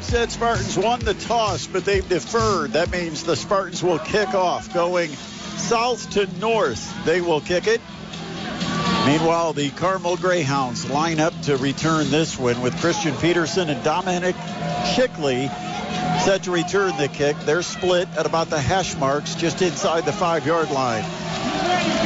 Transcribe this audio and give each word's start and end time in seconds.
Homestead 0.00 0.32
Spartans 0.32 0.78
won 0.78 1.00
the 1.00 1.12
toss, 1.12 1.66
but 1.66 1.84
they've 1.84 2.08
deferred. 2.08 2.72
That 2.72 2.90
means 2.90 3.22
the 3.22 3.36
Spartans 3.36 3.82
will 3.82 3.98
kick 3.98 4.30
off, 4.30 4.72
going 4.72 5.10
south 5.10 6.08
to 6.12 6.26
north. 6.38 7.04
They 7.04 7.20
will 7.20 7.42
kick 7.42 7.66
it. 7.66 7.82
Meanwhile, 9.06 9.52
the 9.52 9.68
Carmel 9.68 10.16
Greyhounds 10.16 10.88
line 10.88 11.20
up 11.20 11.38
to 11.42 11.58
return 11.58 12.10
this 12.10 12.38
one 12.38 12.62
with 12.62 12.80
Christian 12.80 13.14
Peterson 13.18 13.68
and 13.68 13.84
Dominic 13.84 14.36
Chickley 14.94 15.48
set 16.24 16.44
to 16.44 16.50
return 16.50 16.96
the 16.96 17.08
kick. 17.08 17.36
They're 17.40 17.60
split 17.60 18.08
at 18.16 18.24
about 18.24 18.48
the 18.48 18.58
hash 18.58 18.96
marks 18.96 19.34
just 19.34 19.60
inside 19.60 20.06
the 20.06 20.12
five 20.12 20.46
yard 20.46 20.70
line. 20.70 21.04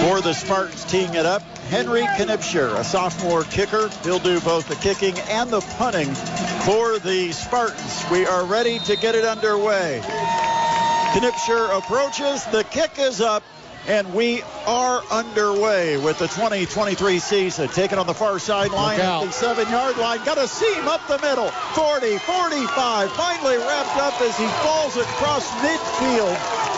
For 0.01 0.21
the 0.21 0.33
Spartans 0.33 0.85
teeing 0.85 1.15
it 1.15 1.27
up, 1.27 1.43
Henry 1.71 2.03
Knipscher, 2.03 2.79
a 2.79 2.85
sophomore 2.85 3.45
kicker. 3.45 3.89
He'll 4.03 4.19
do 4.19 4.41
both 4.41 4.69
the 4.69 4.77
kicking 4.77 5.19
and 5.31 5.51
the 5.51 5.61
punting 5.79 6.15
for 6.65 6.99
the 6.99 7.33
Spartans. 7.33 8.05
We 8.11 8.27
are 8.27 8.45
ready 8.45 8.79
to 8.81 8.97
get 8.97 9.15
it 9.15 9.25
underway. 9.25 10.01
Knipscher 11.15 11.77
approaches. 11.77 12.45
The 12.47 12.65
kick 12.65 12.99
is 12.99 13.21
up. 13.21 13.43
And 13.87 14.15
we 14.15 14.43
are 14.67 15.03
underway 15.11 15.99
with 15.99 16.19
the 16.19 16.27
2023 16.27 17.19
season. 17.19 17.69
Taken 17.69 17.99
on 17.99 18.07
the 18.07 18.15
far 18.15 18.39
sideline 18.39 18.99
at 18.99 19.25
the 19.27 19.31
seven 19.31 19.69
yard 19.69 19.99
line. 19.99 20.25
Got 20.25 20.39
a 20.39 20.49
seam 20.49 20.89
up 20.89 21.07
the 21.07 21.19
middle. 21.19 21.51
40, 21.51 22.17
45. 22.17 23.13
Finally 23.13 23.59
wrapped 23.59 23.99
up 23.99 24.19
as 24.23 24.37
he 24.39 24.47
falls 24.65 24.97
across 24.97 25.51
midfield. 25.61 26.74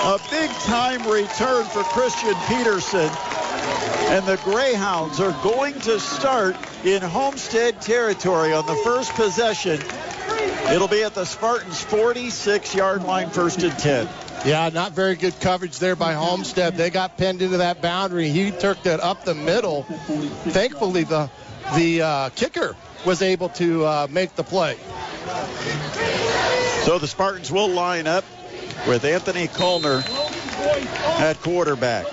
A 0.00 0.18
big 0.30 0.50
time 0.50 1.06
return 1.08 1.64
for 1.66 1.82
Christian 1.82 2.34
Peterson. 2.46 3.10
And 4.10 4.24
the 4.26 4.40
Greyhounds 4.44 5.20
are 5.20 5.32
going 5.42 5.78
to 5.80 6.00
start 6.00 6.56
in 6.84 7.02
Homestead 7.02 7.82
territory 7.82 8.54
on 8.54 8.64
the 8.66 8.76
first 8.84 9.12
possession. 9.14 9.80
It'll 10.72 10.88
be 10.88 11.02
at 11.02 11.14
the 11.14 11.24
Spartans 11.24 11.80
46 11.82 12.74
yard 12.74 13.02
line, 13.02 13.30
first 13.30 13.62
and 13.62 13.76
10. 13.78 14.08
Yeah, 14.46 14.70
not 14.72 14.92
very 14.92 15.16
good 15.16 15.38
coverage 15.40 15.78
there 15.78 15.96
by 15.96 16.14
Homestead. 16.14 16.76
They 16.76 16.90
got 16.90 17.18
pinned 17.18 17.42
into 17.42 17.58
that 17.58 17.82
boundary. 17.82 18.28
He 18.28 18.50
took 18.50 18.86
it 18.86 19.00
up 19.00 19.24
the 19.24 19.34
middle. 19.34 19.82
Thankfully, 19.82 21.04
the 21.04 21.28
the 21.74 22.02
uh, 22.02 22.28
kicker 22.30 22.76
was 23.04 23.20
able 23.20 23.48
to 23.50 23.84
uh, 23.84 24.06
make 24.10 24.36
the 24.36 24.44
play. 24.44 24.76
So 26.84 26.98
the 26.98 27.08
Spartans 27.08 27.50
will 27.50 27.68
line 27.68 28.06
up 28.06 28.24
with 28.86 29.04
Anthony 29.04 29.48
Colner 29.48 30.02
at 31.20 31.40
quarterback. 31.40 32.06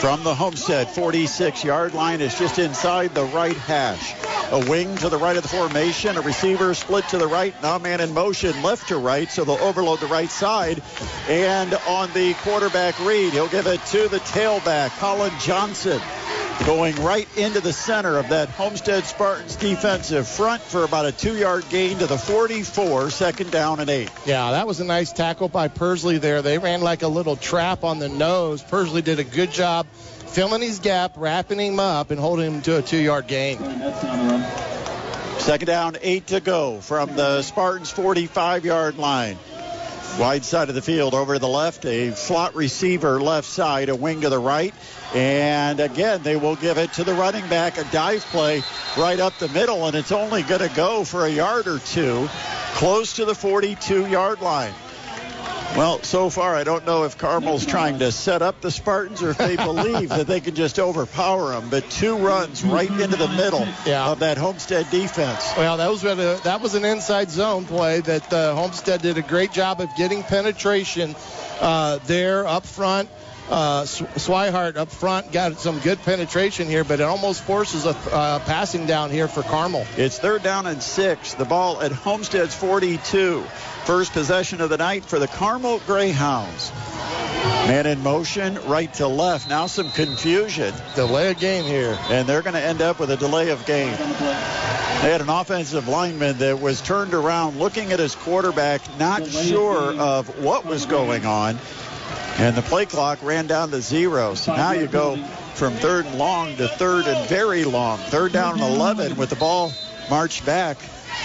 From 0.00 0.24
the 0.24 0.34
Homestead 0.34 0.88
46 0.88 1.64
yard 1.64 1.94
line 1.94 2.20
is 2.20 2.36
just 2.38 2.58
inside 2.58 3.14
the 3.14 3.24
right 3.24 3.56
hash. 3.56 4.14
A 4.52 4.68
wing 4.68 4.96
to 4.96 5.08
the 5.08 5.16
right 5.16 5.36
of 5.36 5.42
the 5.42 5.48
formation, 5.48 6.16
a 6.16 6.20
receiver 6.20 6.74
split 6.74 7.08
to 7.08 7.18
the 7.18 7.26
right, 7.26 7.54
now 7.62 7.78
man 7.78 8.00
in 8.00 8.12
motion 8.12 8.62
left 8.62 8.88
to 8.88 8.98
right, 8.98 9.30
so 9.30 9.44
they'll 9.44 9.56
overload 9.56 10.00
the 10.00 10.06
right 10.06 10.30
side. 10.30 10.82
And 11.28 11.74
on 11.88 12.12
the 12.12 12.34
quarterback 12.42 12.98
read, 13.00 13.32
he'll 13.32 13.48
give 13.48 13.66
it 13.66 13.84
to 13.86 14.08
the 14.08 14.18
tailback, 14.18 14.90
Colin 14.98 15.32
Johnson 15.40 16.00
going 16.66 16.94
right 17.02 17.26
into 17.36 17.60
the 17.60 17.72
center 17.72 18.18
of 18.18 18.28
that 18.28 18.48
Homestead 18.50 19.04
Spartans 19.04 19.56
defensive 19.56 20.28
front 20.28 20.62
for 20.62 20.84
about 20.84 21.06
a 21.06 21.12
two 21.12 21.36
yard 21.36 21.64
gain 21.70 21.98
to 21.98 22.06
the 22.06 22.18
44, 22.18 23.10
second 23.10 23.50
down 23.50 23.80
and 23.80 23.90
eight. 23.90 24.10
Yeah, 24.26 24.52
that 24.52 24.66
was 24.66 24.80
a 24.80 24.84
nice 24.84 25.12
tackle 25.12 25.48
by 25.48 25.68
Persley 25.68 26.20
there. 26.20 26.42
They 26.42 26.58
ran 26.58 26.80
like 26.80 27.02
a 27.02 27.08
little 27.08 27.36
trap 27.36 27.84
on 27.84 27.98
the 27.98 28.08
nose. 28.08 28.62
Persley 28.62 29.02
did 29.02 29.18
a 29.18 29.24
good 29.24 29.50
job 29.50 29.71
filling 30.32 30.62
his 30.62 30.78
gap, 30.78 31.14
wrapping 31.16 31.58
him 31.58 31.80
up, 31.80 32.10
and 32.10 32.18
holding 32.18 32.54
him 32.54 32.62
to 32.62 32.78
a 32.78 32.82
two 32.82 32.98
yard 32.98 33.26
gain. 33.26 33.58
Second 35.38 35.66
down, 35.66 35.96
eight 36.02 36.28
to 36.28 36.40
go 36.40 36.80
from 36.80 37.16
the 37.16 37.42
Spartans 37.42 37.90
45 37.90 38.64
yard 38.64 38.96
line. 38.96 39.36
Wide 40.18 40.44
side 40.44 40.68
of 40.68 40.74
the 40.74 40.82
field 40.82 41.14
over 41.14 41.34
to 41.34 41.38
the 41.38 41.48
left, 41.48 41.86
a 41.86 42.14
slot 42.14 42.54
receiver 42.54 43.20
left 43.20 43.48
side, 43.48 43.88
a 43.88 43.96
wing 43.96 44.20
to 44.20 44.28
the 44.28 44.38
right. 44.38 44.74
And 45.14 45.80
again, 45.80 46.22
they 46.22 46.36
will 46.36 46.54
give 46.56 46.78
it 46.78 46.92
to 46.94 47.04
the 47.04 47.14
running 47.14 47.48
back, 47.48 47.78
a 47.78 47.84
dive 47.84 48.22
play 48.26 48.62
right 48.96 49.18
up 49.18 49.36
the 49.38 49.48
middle, 49.48 49.86
and 49.86 49.96
it's 49.96 50.12
only 50.12 50.42
going 50.42 50.60
to 50.60 50.74
go 50.76 51.04
for 51.04 51.26
a 51.26 51.30
yard 51.30 51.66
or 51.66 51.78
two, 51.78 52.28
close 52.74 53.14
to 53.14 53.24
the 53.24 53.34
42 53.34 54.06
yard 54.06 54.42
line. 54.42 54.74
Well, 55.76 56.02
so 56.02 56.28
far, 56.28 56.54
I 56.54 56.64
don't 56.64 56.84
know 56.84 57.04
if 57.04 57.16
Carmel's 57.16 57.64
trying 57.64 57.98
to 58.00 58.12
set 58.12 58.42
up 58.42 58.60
the 58.60 58.70
Spartans 58.70 59.22
or 59.22 59.30
if 59.30 59.38
they 59.38 59.56
believe 59.72 60.10
that 60.10 60.26
they 60.26 60.40
can 60.40 60.54
just 60.54 60.78
overpower 60.78 61.52
them. 61.52 61.70
But 61.70 61.88
two 61.90 62.18
runs 62.18 62.62
right 62.62 62.90
into 62.90 63.16
the 63.16 63.28
middle 63.28 63.66
yeah. 63.86 64.10
of 64.10 64.18
that 64.18 64.36
Homestead 64.36 64.90
defense. 64.90 65.50
Well, 65.56 65.78
that 65.78 65.88
was 65.88 66.04
a, 66.04 66.40
that 66.44 66.60
was 66.60 66.74
an 66.74 66.84
inside 66.84 67.30
zone 67.30 67.64
play 67.64 68.00
that 68.00 68.32
uh, 68.32 68.54
Homestead 68.54 69.00
did 69.00 69.16
a 69.16 69.22
great 69.22 69.52
job 69.52 69.80
of 69.80 69.94
getting 69.96 70.22
penetration 70.22 71.16
uh, 71.60 71.98
there 72.06 72.46
up 72.46 72.66
front. 72.66 73.08
Uh, 73.52 73.84
Swihart 73.84 74.76
up 74.76 74.90
front 74.90 75.30
got 75.30 75.58
some 75.58 75.78
good 75.80 76.02
penetration 76.04 76.68
here, 76.68 76.84
but 76.84 77.00
it 77.00 77.02
almost 77.02 77.42
forces 77.42 77.84
a 77.84 77.90
uh, 78.10 78.38
passing 78.38 78.86
down 78.86 79.10
here 79.10 79.28
for 79.28 79.42
Carmel. 79.42 79.86
It's 79.98 80.18
third 80.18 80.42
down 80.42 80.66
and 80.66 80.82
six. 80.82 81.34
The 81.34 81.44
ball 81.44 81.82
at 81.82 81.92
Homestead's 81.92 82.54
42. 82.54 83.42
First 83.84 84.14
possession 84.14 84.62
of 84.62 84.70
the 84.70 84.78
night 84.78 85.04
for 85.04 85.18
the 85.18 85.28
Carmel 85.28 85.80
Greyhounds. 85.80 86.72
Man 87.68 87.84
in 87.84 88.02
motion, 88.02 88.54
right 88.66 88.92
to 88.94 89.06
left. 89.06 89.50
Now 89.50 89.66
some 89.66 89.90
confusion. 89.90 90.72
Delay 90.94 91.30
of 91.30 91.38
game 91.38 91.64
here. 91.64 91.98
And 92.08 92.26
they're 92.26 92.40
going 92.40 92.54
to 92.54 92.62
end 92.62 92.80
up 92.80 92.98
with 92.98 93.10
a 93.10 93.18
delay 93.18 93.50
of 93.50 93.66
game. 93.66 93.92
They 93.92 95.10
had 95.10 95.20
an 95.20 95.28
offensive 95.28 95.88
lineman 95.88 96.38
that 96.38 96.58
was 96.58 96.80
turned 96.80 97.12
around 97.12 97.58
looking 97.58 97.92
at 97.92 97.98
his 97.98 98.14
quarterback, 98.14 98.80
not 98.98 99.26
sure 99.26 99.92
of 99.92 100.42
what 100.42 100.64
was 100.64 100.86
going 100.86 101.26
on. 101.26 101.58
And 102.38 102.56
the 102.56 102.62
play 102.62 102.86
clock 102.86 103.22
ran 103.22 103.46
down 103.46 103.70
to 103.70 103.80
zero. 103.80 104.34
So 104.34 104.54
now 104.54 104.72
you 104.72 104.86
go 104.86 105.16
from 105.54 105.74
third 105.74 106.06
and 106.06 106.18
long 106.18 106.56
to 106.56 106.68
third 106.68 107.06
and 107.06 107.28
very 107.28 107.64
long. 107.64 107.98
Third 107.98 108.32
down 108.32 108.60
and 108.60 108.74
11 108.74 109.16
with 109.16 109.30
the 109.30 109.36
ball 109.36 109.72
marched 110.10 110.44
back 110.44 110.78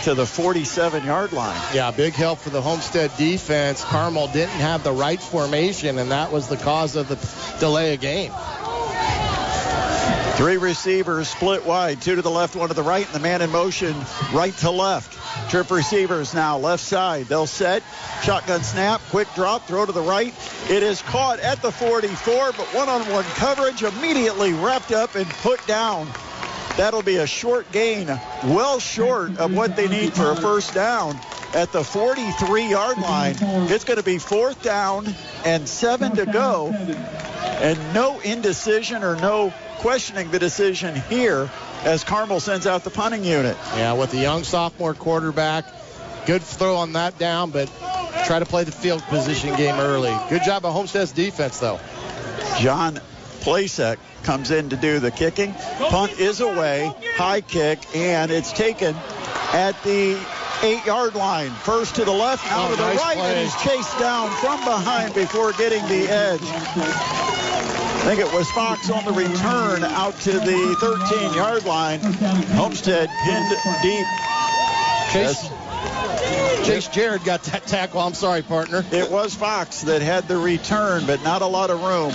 to 0.03 0.13
the 0.13 0.25
47 0.25 1.06
yard 1.06 1.34
line. 1.34 1.59
Yeah, 1.73 1.91
big 1.91 2.13
help 2.13 2.40
for 2.40 2.50
the 2.50 2.62
Homestead 2.62 3.12
defense. 3.18 3.84
Carmel 3.84 4.28
didn't 4.28 4.50
have 4.50 4.84
the 4.84 4.91
right 4.91 5.19
formation, 5.19 5.97
and 5.97 6.12
that 6.12 6.31
was 6.31 6.47
the 6.47 6.57
cause 6.57 6.95
of 6.95 7.07
the 7.07 7.59
delay 7.59 7.94
of 7.94 8.01
game. 8.01 8.31
Three 10.35 10.57
receivers 10.57 11.29
split 11.29 11.66
wide, 11.66 12.00
two 12.00 12.16
to 12.16 12.22
the 12.22 12.29
left, 12.29 12.56
one 12.56 12.68
to 12.68 12.75
the 12.75 12.84
right, 12.84 13.06
and 13.06 13.16
the 13.16 13.19
man 13.19 13.41
in 13.41 13.50
motion 13.50 13.95
right 14.31 14.56
to 14.57 14.69
left. 14.69 15.16
Trip 15.50 15.70
receivers 15.72 16.34
now 16.34 16.58
left 16.58 16.84
side. 16.84 17.28
They'll 17.28 17.48
set. 17.48 17.84
Shotgun 18.22 18.64
snap, 18.64 19.02
quick 19.09 19.28
drop, 19.36 19.68
throw 19.68 19.86
to 19.86 19.92
the 19.92 20.02
right. 20.02 20.34
It 20.70 20.84
is 20.84 21.02
caught 21.02 21.40
at 21.40 21.62
the 21.62 21.72
44, 21.72 22.52
but 22.53 22.66
one 22.74 22.90
on 22.90 23.02
one 23.09 23.24
coverage 23.36 23.84
immediately 23.84 24.53
wrapped 24.53 24.92
up 24.92 25.16
and 25.16 25.28
put 25.28 25.66
down 25.68 26.08
That'll 26.78 27.02
be 27.02 27.16
a 27.16 27.25
short 27.25 27.72
gain, 27.72 28.06
well 28.44 28.78
short 28.78 29.40
of 29.40 29.52
what 29.52 29.75
they 29.75 29.88
need 29.88 30.14
for 30.14 30.30
a 30.30 30.36
first 30.36 30.75
down 30.75 31.20
at 31.56 31.72
the 31.72 31.84
43 31.84 32.69
yard 32.69 33.00
line. 33.00 33.36
It's 33.72 33.84
going 33.84 33.98
to 33.98 34.04
be 34.04 34.19
fourth 34.19 34.62
down 34.62 35.08
and 35.44 35.68
seven 35.68 36.16
to 36.18 36.28
go. 36.28 36.68
And 36.68 37.80
no 37.96 38.19
indecision 38.19 39.04
or 39.04 39.16
no 39.16 39.52
questioning 39.80 40.30
the 40.30 40.38
decision 40.38 40.96
here 41.09 41.50
as 41.88 42.03
Carmel 42.03 42.42
sends 42.42 42.68
out 42.68 42.84
the 42.84 42.90
punting 42.90 43.24
unit. 43.24 43.56
Yeah, 43.75 43.94
with 43.94 44.12
the 44.12 44.18
young 44.18 44.44
sophomore 44.44 44.94
quarterback. 44.94 45.66
Good 46.25 46.42
throw 46.42 46.75
on 46.75 46.94
that 46.94 47.18
down, 47.18 47.52
but 47.52 47.72
try 48.25 48.40
to 48.40 48.46
play 48.46 48.66
the 48.66 48.74
field 48.74 49.02
position 49.03 49.56
game 49.56 49.75
early. 49.75 50.14
Good 50.30 50.44
job 50.44 50.64
by 50.64 50.72
Homestead's 50.72 51.14
defense, 51.14 51.59
though. 51.59 51.80
John 52.59 53.00
Plasek 53.40 53.98
comes 54.24 54.52
in 54.52 54.70
to 54.70 54.75
do 54.75 55.00
the 55.00 55.12
kicking. 55.12 55.53
Punt 55.53 56.20
is 56.20 56.42
away, 56.42 56.92
high 57.16 57.40
kick, 57.40 57.80
and 57.96 58.31
it's 58.31 58.52
taken 58.52 58.94
at 59.54 59.81
the 59.83 60.19
eight 60.63 60.86
yard 60.86 61.16
line. 61.16 61.51
First 61.51 61.95
to 61.95 62.04
the 62.04 62.12
left, 62.12 62.45
now 62.48 62.68
oh, 62.68 62.72
to 62.72 62.75
the 62.75 62.83
nice 62.83 63.00
right, 63.00 63.18
play. 63.18 63.33
and 63.33 63.40
he's 63.40 63.56
chased 63.62 63.98
down 63.98 64.30
from 64.42 64.60
behind 64.66 65.13
before 65.13 65.54
getting 65.54 65.88
the 65.88 66.10
edge. 66.10 67.76
I 68.07 68.15
think 68.15 68.25
it 68.25 68.33
was 68.33 68.50
Fox 68.51 68.89
on 68.89 69.04
the 69.04 69.12
return 69.12 69.83
out 69.83 70.18
to 70.21 70.31
the 70.31 70.77
13 70.80 71.33
yard 71.33 71.65
line. 71.65 72.00
Homestead 72.00 73.09
pinned 73.25 73.50
deep. 73.81 74.06
Chase, 75.12 75.50
Chase 76.65 76.88
Jared 76.88 77.25
got 77.25 77.44
that 77.44 77.63
tackle. 77.68 78.00
I'm 78.00 78.13
sorry, 78.13 78.44
partner. 78.44 78.86
It 78.94 79.12
was 79.12 79.36
Fox 79.36 79.81
that 79.81 80.01
had 80.01 80.25
the 80.30 80.38
return, 80.38 81.06
but 81.06 81.21
not 81.25 81.42
a 81.42 81.48
lot 81.48 81.69
of 81.69 81.83
room. 81.83 82.12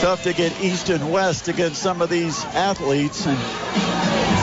Tough 0.00 0.22
to 0.22 0.32
get 0.32 0.58
east 0.62 0.88
and 0.88 1.12
west 1.12 1.48
against 1.48 1.82
some 1.82 2.00
of 2.00 2.08
these 2.08 2.42
athletes. 2.46 3.26
And 3.26 3.38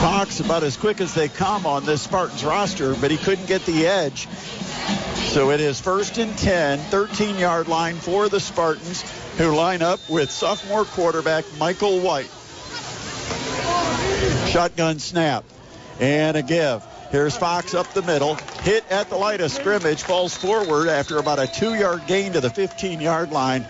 Fox 0.00 0.38
about 0.38 0.62
as 0.62 0.76
quick 0.76 1.00
as 1.00 1.14
they 1.14 1.26
come 1.26 1.66
on 1.66 1.84
this 1.84 2.02
Spartans 2.02 2.44
roster, 2.44 2.94
but 2.94 3.10
he 3.10 3.16
couldn't 3.16 3.46
get 3.46 3.66
the 3.66 3.88
edge. 3.88 4.28
So 5.32 5.50
it 5.50 5.60
is 5.60 5.80
first 5.80 6.18
and 6.18 6.38
10, 6.38 6.78
13 6.78 7.38
yard 7.38 7.66
line 7.66 7.96
for 7.96 8.28
the 8.28 8.38
Spartans, 8.38 9.02
who 9.36 9.54
line 9.54 9.82
up 9.82 10.00
with 10.08 10.30
sophomore 10.30 10.84
quarterback 10.84 11.44
Michael 11.58 12.00
White. 12.00 12.30
Shotgun 14.48 14.98
snap 14.98 15.44
and 16.00 16.36
a 16.36 16.42
give. 16.42 16.82
Here's 17.10 17.36
Fox 17.36 17.74
up 17.74 17.92
the 17.92 18.02
middle. 18.02 18.36
Hit 18.62 18.84
at 18.90 19.10
the 19.10 19.16
line 19.16 19.40
of 19.40 19.50
scrimmage. 19.50 20.02
Falls 20.02 20.36
forward 20.36 20.88
after 20.88 21.18
about 21.18 21.38
a 21.38 21.46
two 21.46 21.74
yard 21.74 22.02
gain 22.06 22.32
to 22.32 22.40
the 22.40 22.50
15 22.50 23.00
yard 23.00 23.30
line. 23.30 23.66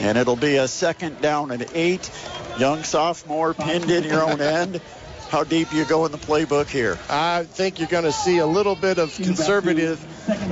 And 0.00 0.18
it'll 0.18 0.36
be 0.36 0.56
a 0.56 0.68
second 0.68 1.20
down 1.20 1.50
and 1.52 1.64
eight. 1.72 2.10
Young 2.58 2.82
sophomore 2.82 3.54
pinned 3.54 3.90
in 3.90 4.04
your 4.04 4.22
own 4.22 4.40
end. 4.40 4.80
How 5.28 5.42
deep 5.42 5.72
you 5.72 5.84
go 5.84 6.06
in 6.06 6.12
the 6.12 6.18
playbook 6.18 6.68
here? 6.68 6.98
I 7.10 7.44
think 7.44 7.80
you're 7.80 7.88
going 7.88 8.04
to 8.04 8.12
see 8.12 8.38
a 8.38 8.46
little 8.46 8.76
bit 8.76 8.98
of 8.98 9.14
conservative 9.16 10.00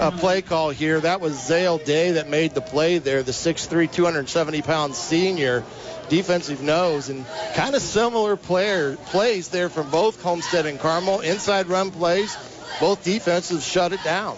uh, 0.00 0.10
play 0.10 0.42
call 0.42 0.70
here. 0.70 0.98
That 0.98 1.20
was 1.20 1.46
Zale 1.46 1.78
Day 1.78 2.12
that 2.12 2.28
made 2.28 2.54
the 2.54 2.60
play 2.60 2.98
there, 2.98 3.22
the 3.22 3.32
6'3", 3.32 3.90
270 3.90 4.62
pound 4.62 4.96
senior 4.96 5.62
defensive 6.08 6.60
nose, 6.60 7.08
and 7.08 7.24
kind 7.54 7.74
of 7.76 7.82
similar 7.82 8.36
player 8.36 8.96
plays 8.96 9.48
there 9.48 9.68
from 9.68 9.90
both 9.90 10.20
Homestead 10.22 10.66
and 10.66 10.80
Carmel. 10.80 11.20
Inside 11.20 11.68
run 11.68 11.92
plays, 11.92 12.36
both 12.80 13.04
defenses 13.04 13.64
shut 13.64 13.92
it 13.92 14.02
down. 14.02 14.36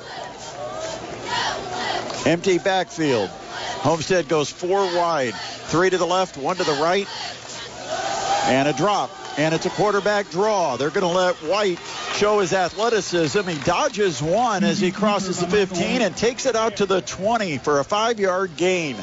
Empty 2.26 2.58
backfield. 2.58 3.30
Homestead 3.30 4.28
goes 4.28 4.50
four 4.50 4.84
wide, 4.96 5.34
three 5.34 5.88
to 5.88 5.96
the 5.96 6.06
left, 6.06 6.36
one 6.36 6.56
to 6.56 6.64
the 6.64 6.72
right, 6.72 7.08
and 8.48 8.68
a 8.68 8.72
drop. 8.74 9.10
And 9.36 9.54
it's 9.54 9.66
a 9.66 9.70
quarterback 9.70 10.30
draw. 10.30 10.76
They're 10.76 10.90
going 10.90 11.02
to 11.02 11.08
let 11.08 11.36
White 11.36 11.78
show 12.14 12.40
his 12.40 12.54
athleticism. 12.54 13.42
He 13.42 13.58
dodges 13.58 14.22
one 14.22 14.64
as 14.64 14.80
he 14.80 14.90
crosses 14.90 15.40
the 15.40 15.46
15 15.46 16.00
and 16.00 16.16
takes 16.16 16.46
it 16.46 16.56
out 16.56 16.76
to 16.76 16.86
the 16.86 17.02
20 17.02 17.58
for 17.58 17.78
a 17.78 17.84
five 17.84 18.18
yard 18.18 18.56
gain. 18.56 18.96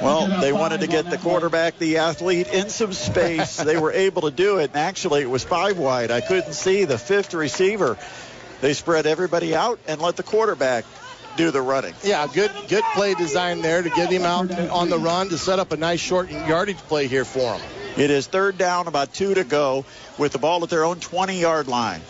Well, 0.00 0.40
they 0.40 0.52
wanted 0.52 0.80
to 0.80 0.86
get 0.86 1.08
the 1.08 1.16
quarterback, 1.16 1.78
the 1.78 1.98
athlete, 1.98 2.48
in 2.52 2.68
some 2.68 2.92
space. 2.92 3.56
they 3.64 3.78
were 3.78 3.92
able 3.92 4.22
to 4.22 4.30
do 4.30 4.58
it, 4.58 4.70
and 4.70 4.76
actually 4.76 5.22
it 5.22 5.30
was 5.30 5.42
five 5.42 5.78
wide. 5.78 6.10
I 6.10 6.20
couldn't 6.20 6.52
see 6.52 6.84
the 6.84 6.98
fifth 6.98 7.32
receiver. 7.34 7.96
They 8.60 8.74
spread 8.74 9.06
everybody 9.06 9.54
out 9.54 9.80
and 9.88 10.00
let 10.00 10.16
the 10.16 10.22
quarterback 10.22 10.84
do 11.36 11.50
the 11.50 11.62
running. 11.62 11.94
Yeah, 12.02 12.26
good 12.26 12.50
good 12.68 12.84
play 12.94 13.14
design 13.14 13.62
there 13.62 13.82
to 13.82 13.90
get 13.90 14.10
him 14.10 14.22
out 14.22 14.50
on 14.70 14.88
the 14.88 14.98
run 14.98 15.28
to 15.30 15.38
set 15.38 15.58
up 15.58 15.72
a 15.72 15.76
nice 15.76 16.00
short 16.00 16.30
yardage 16.30 16.78
play 16.78 17.06
here 17.06 17.24
for 17.24 17.54
him. 17.54 17.85
It 17.96 18.10
is 18.10 18.26
third 18.26 18.58
down, 18.58 18.88
about 18.88 19.14
two 19.14 19.34
to 19.34 19.44
go, 19.44 19.86
with 20.18 20.32
the 20.32 20.38
ball 20.38 20.62
at 20.62 20.68
their 20.68 20.84
own 20.84 20.96
20-yard 20.96 21.66
line. 21.66 22.02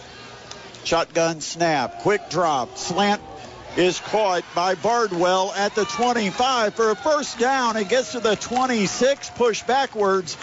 Shotgun 0.85 1.41
snap, 1.41 2.01
quick 2.01 2.29
drop, 2.29 2.77
slant 2.77 3.23
is 3.77 4.01
caught 4.01 4.43
by 4.55 4.75
Bardwell 4.75 5.53
at 5.53 5.75
the 5.75 5.85
25 5.85 6.75
for 6.75 6.91
a 6.91 6.97
first 6.97 7.39
down. 7.39 7.77
It 7.77 7.89
gets 7.89 8.13
to 8.13 8.21
the 8.21 8.35
26, 8.35 9.31
push 9.31 9.63
backwards. 9.63 10.37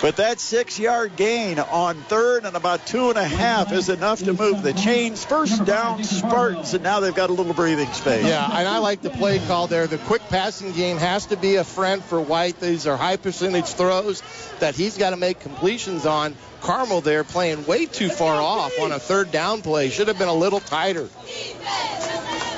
But 0.00 0.16
that 0.16 0.40
six 0.40 0.78
yard 0.78 1.16
gain 1.16 1.58
on 1.58 2.00
third 2.02 2.46
and 2.46 2.56
about 2.56 2.86
two 2.86 3.10
and 3.10 3.18
a 3.18 3.24
half 3.24 3.70
is 3.70 3.90
enough 3.90 4.20
to 4.20 4.32
move 4.32 4.62
the 4.62 4.72
chains. 4.72 5.26
First 5.26 5.66
down, 5.66 6.02
Spartans, 6.04 6.72
and 6.72 6.82
now 6.82 7.00
they've 7.00 7.14
got 7.14 7.28
a 7.28 7.34
little 7.34 7.52
breathing 7.52 7.92
space. 7.92 8.24
Yeah, 8.24 8.46
and 8.46 8.66
I 8.66 8.78
like 8.78 9.02
the 9.02 9.10
play 9.10 9.40
call 9.40 9.66
there. 9.66 9.86
The 9.86 9.98
quick 9.98 10.22
passing 10.30 10.72
game 10.72 10.96
has 10.96 11.26
to 11.26 11.36
be 11.36 11.56
a 11.56 11.64
friend 11.64 12.02
for 12.02 12.18
White. 12.18 12.58
These 12.60 12.86
are 12.86 12.96
high 12.96 13.18
percentage 13.18 13.66
throws 13.66 14.22
that 14.60 14.74
he's 14.74 14.96
got 14.96 15.10
to 15.10 15.18
make 15.18 15.40
completions 15.40 16.06
on. 16.06 16.34
Carmel 16.62 17.02
there 17.02 17.24
playing 17.24 17.66
way 17.66 17.84
too 17.84 18.08
far 18.08 18.40
off 18.40 18.78
on 18.80 18.92
a 18.92 18.98
third 18.98 19.30
down 19.30 19.60
play. 19.60 19.90
Should 19.90 20.08
have 20.08 20.18
been 20.18 20.28
a 20.28 20.34
little 20.34 20.60
tighter. 20.60 21.06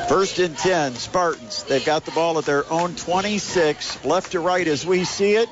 First 0.08 0.38
and 0.38 0.56
10, 0.56 0.94
Spartans. 0.94 1.64
They've 1.64 1.84
got 1.84 2.04
the 2.04 2.12
ball 2.12 2.38
at 2.38 2.44
their 2.44 2.70
own 2.70 2.94
26, 2.94 4.04
left 4.04 4.32
to 4.32 4.40
right 4.40 4.66
as 4.68 4.86
we 4.86 5.04
see 5.04 5.34
it, 5.34 5.48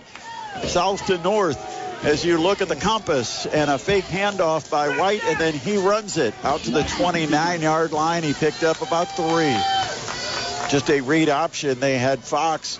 south 0.65 1.07
to 1.07 1.19
north 1.19 1.80
as 2.03 2.25
you 2.25 2.39
look 2.39 2.63
at 2.63 2.69
the 2.69 2.77
compass 2.77 3.47
and 3.47 3.71
a 3.71 3.79
fake 3.79 4.05
handoff 4.05 4.71
by 4.71 4.97
White, 4.97 5.23
and 5.25 5.39
then 5.39 5.53
he 5.55 5.77
runs 5.77 6.17
it 6.17 6.35
out 6.43 6.61
to 6.61 6.71
the 6.71 6.83
29 6.83 7.61
yard 7.61 7.93
line. 7.93 8.23
He 8.23 8.33
picked 8.33 8.63
up 8.63 8.81
about 8.81 9.09
three. 9.09 9.57
Just 10.71 10.89
a 10.91 11.01
read 11.03 11.29
option. 11.29 11.81
They 11.81 11.99
had 11.99 12.21
Fox 12.21 12.79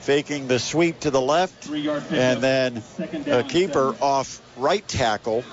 faking 0.00 0.48
the 0.48 0.58
sweep 0.58 1.00
to 1.00 1.10
the 1.10 1.20
left, 1.20 1.68
and 1.68 2.42
then 2.42 2.82
a 3.26 3.42
keeper 3.42 3.94
off 4.00 4.40
right 4.56 4.86
tackle 4.88 5.44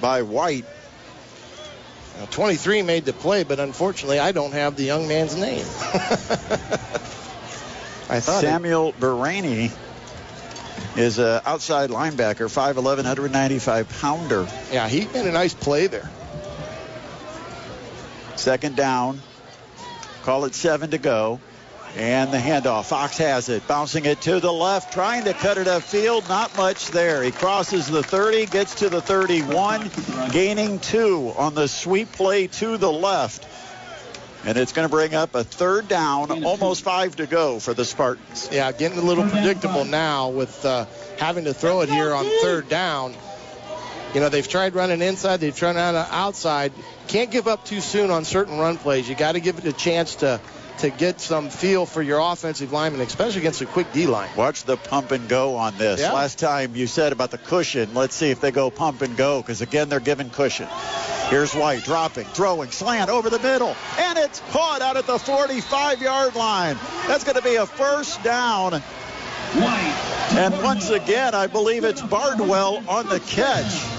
by 0.00 0.22
White. 0.22 0.64
Now, 2.18 2.26
23 2.26 2.82
made 2.82 3.04
the 3.04 3.12
play, 3.12 3.44
but 3.44 3.60
unfortunately, 3.60 4.18
I 4.18 4.32
don't 4.32 4.52
have 4.52 4.76
the 4.76 4.84
young 4.84 5.06
man's 5.08 5.36
name. 5.36 5.60
I 8.08 8.20
thought 8.20 8.40
Samuel 8.40 8.90
it... 8.90 9.00
Barani 9.00 9.72
is 10.96 11.18
an 11.18 11.40
outside 11.44 11.90
linebacker, 11.90 12.48
5'11", 12.48 12.96
195 12.96 13.88
pounder. 14.00 14.46
Yeah, 14.72 14.88
he 14.88 15.06
made 15.06 15.26
a 15.26 15.32
nice 15.32 15.54
play 15.54 15.86
there. 15.86 16.10
Second 18.36 18.76
down. 18.76 19.20
Call 20.22 20.44
it 20.44 20.54
seven 20.54 20.90
to 20.90 20.98
go. 20.98 21.40
And 21.96 22.30
the 22.30 22.36
handoff. 22.36 22.86
Fox 22.86 23.16
has 23.18 23.48
it. 23.48 23.66
Bouncing 23.66 24.04
it 24.04 24.20
to 24.22 24.38
the 24.40 24.52
left. 24.52 24.92
Trying 24.92 25.24
to 25.24 25.32
cut 25.32 25.56
it 25.56 25.66
upfield. 25.66 26.28
Not 26.28 26.54
much 26.56 26.88
there. 26.88 27.22
He 27.22 27.30
crosses 27.30 27.86
the 27.86 28.02
30. 28.02 28.46
Gets 28.46 28.74
to 28.76 28.90
the 28.90 29.00
31. 29.00 29.90
Gaining 30.30 30.78
two 30.78 31.32
on 31.36 31.54
the 31.54 31.68
sweep 31.68 32.12
play 32.12 32.48
to 32.48 32.76
the 32.76 32.92
left. 32.92 33.46
And 34.46 34.56
it's 34.56 34.72
going 34.72 34.86
to 34.86 34.90
bring 34.90 35.12
up 35.12 35.34
a 35.34 35.42
third 35.42 35.88
down, 35.88 36.44
almost 36.44 36.82
five 36.84 37.16
to 37.16 37.26
go 37.26 37.58
for 37.58 37.74
the 37.74 37.84
Spartans. 37.84 38.48
Yeah, 38.52 38.70
getting 38.70 38.96
a 38.96 39.02
little 39.02 39.28
predictable 39.28 39.84
now 39.84 40.28
with 40.28 40.64
uh, 40.64 40.86
having 41.18 41.44
to 41.44 41.52
throw 41.52 41.80
it 41.80 41.88
here 41.88 42.14
on 42.14 42.24
third 42.42 42.68
down. 42.68 43.14
You 44.14 44.20
know, 44.20 44.28
they've 44.28 44.46
tried 44.46 44.76
running 44.76 45.02
inside, 45.02 45.38
they've 45.38 45.54
tried 45.54 45.74
running 45.74 46.00
outside. 46.10 46.72
Can't 47.08 47.32
give 47.32 47.48
up 47.48 47.64
too 47.64 47.80
soon 47.80 48.12
on 48.12 48.24
certain 48.24 48.56
run 48.56 48.78
plays. 48.78 49.08
You 49.08 49.16
got 49.16 49.32
to 49.32 49.40
give 49.40 49.58
it 49.58 49.64
a 49.64 49.72
chance 49.72 50.14
to 50.16 50.40
to 50.78 50.90
get 50.90 51.20
some 51.20 51.50
feel 51.50 51.86
for 51.86 52.02
your 52.02 52.20
offensive 52.20 52.72
lineman, 52.72 53.00
especially 53.00 53.40
against 53.40 53.60
a 53.62 53.66
quick 53.66 53.92
D 53.92 54.06
line. 54.06 54.30
Watch 54.36 54.64
the 54.64 54.76
pump 54.76 55.10
and 55.10 55.28
go 55.28 55.56
on 55.56 55.76
this. 55.78 56.00
Yeah. 56.00 56.12
Last 56.12 56.38
time 56.38 56.76
you 56.76 56.86
said 56.86 57.12
about 57.12 57.30
the 57.30 57.38
cushion, 57.38 57.94
let's 57.94 58.14
see 58.14 58.30
if 58.30 58.40
they 58.40 58.50
go 58.50 58.70
pump 58.70 59.02
and 59.02 59.16
go 59.16 59.40
because 59.40 59.62
again 59.62 59.88
they're 59.88 60.00
giving 60.00 60.30
cushion. 60.30 60.68
Here's 61.28 61.54
White 61.54 61.82
dropping, 61.82 62.24
throwing, 62.24 62.70
slant 62.70 63.10
over 63.10 63.30
the 63.30 63.40
middle, 63.40 63.74
and 63.98 64.16
it's 64.16 64.40
caught 64.50 64.80
out 64.80 64.96
at 64.96 65.06
the 65.06 65.18
45 65.18 66.00
yard 66.00 66.36
line. 66.36 66.76
That's 67.08 67.24
going 67.24 67.36
to 67.36 67.42
be 67.42 67.56
a 67.56 67.66
first 67.66 68.22
down. 68.22 68.80
And 69.54 70.62
once 70.62 70.90
again, 70.90 71.34
I 71.34 71.46
believe 71.46 71.84
it's 71.84 72.02
Bardwell 72.02 72.82
on 72.88 73.08
the 73.08 73.20
catch. 73.20 73.95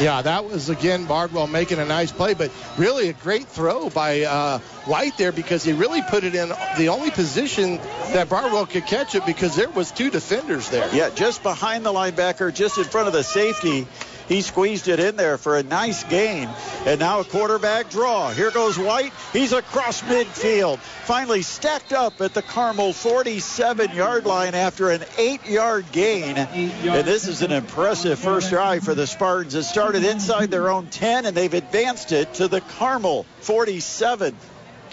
Yeah, 0.00 0.22
that 0.22 0.44
was 0.44 0.68
again 0.68 1.06
Bardwell 1.06 1.46
making 1.46 1.78
a 1.78 1.84
nice 1.84 2.10
play, 2.10 2.34
but 2.34 2.50
really 2.76 3.08
a 3.08 3.12
great 3.12 3.46
throw 3.46 3.88
by 3.88 4.22
uh, 4.22 4.58
White 4.86 5.16
there 5.16 5.32
because 5.32 5.62
he 5.62 5.72
really 5.72 6.02
put 6.02 6.24
it 6.24 6.34
in 6.34 6.48
the 6.76 6.88
only 6.88 7.10
position 7.10 7.76
that 8.12 8.28
Bardwell 8.28 8.66
could 8.66 8.86
catch 8.86 9.14
it 9.14 9.24
because 9.26 9.54
there 9.54 9.70
was 9.70 9.92
two 9.92 10.10
defenders 10.10 10.68
there. 10.70 10.92
Yeah, 10.94 11.10
just 11.10 11.42
behind 11.42 11.84
the 11.84 11.92
linebacker, 11.92 12.52
just 12.52 12.78
in 12.78 12.84
front 12.84 13.06
of 13.06 13.12
the 13.12 13.22
safety. 13.22 13.86
He 14.28 14.42
squeezed 14.42 14.88
it 14.88 15.00
in 15.00 15.16
there 15.16 15.38
for 15.38 15.56
a 15.56 15.62
nice 15.62 16.04
gain. 16.04 16.48
And 16.86 17.00
now 17.00 17.20
a 17.20 17.24
quarterback 17.24 17.90
draw. 17.90 18.30
Here 18.30 18.50
goes 18.50 18.78
White. 18.78 19.12
He's 19.32 19.52
across 19.52 20.02
midfield. 20.02 20.78
Finally 20.78 21.42
stacked 21.42 21.92
up 21.92 22.20
at 22.20 22.34
the 22.34 22.42
Carmel 22.42 22.92
47 22.92 23.92
yard 23.92 24.26
line 24.26 24.54
after 24.54 24.90
an 24.90 25.04
eight 25.18 25.46
yard 25.46 25.86
gain. 25.92 26.36
And 26.36 27.06
this 27.06 27.28
is 27.28 27.42
an 27.42 27.52
impressive 27.52 28.18
first 28.18 28.50
drive 28.50 28.84
for 28.84 28.94
the 28.94 29.06
Spartans. 29.06 29.54
It 29.54 29.64
started 29.64 30.04
inside 30.04 30.50
their 30.50 30.70
own 30.70 30.88
10 30.88 31.26
and 31.26 31.36
they've 31.36 31.52
advanced 31.52 32.12
it 32.12 32.34
to 32.34 32.48
the 32.48 32.60
Carmel 32.60 33.26
47. 33.40 34.36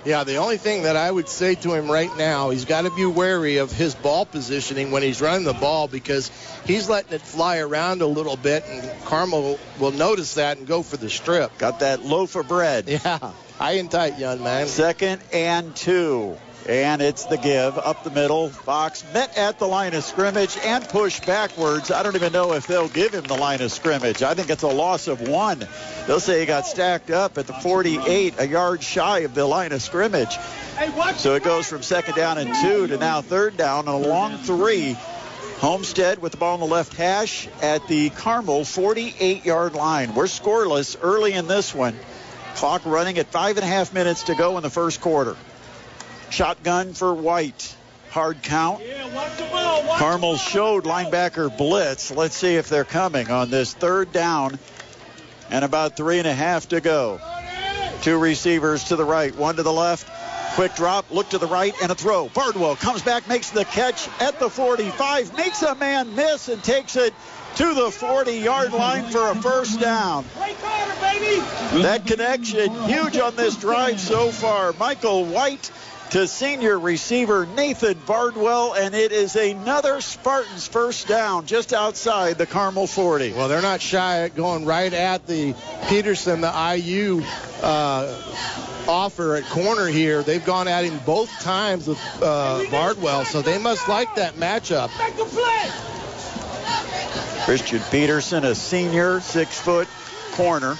Yeah, 0.05 0.23
the 0.23 0.37
only 0.37 0.57
thing 0.57 0.83
that 0.83 0.95
I 0.95 1.11
would 1.11 1.27
say 1.27 1.55
to 1.55 1.73
him 1.73 1.91
right 1.91 2.15
now, 2.17 2.51
he's 2.51 2.65
got 2.65 2.83
to 2.83 2.91
be 2.91 3.05
wary 3.05 3.57
of 3.57 3.71
his 3.71 3.95
ball 3.95 4.25
positioning 4.25 4.91
when 4.91 5.03
he's 5.03 5.21
running 5.21 5.43
the 5.43 5.53
ball 5.53 5.87
because 5.89 6.31
he's 6.65 6.89
letting 6.89 7.13
it 7.13 7.21
fly 7.21 7.57
around 7.57 8.01
a 8.01 8.07
little 8.07 8.37
bit, 8.37 8.63
and 8.65 8.89
Carmel 9.05 9.59
will 9.77 9.91
notice 9.91 10.35
that 10.35 10.57
and 10.57 10.65
go 10.65 10.83
for 10.83 10.95
the 10.95 11.09
strip. 11.09 11.57
Got 11.57 11.81
that 11.81 12.03
loaf 12.03 12.35
of 12.35 12.47
bread. 12.47 12.87
Yeah, 12.87 13.33
high 13.57 13.73
and 13.73 13.91
tight, 13.91 14.17
young 14.17 14.41
man. 14.41 14.67
Second 14.67 15.21
and 15.33 15.75
two. 15.75 16.37
And 16.69 17.01
it's 17.01 17.25
the 17.25 17.37
give 17.37 17.79
up 17.79 18.03
the 18.03 18.11
middle. 18.11 18.49
Fox 18.49 19.03
met 19.11 19.35
at 19.35 19.57
the 19.57 19.65
line 19.65 19.95
of 19.95 20.03
scrimmage 20.03 20.55
and 20.63 20.87
pushed 20.87 21.25
backwards. 21.25 21.89
I 21.89 22.03
don't 22.03 22.15
even 22.15 22.31
know 22.31 22.53
if 22.53 22.67
they'll 22.67 22.87
give 22.87 23.11
him 23.11 23.23
the 23.23 23.35
line 23.35 23.63
of 23.63 23.71
scrimmage. 23.71 24.21
I 24.21 24.35
think 24.35 24.51
it's 24.51 24.61
a 24.61 24.67
loss 24.67 25.07
of 25.07 25.27
one. 25.27 25.67
They'll 26.05 26.19
say 26.19 26.41
he 26.41 26.45
got 26.45 26.67
stacked 26.67 27.09
up 27.09 27.39
at 27.39 27.47
the 27.47 27.53
48, 27.53 28.35
a 28.37 28.47
yard 28.47 28.83
shy 28.83 29.21
of 29.21 29.33
the 29.33 29.47
line 29.47 29.71
of 29.71 29.81
scrimmage. 29.81 30.37
So 31.15 31.33
it 31.33 31.41
goes 31.41 31.67
from 31.67 31.81
second 31.81 32.13
down 32.13 32.37
and 32.37 32.53
two 32.61 32.85
to 32.85 32.97
now 32.97 33.21
third 33.21 33.57
down 33.57 33.87
and 33.87 34.05
a 34.05 34.07
long 34.07 34.37
three. 34.37 34.95
Homestead 35.57 36.19
with 36.19 36.33
the 36.33 36.37
ball 36.37 36.53
on 36.53 36.59
the 36.59 36.67
left 36.67 36.95
hash 36.95 37.47
at 37.63 37.87
the 37.87 38.11
Carmel 38.11 38.63
48 38.63 39.43
yard 39.43 39.73
line. 39.73 40.13
We're 40.13 40.25
scoreless 40.25 40.95
early 41.01 41.33
in 41.33 41.47
this 41.47 41.73
one. 41.73 41.97
Clock 42.57 42.85
running 42.85 43.17
at 43.17 43.25
five 43.25 43.57
and 43.57 43.63
a 43.63 43.67
half 43.67 43.91
minutes 43.91 44.23
to 44.23 44.35
go 44.35 44.57
in 44.57 44.61
the 44.61 44.69
first 44.69 45.01
quarter. 45.01 45.35
Shotgun 46.29 46.93
for 46.93 47.13
White. 47.13 47.75
Hard 48.11 48.41
count. 48.41 48.81
Carmel 49.97 50.37
showed 50.37 50.83
linebacker 50.85 51.55
blitz. 51.55 52.11
Let's 52.11 52.35
see 52.35 52.55
if 52.55 52.69
they're 52.69 52.83
coming 52.83 53.29
on 53.29 53.51
this 53.51 53.73
third 53.73 54.11
down 54.11 54.57
and 55.51 55.65
about 55.65 55.95
three 55.95 56.19
and 56.19 56.27
a 56.27 56.33
half 56.33 56.69
to 56.69 56.81
go. 56.81 57.19
Two 58.01 58.17
receivers 58.17 58.85
to 58.85 58.95
the 58.95 59.05
right, 59.05 59.35
one 59.35 59.57
to 59.57 59.63
the 59.63 59.73
left. 59.73 60.09
Quick 60.55 60.73
drop, 60.75 61.11
look 61.11 61.29
to 61.29 61.37
the 61.37 61.47
right, 61.47 61.73
and 61.81 61.91
a 61.91 61.95
throw. 61.95 62.27
Bardwell 62.29 62.75
comes 62.75 63.01
back, 63.01 63.27
makes 63.27 63.51
the 63.51 63.65
catch 63.65 64.07
at 64.19 64.39
the 64.39 64.49
45, 64.49 65.35
makes 65.37 65.61
a 65.61 65.75
man 65.75 66.15
miss, 66.15 66.49
and 66.49 66.63
takes 66.63 66.95
it 66.95 67.13
to 67.55 67.73
the 67.73 67.91
40 67.91 68.37
yard 68.37 68.73
line 68.73 69.05
for 69.05 69.29
a 69.29 69.35
first 69.35 69.79
down. 69.79 70.25
That 71.81 72.03
connection, 72.05 72.73
huge 72.85 73.17
on 73.17 73.35
this 73.35 73.55
drive 73.57 73.99
so 73.99 74.31
far. 74.31 74.73
Michael 74.73 75.25
White 75.25 75.71
to 76.11 76.27
senior 76.27 76.79
receiver 76.79 77.45
Nathan 77.45 77.97
Bardwell, 78.07 78.73
and 78.73 78.95
it 78.95 79.11
is 79.11 79.35
another 79.35 80.01
Spartans 80.01 80.67
first 80.67 81.07
down 81.07 81.45
just 81.45 81.71
outside 81.71 82.37
the 82.39 82.47
Carmel 82.47 82.87
40. 82.87 83.33
Well, 83.33 83.47
they're 83.47 83.61
not 83.61 83.79
shy 83.79 84.23
at 84.23 84.35
going 84.35 84.65
right 84.65 84.91
at 84.91 85.27
the 85.27 85.53
Peterson, 85.87 86.41
the 86.41 86.51
IU 86.75 87.21
uh, 87.61 88.21
offer 88.87 89.35
at 89.35 89.43
corner 89.45 89.85
here. 89.85 90.23
They've 90.23 90.43
gone 90.43 90.67
at 90.67 90.83
him 90.83 90.99
both 91.05 91.29
times 91.41 91.87
with 91.87 91.99
uh, 92.23 92.63
Bardwell, 92.71 93.23
so 93.25 93.43
they 93.43 93.59
must 93.59 93.87
like 93.87 94.15
that 94.15 94.33
matchup. 94.33 94.89
Christian 97.45 97.81
Peterson, 97.91 98.45
a 98.45 98.55
senior, 98.55 99.19
six 99.21 99.59
foot 99.59 99.87
corner, 100.31 100.75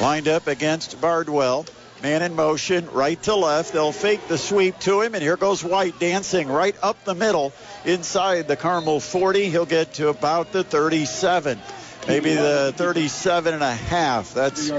lined 0.00 0.26
up 0.26 0.48
against 0.48 1.00
Bardwell. 1.00 1.64
Man 2.06 2.22
in 2.22 2.36
motion, 2.36 2.88
right 2.92 3.20
to 3.24 3.34
left. 3.34 3.72
They'll 3.72 3.90
fake 3.90 4.28
the 4.28 4.38
sweep 4.38 4.78
to 4.82 5.00
him, 5.00 5.14
and 5.14 5.22
here 5.24 5.36
goes 5.36 5.64
White 5.64 5.98
dancing 5.98 6.46
right 6.46 6.76
up 6.80 7.04
the 7.04 7.16
middle 7.16 7.52
inside 7.84 8.46
the 8.46 8.54
Carmel 8.54 9.00
40. 9.00 9.50
He'll 9.50 9.66
get 9.66 9.94
to 9.94 10.06
about 10.06 10.52
the 10.52 10.62
37, 10.62 11.58
maybe 12.06 12.32
the 12.32 12.72
37 12.76 13.54
and 13.54 13.62
a 13.64 13.74
half. 13.74 14.34
That's 14.34 14.70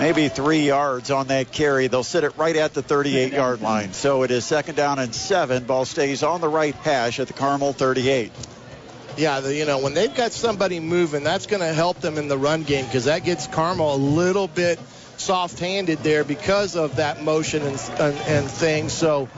maybe 0.00 0.26
three 0.28 0.66
yards 0.66 1.12
on 1.12 1.28
that 1.28 1.52
carry. 1.52 1.86
They'll 1.86 2.02
sit 2.02 2.24
it 2.24 2.36
right 2.36 2.56
at 2.56 2.74
the 2.74 2.82
38 2.82 3.32
yard 3.32 3.60
line. 3.60 3.92
So 3.92 4.24
it 4.24 4.32
is 4.32 4.44
second 4.44 4.74
down 4.74 4.98
and 4.98 5.14
seven. 5.14 5.62
Ball 5.66 5.84
stays 5.84 6.24
on 6.24 6.40
the 6.40 6.48
right 6.48 6.74
hash 6.74 7.20
at 7.20 7.28
the 7.28 7.32
Carmel 7.32 7.72
38 7.72 8.32
yeah, 9.16 9.40
the, 9.40 9.54
you 9.54 9.66
know, 9.66 9.80
when 9.80 9.92
they've 9.92 10.14
got 10.14 10.32
somebody 10.32 10.80
moving, 10.80 11.24
that's 11.24 11.46
going 11.46 11.60
to 11.60 11.74
help 11.74 12.00
them 12.00 12.16
in 12.16 12.28
the 12.28 12.38
run 12.38 12.62
game 12.62 12.86
because 12.86 13.04
that 13.04 13.24
gets 13.24 13.46
Carmel 13.48 13.94
a 13.94 13.96
little 13.96 14.48
bit 14.48 14.78
soft-handed 15.20 15.98
there 16.00 16.24
because 16.24 16.76
of 16.76 16.96
that 16.96 17.22
motion 17.22 17.62
and, 17.62 17.78
and, 17.98 18.16
and 18.18 18.50
things. 18.50 18.92
So 18.92 19.28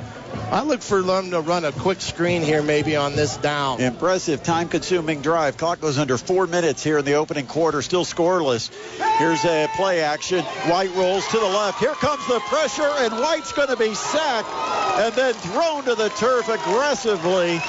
I 0.50 0.62
look 0.62 0.80
for 0.80 1.02
them 1.02 1.30
to 1.32 1.40
run 1.40 1.64
a 1.64 1.72
quick 1.72 2.00
screen 2.00 2.42
here 2.42 2.62
maybe 2.62 2.96
on 2.96 3.16
this 3.16 3.36
down. 3.36 3.80
Impressive 3.80 4.42
time-consuming 4.42 5.22
drive. 5.22 5.56
Clock 5.56 5.80
goes 5.80 5.98
under 5.98 6.16
four 6.16 6.46
minutes 6.46 6.82
here 6.82 6.98
in 6.98 7.04
the 7.04 7.14
opening 7.14 7.46
quarter, 7.46 7.82
still 7.82 8.04
scoreless. 8.04 8.70
Here's 9.18 9.44
a 9.44 9.68
play 9.76 10.00
action. 10.00 10.44
White 10.70 10.94
rolls 10.94 11.26
to 11.28 11.38
the 11.38 11.46
left. 11.46 11.78
Here 11.78 11.94
comes 11.94 12.26
the 12.26 12.40
pressure, 12.40 12.90
and 12.98 13.12
White's 13.14 13.52
going 13.52 13.68
to 13.68 13.76
be 13.76 13.94
sacked 13.94 14.48
and 15.00 15.14
then 15.14 15.34
thrown 15.34 15.84
to 15.84 15.94
the 15.94 16.08
turf 16.10 16.48
aggressively. 16.48 17.60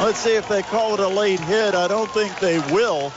Let's 0.00 0.18
see 0.18 0.34
if 0.34 0.48
they 0.48 0.62
call 0.62 0.94
it 0.94 1.00
a 1.00 1.08
late 1.08 1.40
hit. 1.40 1.74
I 1.74 1.88
don't 1.88 2.10
think 2.10 2.38
they 2.40 2.58
will. 2.72 3.12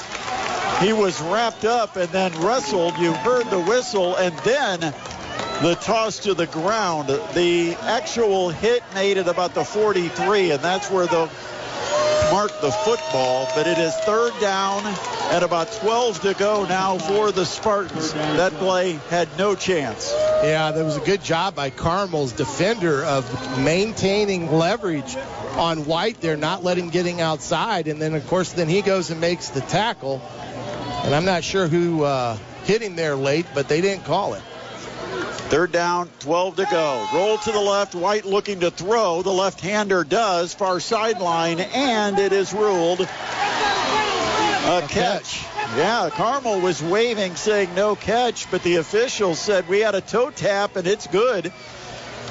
He 0.81 0.91
was 0.91 1.21
wrapped 1.21 1.65
up 1.65 1.95
and 1.95 2.09
then 2.09 2.33
wrestled. 2.41 2.97
You 2.97 3.13
heard 3.13 3.49
the 3.49 3.59
whistle, 3.59 4.15
and 4.15 4.37
then 4.39 4.79
the 5.61 5.75
toss 5.81 6.19
to 6.19 6.33
the 6.33 6.47
ground. 6.47 7.07
The 7.33 7.75
actual 7.81 8.49
hit 8.49 8.83
made 8.93 9.17
at 9.17 9.27
about 9.27 9.53
the 9.53 9.63
43, 9.63 10.51
and 10.51 10.61
that's 10.61 10.91
where 10.91 11.07
they'll 11.07 11.29
mark 12.31 12.51
the 12.61 12.71
football. 12.71 13.47
But 13.55 13.67
it 13.67 13.77
is 13.77 13.95
third 14.01 14.33
down 14.41 14.85
and 15.31 15.43
about 15.43 15.71
12 15.81 16.21
to 16.21 16.33
go 16.33 16.65
now 16.65 16.97
for 16.97 17.31
the 17.31 17.45
Spartans. 17.45 18.13
That 18.13 18.51
play 18.53 18.99
had 19.09 19.29
no 19.37 19.55
chance. 19.55 20.11
Yeah, 20.11 20.71
that 20.71 20.83
was 20.83 20.97
a 20.97 21.01
good 21.01 21.23
job 21.23 21.55
by 21.55 21.69
Carmel's 21.69 22.33
defender 22.33 23.03
of 23.05 23.59
maintaining 23.59 24.51
leverage 24.51 25.15
on 25.55 25.85
White 25.85 26.19
there, 26.19 26.35
not 26.35 26.63
letting 26.63 26.89
getting 26.89 27.21
outside. 27.21 27.87
And 27.87 28.01
then, 28.01 28.13
of 28.13 28.27
course, 28.27 28.51
then 28.51 28.67
he 28.67 28.81
goes 28.81 29.09
and 29.09 29.21
makes 29.21 29.49
the 29.49 29.61
tackle. 29.61 30.21
And 31.05 31.13
I'm 31.13 31.25
not 31.25 31.43
sure 31.43 31.67
who 31.67 32.03
uh, 32.03 32.35
hit 32.63 32.81
him 32.81 32.95
there 32.95 33.15
late, 33.15 33.45
but 33.53 33.67
they 33.67 33.79
didn't 33.79 34.05
call 34.05 34.33
it. 34.33 34.41
Third 35.49 35.71
down, 35.71 36.09
12 36.21 36.55
to 36.55 36.67
go. 36.71 37.07
Roll 37.13 37.37
to 37.37 37.51
the 37.51 37.59
left. 37.59 37.93
White 37.93 38.25
looking 38.25 38.61
to 38.61 38.71
throw. 38.71 39.21
The 39.21 39.31
left-hander 39.31 40.03
does. 40.03 40.55
Far 40.55 40.79
sideline, 40.79 41.59
and 41.59 42.17
it 42.17 42.33
is 42.33 42.53
ruled 42.53 43.01
a 43.01 44.81
catch. 44.89 45.45
Yeah, 45.77 46.09
Carmel 46.11 46.59
was 46.59 46.81
waving, 46.81 47.35
saying 47.35 47.75
no 47.75 47.95
catch, 47.95 48.49
but 48.49 48.63
the 48.63 48.77
official 48.77 49.35
said 49.35 49.69
we 49.69 49.81
had 49.81 49.93
a 49.93 50.01
toe 50.01 50.31
tap, 50.31 50.75
and 50.75 50.87
it's 50.87 51.05
good. 51.05 51.53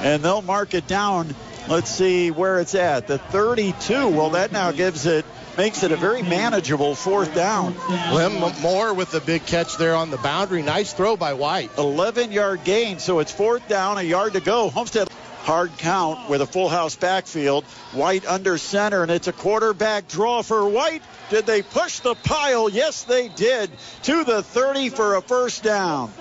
And 0.00 0.20
they'll 0.20 0.42
mark 0.42 0.74
it 0.74 0.88
down. 0.88 1.32
Let's 1.68 1.90
see 1.90 2.32
where 2.32 2.58
it's 2.58 2.74
at. 2.74 3.06
The 3.06 3.18
32. 3.18 4.08
Well, 4.08 4.30
that 4.30 4.50
now 4.50 4.72
gives 4.72 5.06
it 5.06 5.24
makes 5.56 5.82
it 5.82 5.92
a 5.92 5.96
very 5.96 6.23
manageable 6.23 6.94
fourth 6.94 7.34
down. 7.34 7.75
Lim 8.12 8.40
Moore 8.61 8.94
with 8.94 9.11
the 9.11 9.20
big 9.20 9.44
catch 9.46 9.76
there 9.76 9.94
on 9.94 10.11
the 10.11 10.16
boundary. 10.18 10.62
Nice 10.62 10.92
throw 10.92 11.16
by 11.16 11.34
White. 11.34 11.70
11 11.78 12.32
yard 12.32 12.64
gain, 12.64 12.99
so 12.99 13.18
it's 13.18 13.32
fourth 13.32 13.66
down, 13.68 13.99
a 13.99 14.02
yard 14.02 14.34
to 14.34 14.40
go. 14.40 14.70
Homestead 14.70 15.08
hard 15.44 15.76
count 15.76 16.30
with 16.30 16.40
a 16.40 16.46
full 16.46 16.68
house 16.68 16.96
backfield. 16.96 17.64
White 17.92 18.26
under 18.26 18.56
center, 18.56 19.02
and 19.02 19.11
it's 19.11 19.28
a 19.28 19.32
quarterback 19.32 20.08
draw 20.08 20.42
for 20.42 20.66
White. 20.68 21.02
Did 21.30 21.46
they 21.46 21.62
push 21.62 22.00
the 22.00 22.14
pile? 22.14 22.68
Yes, 22.68 23.04
they 23.04 23.28
did. 23.28 23.70
To 24.04 24.25
the 24.25 24.42
30 24.42 24.88
for 24.88 25.16
a 25.16 25.23
first 25.23 25.62
down. 25.62 26.12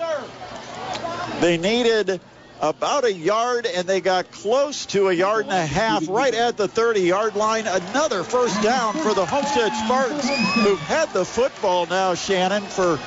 They 1.40 1.56
needed 1.56 2.20
about 2.64 3.04
a 3.04 3.12
yard, 3.12 3.66
and 3.66 3.86
they 3.86 4.00
got 4.00 4.30
close 4.30 4.86
to 4.86 5.08
a 5.08 5.12
yard 5.12 5.44
and 5.44 5.52
a 5.52 5.66
half 5.66 6.08
right 6.08 6.34
at 6.34 6.56
the 6.56 6.66
30 6.66 7.00
yard 7.00 7.36
line. 7.36 7.66
Another 7.66 8.24
first 8.24 8.60
down 8.62 8.94
for 8.94 9.12
the 9.12 9.26
Homestead 9.26 9.72
Spartans, 9.84 10.26
who've 10.54 10.78
had 10.80 11.12
the 11.12 11.26
football 11.26 11.84
now, 11.86 12.14
Shannon, 12.14 12.62
for 12.62 12.98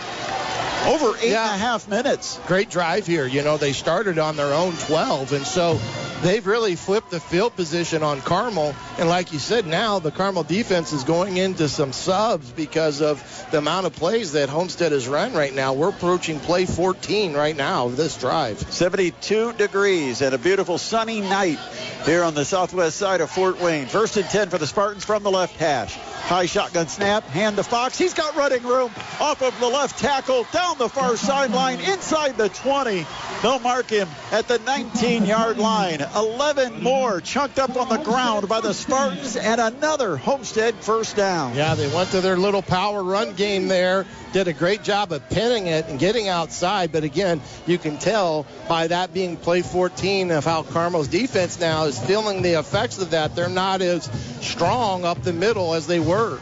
over 0.85 1.17
eight 1.17 1.31
yeah. 1.31 1.51
and 1.51 1.55
a 1.55 1.57
half 1.57 1.87
minutes. 1.87 2.39
Great 2.47 2.69
drive 2.69 3.05
here. 3.05 3.25
You 3.25 3.43
know, 3.43 3.57
they 3.57 3.73
started 3.73 4.19
on 4.19 4.35
their 4.35 4.53
own 4.53 4.73
12, 4.73 5.33
and 5.33 5.45
so 5.45 5.79
they've 6.21 6.45
really 6.45 6.75
flipped 6.75 7.11
the 7.11 7.19
field 7.19 7.55
position 7.55 8.03
on 8.03 8.21
Carmel. 8.21 8.75
And 8.97 9.09
like 9.09 9.33
you 9.33 9.39
said, 9.39 9.65
now 9.65 9.99
the 9.99 10.11
Carmel 10.11 10.43
defense 10.43 10.93
is 10.93 11.03
going 11.03 11.37
into 11.37 11.69
some 11.69 11.93
subs 11.93 12.51
because 12.51 13.01
of 13.01 13.21
the 13.51 13.57
amount 13.57 13.85
of 13.85 13.93
plays 13.93 14.33
that 14.33 14.49
Homestead 14.49 14.91
has 14.91 15.07
run 15.07 15.33
right 15.33 15.53
now. 15.53 15.73
We're 15.73 15.89
approaching 15.89 16.39
play 16.39 16.65
14 16.65 17.33
right 17.33 17.55
now 17.55 17.87
of 17.87 17.97
this 17.97 18.17
drive. 18.17 18.59
72 18.59 19.53
degrees 19.53 20.21
and 20.21 20.33
a 20.33 20.37
beautiful 20.37 20.77
sunny 20.77 21.21
night 21.21 21.59
here 22.05 22.23
on 22.23 22.33
the 22.33 22.45
southwest 22.45 22.97
side 22.97 23.21
of 23.21 23.29
Fort 23.29 23.59
Wayne. 23.59 23.87
First 23.87 24.17
and 24.17 24.25
10 24.25 24.49
for 24.49 24.57
the 24.57 24.67
Spartans 24.67 25.05
from 25.05 25.23
the 25.23 25.31
left 25.31 25.55
hash. 25.57 25.95
High 25.95 26.45
shotgun 26.45 26.87
snap, 26.87 27.23
hand 27.25 27.55
to 27.57 27.63
Fox. 27.63 27.97
He's 27.97 28.13
got 28.13 28.35
running 28.35 28.63
room 28.63 28.91
off 29.19 29.41
of 29.41 29.57
the 29.59 29.67
left 29.67 29.97
tackle, 29.99 30.45
down 30.51 30.76
the 30.77 30.89
far 30.89 31.17
sideline, 31.17 31.79
inside 31.79 32.37
the 32.37 32.49
20. 32.49 33.05
They'll 33.41 33.59
mark 33.59 33.89
him 33.89 34.07
at 34.31 34.47
the 34.47 34.59
19 34.59 35.25
yard 35.25 35.57
line. 35.57 36.01
11 36.15 36.81
more 36.81 37.21
chunked 37.21 37.59
up 37.59 37.75
on 37.75 37.89
the 37.89 38.03
ground 38.03 38.47
by 38.47 38.61
the 38.61 38.73
Spartans, 38.73 39.35
and 39.35 39.59
another 39.59 40.17
Homestead 40.17 40.75
first 40.75 41.15
down. 41.15 41.55
Yeah, 41.55 41.75
they 41.75 41.87
went 41.93 42.11
to 42.11 42.21
their 42.21 42.37
little 42.37 42.61
power 42.61 43.03
run 43.03 43.33
game 43.33 43.67
there, 43.67 44.05
did 44.33 44.47
a 44.47 44.53
great 44.53 44.83
job 44.83 45.11
of 45.11 45.27
pinning 45.29 45.67
it 45.67 45.87
and 45.87 45.99
getting 45.99 46.27
outside. 46.27 46.91
But 46.91 47.03
again, 47.03 47.41
you 47.65 47.77
can 47.77 47.97
tell 47.97 48.45
by 48.67 48.87
that 48.87 49.13
being 49.13 49.37
play 49.37 49.61
14 49.61 50.31
of 50.31 50.45
how 50.45 50.63
Carmel's 50.63 51.07
defense 51.07 51.59
now 51.59 51.85
is 51.85 51.99
feeling 51.99 52.41
the 52.41 52.59
effects 52.59 52.99
of 52.99 53.11
that. 53.11 53.35
They're 53.35 53.49
not 53.49 53.81
as 53.81 54.09
strong 54.41 55.05
up 55.05 55.21
the 55.23 55.33
middle 55.33 55.73
as 55.73 55.87
they 55.87 55.99
were. 55.99 56.39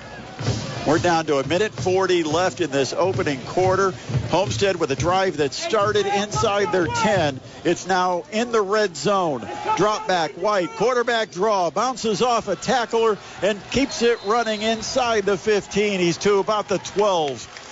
We're 0.86 1.00
down 1.00 1.26
to 1.26 1.40
a 1.40 1.48
minute 1.48 1.74
40 1.74 2.24
left 2.26 2.62
in 2.62 2.70
this 2.70 2.94
opening 2.94 3.40
quarter. 3.42 3.92
Homestead 4.30 4.76
with 4.76 4.92
a 4.92 4.96
drive 4.96 5.38
that 5.38 5.52
started 5.52 6.06
inside 6.06 6.72
their 6.72 6.86
10. 6.86 7.40
It's 7.64 7.88
now 7.88 8.24
in 8.32 8.52
the 8.52 8.62
red 8.62 8.96
zone. 8.96 9.48
Drop 9.78 10.08
back, 10.08 10.34
White, 10.34 10.70
quarterback 10.76 11.32
draw, 11.32 11.72
bounces 11.72 12.22
off 12.22 12.48
a 12.50 12.56
tackler 12.56 13.18
and 13.42 13.60
keeps 13.72 14.04
it 14.04 14.24
running 14.26 14.62
inside 14.62 15.26
the 15.26 15.40
15. 15.40 16.00
He's 16.00 16.18
to 16.18 16.38
about 16.38 16.68
the 16.68 16.78
12. 16.78 17.64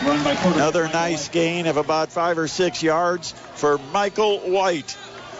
Another 0.00 0.88
nice 0.88 1.28
gain 1.28 1.66
of 1.66 1.76
about 1.76 2.10
five 2.10 2.38
or 2.38 2.48
six 2.48 2.82
yards 2.82 3.32
for 3.56 3.76
Michael 3.92 4.38
White 4.38 4.96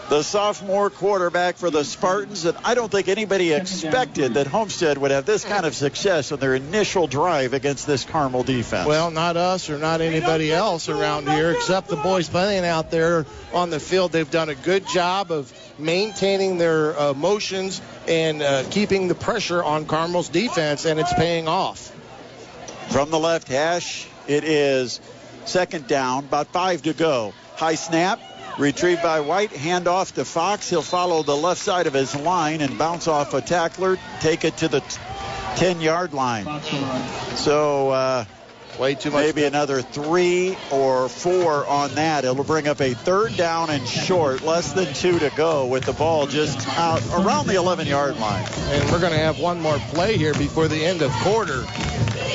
the 0.08 0.22
sophomore 0.22 0.90
quarterback 0.90 1.56
for 1.56 1.70
the 1.70 1.84
Spartans. 1.84 2.44
And 2.44 2.56
I 2.64 2.74
don't 2.74 2.90
think 2.90 3.08
anybody 3.08 3.52
expected 3.52 4.34
that 4.34 4.46
Homestead 4.46 4.98
would 4.98 5.10
have 5.10 5.26
this 5.26 5.44
kind 5.44 5.66
of 5.66 5.74
success 5.74 6.32
on 6.32 6.38
their 6.38 6.54
initial 6.54 7.06
drive 7.06 7.52
against 7.52 7.86
this 7.86 8.04
Carmel 8.04 8.42
defense. 8.42 8.88
Well, 8.88 9.10
not 9.10 9.36
us 9.36 9.70
or 9.70 9.78
not 9.78 10.00
anybody 10.00 10.52
else 10.52 10.88
around 10.88 11.28
here 11.28 11.52
except 11.52 11.88
the 11.88 11.96
boys 11.96 12.28
playing 12.28 12.64
out 12.64 12.90
there 12.90 13.26
on 13.52 13.70
the 13.70 13.80
field. 13.80 14.12
They've 14.12 14.30
done 14.30 14.48
a 14.48 14.54
good 14.54 14.86
job 14.88 15.30
of 15.30 15.52
maintaining 15.78 16.58
their 16.58 16.98
uh, 16.98 17.14
motions 17.14 17.80
and 18.06 18.42
uh, 18.42 18.64
keeping 18.70 19.08
the 19.08 19.14
pressure 19.14 19.62
on 19.62 19.86
Carmel's 19.86 20.28
defense, 20.28 20.84
and 20.84 20.98
it's 20.98 21.12
paying 21.14 21.48
off. 21.48 21.94
From 22.88 23.10
the 23.10 23.18
left 23.18 23.48
hash, 23.48 24.06
it 24.26 24.44
is 24.44 25.00
Second 25.48 25.86
down, 25.86 26.24
about 26.24 26.48
five 26.48 26.82
to 26.82 26.92
go. 26.92 27.32
High 27.56 27.76
snap, 27.76 28.20
retrieved 28.58 29.02
by 29.02 29.20
White, 29.20 29.52
hand 29.52 29.88
off 29.88 30.14
to 30.14 30.24
Fox. 30.24 30.68
He'll 30.68 30.82
follow 30.82 31.22
the 31.22 31.36
left 31.36 31.60
side 31.60 31.86
of 31.86 31.94
his 31.94 32.14
line 32.14 32.60
and 32.60 32.76
bounce 32.76 33.08
off 33.08 33.34
a 33.34 33.40
tackler, 33.40 33.98
take 34.20 34.44
it 34.44 34.56
to 34.58 34.68
the 34.68 34.80
10 35.56 35.80
yard 35.80 36.12
line. 36.12 36.46
So, 37.36 37.90
uh, 37.90 38.24
Way 38.78 38.94
too 38.94 39.10
much. 39.10 39.24
maybe 39.24 39.42
another 39.44 39.82
three 39.82 40.56
or 40.70 41.08
four 41.08 41.66
on 41.66 41.94
that. 41.96 42.24
It'll 42.24 42.44
bring 42.44 42.68
up 42.68 42.80
a 42.80 42.94
third 42.94 43.36
down 43.36 43.70
and 43.70 43.86
short, 43.88 44.42
less 44.42 44.72
than 44.72 44.92
two 44.94 45.18
to 45.18 45.32
go 45.36 45.66
with 45.66 45.84
the 45.84 45.92
ball 45.92 46.28
just 46.28 46.68
out 46.78 47.02
around 47.12 47.48
the 47.48 47.56
11 47.56 47.88
yard 47.88 48.16
line. 48.18 48.46
And 48.68 48.88
we're 48.90 49.00
going 49.00 49.12
to 49.12 49.18
have 49.18 49.40
one 49.40 49.60
more 49.60 49.78
play 49.88 50.16
here 50.16 50.32
before 50.34 50.68
the 50.68 50.84
end 50.84 51.02
of 51.02 51.10
quarter. 51.22 51.62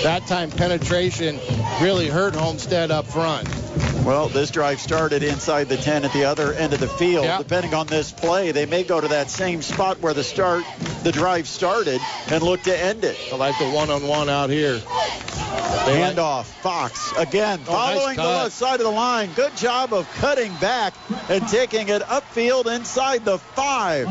That 0.03 0.27
time 0.27 0.51
penetration 0.51 1.39
really 1.81 2.09
hurt 2.09 2.35
Homestead 2.35 2.91
up 2.91 3.05
front. 3.05 3.47
Well, 4.05 4.27
this 4.27 4.51
drive 4.51 4.81
started 4.81 5.23
inside 5.23 5.69
the 5.69 5.77
10 5.77 6.03
at 6.03 6.11
the 6.11 6.25
other 6.25 6.51
end 6.53 6.73
of 6.73 6.81
the 6.81 6.89
field. 6.89 7.23
Yeah. 7.23 7.37
Depending 7.37 7.73
on 7.73 7.87
this 7.87 8.11
play, 8.11 8.51
they 8.51 8.65
may 8.65 8.83
go 8.83 8.99
to 8.99 9.07
that 9.07 9.29
same 9.29 9.61
spot 9.61 10.01
where 10.01 10.13
the 10.13 10.25
start, 10.25 10.65
the 11.03 11.11
drive 11.13 11.47
started, 11.47 12.01
and 12.27 12.43
look 12.43 12.63
to 12.63 12.77
end 12.77 13.05
it. 13.05 13.17
I 13.31 13.37
like 13.37 13.57
the 13.57 13.69
one-on-one 13.69 14.29
out 14.29 14.49
here. 14.49 14.73
They 15.85 16.01
like- 16.01 16.15
Handoff, 16.15 16.45
Fox 16.45 17.13
again, 17.17 17.61
Oh, 17.67 17.71
nice 17.73 17.97
following 17.97 18.15
the 18.17 18.23
left 18.23 18.51
side 18.51 18.79
of 18.81 18.85
the 18.85 18.91
line. 18.91 19.31
Good 19.35 19.55
job 19.55 19.93
of 19.93 20.09
cutting 20.15 20.53
back 20.55 20.93
and 21.29 21.47
taking 21.47 21.87
it 21.87 22.01
upfield 22.01 22.65
inside 22.73 23.23
the 23.23 23.37
five. 23.37 24.07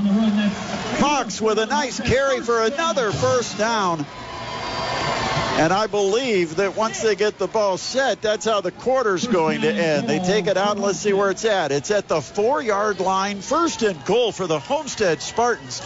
Fox 0.98 1.40
with 1.40 1.58
a 1.58 1.66
nice 1.66 2.00
carry 2.00 2.40
for 2.40 2.62
another 2.64 3.12
first 3.12 3.58
down. 3.58 4.06
And 5.58 5.72
I 5.72 5.86
believe 5.86 6.56
that 6.56 6.76
once 6.76 7.02
they 7.02 7.14
get 7.14 7.38
the 7.38 7.46
ball 7.46 7.76
set, 7.76 8.22
that's 8.22 8.44
how 8.44 8.62
the 8.62 8.70
quarter's 8.70 9.26
going 9.26 9.60
to 9.60 9.72
end. 9.72 10.08
They 10.08 10.18
take 10.18 10.46
it 10.46 10.56
out 10.56 10.72
and 10.72 10.80
let's 10.80 10.98
see 10.98 11.12
where 11.12 11.30
it's 11.30 11.44
at. 11.44 11.70
It's 11.70 11.90
at 11.90 12.08
the 12.08 12.20
four 12.20 12.62
yard 12.62 13.00
line, 13.00 13.42
first 13.42 13.82
and 13.82 14.02
goal 14.04 14.32
for 14.32 14.46
the 14.46 14.58
Homestead 14.58 15.20
Spartans. 15.20 15.82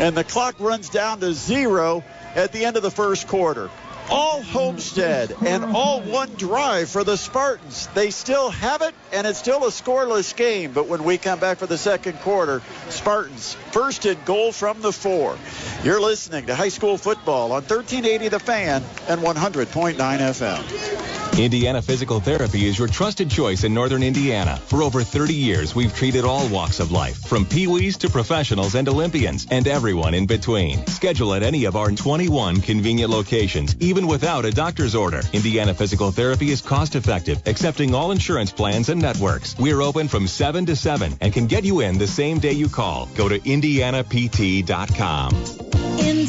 And 0.00 0.16
the 0.16 0.24
clock 0.24 0.56
runs 0.58 0.88
down 0.88 1.20
to 1.20 1.34
zero 1.34 2.02
at 2.34 2.52
the 2.52 2.64
end 2.64 2.76
of 2.76 2.82
the 2.82 2.90
first 2.90 3.28
quarter. 3.28 3.70
All 4.10 4.42
Homestead 4.42 5.34
and 5.44 5.64
all 5.64 6.00
one 6.00 6.30
drive 6.34 6.88
for 6.88 7.04
the 7.04 7.16
Spartans. 7.16 7.88
They 7.94 8.10
still 8.10 8.50
have 8.50 8.82
it, 8.82 8.94
and 9.12 9.26
it's 9.26 9.38
still 9.38 9.64
a 9.64 9.70
scoreless 9.70 10.34
game. 10.34 10.72
But 10.72 10.88
when 10.88 11.04
we 11.04 11.18
come 11.18 11.38
back 11.38 11.58
for 11.58 11.66
the 11.66 11.78
second 11.78 12.20
quarter, 12.20 12.62
Spartans 12.88 13.54
first 13.72 14.06
and 14.06 14.24
goal 14.24 14.52
from 14.52 14.80
the 14.80 14.92
four. 14.92 15.36
You're 15.84 16.00
listening 16.00 16.46
to 16.46 16.54
high 16.54 16.70
school 16.70 16.96
football 16.96 17.52
on 17.52 17.62
1380 17.62 18.28
The 18.28 18.40
Fan 18.40 18.82
and 19.08 19.20
100.9 19.20 19.96
FM. 19.96 21.27
Indiana 21.38 21.80
Physical 21.80 22.18
Therapy 22.18 22.66
is 22.66 22.76
your 22.76 22.88
trusted 22.88 23.30
choice 23.30 23.62
in 23.62 23.72
Northern 23.72 24.02
Indiana. 24.02 24.56
For 24.56 24.82
over 24.82 25.04
30 25.04 25.34
years, 25.34 25.72
we've 25.72 25.94
treated 25.94 26.24
all 26.24 26.48
walks 26.48 26.80
of 26.80 26.90
life, 26.90 27.16
from 27.28 27.44
peewees 27.44 27.96
to 27.98 28.10
professionals 28.10 28.74
and 28.74 28.88
Olympians, 28.88 29.46
and 29.48 29.68
everyone 29.68 30.14
in 30.14 30.26
between. 30.26 30.84
Schedule 30.88 31.34
at 31.34 31.44
any 31.44 31.66
of 31.66 31.76
our 31.76 31.92
21 31.92 32.60
convenient 32.60 33.12
locations, 33.12 33.76
even 33.78 34.08
without 34.08 34.46
a 34.46 34.50
doctor's 34.50 34.96
order. 34.96 35.20
Indiana 35.32 35.72
Physical 35.74 36.10
Therapy 36.10 36.50
is 36.50 36.60
cost 36.60 36.96
effective, 36.96 37.40
accepting 37.46 37.94
all 37.94 38.10
insurance 38.10 38.50
plans 38.50 38.88
and 38.88 39.00
networks. 39.00 39.56
We're 39.58 39.80
open 39.80 40.08
from 40.08 40.26
7 40.26 40.66
to 40.66 40.74
7 40.74 41.18
and 41.20 41.32
can 41.32 41.46
get 41.46 41.62
you 41.64 41.80
in 41.80 41.98
the 41.98 42.08
same 42.08 42.40
day 42.40 42.52
you 42.52 42.68
call. 42.68 43.06
Go 43.16 43.28
to 43.28 43.40
indianapt.com. 43.48 45.34
Indiana 46.00 46.27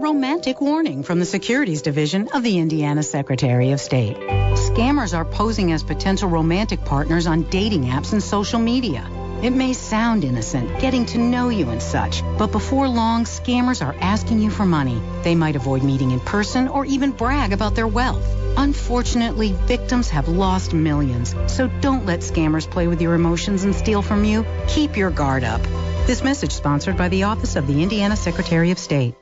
romantic 0.00 0.62
warning 0.62 1.02
from 1.02 1.18
the 1.18 1.26
Securities 1.26 1.82
Division 1.82 2.28
of 2.32 2.42
the 2.42 2.58
Indiana 2.58 3.02
Secretary 3.02 3.72
of 3.72 3.80
State. 3.80 4.16
Scammers 4.16 5.16
are 5.16 5.26
posing 5.26 5.72
as 5.72 5.82
potential 5.82 6.28
romantic 6.28 6.84
partners 6.84 7.26
on 7.26 7.42
dating 7.42 7.84
apps 7.84 8.12
and 8.12 8.22
social 8.22 8.58
media. 8.58 9.06
It 9.42 9.50
may 9.50 9.74
sound 9.74 10.24
innocent, 10.24 10.80
getting 10.80 11.06
to 11.06 11.18
know 11.18 11.50
you 11.50 11.68
and 11.68 11.82
such, 11.82 12.22
but 12.38 12.50
before 12.50 12.88
long, 12.88 13.24
scammers 13.24 13.84
are 13.84 13.94
asking 14.00 14.40
you 14.40 14.50
for 14.50 14.64
money. 14.64 15.00
They 15.22 15.34
might 15.34 15.56
avoid 15.56 15.82
meeting 15.82 16.10
in 16.12 16.20
person 16.20 16.68
or 16.68 16.86
even 16.86 17.10
brag 17.10 17.52
about 17.52 17.74
their 17.74 17.88
wealth. 17.88 18.24
Unfortunately, 18.56 19.52
victims 19.52 20.08
have 20.10 20.28
lost 20.28 20.72
millions, 20.72 21.34
so 21.46 21.68
don't 21.80 22.06
let 22.06 22.20
scammers 22.20 22.70
play 22.70 22.86
with 22.88 23.00
your 23.02 23.14
emotions 23.14 23.64
and 23.64 23.74
steal 23.74 24.02
from 24.02 24.24
you. 24.24 24.46
Keep 24.68 24.96
your 24.96 25.10
guard 25.10 25.44
up. 25.44 25.62
This 26.06 26.24
message 26.24 26.52
sponsored 26.52 26.96
by 26.96 27.08
the 27.08 27.24
Office 27.24 27.56
of 27.56 27.66
the 27.66 27.82
Indiana 27.82 28.16
Secretary 28.16 28.70
of 28.70 28.78
State. 28.78 29.14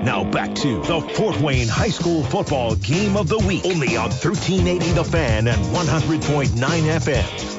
Now 0.00 0.24
back 0.24 0.54
to 0.56 0.82
the 0.82 1.00
Fort 1.00 1.40
Wayne 1.40 1.68
High 1.68 1.90
School 1.90 2.24
Football 2.24 2.74
Game 2.76 3.16
of 3.16 3.28
the 3.28 3.38
Week. 3.38 3.64
Only 3.64 3.96
on 3.96 4.10
1380 4.10 4.90
The 4.92 5.04
Fan 5.04 5.46
and 5.46 5.62
100.9 5.66 6.48
FM. 6.48 7.52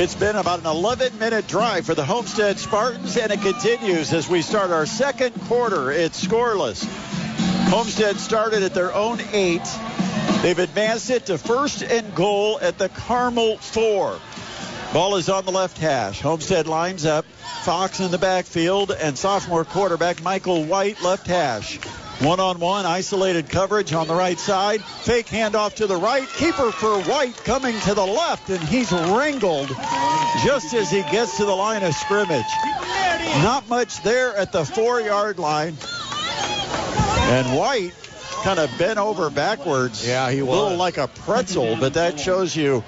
It's 0.00 0.14
been 0.16 0.34
about 0.34 0.58
an 0.58 0.66
11 0.66 1.18
minute 1.20 1.46
drive 1.46 1.86
for 1.86 1.94
the 1.94 2.04
Homestead 2.04 2.58
Spartans, 2.58 3.16
and 3.16 3.30
it 3.30 3.40
continues 3.42 4.12
as 4.12 4.28
we 4.28 4.42
start 4.42 4.70
our 4.70 4.86
second 4.86 5.40
quarter. 5.42 5.92
It's 5.92 6.26
scoreless. 6.26 6.84
Homestead 7.68 8.16
started 8.18 8.64
at 8.64 8.74
their 8.74 8.92
own 8.92 9.20
eight. 9.32 9.62
They've 10.42 10.58
advanced 10.58 11.10
it 11.10 11.26
to 11.26 11.38
first 11.38 11.82
and 11.82 12.12
goal 12.16 12.58
at 12.60 12.78
the 12.78 12.88
Carmel 12.88 13.58
four. 13.58 14.18
Ball 14.92 15.16
is 15.16 15.30
on 15.30 15.46
the 15.46 15.52
left 15.52 15.78
hash. 15.78 16.20
Homestead 16.20 16.66
lines 16.66 17.06
up. 17.06 17.24
Fox 17.62 18.00
in 18.00 18.10
the 18.10 18.18
backfield 18.18 18.90
and 18.90 19.16
sophomore 19.16 19.64
quarterback 19.64 20.22
Michael 20.22 20.64
White 20.64 21.00
left 21.00 21.26
hash. 21.26 21.78
One 22.20 22.40
on 22.40 22.60
one, 22.60 22.84
isolated 22.84 23.48
coverage 23.48 23.94
on 23.94 24.06
the 24.06 24.14
right 24.14 24.38
side. 24.38 24.82
Fake 24.82 25.26
handoff 25.26 25.76
to 25.76 25.86
the 25.86 25.96
right. 25.96 26.28
Keeper 26.28 26.70
for 26.72 27.00
White 27.04 27.36
coming 27.38 27.78
to 27.80 27.94
the 27.94 28.04
left, 28.04 28.50
and 28.50 28.60
he's 28.60 28.92
wrangled 28.92 29.68
just 30.44 30.74
as 30.74 30.90
he 30.90 31.02
gets 31.10 31.38
to 31.38 31.46
the 31.46 31.54
line 31.54 31.82
of 31.82 31.94
scrimmage. 31.94 32.44
Not 33.42 33.68
much 33.70 34.02
there 34.02 34.36
at 34.36 34.52
the 34.52 34.64
four 34.66 35.00
yard 35.00 35.38
line. 35.38 35.74
And 37.32 37.56
White 37.56 37.94
kind 38.42 38.58
of 38.58 38.76
bent 38.78 38.98
over 38.98 39.30
backwards. 39.30 40.06
Yeah, 40.06 40.30
he 40.30 40.42
was. 40.42 40.58
A 40.58 40.62
little 40.62 40.78
like 40.78 40.98
a 40.98 41.08
pretzel, 41.08 41.76
but 41.76 41.94
that 41.94 42.18
shows 42.18 42.54
you 42.54 42.84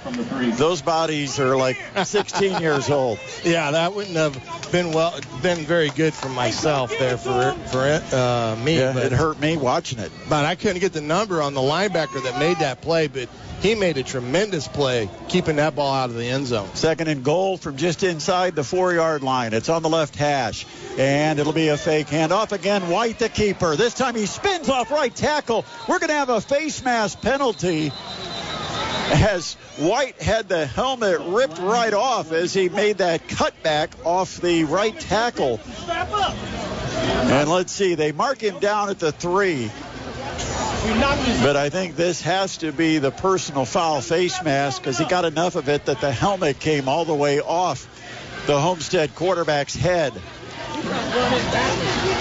those 0.57 0.83
bodies 0.83 1.39
are 1.39 1.57
like 1.57 1.77
16 2.05 2.61
years 2.61 2.91
old. 2.91 3.19
Yeah, 3.45 3.71
that 3.71 3.95
wouldn't 3.95 4.17
have 4.17 4.35
been 4.73 4.93
well, 4.93 5.19
been 5.43 5.65
very 5.65 5.91
good 5.91 6.15
for 6.15 6.29
myself 6.29 6.91
there 6.99 7.17
for 7.17 7.53
for 7.71 7.81
uh, 7.81 8.57
me. 8.63 8.79
Yeah, 8.79 8.93
but, 8.93 9.05
it 9.05 9.13
hurt 9.13 9.41
me 9.41 9.57
watching 9.57 9.99
it. 9.99 10.11
but 10.29 10.45
I 10.45 10.55
couldn't 10.57 10.81
get 10.81 10.93
the 10.93 11.01
number 11.01 11.41
on 11.41 11.55
the 11.55 11.61
linebacker 11.61 12.23
that 12.25 12.39
made 12.39 12.59
that 12.59 12.81
play. 12.81 13.07
But 13.07 13.29
he 13.61 13.75
made 13.75 13.97
a 13.97 14.03
tremendous 14.03 14.69
play 14.69 15.09
keeping 15.29 15.57
that 15.57 15.75
ball 15.75 15.95
out 15.95 16.11
of 16.11 16.17
the 16.17 16.29
end 16.29 16.47
zone. 16.47 16.69
Second 16.75 17.09
and 17.09 17.25
goal 17.25 17.57
from 17.57 17.77
just 17.77 18.03
inside 18.03 18.55
the 18.55 18.65
four 18.65 18.93
yard 18.93 19.23
line. 19.23 19.55
It's 19.55 19.69
on 19.69 19.83
the 19.83 19.89
left 19.89 20.17
hash. 20.17 20.67
And 20.97 21.41
it'll 21.41 21.53
be 21.53 21.69
a 21.69 21.77
fake 21.77 22.07
handoff 22.07 22.53
again. 22.53 22.89
White, 22.89 23.19
the 23.19 23.29
keeper. 23.29 23.75
This 23.75 23.95
time 23.95 24.15
he 24.15 24.27
spins 24.27 24.69
off 24.69 24.91
right 24.91 25.15
tackle. 25.15 25.65
We're 25.89 25.99
going 25.99 26.11
to 26.11 26.15
have 26.15 26.29
a 26.29 26.41
face 26.41 26.85
mask 26.85 27.21
penalty 27.21 27.91
as 29.13 29.55
White 29.77 30.21
had 30.23 30.49
the 30.49 30.67
helmet 30.67 31.21
ripped 31.21 31.59
right 31.59 31.93
off 31.93 32.33
as 32.33 32.55
he 32.55 32.69
made 32.69 32.99
that 32.99 33.27
cutback 33.27 33.91
off 34.05 34.41
the 34.41 34.65
right 34.65 34.99
tackle. 34.99 35.61
And 36.97 37.51
let's 37.51 37.73
see, 37.73 37.97
they 37.97 38.13
mark 38.13 38.41
him 38.41 38.61
down 38.61 38.89
at 38.89 38.99
the 38.99 39.13
three. 39.13 39.71
But 41.43 41.57
I 41.57 41.71
think 41.71 41.97
this 41.97 42.21
has 42.23 42.59
to 42.59 42.71
be 42.71 42.99
the 42.99 43.11
personal 43.11 43.65
foul 43.65 44.01
face 44.01 44.43
mask 44.43 44.83
because 44.83 44.99
he 44.99 45.07
got 45.07 45.25
enough 45.25 45.57
of 45.57 45.69
it 45.69 45.87
that 45.87 46.01
the 46.01 46.13
helmet 46.13 46.61
came 46.61 46.89
all 46.89 47.05
the 47.05 47.15
way 47.15 47.41
off 47.41 47.89
the 48.47 48.61
Homestead 48.61 49.15
quarterback's 49.15 49.75
head. 49.75 50.13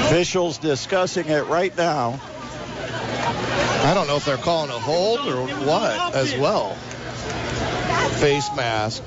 Officials 0.06 0.58
discussing 0.58 1.28
it 1.28 1.46
right 1.48 1.76
now. 1.78 2.20
I 3.86 3.94
don't 3.94 4.08
know 4.08 4.16
if 4.16 4.26
they're 4.26 4.38
calling 4.38 4.70
a 4.70 4.80
hold 4.80 5.20
or 5.28 5.48
what 5.66 6.16
as 6.16 6.36
well. 6.38 6.76
Face 8.20 8.50
mask. 8.56 9.04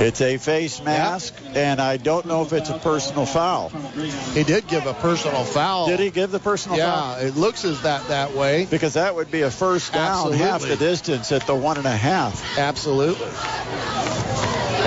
It's 0.00 0.20
a 0.20 0.38
face 0.38 0.82
mask, 0.82 1.34
and 1.54 1.80
I 1.80 1.96
don't 1.96 2.26
know 2.26 2.42
if 2.42 2.52
it's 2.52 2.70
a 2.70 2.78
personal 2.78 3.26
foul. 3.26 3.68
He 3.68 4.42
did 4.44 4.66
give 4.66 4.86
a 4.86 4.94
personal 4.94 5.44
foul. 5.44 5.86
Did 5.88 6.00
he 6.00 6.10
give 6.10 6.30
the 6.30 6.38
personal 6.38 6.78
foul? 6.78 7.20
Yeah, 7.20 7.26
it 7.28 7.36
looks 7.36 7.64
as 7.64 7.82
that 7.82 8.08
that 8.08 8.32
way. 8.32 8.66
Because 8.66 8.94
that 8.94 9.14
would 9.14 9.30
be 9.30 9.42
a 9.42 9.50
first 9.50 9.92
down, 9.92 10.32
half 10.32 10.62
the 10.62 10.76
distance 10.76 11.30
at 11.32 11.46
the 11.46 11.54
one 11.54 11.76
and 11.76 11.86
a 11.86 11.96
half. 11.96 12.58
Absolutely. 12.58 13.26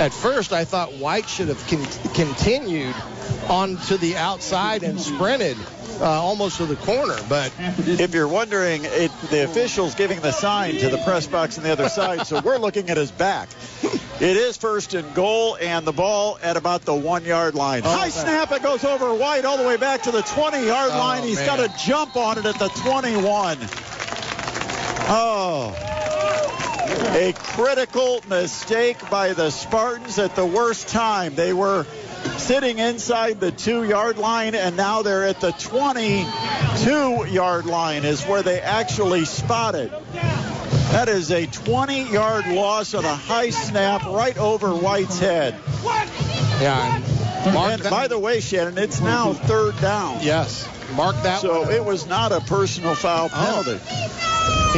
At 0.00 0.12
first, 0.12 0.52
I 0.52 0.64
thought 0.64 0.94
White 0.94 1.28
should 1.28 1.48
have 1.48 1.64
con- 1.68 2.12
continued 2.14 2.94
on 3.48 3.76
to 3.88 3.96
the 3.96 4.16
outside 4.16 4.82
and 4.82 5.00
sprinted 5.00 5.56
uh, 6.00 6.04
almost 6.04 6.56
to 6.58 6.66
the 6.66 6.76
corner, 6.76 7.16
but 7.28 7.52
If 7.78 8.14
you're 8.14 8.26
wondering, 8.28 8.82
it, 8.84 9.10
the 9.30 9.44
official's 9.44 9.94
giving 9.94 10.20
the 10.20 10.32
sign 10.32 10.76
to 10.78 10.88
the 10.88 10.98
press 10.98 11.26
box 11.26 11.58
on 11.58 11.64
the 11.64 11.70
other 11.70 11.88
side, 11.88 12.26
so 12.26 12.40
we're 12.40 12.58
looking 12.58 12.88
at 12.90 12.96
his 12.96 13.10
back. 13.12 13.48
It 14.20 14.36
is 14.36 14.56
first 14.56 14.94
and 14.94 15.14
goal, 15.14 15.56
and 15.60 15.86
the 15.86 15.92
ball 15.92 16.38
at 16.42 16.56
about 16.56 16.82
the 16.82 16.94
one 16.94 17.24
yard 17.24 17.54
line. 17.54 17.82
Oh, 17.84 17.90
High 17.90 18.02
man. 18.04 18.10
snap, 18.10 18.52
it 18.52 18.62
goes 18.62 18.84
over 18.84 19.12
White 19.14 19.44
all 19.44 19.58
the 19.58 19.66
way 19.66 19.76
back 19.76 20.02
to 20.04 20.10
the 20.10 20.22
20 20.22 20.66
yard 20.66 20.90
Oh, 20.92 20.98
line. 20.98 21.22
He's 21.24 21.36
man. 21.36 21.46
got 21.46 21.60
a 21.60 21.72
jump 21.84 22.16
on 22.16 22.38
it 22.38 22.46
at 22.46 22.58
the 22.58 22.68
21. 22.68 23.58
Oh. 25.14 25.74
A 27.14 27.32
critical 27.36 28.22
mistake 28.28 29.10
by 29.10 29.32
the 29.34 29.50
Spartans 29.50 30.18
at 30.18 30.34
the 30.36 30.46
worst 30.46 30.88
time. 30.88 31.34
They 31.34 31.52
were 31.52 31.84
sitting 32.38 32.78
inside 32.78 33.40
the 33.40 33.50
two 33.52 33.84
yard 33.84 34.18
line, 34.18 34.54
and 34.54 34.76
now 34.76 35.02
they're 35.02 35.24
at 35.24 35.40
the 35.40 35.52
22 35.52 37.26
yard 37.30 37.66
line, 37.66 38.04
is 38.04 38.22
where 38.24 38.42
they 38.42 38.60
actually 38.60 39.24
spotted. 39.24 39.92
That 40.92 41.08
is 41.08 41.30
a 41.30 41.46
20 41.46 42.12
yard 42.12 42.46
loss 42.48 42.94
on 42.94 43.04
a 43.04 43.14
high 43.14 43.50
snap 43.50 44.04
right 44.04 44.36
over 44.36 44.74
White's 44.74 45.18
head. 45.18 45.54
Yeah. 46.60 47.00
and 47.46 47.82
by 47.84 48.08
the 48.08 48.18
way, 48.18 48.40
Shannon, 48.40 48.78
it's 48.78 49.00
now 49.00 49.32
third 49.32 49.78
down. 49.80 50.18
yes. 50.22 50.68
Mark 50.94 51.16
that 51.22 51.40
So 51.40 51.62
one. 51.62 51.72
it 51.72 51.82
was 51.82 52.06
not 52.06 52.32
a 52.32 52.40
personal 52.40 52.94
foul 52.94 53.30
oh. 53.32 53.62
penalty. 53.64 53.80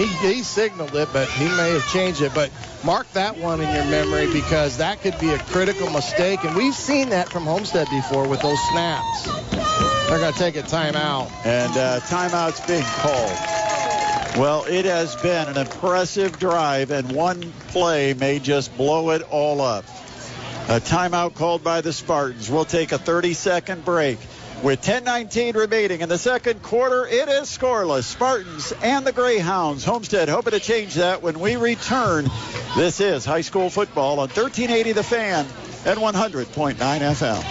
He, 0.00 0.34
he 0.34 0.42
signaled 0.42 0.94
it, 0.94 1.08
but 1.12 1.28
he 1.28 1.44
may 1.44 1.70
have 1.70 1.86
changed 1.92 2.22
it. 2.22 2.32
But 2.34 2.50
mark 2.84 3.10
that 3.12 3.36
one 3.38 3.60
in 3.60 3.74
your 3.74 3.84
memory 3.86 4.30
because 4.32 4.76
that 4.76 5.00
could 5.00 5.18
be 5.18 5.30
a 5.30 5.38
critical 5.38 5.90
mistake. 5.90 6.44
And 6.44 6.54
we've 6.54 6.74
seen 6.74 7.10
that 7.10 7.28
from 7.28 7.44
Homestead 7.44 7.88
before 7.90 8.28
with 8.28 8.42
those 8.42 8.60
snaps. 8.70 9.24
They're 10.08 10.18
going 10.18 10.32
to 10.32 10.38
take 10.38 10.56
a 10.56 10.62
timeout. 10.62 11.30
And 11.46 11.76
uh, 11.76 12.00
timeout's 12.00 12.64
being 12.66 12.84
called. 12.84 13.54
Well, 14.38 14.64
it 14.64 14.84
has 14.84 15.16
been 15.16 15.48
an 15.48 15.56
impressive 15.56 16.38
drive, 16.38 16.90
and 16.90 17.12
one 17.12 17.52
play 17.68 18.14
may 18.14 18.40
just 18.40 18.76
blow 18.76 19.10
it 19.10 19.22
all 19.30 19.60
up. 19.60 19.84
A 20.68 20.80
timeout 20.80 21.34
called 21.34 21.62
by 21.62 21.82
the 21.82 21.92
Spartans. 21.92 22.50
We'll 22.50 22.64
take 22.64 22.92
a 22.92 22.98
30 22.98 23.34
second 23.34 23.84
break. 23.84 24.18
With 24.62 24.80
10:19 24.80 25.56
remaining 25.56 26.00
in 26.00 26.08
the 26.08 26.16
second 26.16 26.62
quarter, 26.62 27.06
it 27.06 27.28
is 27.28 27.48
scoreless. 27.48 28.04
Spartans 28.04 28.72
and 28.82 29.06
the 29.06 29.12
Greyhounds. 29.12 29.84
Homestead 29.84 30.28
hoping 30.28 30.52
to 30.52 30.60
change 30.60 30.94
that 30.94 31.22
when 31.22 31.38
we 31.38 31.56
return. 31.56 32.30
This 32.76 33.00
is 33.00 33.24
high 33.24 33.42
school 33.42 33.68
football 33.68 34.20
on 34.20 34.28
1380 34.28 34.92
The 34.92 35.02
Fan 35.02 35.46
and 35.84 35.98
100.9 35.98 36.76
FM. 36.76 37.42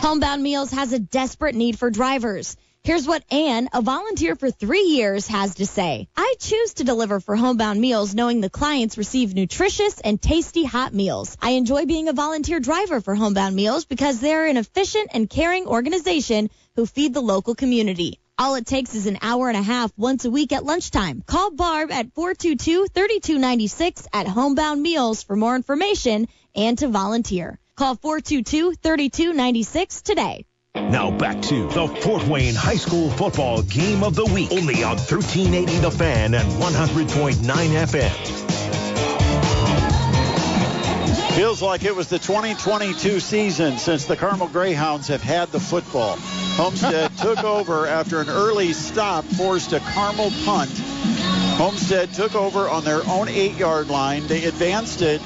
Homebound 0.00 0.42
Meals 0.42 0.70
has 0.72 0.92
a 0.92 0.98
desperate 0.98 1.54
need 1.54 1.78
for 1.78 1.90
drivers. 1.90 2.56
Here's 2.82 3.06
what 3.06 3.22
Ann, 3.30 3.68
a 3.74 3.82
volunteer 3.82 4.36
for 4.36 4.50
three 4.50 4.84
years, 4.84 5.26
has 5.26 5.56
to 5.56 5.66
say. 5.66 6.08
I 6.16 6.36
choose 6.40 6.72
to 6.74 6.84
deliver 6.84 7.20
for 7.20 7.36
Homebound 7.36 7.78
Meals 7.78 8.14
knowing 8.14 8.40
the 8.40 8.48
clients 8.48 8.96
receive 8.96 9.34
nutritious 9.34 10.00
and 10.00 10.18
tasty 10.20 10.64
hot 10.64 10.94
meals. 10.94 11.36
I 11.42 11.50
enjoy 11.50 11.84
being 11.84 12.08
a 12.08 12.14
volunteer 12.14 12.58
driver 12.58 13.02
for 13.02 13.14
Homebound 13.14 13.54
Meals 13.54 13.84
because 13.84 14.18
they're 14.18 14.46
an 14.46 14.56
efficient 14.56 15.10
and 15.12 15.28
caring 15.28 15.66
organization 15.66 16.48
who 16.74 16.86
feed 16.86 17.12
the 17.12 17.20
local 17.20 17.54
community. 17.54 18.18
All 18.38 18.54
it 18.54 18.64
takes 18.64 18.94
is 18.94 19.06
an 19.06 19.18
hour 19.20 19.50
and 19.50 19.58
a 19.58 19.62
half 19.62 19.92
once 19.98 20.24
a 20.24 20.30
week 20.30 20.52
at 20.52 20.64
lunchtime. 20.64 21.22
Call 21.26 21.50
Barb 21.50 21.92
at 21.92 22.14
422-3296 22.14 24.06
at 24.10 24.26
Homebound 24.26 24.80
Meals 24.80 25.22
for 25.22 25.36
more 25.36 25.54
information 25.54 26.28
and 26.54 26.78
to 26.78 26.88
volunteer. 26.88 27.58
Call 27.76 27.96
422-3296 27.96 30.02
today. 30.02 30.46
Now 30.76 31.10
back 31.10 31.42
to 31.42 31.66
the 31.68 31.88
Fort 31.88 32.24
Wayne 32.28 32.54
High 32.54 32.76
School 32.76 33.10
Football 33.10 33.62
Game 33.62 34.04
of 34.04 34.14
the 34.14 34.24
Week. 34.26 34.52
Only 34.52 34.84
on 34.84 34.98
1380 34.98 35.78
The 35.78 35.90
Fan 35.90 36.34
and 36.34 36.48
100.9 36.48 37.34
FM. 37.34 38.40
Feels 41.34 41.60
like 41.60 41.84
it 41.84 41.96
was 41.96 42.08
the 42.08 42.20
2022 42.20 43.18
season 43.18 43.78
since 43.78 44.04
the 44.04 44.16
Carmel 44.16 44.46
Greyhounds 44.46 45.08
have 45.08 45.22
had 45.22 45.50
the 45.50 45.58
football. 45.58 46.16
Homestead 46.56 47.16
took 47.18 47.42
over 47.42 47.88
after 47.88 48.20
an 48.20 48.28
early 48.28 48.72
stop, 48.72 49.24
forced 49.24 49.72
a 49.72 49.80
Carmel 49.80 50.30
punt. 50.44 50.70
Homestead 51.56 52.14
took 52.14 52.36
over 52.36 52.68
on 52.68 52.84
their 52.84 53.02
own 53.08 53.28
eight 53.28 53.56
yard 53.56 53.88
line. 53.88 54.24
They 54.28 54.44
advanced 54.44 55.02
it 55.02 55.20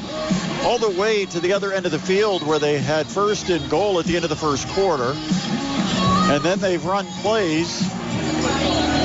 all 0.65 0.79
the 0.79 0.99
way 0.99 1.27
to 1.27 1.41
the 1.41 1.53
other 1.53 1.73
end 1.73 1.85
of 1.85 1.93
the 1.93 1.99
field 1.99 2.47
where 2.47 2.59
they 2.59 2.79
had 2.79 3.07
first 3.07 3.51
and 3.51 3.69
goal 3.69 3.99
at 3.99 4.07
the 4.07 4.17
end 4.17 4.25
of 4.25 4.31
the 4.31 4.37
first 4.37 4.67
quarter. 4.69 5.13
And 5.15 6.43
then 6.43 6.59
they've 6.59 6.85
run 6.85 7.07
plays 7.21 7.83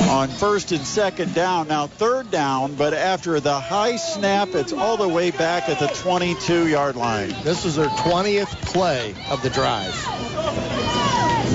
on 0.09 0.29
first 0.29 0.71
and 0.71 0.85
second 0.85 1.35
down. 1.35 1.67
Now 1.67 1.87
third 1.87 2.31
down, 2.31 2.75
but 2.75 2.93
after 2.93 3.39
the 3.39 3.59
high 3.59 3.97
snap, 3.97 4.55
it's 4.55 4.71
all 4.71 4.95
the 4.95 5.07
way 5.07 5.31
back 5.31 5.67
at 5.67 5.79
the 5.79 5.87
22 5.87 6.67
yard 6.67 6.95
line. 6.95 7.35
This 7.43 7.65
is 7.65 7.75
their 7.75 7.87
20th 7.87 8.49
play 8.65 9.13
of 9.29 9.41
the 9.41 9.49
drive. 9.49 9.93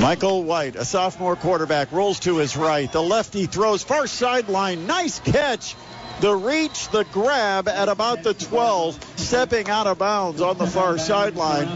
Michael 0.01 0.45
White, 0.45 0.77
a 0.77 0.85
sophomore 0.85 1.37
quarterback, 1.37 1.91
rolls 1.93 2.21
to 2.21 2.37
his 2.37 2.57
right. 2.57 2.91
The 2.93 3.03
lefty 3.03 3.47
throws 3.47 3.83
far 3.83 4.07
sideline. 4.07 4.87
Nice 4.87 5.19
catch. 5.21 5.77
The 6.25 6.35
reach, 6.35 6.89
the 6.89 7.05
grab 7.13 7.69
at 7.69 7.91
about 7.91 8.23
the 8.23 8.33
12, 8.33 9.19
stepping 9.19 9.69
out 9.69 9.87
of 9.87 9.99
bounds 9.99 10.41
on 10.41 10.57
the 10.57 10.67
far 10.67 10.97
sideline. 10.97 11.67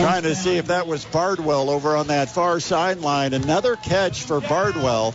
Trying 0.00 0.24
to 0.24 0.34
see 0.34 0.56
if 0.56 0.66
that 0.66 0.88
was 0.88 1.04
Bardwell 1.04 1.70
over 1.70 1.94
on 1.94 2.08
that 2.08 2.28
far 2.28 2.58
sideline. 2.58 3.34
Another 3.34 3.76
catch 3.76 4.24
for 4.24 4.40
Bardwell. 4.40 5.14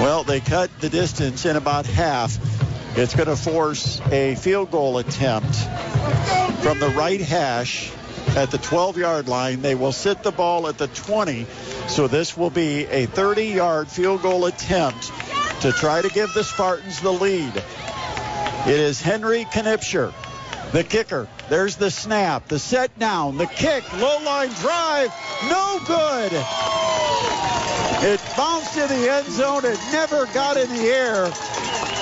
Well, 0.00 0.24
they 0.24 0.40
cut 0.40 0.72
the 0.80 0.88
distance 0.88 1.46
in 1.46 1.54
about 1.54 1.86
half. 1.86 2.36
It's 2.98 3.14
going 3.14 3.28
to 3.28 3.36
force 3.36 4.00
a 4.10 4.34
field 4.34 4.72
goal 4.72 4.98
attempt 4.98 5.54
from 6.64 6.80
the 6.80 6.92
right 6.96 7.20
hash 7.20 7.92
at 8.30 8.50
the 8.50 8.58
12 8.58 8.98
yard 8.98 9.28
line. 9.28 9.62
They 9.62 9.76
will 9.76 9.92
sit 9.92 10.24
the 10.24 10.32
ball 10.32 10.66
at 10.66 10.78
the 10.78 10.88
20. 10.88 11.46
So 11.86 12.08
this 12.08 12.36
will 12.36 12.50
be 12.50 12.86
a 12.86 13.06
30 13.06 13.46
yard 13.46 13.86
field 13.86 14.22
goal 14.22 14.46
attempt 14.46 15.12
to 15.60 15.72
try 15.72 16.00
to 16.00 16.08
give 16.08 16.32
the 16.32 16.42
Spartans 16.42 17.00
the 17.00 17.12
lead. 17.12 17.54
It 18.66 18.80
is 18.80 19.00
Henry 19.00 19.44
Knipscher, 19.44 20.12
the 20.72 20.84
kicker. 20.84 21.28
There's 21.48 21.76
the 21.76 21.90
snap, 21.90 22.48
the 22.48 22.58
set 22.58 22.98
down, 22.98 23.36
the 23.36 23.46
kick, 23.46 23.84
low 23.98 24.22
line 24.24 24.50
drive, 24.50 25.12
no 25.48 25.80
good. 25.86 26.32
It 28.02 28.20
bounced 28.34 28.78
in 28.78 28.88
the 28.88 29.10
end 29.10 29.26
zone. 29.26 29.64
It 29.66 29.78
never 29.92 30.24
got 30.26 30.56
in 30.56 30.70
the 30.70 30.88
air. 30.88 31.24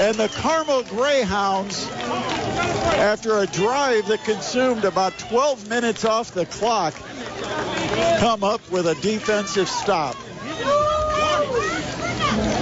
And 0.01 0.17
the 0.17 0.29
Carmel 0.29 0.85
Greyhounds, 0.85 1.89
after 1.91 3.39
a 3.39 3.47
drive 3.47 4.07
that 4.07 4.23
consumed 4.23 4.85
about 4.85 5.19
12 5.19 5.69
minutes 5.69 6.05
off 6.05 6.33
the 6.33 6.47
clock, 6.47 6.95
come 8.21 8.45
up 8.45 8.71
with 8.71 8.87
a 8.87 8.95
defensive 8.97 9.69
stop. 9.69 10.15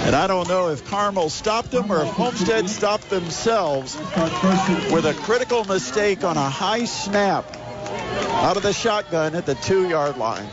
And 0.07 0.15
I 0.15 0.25
don't 0.27 0.47
know 0.47 0.69
if 0.69 0.85
Carmel 0.85 1.29
stopped 1.29 1.71
them 1.71 1.91
or 1.91 2.01
if 2.01 2.07
Homestead 2.07 2.69
stopped 2.69 3.09
themselves 3.09 3.93
with 4.89 5.05
a 5.05 5.13
critical 5.23 5.65
mistake 5.65 6.23
on 6.23 6.37
a 6.37 6.49
high 6.49 6.85
snap 6.85 7.45
out 8.37 8.55
of 8.55 8.63
the 8.63 8.71
shotgun 8.71 9.35
at 9.35 9.45
the 9.45 9.55
two 9.55 9.89
yard 9.89 10.15
line. 10.15 10.47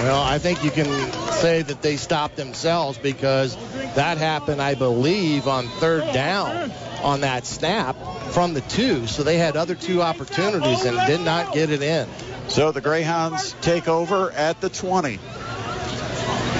Well, 0.00 0.20
I 0.20 0.38
think 0.38 0.62
you 0.62 0.70
can 0.70 0.84
say 1.32 1.62
that 1.62 1.80
they 1.80 1.96
stopped 1.96 2.36
themselves 2.36 2.98
because 2.98 3.56
that 3.94 4.18
happened, 4.18 4.60
I 4.60 4.74
believe, 4.74 5.48
on 5.48 5.66
third 5.66 6.12
down 6.12 6.70
on 7.02 7.22
that 7.22 7.46
snap 7.46 7.96
from 8.32 8.52
the 8.52 8.60
two. 8.60 9.06
So 9.06 9.22
they 9.22 9.38
had 9.38 9.56
other 9.56 9.76
two 9.76 10.02
opportunities 10.02 10.84
and 10.84 10.98
did 11.06 11.22
not 11.22 11.54
get 11.54 11.70
it 11.70 11.80
in. 11.80 12.06
So 12.48 12.70
the 12.70 12.82
Greyhounds 12.82 13.54
take 13.62 13.88
over 13.88 14.30
at 14.32 14.60
the 14.60 14.68
20. 14.68 15.18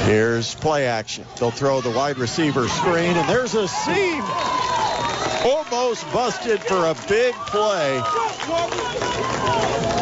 Here's 0.05 0.55
play 0.55 0.87
action. 0.87 1.25
They'll 1.39 1.51
throw 1.51 1.81
the 1.81 1.91
wide 1.91 2.19
receiver 2.19 2.69
screen, 2.69 3.17
and 3.17 3.29
there's 3.29 3.55
a 3.55 3.69
seam. 3.69 4.23
Almost 5.45 6.13
busted 6.13 6.61
for 6.61 6.87
a 6.87 6.95
big 7.09 7.35
play. 7.35 8.03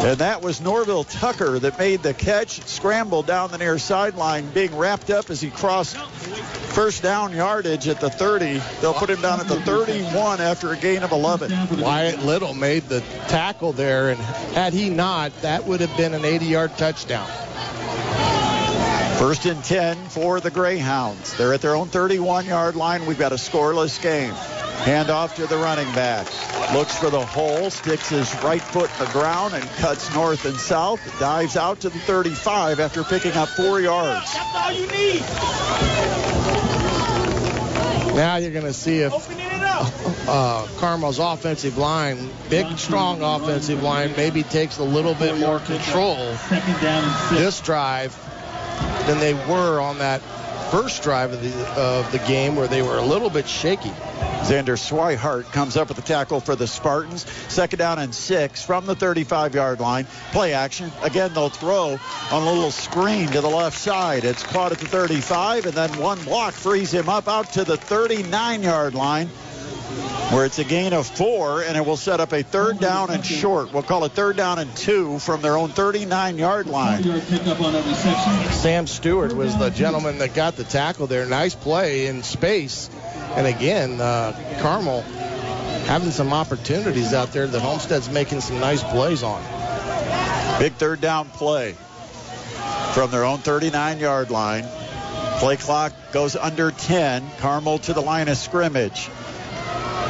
And 0.01 0.17
that 0.19 0.41
was 0.41 0.61
Norville 0.61 1.03
Tucker 1.03 1.59
that 1.59 1.77
made 1.77 2.01
the 2.03 2.13
catch, 2.13 2.61
scrambled 2.67 3.27
down 3.27 3.51
the 3.51 3.57
near 3.57 3.77
sideline, 3.77 4.49
being 4.49 4.75
wrapped 4.75 5.09
up 5.09 5.29
as 5.29 5.41
he 5.41 5.49
crossed 5.49 5.97
first 5.97 7.03
down 7.03 7.33
yardage 7.33 7.87
at 7.87 7.99
the 7.99 8.09
30. 8.09 8.61
They'll 8.79 8.93
put 8.93 9.09
him 9.09 9.21
down 9.21 9.41
at 9.41 9.47
the 9.47 9.59
31 9.59 10.39
after 10.39 10.71
a 10.71 10.77
gain 10.77 11.03
of 11.03 11.11
11. 11.11 11.81
Wyatt 11.81 12.23
Little 12.23 12.53
made 12.53 12.83
the 12.83 13.01
tackle 13.27 13.73
there, 13.73 14.09
and 14.09 14.19
had 14.19 14.73
he 14.73 14.89
not, 14.89 15.33
that 15.41 15.65
would 15.65 15.81
have 15.81 15.95
been 15.97 16.13
an 16.13 16.21
80-yard 16.21 16.77
touchdown. 16.77 17.29
First 19.19 19.45
and 19.45 19.61
10 19.61 19.97
for 20.07 20.39
the 20.39 20.49
Greyhounds. 20.49 21.35
They're 21.35 21.53
at 21.53 21.59
their 21.59 21.75
own 21.75 21.89
31 21.89 22.45
yard 22.45 22.77
line. 22.77 23.05
We've 23.05 23.19
got 23.19 23.33
a 23.33 23.35
scoreless 23.35 24.01
game. 24.01 24.33
Hand 24.85 25.09
off 25.09 25.35
to 25.35 25.45
the 25.45 25.57
running 25.57 25.93
back. 25.93 26.25
Looks 26.73 26.97
for 26.97 27.09
the 27.09 27.25
hole, 27.25 27.69
sticks 27.69 28.07
his 28.07 28.33
right 28.41 28.61
foot 28.61 28.89
in 28.97 29.05
the 29.05 29.11
ground 29.11 29.55
and 29.55 29.69
cuts 29.71 30.15
north 30.15 30.45
and 30.45 30.55
south. 30.57 31.01
Dives 31.19 31.57
out 31.57 31.81
to 31.81 31.89
the 31.89 31.99
35 31.99 32.79
after 32.79 33.03
picking 33.03 33.33
up 33.33 33.49
four 33.49 33.81
yards. 33.81 34.33
That's 34.33 34.55
all 34.55 34.71
you 34.71 34.87
need. 34.87 35.19
Now 38.15 38.37
you're 38.37 38.51
going 38.51 38.63
to 38.63 38.73
see 38.73 38.99
if 38.99 39.11
Opening 39.11 39.47
it 39.47 39.63
up. 39.63 39.91
uh, 40.29 40.65
Carmel's 40.77 41.19
offensive 41.19 41.77
line, 41.77 42.29
big, 42.49 42.77
strong 42.77 43.21
offensive 43.21 43.83
line, 43.83 44.13
maybe 44.15 44.43
takes 44.43 44.77
a 44.77 44.83
little 44.83 45.13
bit 45.13 45.37
more 45.37 45.59
control 45.59 46.37
this 47.31 47.59
drive 47.59 48.15
than 49.07 49.19
they 49.19 49.33
were 49.33 49.79
on 49.79 49.99
that 49.99 50.21
first 50.71 51.01
drive 51.01 51.33
of 51.33 51.41
the 51.41 51.67
of 51.81 52.11
the 52.11 52.19
game 52.19 52.55
where 52.55 52.67
they 52.67 52.81
were 52.81 52.97
a 52.97 53.05
little 53.05 53.29
bit 53.29 53.47
shaky. 53.47 53.89
Xander 53.89 54.77
Swihart 54.77 55.51
comes 55.51 55.75
up 55.75 55.89
with 55.89 55.97
the 55.97 56.03
tackle 56.03 56.39
for 56.39 56.55
the 56.55 56.67
Spartans. 56.67 57.29
Second 57.49 57.79
down 57.79 57.99
and 57.99 58.15
six 58.15 58.63
from 58.63 58.85
the 58.85 58.95
35 58.95 59.53
yard 59.53 59.79
line. 59.79 60.05
Play 60.31 60.53
action. 60.53 60.91
Again, 61.01 61.33
they'll 61.33 61.49
throw 61.49 61.99
on 62.31 62.43
a 62.43 62.51
little 62.51 62.71
screen 62.71 63.27
to 63.27 63.41
the 63.41 63.49
left 63.49 63.77
side. 63.77 64.23
It's 64.23 64.43
caught 64.43 64.71
at 64.71 64.79
the 64.79 64.87
35, 64.87 65.65
and 65.65 65.73
then 65.73 65.97
one 65.99 66.23
block 66.23 66.53
frees 66.53 66.93
him 66.93 67.09
up 67.09 67.27
out 67.27 67.53
to 67.53 67.63
the 67.63 67.77
39 67.77 68.63
yard 68.63 68.95
line 68.95 69.29
where 70.31 70.45
it's 70.45 70.59
a 70.59 70.63
gain 70.63 70.93
of 70.93 71.07
four, 71.07 71.63
and 71.63 71.75
it 71.75 71.85
will 71.85 71.97
set 71.97 72.19
up 72.19 72.31
a 72.33 72.43
third 72.43 72.79
down 72.79 73.09
and 73.09 73.25
short. 73.25 73.73
We'll 73.73 73.83
call 73.83 74.05
it 74.05 74.11
third 74.11 74.37
down 74.37 74.59
and 74.59 74.75
two 74.75 75.19
from 75.19 75.41
their 75.41 75.57
own 75.57 75.69
39 75.69 76.37
yard 76.37 76.67
line. 76.67 77.03
Sam 78.51 78.87
Stewart 78.87 79.33
was 79.33 79.57
the 79.57 79.69
gentleman 79.69 80.19
that 80.19 80.33
got 80.33 80.55
the 80.55 80.63
tackle 80.63 81.07
there. 81.07 81.25
Nice 81.25 81.55
play 81.55 82.07
in 82.07 82.23
space. 82.23 82.89
And 83.35 83.47
again, 83.47 83.99
uh, 83.99 84.59
Carmel 84.61 85.01
having 85.01 86.11
some 86.11 86.33
opportunities 86.33 87.13
out 87.13 87.31
there 87.31 87.47
that 87.47 87.59
Homestead's 87.59 88.09
making 88.09 88.41
some 88.41 88.59
nice 88.59 88.83
plays 88.83 89.23
on. 89.23 89.41
Big 90.59 90.73
third 90.73 91.01
down 91.01 91.29
play 91.29 91.75
from 92.93 93.09
their 93.11 93.23
own 93.23 93.39
39 93.39 93.99
yard 93.99 94.29
line. 94.29 94.65
Play 95.39 95.55
clock 95.55 95.93
goes 96.11 96.35
under 96.35 96.69
10. 96.69 97.23
Carmel 97.39 97.79
to 97.79 97.93
the 97.93 98.01
line 98.01 98.27
of 98.27 98.37
scrimmage. 98.37 99.09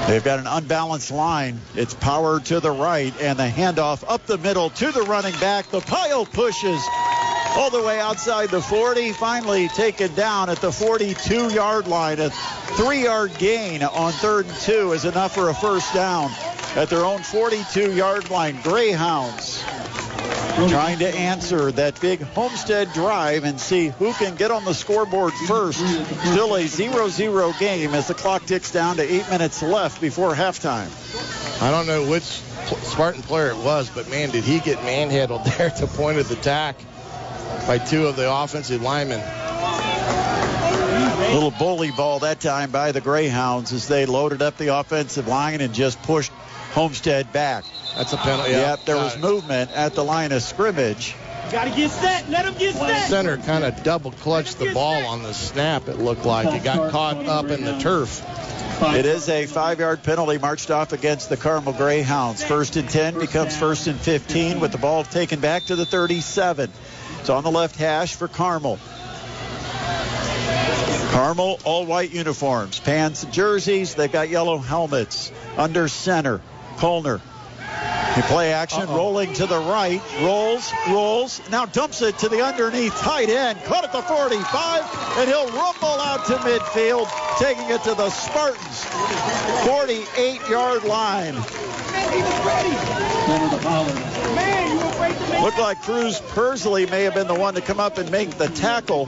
They've 0.10 0.24
got 0.24 0.39
an 0.39 0.48
unbalanced 0.48 1.12
line. 1.12 1.62
It's 1.76 1.93
power 1.93 2.39
to 2.39 2.60
the 2.60 2.72
right 2.72 3.13
and 3.22 3.38
the 3.38 3.48
handoff 3.48 4.04
up 4.08 4.26
the 4.26 4.39
middle 4.39 4.72
to 4.72 4.91
the 4.91 5.04
running 5.04 5.39
back. 5.39 5.69
The 5.69 5.82
pile 5.82 6.26
pushes 6.26 6.84
all 7.56 7.69
the 7.69 7.84
way 7.84 8.00
outside 8.00 8.50
the 8.50 8.60
40. 8.60 9.13
Finally 9.13 9.67
taken 9.67 10.12
down 10.15 10.50
at 10.50 10.62
the 10.62 10.72
42 10.72 11.54
yard 11.54 11.88
line. 11.88 12.19
A 12.19 12.32
three 12.32 13.04
yard 13.04 13.38
gain 13.38 13.84
on 13.84 14.12
third 14.13 14.48
and 14.48 14.56
two 14.56 14.93
is 14.93 15.06
enough 15.06 15.36
for 15.36 15.50
a 15.50 15.54
first 15.54 15.93
down 15.93 16.32
at 16.76 16.89
their 16.89 17.06
own 17.06 17.22
42 17.22 17.93
yard 17.93 18.32
line. 18.32 18.60
Greyhounds 18.63 19.63
trying 20.67 21.00
to 21.00 21.08
answer 21.08 21.72
that 21.72 22.02
big 22.02 22.22
Homestead 22.22 22.91
drive 22.93 23.43
and 23.43 23.60
see 23.60 23.89
who 23.89 24.13
can 24.13 24.36
get 24.36 24.52
on 24.52 24.65
the 24.65 24.74
scoreboard 24.74 25.34
first. 25.48 25.80
Still 25.80 26.56
a 26.56 26.63
0-0 26.63 27.60
game 27.60 27.93
as 27.93 28.08
the 28.08 28.13
clock 28.13 28.45
ticks 28.45 28.72
down 28.72 28.98
to 28.98 29.04
eight 29.04 29.30
minutes 29.30 29.62
left 29.62 30.02
before 30.02 30.34
halftime. 30.34 30.89
I 31.62 31.72
don't 31.72 31.88
know 31.88 32.10
which 32.10 32.24
Spartan 32.24 33.22
player 33.22 33.50
it 33.50 33.58
was, 33.58 33.89
but 33.89 34.10
man, 34.10 34.32
did 34.32 34.43
he 34.43 34.60
get 34.60 34.84
manhandled 34.84 35.45
there 35.58 35.67
at 35.67 35.78
the 35.78 35.88
point 35.88 36.17
of 36.17 36.28
the 36.28 36.36
attack 36.36 36.76
by 37.67 37.78
two 37.78 38.08
of 38.08 38.15
the 38.15 38.32
offensive 38.32 38.82
linemen. 38.82 39.22
Little 41.34 41.52
bully 41.52 41.91
ball 41.91 42.19
that 42.19 42.39
time 42.39 42.72
by 42.72 42.91
the 42.91 43.02
Greyhounds 43.02 43.72
as 43.72 43.88
they 43.88 44.06
loaded 44.06 44.41
up 44.41 44.58
the 44.58 44.76
offensive 44.80 45.28
line 45.28 45.62
and 45.62 45.74
just 45.74 46.02
pushed 46.04 46.32
Homestead 46.74 47.32
back. 47.32 47.65
That's 48.00 48.14
a 48.14 48.18
penalty. 48.18 48.52
Yep, 48.52 48.86
there 48.86 48.96
was 48.96 49.18
movement 49.18 49.72
at 49.72 49.94
the 49.94 50.06
line 50.06 50.32
of 50.32 50.42
scrimmage. 50.42 51.18
Gotta 51.52 51.70
get 51.72 51.92
set. 51.92 52.30
Let 52.30 52.46
him 52.46 52.54
get 52.54 52.74
set. 52.74 53.10
Center 53.10 53.36
kind 53.36 53.66
of 53.66 53.84
double 53.84 54.12
clutched 54.12 54.58
the 54.58 54.72
ball 54.74 55.06
on 55.06 55.22
the 55.22 55.34
snap, 55.34 55.90
it 55.90 55.98
looked 55.98 56.24
like. 56.24 56.48
It 56.48 56.64
got 56.64 56.92
caught 56.92 57.18
up 57.26 57.48
in 57.48 57.66
the 57.66 57.78
turf. 57.80 58.24
It 58.82 59.06
is 59.06 59.28
a 59.28 59.48
five-yard 59.48 60.02
penalty 60.04 60.38
marched 60.38 60.72
off 60.72 60.94
against 60.94 61.28
the 61.28 61.36
Carmel 61.36 61.74
Greyhounds. 61.74 62.42
First 62.42 62.78
and 62.78 62.90
10 62.90 63.20
becomes 63.20 63.58
first 63.58 63.88
and 63.88 64.00
15 64.00 64.62
with 64.62 64.72
the 64.72 64.78
ball 64.78 65.04
taken 65.04 65.42
back 65.42 65.66
to 65.66 65.76
the 65.76 65.86
37. 65.86 66.72
It's 67.20 67.30
on 67.30 67.44
the 67.44 67.52
left 67.52 67.76
hash 67.76 68.16
for 68.16 68.30
Carmel. 68.30 68.80
Carmel, 71.12 71.60
all 71.66 71.86
white 71.86 72.12
uniforms, 72.12 72.80
pants, 72.80 73.26
jerseys. 73.26 73.96
They've 73.96 74.10
got 74.10 74.30
yellow 74.30 74.58
helmets. 74.58 75.34
Under 75.58 75.90
center, 75.90 76.40
Colner. 76.78 77.20
He 78.15 78.21
play 78.23 78.51
action, 78.53 78.82
Uh-oh. 78.82 78.97
rolling 78.97 79.34
to 79.34 79.45
the 79.45 79.60
right, 79.60 80.01
rolls, 80.21 80.73
rolls, 80.89 81.41
now 81.49 81.65
dumps 81.65 82.01
it 82.01 82.17
to 82.19 82.29
the 82.29 82.41
underneath 82.41 82.93
tight 82.99 83.29
end, 83.29 83.63
caught 83.63 83.84
at 83.84 83.91
the 83.91 84.01
45, 84.01 85.17
and 85.17 85.29
he'll 85.29 85.47
rumble 85.47 85.88
out 85.88 86.25
to 86.25 86.34
midfield, 86.38 87.08
taking 87.38 87.69
it 87.69 87.84
to 87.84 87.93
the 87.93 88.10
Spartans' 88.10 88.86
48-yard 89.65 90.84
line. 90.84 91.36
Looked 95.41 95.60
like 95.60 95.82
Cruz 95.82 96.19
Persley 96.19 96.89
may 96.89 97.03
have 97.03 97.13
been 97.13 97.27
the 97.27 97.36
one 97.36 97.53
to 97.53 97.62
come 97.62 97.79
up 97.79 97.97
and 97.97 98.12
make 98.12 98.32
the 98.32 98.47
tackle. 98.47 99.08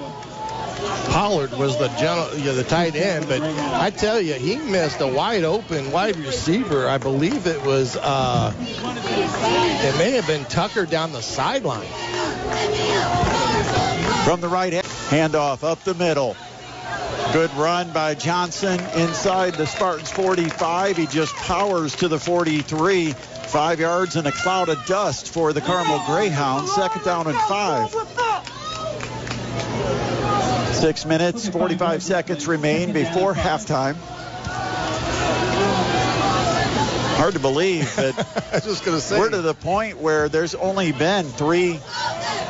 Pollard 1.10 1.52
was 1.54 1.78
the 1.78 1.88
gen- 1.90 2.44
yeah, 2.44 2.54
the 2.54 2.64
tight 2.64 2.96
end, 2.96 3.28
but 3.28 3.42
I 3.42 3.90
tell 3.90 4.20
you, 4.20 4.34
he 4.34 4.58
missed 4.58 5.02
a 5.02 5.08
wide 5.08 5.44
open 5.44 5.92
wide 5.92 6.16
receiver. 6.18 6.88
I 6.88 6.98
believe 6.98 7.48
it 7.48 7.64
was, 7.64 7.98
uh, 7.98 8.54
it 8.58 9.98
may 9.98 10.12
have 10.12 10.28
been 10.28 10.46
Tucker 10.46 10.86
down 10.86 11.12
the 11.12 11.22
sideline. 11.22 11.88
From 14.26 14.40
the 14.40 14.50
right 14.50 14.72
hand, 14.72 14.86
handoff 14.86 15.64
up 15.64 15.84
the 15.84 15.96
middle. 15.96 16.36
Good 17.34 17.54
run 17.54 17.92
by 17.92 18.16
Johnson 18.16 18.80
inside 18.96 19.54
the 19.54 19.66
Spartans 19.66 20.12
45. 20.12 20.98
He 20.98 21.08
just 21.08 21.34
powers 21.36 21.96
to 21.98 22.08
the 22.08 22.20
43. 22.20 23.14
Five 23.14 23.80
yards 23.80 24.16
and 24.16 24.28
a 24.28 24.32
cloud 24.32 24.70
of 24.70 24.86
dust 24.86 25.34
for 25.34 25.54
the 25.54 25.62
Carmel 25.62 26.04
Greyhounds. 26.06 26.74
Second 26.74 27.04
down 27.04 27.28
and 27.28 27.38
five. 27.38 27.92
Six 30.82 31.06
minutes, 31.06 31.48
45 31.48 32.02
seconds 32.02 32.48
remain 32.48 32.92
before 32.92 33.36
halftime. 33.36 33.94
Hard 37.18 37.36
to 37.36 37.40
believe 37.40 37.96
that 37.98 38.18
I 38.52 38.56
was 38.56 38.64
just 38.64 38.84
to 38.86 39.00
say. 39.00 39.20
we're 39.20 39.30
to 39.30 39.44
the 39.44 39.54
point 39.54 40.00
where 40.00 40.28
there's 40.28 40.56
only 40.56 40.92
been 40.92 41.26
three 41.26 41.80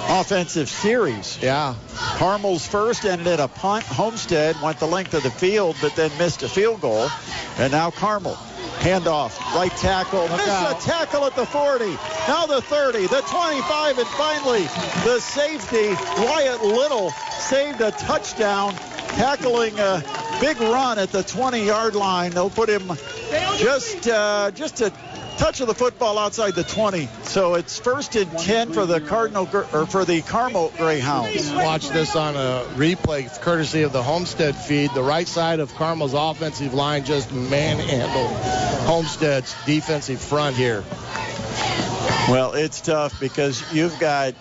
offensive 0.08 0.70
series. 0.70 1.40
yeah. 1.42 1.76
Carmel's 2.16 2.66
first 2.66 3.04
ended 3.04 3.28
at 3.28 3.42
a 3.42 3.50
punt. 3.50 3.84
Homestead 3.84 4.56
went 4.62 4.80
the 4.80 4.88
length 4.88 5.14
of 5.14 5.24
the 5.24 5.30
field, 5.30 5.76
but 5.82 5.94
then 5.98 6.10
missed 6.18 6.42
a 6.42 6.48
field 6.48 6.80
goal. 6.80 7.10
And 7.58 7.74
now 7.74 7.92
Carmel. 7.92 8.38
Handoff, 8.82 9.38
right 9.54 9.72
tackle, 9.78 10.28
miss 10.30 10.48
a 10.48 10.76
tackle 10.82 11.26
at 11.26 11.36
the 11.36 11.46
40, 11.46 11.86
now 12.28 12.48
the 12.48 12.64
30, 12.64 13.06
the 13.06 13.22
25, 13.22 14.00
and 14.00 14.08
finally 14.08 14.64
the 15.06 15.20
safety, 15.20 15.90
Wyatt 16.20 16.64
Little, 16.64 17.12
saved 17.30 17.80
a 17.82 17.92
touchdown, 17.92 18.74
tackling 19.10 19.78
a 19.78 20.04
big 20.40 20.60
run 20.60 20.98
at 20.98 21.12
the 21.12 21.22
20-yard 21.22 21.94
line. 21.94 22.32
They'll 22.32 22.50
put 22.50 22.70
him 22.70 22.88
just 23.60 24.08
uh, 24.08 24.50
just 24.50 24.82
a 24.82 24.92
touch 25.42 25.60
of 25.60 25.66
the 25.66 25.74
football 25.74 26.20
outside 26.20 26.54
the 26.54 26.64
20. 26.64 27.10
So 27.24 27.56
it's 27.56 27.80
first 27.80 28.16
and 28.16 28.32
10 28.38 28.74
for 28.74 28.86
the 28.86 29.02
Cardinal 29.02 29.50
or 29.74 29.88
for 29.88 30.06
the 30.06 30.22
Carmel 30.22 30.72
Greyhounds. 30.78 31.52
Watch 31.52 31.90
this 31.90 32.16
on 32.16 32.36
a 32.36 32.64
replay 32.76 33.28
courtesy 33.42 33.82
of 33.82 33.92
the 33.92 34.04
Homestead 34.04 34.56
feed. 34.56 34.92
The 34.94 35.02
right 35.02 35.28
side 35.28 35.60
of 35.60 35.74
Carmel's 35.74 36.14
offensive 36.14 36.76
line 36.76 37.06
just 37.06 37.34
manhandled 37.34 38.38
Homestead's 38.86 39.56
defensive 39.66 40.22
front 40.22 40.56
here. 40.56 40.84
Well, 42.30 42.54
it's 42.54 42.80
tough 42.80 43.20
because 43.20 43.64
you've 43.74 43.98
got 43.98 44.36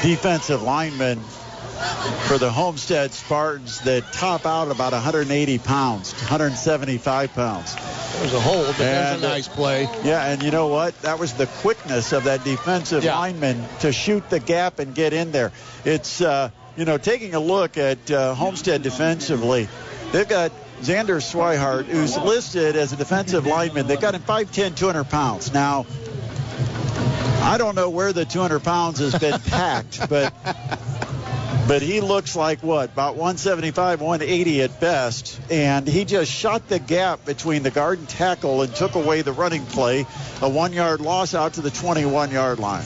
defensive 0.00 0.62
linemen 0.62 1.20
for 2.26 2.38
the 2.38 2.50
Homestead 2.50 3.12
Spartans 3.12 3.80
that 3.82 4.12
top 4.12 4.46
out 4.46 4.70
about 4.70 4.92
180 4.92 5.58
pounds, 5.58 6.12
175 6.14 7.34
pounds. 7.34 7.74
There's 8.18 8.32
a 8.34 8.40
hold, 8.40 8.66
but 8.66 8.76
there's 8.78 9.14
And, 9.16 9.24
a 9.24 9.26
uh, 9.26 9.30
nice 9.30 9.48
play. 9.48 9.88
Yeah, 10.04 10.24
and 10.24 10.42
you 10.42 10.50
know 10.50 10.68
what? 10.68 11.00
That 11.02 11.18
was 11.18 11.34
the 11.34 11.46
quickness 11.46 12.12
of 12.12 12.24
that 12.24 12.44
defensive 12.44 13.04
Yeah. 13.04 13.18
lineman 13.18 13.62
to 13.80 13.92
shoot 13.92 14.28
the 14.30 14.40
gap 14.40 14.78
and 14.78 14.94
get 14.94 15.12
in 15.12 15.32
there. 15.32 15.52
It's, 15.84 16.20
uh, 16.20 16.50
you 16.76 16.84
know, 16.84 16.98
taking 16.98 17.34
a 17.34 17.40
look 17.40 17.76
at 17.76 18.10
uh, 18.10 18.34
Homestead 18.34 18.82
defensively, 18.82 19.68
they've 20.12 20.28
got 20.28 20.52
Xander 20.80 21.22
Swihart, 21.22 21.84
who's 21.86 22.16
listed 22.16 22.76
as 22.76 22.92
a 22.92 22.96
defensive 22.96 23.46
lineman. 23.46 23.86
They've 23.86 24.00
got 24.00 24.14
him 24.14 24.22
5'10", 24.22 24.76
200 24.76 25.04
pounds. 25.04 25.52
Now, 25.52 25.86
I 27.42 27.58
don't 27.58 27.74
know 27.74 27.90
where 27.90 28.12
the 28.12 28.24
200 28.24 28.60
pounds 28.60 28.98
has 28.98 29.14
been 29.18 29.38
packed, 29.40 30.08
but 30.08 30.34
but 31.68 31.82
he 31.82 32.00
looks 32.00 32.36
like 32.36 32.62
what 32.62 32.90
about 32.92 33.16
175 33.16 34.00
180 34.00 34.62
at 34.62 34.80
best 34.80 35.40
and 35.50 35.86
he 35.88 36.04
just 36.04 36.30
shot 36.30 36.68
the 36.68 36.78
gap 36.78 37.24
between 37.24 37.62
the 37.62 37.70
guard 37.70 37.98
and 37.98 38.08
tackle 38.08 38.62
and 38.62 38.74
took 38.74 38.94
away 38.94 39.22
the 39.22 39.32
running 39.32 39.64
play 39.66 40.06
a 40.42 40.48
one 40.48 40.72
yard 40.72 41.00
loss 41.00 41.34
out 41.34 41.54
to 41.54 41.60
the 41.60 41.70
21 41.70 42.30
yard 42.30 42.58
line 42.58 42.84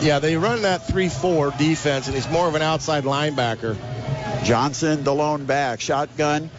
Yeah, 0.00 0.18
they 0.18 0.36
run 0.36 0.62
that 0.62 0.82
3-4 0.82 1.58
defense, 1.58 2.06
and 2.06 2.14
he's 2.14 2.28
more 2.30 2.48
of 2.48 2.54
an 2.54 2.62
outside 2.62 3.04
linebacker. 3.04 3.76
johnson 4.44 5.04
the 5.04 5.14
lone 5.14 5.44
back 5.44 5.80
shotgun 5.80 6.50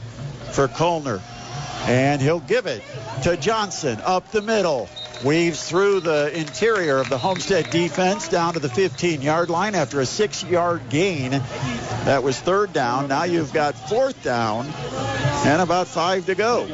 for 0.52 0.68
Colner 0.68 1.22
And 1.86 2.22
he'll 2.22 2.40
give 2.40 2.68
it 2.68 2.84
to 3.24 3.38
Johnson 3.38 4.00
up 4.04 4.32
the 4.32 4.42
middle. 4.42 4.88
Weaves 5.24 5.70
through 5.70 6.00
the 6.00 6.36
interior 6.36 6.98
of 6.98 7.10
the 7.10 7.18
Homestead 7.18 7.70
defense 7.70 8.28
down 8.28 8.54
to 8.54 8.60
the 8.60 8.70
15 8.70 9.22
yard 9.22 9.50
line 9.50 9.76
after 9.76 10.00
a 10.00 10.06
six 10.06 10.44
yard 10.44 10.82
gain. 10.90 11.32
That 11.32 12.24
was 12.24 12.40
third 12.40 12.74
down. 12.74 13.08
Now 13.08 13.24
you've 13.24 13.54
got 13.54 13.76
fourth 13.90 14.24
down 14.24 14.66
and 14.66 15.62
about 15.62 15.88
five 15.88 16.26
to 16.26 16.36
go. 16.36 16.66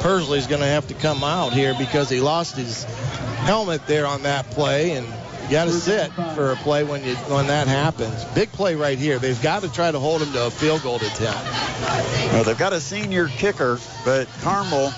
Persley's 0.00 0.46
going 0.46 0.62
to 0.62 0.66
have 0.66 0.88
to 0.88 0.94
come 0.94 1.22
out 1.22 1.52
here 1.52 1.74
because 1.78 2.08
he 2.08 2.20
lost 2.20 2.56
his 2.56 2.84
helmet 2.84 3.86
there 3.86 4.06
on 4.06 4.22
that 4.22 4.50
play, 4.50 4.92
and 4.92 5.06
you 5.44 5.50
got 5.50 5.66
to 5.66 5.72
sit 5.72 6.10
for 6.34 6.52
a 6.52 6.56
play 6.56 6.84
when 6.84 7.04
you 7.04 7.16
when 7.16 7.48
that 7.48 7.68
happens. 7.68 8.24
Big 8.34 8.50
play 8.52 8.76
right 8.76 8.98
here. 8.98 9.18
They've 9.18 9.40
got 9.42 9.62
to 9.62 9.70
try 9.70 9.90
to 9.90 9.98
hold 9.98 10.22
him 10.22 10.32
to 10.32 10.46
a 10.46 10.50
field 10.50 10.82
goal 10.82 10.96
attempt. 10.96 11.44
Well, 12.32 12.44
they've 12.44 12.58
got 12.58 12.72
a 12.72 12.80
senior 12.80 13.28
kicker, 13.28 13.78
but 14.04 14.26
Carmel 14.40 14.92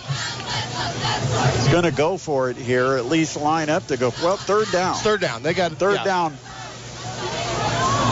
is 1.59 1.69
going 1.69 1.85
to 1.85 1.91
go 1.93 2.17
for 2.17 2.51
it 2.51 2.57
here, 2.57 2.97
at 2.97 3.07
least 3.07 3.37
line 3.37 3.69
up 3.71 3.87
to 3.89 3.97
go. 3.97 4.13
Well, 4.23 4.37
third 4.37 4.71
down. 4.71 4.95
Third 4.97 5.21
down. 5.21 5.43
They 5.43 5.55
got 5.55 5.73
Third 5.73 5.97
yeah. 5.97 6.05
down. 6.05 6.37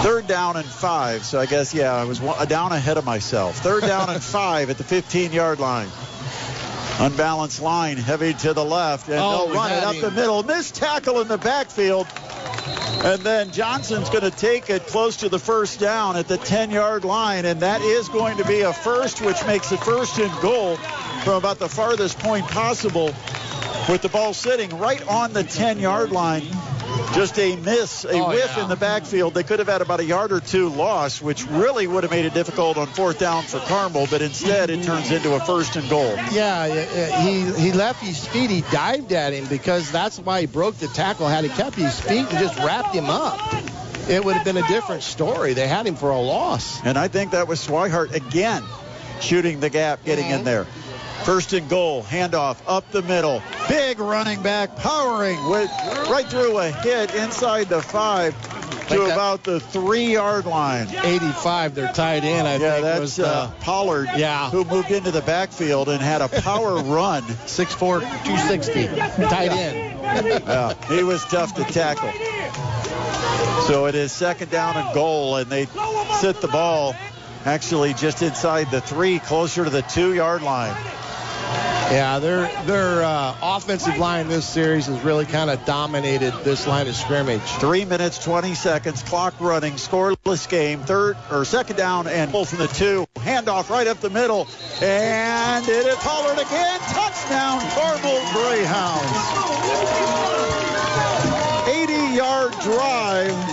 Third 0.03 0.27
down 0.27 0.57
and 0.57 0.67
five. 0.67 1.25
So 1.25 1.39
I 1.39 1.47
guess, 1.47 1.75
yeah, 1.75 1.93
I 1.95 2.05
was 2.05 2.21
one, 2.21 2.47
down 2.49 2.73
ahead 2.73 2.97
of 2.97 3.05
myself. 3.05 3.59
Third 3.59 3.83
down 3.83 4.09
and 4.09 4.23
five 4.39 4.71
at 4.71 4.79
the 4.79 4.85
15 4.85 5.33
yard 5.33 5.61
line. 5.61 5.89
Unbalanced 6.99 7.63
line, 7.63 7.97
heavy 7.97 8.35
to 8.35 8.53
the 8.53 8.65
left, 8.65 9.09
and 9.09 9.19
Oh, 9.19 9.47
they'll 9.47 9.55
run 9.55 9.73
it 9.73 9.83
up 9.83 9.95
him. 9.95 10.03
the 10.03 10.11
middle. 10.11 10.43
Missed 10.43 10.75
tackle 10.75 11.21
in 11.23 11.29
the 11.29 11.39
backfield. 11.39 12.07
And 13.03 13.23
then 13.23 13.51
Johnson's 13.51 14.11
going 14.11 14.31
to 14.31 14.31
take 14.31 14.69
it 14.69 14.87
close 14.87 15.17
to 15.19 15.31
the 15.31 15.39
first 15.39 15.81
down 15.81 16.17
at 16.17 16.29
the 16.29 16.37
10 16.37 16.71
yard 16.71 17.05
line, 17.05 17.47
and 17.47 17.61
that 17.61 17.81
is 17.81 18.11
going 18.11 18.37
to 18.37 18.45
be 18.45 18.61
a 18.61 18.75
first, 18.75 19.23
which 19.23 19.45
makes 19.47 19.73
it 19.73 19.81
first 19.81 20.19
and 20.19 20.31
goal 20.43 20.77
from 21.25 21.35
about 21.35 21.59
the 21.59 21.69
farthest 21.69 22.19
point 22.19 22.47
possible 22.47 23.15
with 23.89 24.03
the 24.03 24.11
ball 24.11 24.35
sitting 24.35 24.79
right 24.79 25.07
on 25.09 25.33
the 25.33 25.43
10 25.43 25.81
yard 25.81 26.11
line. 26.13 26.43
Just 27.15 27.39
a 27.39 27.57
miss, 27.57 28.05
a 28.05 28.13
Oh, 28.13 28.29
whiff 28.29 28.53
yeah. 28.57 28.63
in 28.63 28.69
the 28.69 28.77
backfield. 28.77 29.35
They 29.35 29.43
could 29.43 29.59
have 29.59 29.69
had 29.69 29.83
about 29.83 30.01
a 30.01 30.05
yard 30.05 30.33
or 30.33 30.41
two 30.41 30.69
loss, 30.69 31.21
which 31.21 31.45
really 31.47 31.87
would 31.87 32.05
have 32.05 32.11
made 32.11 32.25
it 32.25 32.35
difficult 32.35 32.77
on 32.77 32.87
fourth 32.87 33.19
down 33.19 33.43
for 33.43 33.59
Carmel, 33.61 34.07
but 34.11 34.23
instead 34.23 34.71
it 34.71 34.85
turns 34.85 35.11
into 35.11 35.35
a 35.35 35.41
first 35.41 35.75
and 35.77 35.89
goal. 35.91 36.15
Yeah, 36.31 37.21
he 37.21 37.51
he 37.61 37.73
left 37.73 38.01
his 38.01 38.27
feet. 38.27 38.49
He 38.51 38.61
dived 38.73 39.13
at 39.13 39.33
him 39.33 39.47
because 39.47 39.91
that's 39.91 40.19
why 40.19 40.43
he 40.43 40.47
broke 40.47 40.77
the 40.77 40.87
tackle. 40.89 41.27
Had 41.27 41.45
he 41.45 41.51
kept 41.51 41.75
his 41.77 41.99
feet 42.01 42.27
and 42.29 42.39
just 42.39 42.57
wrapped 42.59 42.95
him 42.95 43.11
up, 43.11 43.41
it 44.09 44.25
would 44.25 44.37
have 44.37 44.45
been 44.45 44.57
a 44.57 44.67
different 44.69 45.03
story. 45.03 45.53
They 45.55 45.67
had 45.67 45.87
him 45.87 45.97
for 45.97 46.11
a 46.11 46.21
loss. 46.21 46.81
And 46.85 46.97
I 46.97 47.09
think 47.09 47.33
that 47.33 47.49
was 47.49 47.65
Swihart 47.67 48.15
again 48.15 48.63
shooting 49.21 49.61
the 49.61 49.69
gap, 49.69 50.05
getting 50.05 50.31
in 50.31 50.45
there. 50.45 50.67
First 51.25 51.53
and 51.53 51.69
goal, 51.69 52.03
handoff 52.03 52.57
up 52.67 52.91
the 52.91 53.03
middle. 53.03 53.43
Big 53.69 53.99
running 54.01 54.43
back, 54.43 54.75
powering 54.77 55.39
with 55.51 55.71
right 56.11 56.27
through 56.27 56.59
a 56.59 56.71
hit 56.71 57.15
inside 57.15 57.69
the 57.69 57.81
five 57.83 58.35
to 58.89 58.99
Like 59.05 59.13
about 59.13 59.45
the 59.45 59.61
three 59.61 60.13
yard 60.13 60.47
line. 60.47 60.89
85, 60.89 61.75
they're 61.75 61.93
tied 61.93 62.25
in. 62.25 62.47
I 62.47 62.55
Yeah, 62.57 62.71
think 62.73 62.83
that's 62.85 63.01
was 63.01 63.17
the 63.17 63.27
uh, 63.29 63.51
Pollard 63.61 64.09
Yeah. 64.17 64.51
who 64.51 64.65
moved 64.65 64.91
into 64.91 65.11
the 65.11 65.21
backfield 65.23 65.89
and 65.89 66.01
had 66.01 66.23
a 66.23 66.29
power 66.29 66.75
run. 66.83 67.23
6'4", 67.23 68.01
260, 68.25 68.87
tied 69.29 69.53
in. 69.53 69.77
Yeah, 70.47 70.75
he 70.89 71.03
was 71.05 71.23
tough 71.27 71.55
to 71.55 71.65
tackle. 71.65 72.11
So 73.69 73.87
it 73.87 73.95
is 73.95 74.11
second 74.11 74.51
down 74.51 74.77
and 74.77 74.93
goal, 74.95 75.37
and 75.37 75.49
they 75.51 75.67
sit 76.21 76.41
the 76.41 76.49
ball 76.49 76.95
actually 77.45 77.95
just 77.95 78.23
inside 78.23 78.71
the 78.71 78.81
three, 78.81 79.19
closer 79.21 79.65
to 79.65 79.71
the 79.71 79.83
two 79.83 80.15
yard 80.15 80.43
line. 80.43 80.75
Yeah, 81.91 82.21
their 82.21 82.43
their 82.67 83.03
uh, 83.03 83.37
offensive 83.43 83.99
line 83.99 84.29
this 84.29 84.49
series 84.49 84.87
has 84.87 85.01
really 85.01 85.25
kind 85.25 85.51
of 85.51 85.65
dominated 85.65 86.33
this 86.45 86.65
line 86.69 86.87
of 86.87 86.95
scrimmage. 86.95 87.43
Three 87.43 87.85
minutes, 87.85 88.23
20 88.23 88.55
seconds, 88.55 89.03
clock 89.03 89.35
running, 89.41 89.73
scoreless 89.73 90.49
game. 90.49 90.83
Third 90.83 91.17
or 91.33 91.45
second 91.45 91.75
down 91.75 92.07
and 92.07 92.31
goal 92.31 92.45
from 92.45 92.59
the 92.61 92.69
two. 92.69 93.07
Handoff 93.17 93.71
right 93.71 93.89
up 93.89 93.99
the 93.99 94.09
middle. 94.09 94.47
And 94.81 95.69
it 95.69 95.87
is 95.87 95.97
Pollard 95.97 96.39
again. 96.39 96.79
Touchdown, 96.79 97.61
Carmel 97.75 98.23
Greyhounds. 98.35 99.11
80 101.67 102.15
yard 102.15 102.53
drive. 102.63 103.50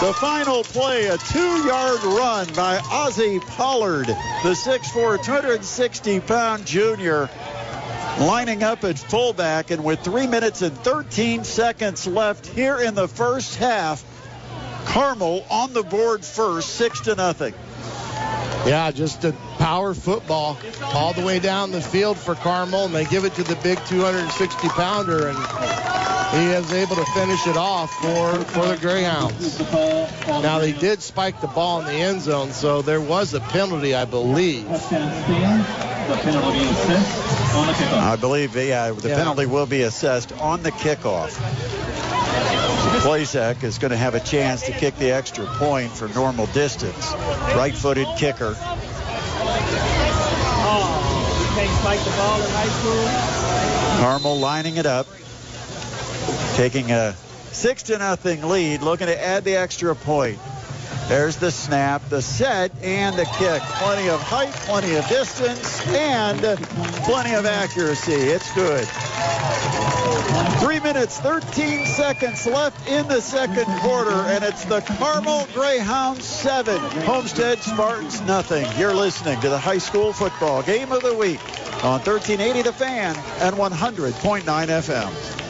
The 0.00 0.14
final 0.14 0.64
play, 0.64 1.08
a 1.08 1.18
two 1.18 1.66
yard 1.66 2.02
run 2.04 2.46
by 2.54 2.78
Ozzie 2.90 3.38
Pollard, 3.38 4.06
the 4.06 4.54
6'4, 4.54 5.22
260 5.22 6.20
pound 6.20 6.64
junior 6.64 7.28
lining 8.18 8.62
up 8.62 8.82
at 8.84 8.98
fullback, 8.98 9.70
and 9.70 9.84
with 9.84 10.00
three 10.00 10.26
minutes 10.26 10.62
and 10.62 10.74
13 10.78 11.44
seconds 11.44 12.06
left 12.06 12.46
here 12.46 12.80
in 12.80 12.94
the 12.94 13.08
first 13.08 13.56
half, 13.56 14.02
Carmel 14.86 15.44
on 15.50 15.74
the 15.74 15.82
board 15.82 16.24
first, 16.24 16.70
six 16.70 17.00
to 17.00 17.14
nothing. 17.14 17.52
Yeah, 18.66 18.90
just 18.90 19.24
a 19.24 19.32
power 19.58 19.94
football 19.94 20.58
all 20.94 21.12
the 21.14 21.22
way 21.24 21.38
down 21.38 21.70
the 21.70 21.80
field 21.80 22.18
for 22.18 22.34
Carmel, 22.34 22.84
and 22.86 22.94
they 22.94 23.06
give 23.06 23.24
it 23.24 23.34
to 23.34 23.42
the 23.42 23.56
big 23.56 23.82
260 23.86 24.68
pounder, 24.68 25.28
and 25.28 25.38
he 26.36 26.50
is 26.50 26.70
able 26.72 26.94
to 26.96 27.04
finish 27.14 27.46
it 27.46 27.56
off 27.56 27.90
for 28.02 28.44
for 28.44 28.66
the 28.66 28.76
Greyhounds. 28.76 29.58
Now 30.28 30.58
they 30.58 30.72
did 30.72 31.00
spike 31.02 31.40
the 31.40 31.46
ball 31.48 31.80
in 31.80 31.86
the 31.86 31.92
end 31.92 32.20
zone, 32.20 32.52
so 32.52 32.82
there 32.82 33.00
was 33.00 33.32
a 33.34 33.40
penalty, 33.40 33.94
I 33.94 34.04
believe. 34.04 34.66
I 38.02 38.16
believe, 38.20 38.54
yeah, 38.56 38.90
the 38.90 39.08
Yeah. 39.08 39.16
penalty 39.16 39.46
will 39.46 39.66
be 39.66 39.82
assessed 39.82 40.32
on 40.38 40.62
the 40.62 40.70
kickoff. 40.72 41.30
Plazek 42.98 43.62
is 43.62 43.78
going 43.78 43.92
to 43.92 43.96
have 43.96 44.14
a 44.14 44.20
chance 44.20 44.62
to 44.62 44.72
kick 44.72 44.96
the 44.96 45.10
extra 45.12 45.46
point 45.46 45.90
for 45.92 46.08
normal 46.08 46.46
distance. 46.46 47.12
Kicker. 48.16 48.56
In 51.60 51.66
high 52.52 52.68
school. 52.68 54.02
Carmel 54.02 54.38
lining 54.38 54.76
it 54.76 54.86
up, 54.86 55.06
taking 56.56 56.90
a 56.90 57.14
six 57.52 57.84
to 57.84 57.98
nothing 57.98 58.42
lead, 58.48 58.82
looking 58.82 59.06
to 59.06 59.22
add 59.22 59.44
the 59.44 59.56
extra 59.56 59.94
point. 59.94 60.38
There's 61.10 61.34
the 61.34 61.50
snap, 61.50 62.08
the 62.08 62.22
set, 62.22 62.70
and 62.84 63.16
the 63.16 63.24
kick. 63.24 63.60
Plenty 63.62 64.08
of 64.10 64.22
height, 64.22 64.52
plenty 64.52 64.94
of 64.94 65.08
distance, 65.08 65.84
and 65.88 66.38
plenty 67.02 67.34
of 67.34 67.46
accuracy. 67.46 68.12
It's 68.12 68.54
good. 68.54 68.86
Three 70.60 70.78
minutes, 70.78 71.18
13 71.18 71.86
seconds 71.86 72.46
left 72.46 72.88
in 72.88 73.08
the 73.08 73.20
second 73.20 73.64
quarter, 73.80 74.12
and 74.12 74.44
it's 74.44 74.64
the 74.66 74.82
Carmel 74.82 75.48
Greyhounds 75.52 76.24
seven, 76.24 76.78
Homestead 77.02 77.58
Spartans 77.58 78.20
nothing. 78.20 78.64
You're 78.78 78.94
listening 78.94 79.40
to 79.40 79.48
the 79.48 79.58
high 79.58 79.78
school 79.78 80.12
football 80.12 80.62
game 80.62 80.92
of 80.92 81.02
the 81.02 81.16
week 81.16 81.40
on 81.82 81.98
1380 82.02 82.62
The 82.62 82.72
Fan 82.72 83.16
and 83.40 83.56
100.9 83.56 84.44
FM. 84.44 85.49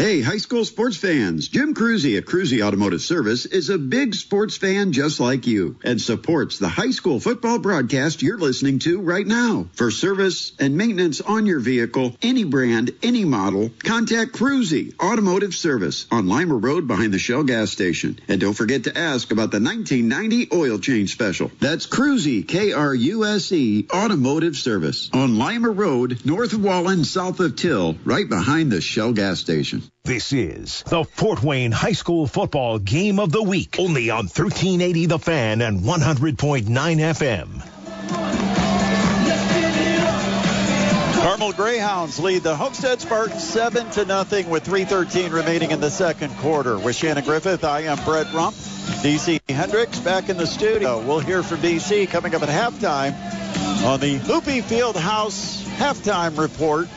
Hey, 0.00 0.22
high 0.22 0.38
school 0.38 0.64
sports 0.64 0.96
fans. 0.96 1.48
Jim 1.48 1.74
Krusee 1.74 2.16
at 2.16 2.24
Krusee 2.24 2.64
Automotive 2.66 3.02
Service 3.02 3.44
is 3.44 3.68
a 3.68 3.76
big 3.76 4.14
sports 4.14 4.56
fan 4.56 4.92
just 4.92 5.20
like 5.20 5.46
you 5.46 5.76
and 5.84 6.00
supports 6.00 6.56
the 6.56 6.70
high 6.70 6.92
school 6.92 7.20
football 7.20 7.58
broadcast 7.58 8.22
you're 8.22 8.38
listening 8.38 8.78
to 8.78 8.98
right 9.02 9.26
now. 9.26 9.66
For 9.74 9.90
service 9.90 10.52
and 10.58 10.74
maintenance 10.74 11.20
on 11.20 11.44
your 11.44 11.60
vehicle, 11.60 12.16
any 12.22 12.44
brand, 12.44 12.92
any 13.02 13.26
model, 13.26 13.72
contact 13.84 14.32
Krusee 14.32 14.98
Automotive 14.98 15.54
Service 15.54 16.06
on 16.10 16.28
Lima 16.28 16.56
Road 16.56 16.88
behind 16.88 17.12
the 17.12 17.18
Shell 17.18 17.42
gas 17.42 17.70
station. 17.70 18.18
And 18.26 18.40
don't 18.40 18.54
forget 18.54 18.84
to 18.84 18.96
ask 18.96 19.30
about 19.30 19.50
the 19.50 19.60
1990 19.60 20.48
oil 20.56 20.78
change 20.78 21.12
special. 21.12 21.50
That's 21.60 21.86
Krusee, 21.86 22.48
K-R-U-S-E, 22.48 23.80
E, 23.80 23.86
Automotive 23.92 24.56
Service 24.56 25.10
on 25.12 25.36
Lima 25.36 25.68
Road, 25.68 26.24
north 26.24 26.54
of 26.54 26.64
Wallen, 26.64 27.04
south 27.04 27.38
of 27.40 27.54
Till, 27.54 27.96
right 28.06 28.26
behind 28.26 28.72
the 28.72 28.80
Shell 28.80 29.12
gas 29.12 29.40
station. 29.40 29.89
This 30.04 30.32
is 30.32 30.82
the 30.84 31.04
Fort 31.04 31.42
Wayne 31.42 31.72
High 31.72 31.92
School 31.92 32.26
Football 32.26 32.78
Game 32.78 33.18
of 33.18 33.32
the 33.32 33.42
Week, 33.42 33.76
only 33.78 34.10
on 34.10 34.24
1380 34.26 35.06
The 35.06 35.18
Fan 35.18 35.60
and 35.60 35.80
100.9 35.80 36.66
FM. 36.66 37.62
Carmel 41.22 41.52
Greyhounds 41.52 42.18
lead 42.18 42.42
the 42.42 42.56
Homestead 42.56 43.00
Spartans 43.00 43.44
7 43.44 43.90
to 43.90 44.04
nothing 44.06 44.48
with 44.48 44.64
3.13 44.64 45.32
remaining 45.32 45.70
in 45.70 45.80
the 45.80 45.90
second 45.90 46.34
quarter. 46.38 46.78
With 46.78 46.96
Shannon 46.96 47.24
Griffith, 47.24 47.62
I 47.62 47.80
am 47.80 48.02
Brett 48.04 48.32
Rump. 48.32 48.56
DC 48.56 49.40
Hendricks 49.50 50.00
back 50.00 50.28
in 50.28 50.36
the 50.36 50.46
studio. 50.46 50.98
We'll 51.00 51.20
hear 51.20 51.42
from 51.42 51.58
DC 51.58 52.08
coming 52.08 52.34
up 52.34 52.42
at 52.42 52.48
halftime 52.48 53.14
on 53.84 54.00
the 54.00 54.18
Hoopy 54.18 54.62
Fieldhouse 54.62 55.62
halftime 55.76 56.38
report. 56.38 56.88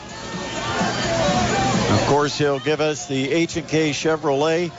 Of 2.04 2.10
course, 2.10 2.38
he'll 2.38 2.60
give 2.60 2.82
us 2.82 3.08
the 3.08 3.32
H&K 3.32 3.91
Chevrolet 3.91 4.72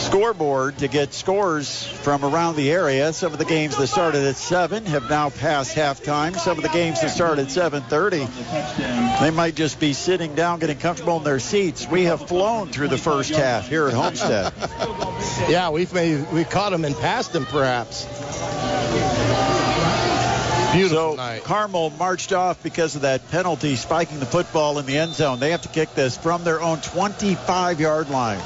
scoreboard 0.00 0.76
to 0.78 0.86
get 0.86 1.14
scores 1.14 1.86
from 1.86 2.26
around 2.26 2.56
the 2.56 2.70
area. 2.70 3.10
Some 3.14 3.32
of 3.32 3.38
the 3.38 3.46
games 3.46 3.78
that 3.78 3.86
started 3.86 4.24
at 4.24 4.36
7 4.36 4.84
have 4.84 5.08
now 5.08 5.30
passed 5.30 5.74
halftime. 5.74 6.38
Some 6.38 6.58
of 6.58 6.62
the 6.62 6.68
games 6.68 7.00
that 7.00 7.08
started 7.08 7.46
at 7.46 7.50
7:30, 7.50 9.20
they 9.20 9.30
might 9.30 9.54
just 9.54 9.80
be 9.80 9.94
sitting 9.94 10.34
down, 10.34 10.58
getting 10.58 10.76
comfortable 10.78 11.16
in 11.16 11.24
their 11.24 11.40
seats. 11.40 11.88
We 11.88 12.04
have 12.04 12.28
flown 12.28 12.70
through 12.70 12.88
the 12.88 12.98
first 12.98 13.30
half 13.30 13.68
here 13.68 13.88
at 13.88 13.94
Homestead. 13.94 14.52
Yeah, 15.48 15.70
we've 15.70 15.92
made 15.92 16.30
we 16.32 16.44
caught 16.44 16.70
them 16.70 16.84
and 16.84 16.96
passed 16.96 17.32
them 17.32 17.46
perhaps. 17.46 18.04
Beautiful 20.72 21.12
so 21.12 21.16
night. 21.16 21.42
Carmel 21.44 21.90
marched 21.90 22.32
off 22.32 22.62
because 22.62 22.94
of 22.94 23.02
that 23.02 23.28
penalty, 23.30 23.74
spiking 23.76 24.20
the 24.20 24.26
football 24.26 24.78
in 24.78 24.86
the 24.86 24.98
end 24.98 25.12
zone. 25.14 25.40
They 25.40 25.50
have 25.50 25.62
to 25.62 25.68
kick 25.68 25.94
this 25.94 26.16
from 26.16 26.44
their 26.44 26.60
own 26.60 26.78
25-yard 26.78 28.08
line. 28.08 28.40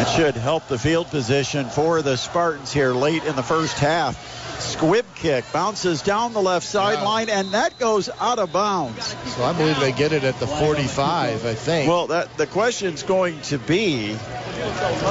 It 0.00 0.08
should 0.08 0.34
help 0.34 0.68
the 0.68 0.78
field 0.78 1.08
position 1.08 1.68
for 1.68 2.02
the 2.02 2.16
Spartans 2.16 2.72
here 2.72 2.92
late 2.92 3.24
in 3.24 3.34
the 3.34 3.42
first 3.42 3.78
half. 3.78 4.38
Squib 4.60 5.06
kick 5.14 5.44
bounces 5.52 6.02
down 6.02 6.34
the 6.34 6.42
left 6.42 6.66
sideline, 6.66 7.30
and 7.30 7.52
that 7.52 7.78
goes 7.78 8.10
out 8.20 8.38
of 8.38 8.52
bounds. 8.52 9.16
So 9.34 9.42
I 9.42 9.54
believe 9.54 9.80
they 9.80 9.92
get 9.92 10.12
it 10.12 10.22
at 10.24 10.38
the 10.38 10.46
45, 10.46 11.46
I 11.46 11.54
think. 11.54 11.88
Well, 11.88 12.08
that 12.08 12.36
the 12.36 12.46
question's 12.46 13.02
going 13.02 13.40
to 13.42 13.58
be, 13.58 14.16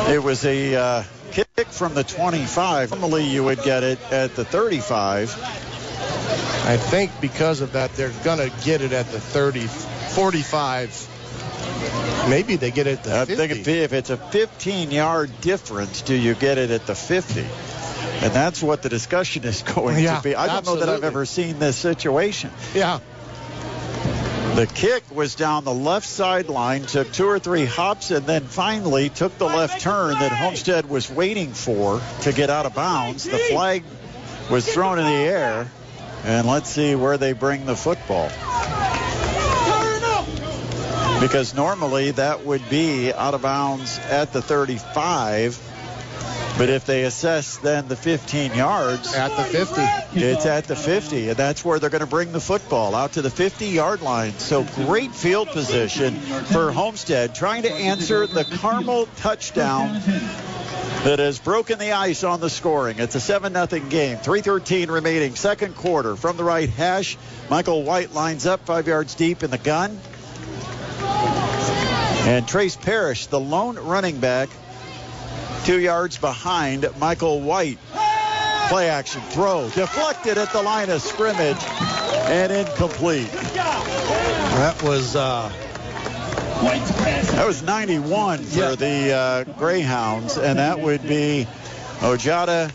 it 0.07 0.23
was 0.23 0.45
a 0.45 0.75
uh, 0.75 1.03
kick 1.31 1.67
from 1.67 1.93
the 1.93 2.03
25. 2.03 2.91
Normally, 2.91 3.25
you 3.25 3.43
would 3.43 3.63
get 3.63 3.83
it 3.83 3.99
at 4.11 4.35
the 4.35 4.45
35. 4.45 5.68
I 6.01 6.77
think 6.77 7.11
because 7.21 7.61
of 7.61 7.73
that, 7.73 7.93
they're 7.95 8.11
going 8.23 8.37
to 8.37 8.51
get 8.65 8.81
it 8.81 8.91
at 8.91 9.07
the 9.11 9.19
30, 9.19 9.61
45. 9.61 12.27
Maybe 12.29 12.57
they 12.57 12.71
get 12.71 12.87
it 12.87 12.99
at 12.99 13.03
the 13.03 13.15
I 13.15 13.25
50. 13.25 13.35
think 13.35 13.51
if, 13.51 13.67
if 13.67 13.93
it's 13.93 14.09
a 14.09 14.17
15-yard 14.17 15.41
difference, 15.41 16.01
do 16.01 16.15
you 16.15 16.35
get 16.35 16.57
it 16.57 16.69
at 16.69 16.85
the 16.85 16.95
50? 16.95 17.41
And 17.41 18.33
that's 18.33 18.61
what 18.61 18.81
the 18.83 18.89
discussion 18.89 19.43
is 19.45 19.61
going 19.63 20.03
Yeah, 20.03 20.17
to 20.17 20.23
be. 20.23 20.35
I 20.35 20.47
don't 20.47 20.65
know 20.65 20.75
that 20.77 20.89
I've 20.89 21.03
ever 21.03 21.25
seen 21.25 21.59
this 21.59 21.77
situation. 21.77 22.51
yeah. 22.73 22.99
The 24.55 24.65
kick 24.67 25.03
was 25.11 25.35
down 25.35 25.63
the 25.63 25.73
left 25.73 26.07
sideline, 26.07 26.81
took 26.83 27.11
two 27.13 27.27
or 27.27 27.39
three 27.39 27.65
hops, 27.65 28.11
and 28.11 28.25
then 28.25 28.43
finally 28.43 29.09
took 29.09 29.37
the 29.37 29.45
left 29.45 29.79
turn 29.79 30.19
that 30.19 30.31
Homestead 30.33 30.89
was 30.89 31.09
waiting 31.09 31.53
for 31.53 32.01
to 32.23 32.33
get 32.33 32.49
out 32.49 32.65
of 32.65 32.75
bounds. 32.75 33.23
The 33.23 33.37
flag 33.37 33.83
was 34.51 34.67
thrown 34.71 34.99
in 34.99 35.05
the 35.05 35.11
air, 35.11 35.71
and 36.23 36.47
let's 36.47 36.69
see 36.69 36.95
where 36.95 37.17
they 37.17 37.33
bring 37.33 37.65
the 37.65 37.75
football. 37.75 38.29
Because 41.19 41.53
normally 41.53 42.11
that 42.11 42.45
would 42.45 42.69
be 42.69 43.11
out 43.13 43.33
of 43.33 43.41
bounds 43.41 43.99
at 44.09 44.31
the 44.31 44.41
35. 44.41 45.59
But 46.57 46.69
if 46.69 46.85
they 46.85 47.03
assess 47.03 47.57
then 47.57 47.87
the 47.87 47.95
15 47.95 48.53
yards, 48.53 49.13
At 49.13 49.35
the 49.37 49.43
50. 49.43 49.81
it's 50.19 50.45
at 50.45 50.65
the 50.65 50.75
50, 50.75 51.29
and 51.29 51.37
that's 51.37 51.63
where 51.63 51.79
they're 51.79 51.89
going 51.89 52.01
to 52.01 52.07
bring 52.07 52.33
the 52.33 52.41
football 52.41 52.95
out 52.95 53.13
to 53.13 53.21
the 53.21 53.29
50-yard 53.29 54.01
line. 54.01 54.33
So 54.33 54.63
great 54.75 55.11
field 55.13 55.49
position 55.49 56.15
for 56.15 56.71
Homestead, 56.71 57.33
trying 57.33 57.63
to 57.63 57.71
answer 57.71 58.27
the 58.27 58.43
Carmel 58.43 59.07
touchdown 59.17 60.01
that 61.03 61.19
has 61.19 61.39
broken 61.39 61.79
the 61.79 61.93
ice 61.93 62.25
on 62.25 62.41
the 62.41 62.49
scoring. 62.49 62.99
It's 62.99 63.15
a 63.15 63.19
7-0 63.19 63.89
game. 63.89 64.17
3:13 64.17 64.89
remaining, 64.89 65.35
second 65.35 65.75
quarter. 65.75 66.15
From 66.15 66.35
the 66.35 66.43
right 66.43 66.69
hash, 66.69 67.17
Michael 67.49 67.83
White 67.83 68.13
lines 68.13 68.45
up 68.45 68.65
five 68.65 68.87
yards 68.87 69.15
deep 69.15 69.41
in 69.41 69.49
the 69.49 69.57
gun, 69.57 69.97
and 72.27 72.45
Trace 72.47 72.75
Parrish, 72.75 73.27
the 73.27 73.39
lone 73.39 73.77
running 73.77 74.19
back, 74.19 74.49
two 75.63 75.79
yards 75.79 76.17
behind 76.17 76.85
Michael 76.99 77.39
White. 77.39 77.79
Play 78.67 78.89
action 78.89 79.21
throw 79.21 79.69
deflected 79.69 80.37
at 80.37 80.51
the 80.51 80.61
line 80.61 80.89
of 80.89 81.01
scrimmage 81.01 81.57
and 81.63 82.51
incomplete. 82.51 83.31
That 83.31 84.83
was 84.83 85.15
uh, 85.15 85.51
That 86.61 87.45
was 87.47 87.61
91 87.63 88.39
for 88.43 88.59
Yeah. 88.59 88.75
the 88.75 89.13
uh, 89.13 89.43
Greyhounds, 89.57 90.37
and 90.37 90.59
that 90.59 90.79
would 90.79 91.01
be 91.07 91.47
Ojada 91.99 92.69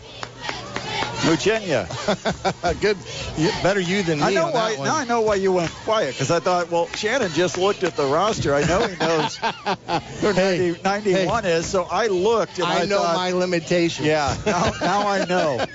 Muchenya. 1.25 1.87
good. 2.81 2.97
Better 3.63 3.79
you 3.79 4.03
than 4.03 4.19
me 4.19 4.25
I 4.25 4.31
know 4.31 4.45
on 4.47 4.53
why. 4.53 4.69
that 4.71 4.79
one. 4.79 4.87
Now 4.87 4.97
I 4.97 5.05
know 5.05 5.21
why 5.21 5.35
you 5.35 5.51
went 5.51 5.71
quiet 5.71 6.13
because 6.13 6.31
I 6.31 6.39
thought, 6.39 6.69
well, 6.69 6.87
Shannon 6.89 7.31
just 7.33 7.57
looked 7.57 7.83
at 7.83 7.95
the 7.95 8.05
roster. 8.05 8.53
I 8.53 8.61
know 8.65 8.87
he 8.87 8.95
knows 8.99 9.37
who 9.37 10.31
Hey, 10.33 10.75
90, 10.83 11.11
91 11.13 11.45
is, 11.45 11.65
so 11.65 11.83
I 11.89 12.07
looked 12.07 12.59
and 12.59 12.67
I, 12.67 12.81
I 12.81 12.85
know 12.85 12.99
thought, 12.99 13.15
my 13.15 13.31
limitations. 13.31 14.07
Yeah, 14.07 14.35
now, 14.45 14.71
now 14.81 15.07
I 15.07 15.25
know. 15.25 15.65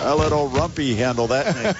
I 0.00 0.14
let 0.14 0.32
old 0.32 0.52
Rumpy 0.52 0.96
handle 0.96 1.28
that 1.28 1.54
thing. 1.54 1.74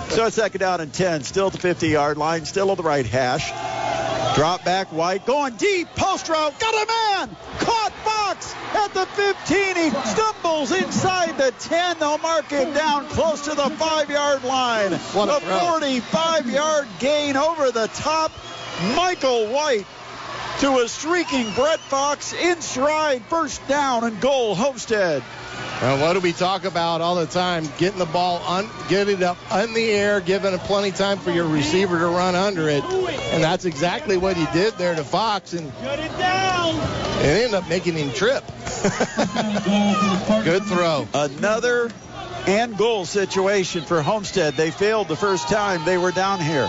So 0.10 0.26
it's 0.26 0.36
second 0.36 0.58
down 0.58 0.80
and 0.80 0.92
10, 0.92 1.22
still 1.22 1.46
at 1.46 1.52
the 1.52 1.58
50-yard 1.58 2.18
line, 2.18 2.44
still 2.44 2.70
on 2.70 2.76
the 2.76 2.82
right 2.82 3.06
hash. 3.06 3.50
Drop 4.34 4.64
back, 4.64 4.92
White, 4.92 5.26
going 5.26 5.54
deep, 5.56 5.88
post 5.96 6.28
route, 6.28 6.58
got 6.60 6.74
a 6.74 6.86
man! 6.86 7.36
Caught 7.58 7.92
Fox 8.04 8.54
at 8.74 8.94
the 8.94 9.06
15. 9.06 9.76
He 9.76 9.90
stumbles 9.90 10.72
inside 10.72 11.36
the 11.36 11.52
10. 11.58 11.98
They'll 11.98 12.18
mark 12.18 12.48
him 12.48 12.72
down 12.72 13.06
close 13.08 13.44
to 13.46 13.54
the 13.54 13.70
five-yard 13.70 14.44
line. 14.44 14.92
What 14.92 15.28
a 15.28 15.36
a 15.36 15.40
45-yard 15.40 16.88
gain 17.00 17.36
over 17.36 17.70
the 17.70 17.88
top. 17.88 18.30
Michael 18.94 19.48
White 19.48 19.86
to 20.60 20.78
a 20.78 20.88
streaking 20.88 21.52
Brett 21.54 21.80
Fox 21.80 22.32
in 22.32 22.60
stride, 22.60 23.22
first 23.24 23.66
down 23.66 24.04
and 24.04 24.20
goal, 24.20 24.54
Homestead. 24.54 25.22
And 25.82 26.00
what 26.02 26.12
do 26.12 26.20
we 26.20 26.32
talk 26.32 26.64
about 26.64 27.00
all 27.00 27.14
the 27.14 27.26
time? 27.26 27.64
Getting 27.78 27.98
the 27.98 28.04
ball, 28.04 28.36
on, 28.46 28.68
get 28.88 29.08
it 29.08 29.22
up 29.22 29.38
in 29.54 29.72
the 29.72 29.90
air, 29.90 30.20
giving 30.20 30.52
it 30.52 30.60
plenty 30.60 30.90
of 30.90 30.96
time 30.96 31.18
for 31.18 31.30
your 31.30 31.46
receiver 31.46 31.98
to 31.98 32.06
run 32.06 32.34
under 32.34 32.68
it. 32.68 32.84
And 32.84 33.42
that's 33.42 33.64
exactly 33.64 34.18
what 34.18 34.36
he 34.36 34.44
did 34.52 34.74
there 34.74 34.94
to 34.94 35.02
Fox, 35.02 35.54
and 35.54 35.68
it 35.68 37.24
ended 37.24 37.54
up 37.54 37.66
making 37.68 37.94
him 37.94 38.12
trip. 38.12 38.44
Good 40.44 40.64
throw. 40.64 41.08
Another 41.14 41.90
and 42.46 42.76
goal 42.76 43.06
situation 43.06 43.82
for 43.82 44.02
Homestead. 44.02 44.54
They 44.54 44.70
failed 44.70 45.08
the 45.08 45.16
first 45.16 45.48
time 45.48 45.84
they 45.86 45.96
were 45.96 46.12
down 46.12 46.40
here. 46.40 46.68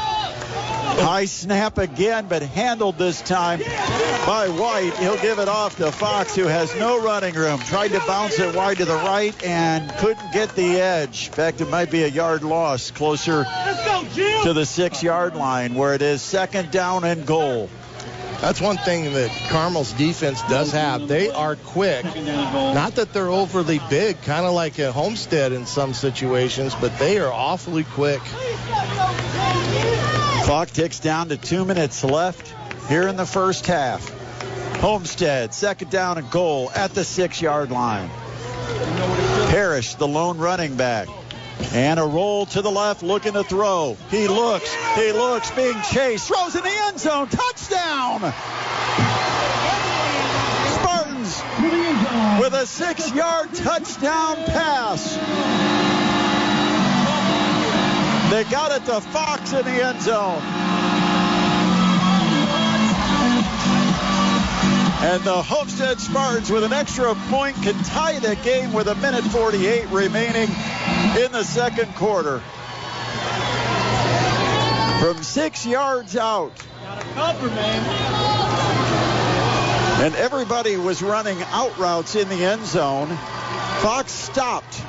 High 0.99 1.25
snap 1.25 1.77
again, 1.77 2.27
but 2.27 2.41
handled 2.41 2.97
this 2.97 3.21
time 3.21 3.59
by 3.59 4.49
White. 4.49 4.93
He'll 4.97 5.17
give 5.17 5.39
it 5.39 5.47
off 5.47 5.77
to 5.77 5.91
Fox, 5.91 6.35
who 6.35 6.45
has 6.45 6.75
no 6.75 7.01
running 7.01 7.33
room. 7.33 7.59
Tried 7.59 7.89
to 7.89 7.99
bounce 8.05 8.39
it 8.39 8.55
wide 8.55 8.77
to 8.77 8.85
the 8.85 8.95
right 8.95 9.35
and 9.43 9.91
couldn't 9.97 10.31
get 10.31 10.55
the 10.55 10.79
edge. 10.79 11.27
In 11.27 11.33
fact, 11.33 11.61
it 11.61 11.69
might 11.69 11.91
be 11.91 12.03
a 12.03 12.07
yard 12.07 12.43
loss 12.43 12.91
closer 12.91 13.43
to 13.43 14.53
the 14.53 14.65
six 14.65 15.01
yard 15.01 15.35
line 15.35 15.75
where 15.75 15.93
it 15.93 16.01
is 16.01 16.21
second 16.21 16.71
down 16.71 17.03
and 17.03 17.25
goal. 17.25 17.69
That's 18.41 18.59
one 18.59 18.77
thing 18.77 19.13
that 19.13 19.29
Carmel's 19.49 19.93
defense 19.93 20.41
does 20.43 20.71
have. 20.71 21.07
They 21.07 21.29
are 21.29 21.55
quick. 21.55 22.03
Not 22.03 22.95
that 22.95 23.13
they're 23.13 23.29
overly 23.29 23.79
big, 23.87 24.19
kind 24.23 24.47
of 24.47 24.53
like 24.53 24.79
a 24.79 24.91
Homestead 24.91 25.51
in 25.51 25.67
some 25.67 25.93
situations, 25.93 26.73
but 26.73 26.97
they 26.97 27.19
are 27.19 27.31
awfully 27.31 27.83
quick. 27.83 28.21
Clock 30.51 30.71
ticks 30.71 30.99
down 30.99 31.29
to 31.29 31.37
two 31.37 31.63
minutes 31.63 32.03
left 32.03 32.53
here 32.89 33.07
in 33.07 33.15
the 33.15 33.25
first 33.25 33.65
half. 33.65 34.09
Homestead, 34.81 35.53
second 35.53 35.89
down 35.89 36.17
and 36.17 36.29
goal 36.29 36.69
at 36.75 36.93
the 36.93 37.05
six 37.05 37.41
yard 37.41 37.71
line. 37.71 38.09
Parrish, 39.49 39.95
the 39.95 40.09
lone 40.09 40.37
running 40.39 40.75
back. 40.75 41.07
And 41.71 42.01
a 42.01 42.03
roll 42.03 42.47
to 42.47 42.61
the 42.61 42.69
left, 42.69 43.01
looking 43.01 43.31
to 43.31 43.45
throw. 43.45 43.95
He 44.09 44.27
looks, 44.27 44.75
he 44.95 45.13
looks, 45.13 45.49
being 45.51 45.81
chased, 45.89 46.27
throws 46.27 46.53
in 46.53 46.63
the 46.63 46.69
end 46.69 46.99
zone, 46.99 47.29
touchdown! 47.29 48.19
Spartans 50.73 51.41
with 52.41 52.53
a 52.55 52.65
six 52.65 53.09
yard 53.13 53.53
touchdown 53.53 54.35
pass. 54.47 55.80
They 58.31 58.45
got 58.45 58.71
it 58.71 58.85
to 58.85 59.01
Fox 59.01 59.51
in 59.51 59.65
the 59.65 59.85
end 59.85 60.01
zone. 60.01 60.41
And 65.03 65.21
the 65.25 65.43
Homestead 65.43 65.99
Spartans, 65.99 66.49
with 66.49 66.63
an 66.63 66.71
extra 66.71 67.13
point, 67.29 67.57
can 67.57 67.75
tie 67.83 68.19
the 68.19 68.37
game 68.37 68.71
with 68.71 68.87
a 68.87 68.95
minute 68.95 69.25
48 69.25 69.89
remaining 69.89 70.47
in 70.47 71.31
the 71.33 71.43
second 71.43 71.93
quarter. 71.95 72.39
From 75.01 75.21
six 75.23 75.65
yards 75.65 76.15
out, 76.15 76.53
Gotta 76.83 77.05
cover, 77.13 77.47
man. 77.47 77.83
and 80.05 80.15
everybody 80.15 80.77
was 80.77 81.01
running 81.01 81.41
out 81.51 81.77
routes 81.77 82.15
in 82.15 82.29
the 82.29 82.45
end 82.45 82.65
zone. 82.65 83.09
Fox 83.81 84.13
stopped 84.13 84.81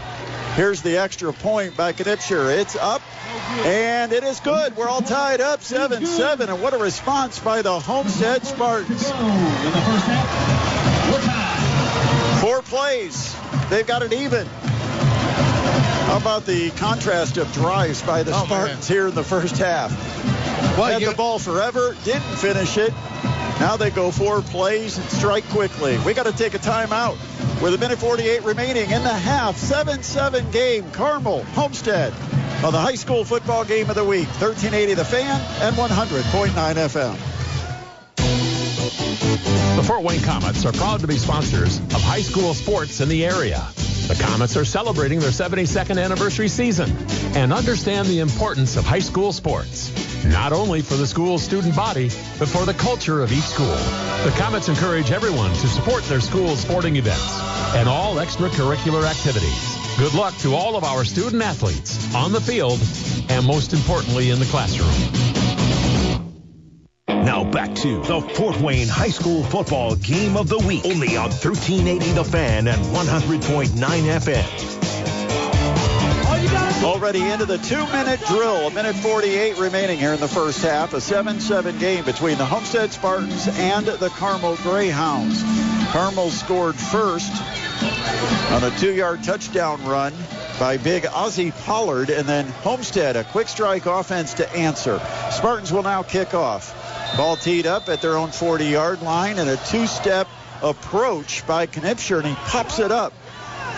Here's 0.55 0.83
the 0.83 0.99
extra 0.99 1.33
point 1.33 1.77
by 1.79 1.95
Knipscher. 1.95 2.55
It's 2.59 2.77
up, 2.77 3.01
and 3.65 4.13
it 4.13 4.23
is 4.23 4.39
good. 4.41 4.77
We're 4.77 4.87
all 4.89 5.01
tied 5.01 5.41
up 5.41 5.61
7-7, 5.61 6.41
and 6.49 6.63
what 6.63 6.75
a 6.75 6.79
response 6.79 7.39
by 7.39 7.63
the 7.63 7.81
Homestead 7.81 8.45
Spartans. 8.45 9.11
Four 12.43 12.61
plays. 12.63 13.35
They've 13.71 13.87
got 13.87 14.03
it 14.03 14.13
even. 14.13 14.47
How 14.47 16.19
about 16.19 16.45
the 16.45 16.71
contrast 16.73 17.39
of 17.39 17.51
drives 17.55 18.03
by 18.03 18.23
the 18.23 18.33
Oh, 18.33 18.41
man. 18.41 18.47
Spartans 18.47 18.89
here 18.89 19.07
in 19.09 19.15
the 19.15 19.25
first 19.25 19.57
half? 19.57 19.91
Well, 20.77 20.93
Had 20.93 21.03
the 21.03 21.15
ball 21.17 21.39
forever, 21.39 21.97
didn't 22.05 22.21
finish 22.37 22.77
it. 22.77 22.93
Now 23.61 23.77
they 23.77 23.91
go 23.91 24.11
four 24.11 24.43
plays 24.43 24.99
and 24.99 25.07
strike 25.11 25.45
quickly. 25.51 25.99
We 25.99 26.15
got 26.15 26.27
to 26.27 26.33
take 26.33 26.55
a 26.55 26.59
timeout 26.59 27.17
with 27.63 27.75
a 27.75 27.79
minute 27.79 27.99
48 27.99 28.43
remaining 28.45 28.91
in 28.91 29.03
the 29.03 29.13
half. 29.13 29.57
7-7 29.57 30.53
game. 30.53 30.91
Carmel, 30.91 31.45
Homestead 31.55 32.13
on 32.65 32.73
the 32.73 32.81
high 32.81 32.95
school 32.95 33.25
football 33.25 33.65
game 33.65 33.89
of 33.89 33.97
the 33.97 34.05
week. 34.05 34.29
1380 34.41 34.95
The 34.95 35.05
Fan 35.05 35.41
and 35.61 35.77
100.9 35.77 36.75
FM. 36.75 37.33
The 39.77 39.83
Fort 39.83 40.03
Wayne 40.03 40.21
Komets 40.21 40.65
are 40.65 40.73
proud 40.73 41.01
to 41.01 41.07
be 41.07 41.17
sponsors 41.17 41.79
of 41.79 42.03
high 42.03 42.21
school 42.21 42.55
sports 42.55 43.01
in 43.01 43.09
the 43.09 43.25
area. 43.25 43.67
The 44.07 44.15
Komets 44.15 44.61
are 44.61 44.65
celebrating 44.65 45.21
their 45.21 45.31
72nd 45.31 46.03
anniversary 46.03 46.49
season 46.49 46.95
and 47.35 47.53
understand 47.53 48.07
the 48.09 48.21
importance 48.21 48.77
of 48.77 48.85
high 48.85 48.99
school 48.99 49.33
sports, 49.33 49.91
not 50.25 50.53
only 50.53 50.83
for 50.83 50.95
the 50.95 51.07
school's 51.07 51.43
student 51.43 51.75
body, 51.75 52.09
but 52.39 52.49
for 52.49 52.65
the 52.65 52.75
culture 52.75 53.23
of 53.23 53.33
each 53.33 53.45
school. 53.45 53.77
The 54.25 54.33
Komets 54.37 54.69
encourage 54.69 55.11
everyone 55.11 55.51
to 55.51 55.67
support 55.69 56.03
their 56.05 56.21
school's 56.21 56.61
sporting 56.61 56.97
events 56.97 57.39
and 57.75 57.89
all 57.89 58.17
extracurricular 58.17 59.05
activities. 59.09 59.79
Good 59.99 60.15
luck 60.15 60.37
to 60.39 60.55
all 60.55 60.77
of 60.77 60.85
our 60.85 61.05
student 61.05 61.43
athletes 61.43 62.15
on 62.15 62.33
the 62.33 62.41
field 62.41 62.81
and 63.29 63.47
most 63.47 63.73
importantly 63.73 64.31
in 64.31 64.39
the 64.39 64.47
classroom. 64.47 64.89
Now 67.09 67.45
back 67.45 67.75
to 67.77 68.03
the 68.03 68.21
Fort 68.21 68.61
Wayne 68.61 68.89
High 68.89 69.11
School 69.11 69.45
Football 69.45 69.97
Game 69.97 70.37
of 70.37 70.49
the 70.49 70.59
Week. 70.59 70.85
Only 70.85 71.17
on 71.17 71.31
1380 71.31 72.13
The 72.13 72.25
Fan 72.25 72.67
and 72.69 72.83
100.9 72.87 73.69
FM. 73.69 74.82
Already 76.85 77.23
into 77.31 77.47
the 77.47 77.59
two-minute 77.59 78.19
drill. 78.27 78.67
A 78.67 78.71
minute 78.73 78.97
48 78.97 79.57
remaining 79.59 80.01
here 80.01 80.15
in 80.15 80.19
the 80.19 80.27
first 80.27 80.63
half. 80.63 80.95
A 80.95 80.97
7-7 80.97 81.79
game 81.79 82.05
between 82.05 82.39
the 82.39 82.45
Homestead 82.45 82.93
Spartans 82.93 83.47
and 83.47 83.87
the 83.87 84.09
Carmel 84.09 84.57
Greyhounds. 84.57 85.41
Carmel 85.93 86.31
scored 86.31 86.75
first 86.75 87.31
on 88.51 88.65
a 88.65 88.77
two-yard 88.79 89.23
touchdown 89.23 89.85
run 89.85 90.13
by 90.59 90.77
big 90.77 91.07
Ozzie 91.07 91.53
Pollard, 91.53 92.11
and 92.11 92.29
then 92.29 92.47
Homestead, 92.47 93.15
a 93.15 93.23
quick 93.23 93.47
strike 93.47 93.87
offense 93.87 94.35
to 94.35 94.53
answer. 94.53 95.01
Spartans 95.31 95.73
will 95.73 95.85
now 95.85 96.03
kick 96.03 96.35
off. 96.35 96.75
Ball 97.17 97.37
teed 97.37 97.65
up 97.65 97.89
at 97.89 98.03
their 98.03 98.17
own 98.17 98.31
40-yard 98.31 99.03
line, 99.03 99.39
and 99.39 99.49
a 99.49 99.57
two-step 99.57 100.27
approach 100.63 101.47
by 101.47 101.67
Knipscher, 101.67 102.19
and 102.19 102.27
he 102.27 102.35
pops 102.35 102.81
it 102.81 102.91
up. 102.91 103.13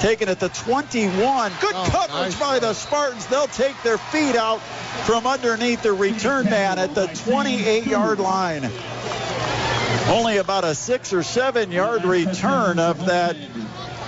Taking 0.00 0.28
it 0.28 0.40
to 0.40 0.48
21. 0.48 1.52
Good 1.60 1.74
Oh, 1.74 1.88
coverage 1.90 2.10
nice 2.10 2.40
by 2.40 2.58
the 2.58 2.74
Spartans. 2.74 3.26
They'll 3.26 3.46
take 3.46 3.80
their 3.82 3.98
feet 3.98 4.36
out 4.36 4.60
from 5.06 5.26
underneath 5.26 5.82
the 5.82 5.92
return 5.92 6.46
man 6.50 6.78
at 6.78 6.94
the 6.94 7.06
28-yard 7.06 8.18
line. 8.18 8.70
Only 10.08 10.36
about 10.36 10.64
a 10.64 10.74
six 10.74 11.12
or 11.12 11.22
seven 11.22 11.72
yard 11.72 12.04
return 12.04 12.78
of 12.78 13.06
that 13.06 13.36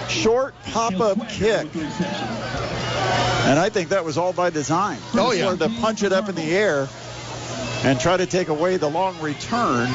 short 0.09 0.55
pop-up 0.64 1.28
kick. 1.30 1.68
And 3.47 3.59
I 3.59 3.70
think 3.70 3.91
that 3.91 4.05
was 4.05 4.18
all 4.18 4.32
by 4.32 4.51
design. 4.51 4.99
Oh, 5.14 5.32
yeah. 5.32 5.55
to 5.55 5.68
punch 5.80 6.03
it 6.03 6.12
up 6.12 6.28
in 6.28 6.34
the 6.34 6.55
air 6.55 6.89
and 7.87 8.01
try 8.01 8.16
to 8.16 8.26
take 8.26 8.49
away 8.49 8.76
the 8.78 8.91
long 8.91 9.16
return. 9.20 9.89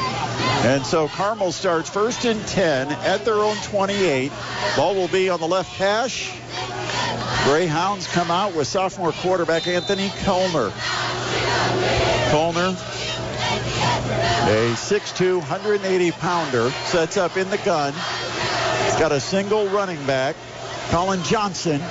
And 0.64 0.84
so 0.86 1.08
Carmel 1.08 1.52
starts 1.52 1.90
first 1.90 2.24
and 2.24 2.40
10 2.46 2.90
at 2.90 3.26
their 3.26 3.34
own 3.34 3.56
28. 3.56 4.32
Ball 4.76 4.94
will 4.94 5.08
be 5.08 5.28
on 5.28 5.38
the 5.40 5.46
left 5.46 5.70
hash. 5.76 6.32
Greyhounds 7.44 8.06
come 8.06 8.30
out 8.30 8.54
with 8.54 8.66
sophomore 8.66 9.12
quarterback 9.12 9.66
Anthony 9.66 10.08
Colner. 10.24 10.72
Colner, 12.30 12.74
a 14.48 14.72
6'2", 14.74 15.36
180 15.40 16.12
pounder, 16.12 16.70
sets 16.86 17.18
up 17.18 17.36
in 17.36 17.50
the 17.50 17.58
gun. 17.58 17.92
He's 18.84 18.96
got 18.96 19.12
a 19.12 19.20
single 19.20 19.68
running 19.68 20.02
back, 20.06 20.34
Colin 20.88 21.22
Johnson, 21.24 21.82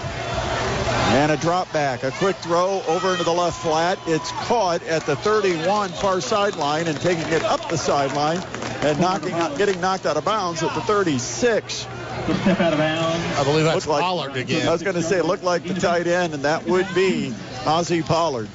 and 1.12 1.32
a 1.32 1.38
drop 1.38 1.72
back. 1.74 2.04
A 2.04 2.12
quick 2.12 2.38
throw 2.38 2.82
over 2.88 3.12
into 3.12 3.24
the 3.24 3.34
left 3.34 3.62
flat. 3.62 4.00
It's 4.08 4.32
caught 4.32 4.82
at 4.84 5.06
the 5.06 5.16
31 5.18 5.90
far 5.90 6.22
sideline 6.22 6.88
and 6.88 7.00
taking 7.02 7.28
it 7.34 7.44
up 7.44 7.70
the 7.70 7.78
sideline 7.78 8.42
and 8.82 9.00
knocking 9.00 9.34
out, 9.34 9.58
getting 9.58 9.82
knocked 9.82 10.06
out 10.06 10.16
of 10.16 10.24
bounds 10.24 10.64
at 10.64 10.74
the 10.74 10.82
36. 10.82 11.86
Out 11.86 12.30
of 12.30 12.78
bounds. 12.78 13.38
I 13.38 13.44
believe 13.44 13.66
that's 13.66 13.88
like- 13.88 14.02
Pollard 14.02 14.38
again. 14.38 14.68
I 14.68 14.72
was 14.72 14.84
going 14.84 14.96
to 14.96 15.04
say 15.04 15.18
it 15.18 15.26
looked 15.26 15.44
like 15.44 15.66
the 15.66 15.74
tight 15.74 16.08
end, 16.08 16.34
and 16.34 16.44
that 16.44 16.66
would 16.66 16.88
be 16.96 17.34
Ozzie 17.66 18.04
Pollard. 18.04 18.48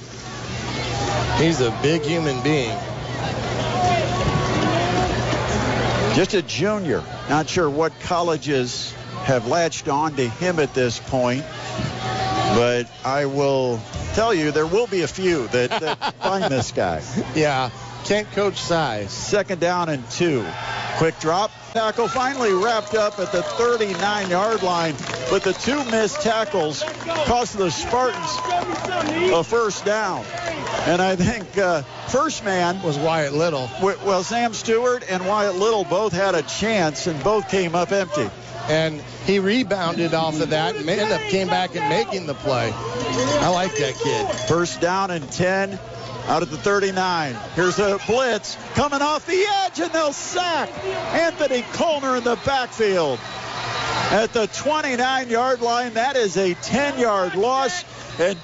He's 1.37 1.61
a 1.61 1.71
big 1.83 2.03
human 2.03 2.43
being. 2.43 2.77
Just 6.15 6.33
a 6.33 6.41
junior. 6.41 7.05
Not 7.29 7.47
sure 7.51 7.69
what 7.69 7.93
colleges 8.01 8.95
have 9.25 9.47
latched 9.47 9.89
on 9.89 10.17
to 10.17 10.27
him 10.27 10.59
at 10.59 10.73
this 10.73 10.99
point, 10.99 11.45
but 12.57 12.91
I 13.05 13.27
will 13.27 13.81
tell 14.15 14.33
you 14.33 14.51
there 14.51 14.67
will 14.67 14.87
be 14.87 15.03
a 15.03 15.07
few 15.09 15.47
that, 15.49 15.71
that 15.71 16.15
find 16.23 16.45
this 16.45 16.73
guy. 16.73 17.03
Yeah, 17.35 17.71
can't 18.05 18.31
coach 18.33 18.57
size. 18.57 19.13
Second 19.13 19.61
down 19.61 19.89
and 19.91 20.09
two. 20.11 20.45
Quick 20.97 21.19
drop. 21.21 21.51
Tackle 21.75 22.09
finally 22.09 22.55
wrapped 22.55 22.95
up 22.95 23.19
at 23.19 23.31
the 23.33 23.43
39 23.43 24.31
yard 24.31 24.63
line, 24.63 24.95
but 25.29 25.43
the 25.43 25.53
two 25.53 25.85
missed 25.91 26.23
tackles 26.23 26.83
cost 27.27 27.59
the 27.59 27.71
Spartans 27.71 28.39
a 29.35 29.45
first 29.45 29.85
down. 29.85 30.25
And 30.87 31.03
I 31.03 31.17
think 31.17 31.59
uh, 31.59 31.83
first 32.09 32.43
man 32.45 32.81
Was 32.83 32.97
Wyatt 32.99 33.35
Little. 33.35 33.67
w- 33.81 33.99
well, 34.07 34.23
Sam 34.23 34.55
Stewart 34.55 35.05
and 35.11 35.27
Wyatt 35.27 35.57
Little 35.57 35.85
both 35.85 36.15
had 36.15 36.35
a 36.35 36.43
chance 36.43 37.07
and 37.07 37.23
both 37.23 37.51
came 37.51 37.75
up 37.75 37.93
empty. 37.93 38.31
And 38.69 39.01
he 39.25 39.39
rebounded 39.39 40.13
off 40.15 40.41
of 40.41 40.51
that 40.51 40.77
and 40.77 40.89
ended 40.89 41.13
up 41.13 41.21
came 41.23 41.49
back 41.49 41.77
and 41.77 41.89
making 41.89 42.27
the 42.27 42.35
play. 42.35 42.73
I 42.75 43.49
like 43.49 43.77
that 43.77 43.95
kid. 43.95 44.27
First 44.49 44.81
down 44.81 45.11
and 45.11 45.31
10 45.31 45.79
out 46.27 46.43
at 46.43 46.51
the 46.51 46.57
39. 46.57 47.37
Here's 47.55 47.79
a 47.79 47.99
blitz 48.07 48.57
coming 48.75 49.03
off 49.03 49.27
the 49.27 49.45
edge, 49.65 49.79
and 49.79 49.93
they'll 49.93 50.13
sack 50.13 50.69
Anthony 50.85 51.63
Colner 51.73 52.17
in 52.17 52.25
the 52.25 52.37
backfield. 52.45 53.21
At 54.11 54.33
the 54.33 54.47
29 54.49 55.31
yard 55.31 55.61
line, 55.61 55.95
that 55.95 56.17
is 56.17 56.37
a 56.37 56.55
10 56.55 56.99
yard 56.99 57.35
loss. 57.35 57.85
And 58.21 58.39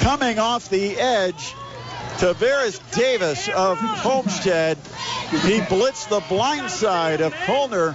coming 0.00 0.38
off 0.38 0.68
the 0.68 0.98
edge, 0.98 1.54
Tavares 2.18 2.80
Davis 2.96 3.48
of 3.48 3.78
Homestead. 3.78 4.76
He 5.30 5.60
blitzed 5.60 6.08
the 6.08 6.20
blind 6.28 6.68
side 6.68 7.20
of 7.20 7.32
Colner. 7.32 7.94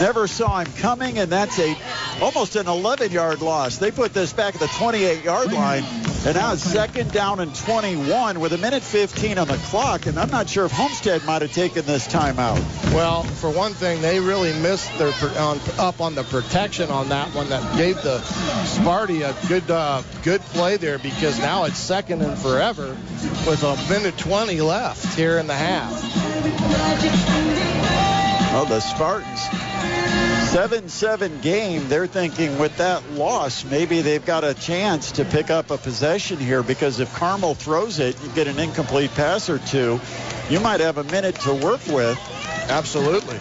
Never 0.00 0.28
saw 0.28 0.60
him 0.60 0.72
coming, 0.74 1.18
and 1.18 1.30
that's 1.30 1.58
a 1.58 1.76
almost 2.20 2.56
an 2.56 2.66
11-yard 2.66 3.42
loss. 3.42 3.78
They 3.78 3.90
put 3.90 4.14
this 4.14 4.32
back 4.32 4.54
at 4.54 4.60
the 4.60 4.66
28-yard 4.66 5.52
line, 5.52 5.84
and 6.24 6.34
now 6.36 6.52
it's 6.52 6.62
second 6.62 7.10
down 7.12 7.40
and 7.40 7.54
21 7.54 8.38
with 8.38 8.52
a 8.52 8.58
minute 8.58 8.82
15 8.82 9.38
on 9.38 9.48
the 9.48 9.56
clock. 9.56 10.06
And 10.06 10.18
I'm 10.18 10.30
not 10.30 10.48
sure 10.48 10.64
if 10.64 10.72
Homestead 10.72 11.24
might 11.24 11.42
have 11.42 11.52
taken 11.52 11.84
this 11.84 12.06
timeout. 12.06 12.60
Well, 12.94 13.24
for 13.24 13.50
one 13.50 13.74
thing, 13.74 14.00
they 14.02 14.20
really 14.20 14.52
missed 14.60 14.96
their 14.98 15.12
on, 15.38 15.58
up 15.78 16.00
on 16.00 16.14
the 16.14 16.22
protection 16.24 16.90
on 16.90 17.08
that 17.08 17.34
one. 17.34 17.48
That 17.48 17.76
gave 17.76 17.96
the 18.02 18.18
Sparty 18.18 19.22
a 19.22 19.48
good 19.48 19.68
uh, 19.70 20.02
good 20.22 20.40
play 20.40 20.76
there 20.76 20.98
because 20.98 21.38
now 21.38 21.64
it's 21.64 21.78
second 21.78 22.22
and 22.22 22.38
forever 22.52 22.88
with 23.48 23.62
a 23.62 23.74
minute 23.88 24.18
20 24.18 24.60
left 24.60 25.16
here 25.16 25.38
in 25.38 25.46
the 25.46 25.54
half. 25.54 25.90
Well, 28.52 28.66
the 28.66 28.80
Spartans, 28.80 29.40
7-7 30.52 31.40
game. 31.40 31.88
They're 31.88 32.06
thinking 32.06 32.58
with 32.58 32.76
that 32.76 33.10
loss, 33.12 33.64
maybe 33.64 34.02
they've 34.02 34.24
got 34.24 34.44
a 34.44 34.52
chance 34.52 35.12
to 35.12 35.24
pick 35.24 35.48
up 35.48 35.70
a 35.70 35.78
possession 35.78 36.36
here 36.36 36.62
because 36.62 37.00
if 37.00 37.14
Carmel 37.14 37.54
throws 37.54 37.98
it, 37.98 38.22
you 38.22 38.28
get 38.34 38.48
an 38.48 38.58
incomplete 38.58 39.12
pass 39.12 39.48
or 39.48 39.58
two. 39.58 39.98
You 40.50 40.60
might 40.60 40.80
have 40.80 40.98
a 40.98 41.04
minute 41.04 41.36
to 41.40 41.54
work 41.54 41.86
with. 41.86 42.18
Absolutely. 42.68 43.40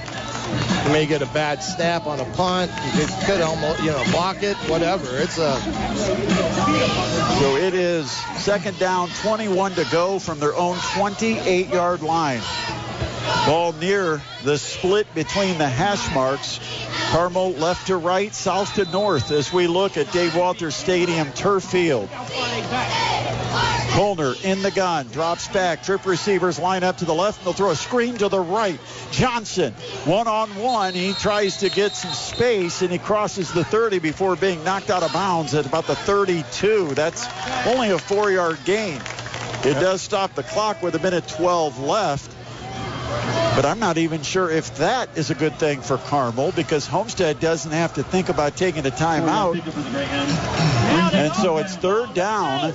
You 0.85 0.91
may 0.91 1.05
get 1.05 1.21
a 1.21 1.27
bad 1.27 1.63
snap 1.63 2.07
on 2.07 2.19
a 2.19 2.25
punt. 2.33 2.71
You 2.85 2.91
could, 3.05 3.09
could 3.25 3.41
almost, 3.41 3.81
you 3.81 3.91
know, 3.91 4.03
block 4.11 4.41
it, 4.41 4.57
whatever. 4.67 5.17
It's 5.17 5.37
a 5.37 5.59
So 7.39 7.55
it 7.55 7.73
is 7.73 8.11
second 8.37 8.79
down, 8.79 9.09
21 9.21 9.73
to 9.73 9.85
go 9.91 10.17
from 10.17 10.39
their 10.39 10.55
own 10.55 10.75
28-yard 10.77 12.01
line. 12.01 12.41
Ball 13.45 13.73
near 13.73 14.21
the 14.43 14.57
split 14.57 15.13
between 15.13 15.57
the 15.57 15.67
hash 15.67 16.13
marks. 16.13 16.59
Carmel 17.11 17.51
left 17.51 17.87
to 17.87 17.97
right, 17.97 18.33
south 18.33 18.75
to 18.75 18.85
north 18.85 19.31
as 19.31 19.53
we 19.53 19.67
look 19.67 19.97
at 19.97 20.11
Dave 20.11 20.35
Walters 20.35 20.75
Stadium 20.75 21.31
turf 21.33 21.63
field. 21.63 22.09
Colner 23.91 24.35
in 24.45 24.61
the 24.61 24.71
gun, 24.71 25.07
drops 25.07 25.49
back. 25.49 25.83
Trip 25.83 26.05
receivers 26.05 26.57
line 26.57 26.81
up 26.81 26.97
to 26.99 27.05
the 27.05 27.13
left, 27.13 27.39
and 27.39 27.45
they'll 27.45 27.53
throw 27.53 27.71
a 27.71 27.75
screen 27.75 28.17
to 28.17 28.29
the 28.29 28.39
right. 28.39 28.79
Johnson, 29.11 29.73
one 30.05 30.29
on 30.29 30.55
one. 30.55 30.93
He 30.93 31.11
tries 31.11 31.57
to 31.57 31.69
get 31.69 31.93
some 31.93 32.13
space, 32.13 32.81
and 32.81 32.89
he 32.89 32.97
crosses 32.97 33.51
the 33.51 33.65
30 33.65 33.99
before 33.99 34.37
being 34.37 34.63
knocked 34.63 34.89
out 34.89 35.03
of 35.03 35.11
bounds 35.11 35.53
at 35.55 35.65
about 35.65 35.87
the 35.87 35.95
32. 35.95 36.93
That's 36.93 37.27
only 37.67 37.89
a 37.91 37.99
four 37.99 38.31
yard 38.31 38.59
gain. 38.63 39.01
It 39.63 39.73
does 39.73 40.01
stop 40.01 40.35
the 40.35 40.43
clock 40.43 40.81
with 40.81 40.95
a 40.95 40.99
minute 40.99 41.27
12 41.27 41.79
left. 41.81 42.33
But 43.55 43.65
I'm 43.65 43.79
not 43.79 43.97
even 43.97 44.21
sure 44.21 44.49
if 44.49 44.77
that 44.77 45.17
is 45.17 45.31
a 45.31 45.35
good 45.35 45.59
thing 45.59 45.81
for 45.81 45.97
Carmel 45.97 46.53
because 46.53 46.87
Homestead 46.87 47.41
doesn't 47.41 47.71
have 47.71 47.95
to 47.95 48.03
think 48.03 48.29
about 48.29 48.55
taking 48.55 48.85
a 48.85 48.89
timeout. 48.89 49.61
And 51.13 51.35
so 51.35 51.57
it's 51.57 51.75
third 51.75 52.13
down 52.13 52.73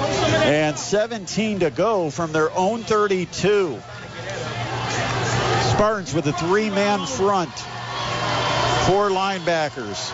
and 0.00 0.78
17 0.78 1.60
to 1.60 1.70
go 1.70 2.10
from 2.10 2.32
their 2.32 2.50
own 2.56 2.82
32. 2.82 3.80
Spartans 5.70 6.14
with 6.14 6.26
a 6.26 6.32
three-man 6.32 7.06
front. 7.06 7.52
Four 8.86 9.10
linebackers. 9.10 10.12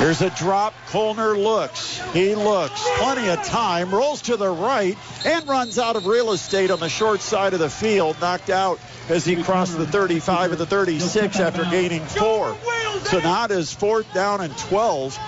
There's 0.00 0.20
a 0.20 0.30
drop. 0.30 0.74
Colner 0.88 1.36
looks. 1.36 2.00
He 2.12 2.34
looks. 2.34 2.82
Plenty 2.98 3.28
of 3.28 3.42
time. 3.44 3.94
Rolls 3.94 4.22
to 4.22 4.36
the 4.36 4.50
right 4.50 4.98
and 5.24 5.48
runs 5.48 5.78
out 5.78 5.96
of 5.96 6.06
real 6.06 6.32
estate 6.32 6.70
on 6.70 6.80
the 6.80 6.88
short 6.88 7.20
side 7.20 7.54
of 7.54 7.60
the 7.60 7.70
field. 7.70 8.20
Knocked 8.20 8.50
out 8.50 8.80
as 9.08 9.24
he 9.24 9.42
crossed 9.42 9.78
the 9.78 9.86
35 9.86 10.50
and 10.50 10.60
the 10.60 10.66
36 10.66 11.40
after 11.40 11.64
gaining 11.64 12.04
four. 12.04 12.56
So 13.04 13.20
fourth 13.64 14.12
down 14.12 14.40
and 14.40 14.56
12. 14.58 15.18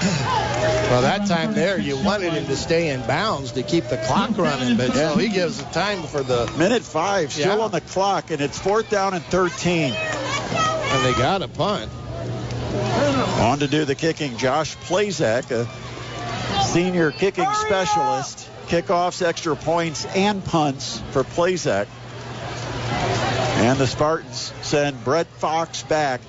Well, 0.00 1.02
that 1.02 1.26
time 1.26 1.54
there, 1.54 1.78
you 1.78 1.96
wanted 2.02 2.32
him 2.34 2.46
to 2.46 2.56
stay 2.56 2.90
in 2.90 3.00
bounds 3.06 3.52
to 3.52 3.62
keep 3.62 3.84
the 3.84 3.96
clock 3.96 4.36
running, 4.38 4.76
but 4.76 4.92
so 4.92 5.16
he 5.16 5.28
gives 5.28 5.58
the 5.58 5.64
time 5.70 6.02
for 6.02 6.22
the. 6.22 6.50
Minute 6.58 6.82
five, 6.82 7.32
still 7.32 7.58
Yeah. 7.58 7.64
on 7.64 7.70
the 7.70 7.80
clock, 7.80 8.30
and 8.30 8.40
it's 8.40 8.58
fourth 8.58 8.90
down 8.90 9.14
and 9.14 9.24
13. 9.24 9.92
And 9.92 11.04
they 11.04 11.12
got 11.18 11.42
a 11.42 11.48
punt. 11.48 11.90
On 13.40 13.58
to 13.58 13.66
do 13.66 13.84
the 13.84 13.94
kicking, 13.94 14.36
Josh 14.36 14.76
Plazak, 14.76 15.50
a 15.50 16.64
senior 16.64 17.10
kicking 17.10 17.48
specialist. 17.66 18.48
Kickoffs, 18.68 19.20
extra 19.24 19.54
points, 19.56 20.06
and 20.06 20.42
punts 20.44 21.02
for 21.10 21.22
Plazak. 21.22 21.86
And 23.58 23.78
the 23.78 23.86
Spartans 23.86 24.52
send 24.62 25.02
Brett 25.04 25.26
Fox 25.26 25.82
back 25.82 26.20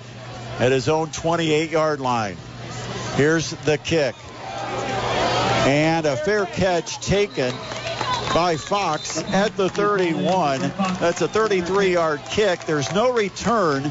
at 0.59 0.71
his 0.71 0.89
own 0.89 1.07
28-yard 1.07 1.99
line. 2.01 2.37
Here's 3.15 3.51
the 3.51 3.77
kick. 3.77 4.13
And 5.65 6.05
a 6.05 6.17
fair 6.17 6.45
catch 6.45 6.99
taken 6.99 7.53
by 8.33 8.57
Fox 8.57 9.23
at 9.23 9.55
the 9.55 9.69
31. 9.69 10.59
That's 10.99 11.21
a 11.21 11.27
33-yard 11.29 12.19
kick. 12.29 12.65
There's 12.65 12.91
no 12.91 13.13
return. 13.13 13.89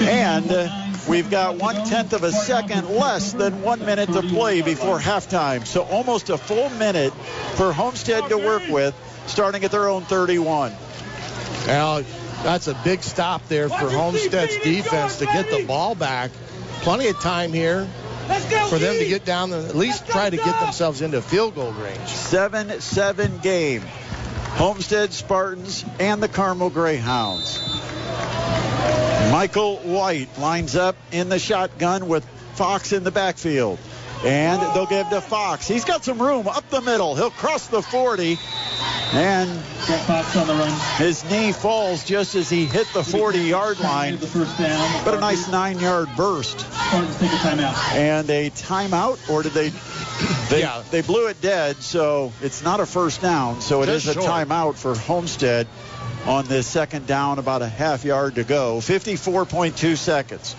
And 0.00 0.48
uh, 0.52 0.92
we've 1.08 1.28
got 1.28 1.56
one 1.56 1.84
tenth 1.86 2.12
of 2.12 2.22
a 2.22 2.30
second 2.30 2.88
less 2.88 3.32
than 3.32 3.62
one 3.62 3.80
minute 3.84 4.12
to 4.12 4.22
play 4.22 4.62
before 4.62 5.00
halftime. 5.00 5.66
So 5.66 5.82
almost 5.82 6.30
a 6.30 6.38
full 6.38 6.70
minute 6.70 7.12
for 7.56 7.72
Homestead 7.72 8.28
to 8.28 8.38
work 8.38 8.68
with, 8.68 8.94
starting 9.26 9.64
at 9.64 9.72
their 9.72 9.88
own 9.88 10.02
31. 10.02 10.72
Now, 11.66 12.02
that's 12.44 12.68
a 12.68 12.80
big 12.84 13.02
stop 13.02 13.48
there 13.48 13.68
for 13.68 13.90
Homestead's 13.90 14.56
defense 14.58 15.18
to 15.18 15.24
get 15.24 15.50
the 15.50 15.64
ball 15.66 15.96
back. 15.96 16.30
Plenty 16.82 17.08
of 17.08 17.18
time 17.18 17.52
here 17.52 17.88
for 18.68 18.78
them 18.78 18.98
to 18.98 19.06
get 19.06 19.24
down 19.24 19.52
and 19.52 19.66
at 19.66 19.74
least 19.74 20.06
try 20.06 20.30
to 20.30 20.36
get 20.36 20.60
themselves 20.60 21.00
into 21.00 21.22
field 21.22 21.54
goal 21.54 21.72
range. 21.72 21.98
7-7 21.98 23.42
game. 23.42 23.82
Homestead 23.82 25.12
Spartans 25.12 25.84
and 26.00 26.22
the 26.22 26.28
Carmel 26.28 26.70
Greyhounds. 26.70 27.60
Michael 29.30 29.76
White 29.78 30.38
lines 30.38 30.76
up 30.76 30.96
in 31.12 31.28
the 31.28 31.38
shotgun 31.38 32.08
with 32.08 32.24
Fox 32.54 32.92
in 32.92 33.04
the 33.04 33.10
backfield. 33.10 33.78
And 34.24 34.60
they'll 34.74 34.86
give 34.86 35.08
to 35.10 35.20
Fox. 35.20 35.68
He's 35.68 35.84
got 35.84 36.04
some 36.04 36.20
room 36.20 36.48
up 36.48 36.68
the 36.70 36.80
middle. 36.80 37.14
He'll 37.14 37.30
cross 37.30 37.66
the 37.68 37.82
40. 37.82 38.38
And 39.12 39.48
his 40.98 41.24
knee 41.30 41.52
falls 41.52 42.02
just 42.04 42.34
as 42.34 42.50
he 42.50 42.64
hit 42.66 42.88
the 42.92 43.04
40 43.04 43.38
yard 43.40 43.78
line. 43.78 44.18
But 45.04 45.14
a 45.14 45.20
nice 45.20 45.48
nine 45.48 45.78
yard 45.78 46.08
burst. 46.16 46.66
And 47.94 48.28
a 48.30 48.50
timeout, 48.50 49.30
or 49.30 49.42
did 49.42 49.52
they? 49.52 49.72
They, 50.48 50.60
Yeah. 50.60 50.82
they 50.90 51.02
blew 51.02 51.26
it 51.26 51.40
dead, 51.42 51.76
so 51.82 52.32
it's 52.40 52.62
not 52.62 52.80
a 52.80 52.86
first 52.86 53.20
down. 53.20 53.60
So 53.60 53.82
it 53.82 53.90
is 53.90 54.04
Just 54.04 54.16
a 54.16 54.20
short. 54.22 54.32
timeout 54.48 54.76
for 54.76 54.94
Homestead 54.94 55.66
on 56.24 56.46
this 56.46 56.66
second 56.66 57.06
down, 57.06 57.38
about 57.38 57.60
a 57.60 57.68
half 57.68 58.02
yard 58.04 58.36
to 58.36 58.44
go. 58.44 58.78
54.2 58.78 59.94
seconds. 59.96 60.56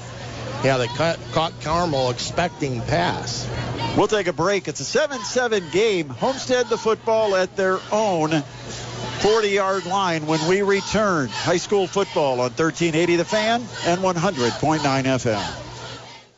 Yeah, 0.64 0.78
they 0.78 0.88
cut, 0.88 1.20
caught 1.34 1.54
Carmel 1.62 2.10
expecting 2.10 2.82
pass. 2.82 3.48
We'll 3.96 4.08
take 4.08 4.28
a 4.28 4.34
break. 4.34 4.68
It's 4.68 4.82
a 4.82 5.08
7-7 5.08 5.72
game. 5.72 6.10
Homestead 6.10 6.68
the 6.68 6.78
football 6.78 7.36
at 7.36 7.56
their 7.56 7.80
own 7.92 8.30
40-yard 9.20 9.86
line 9.86 10.26
when 10.26 10.46
we 10.48 10.62
return. 10.62 11.30
High 11.30 11.58
school 11.58 11.88
football 11.88 12.34
on 12.34 12.52
1380 12.52 13.16
The 13.16 13.26
Fan 13.26 13.62
and 13.86 14.02
100.9 14.02 14.80
FM. 14.80 15.67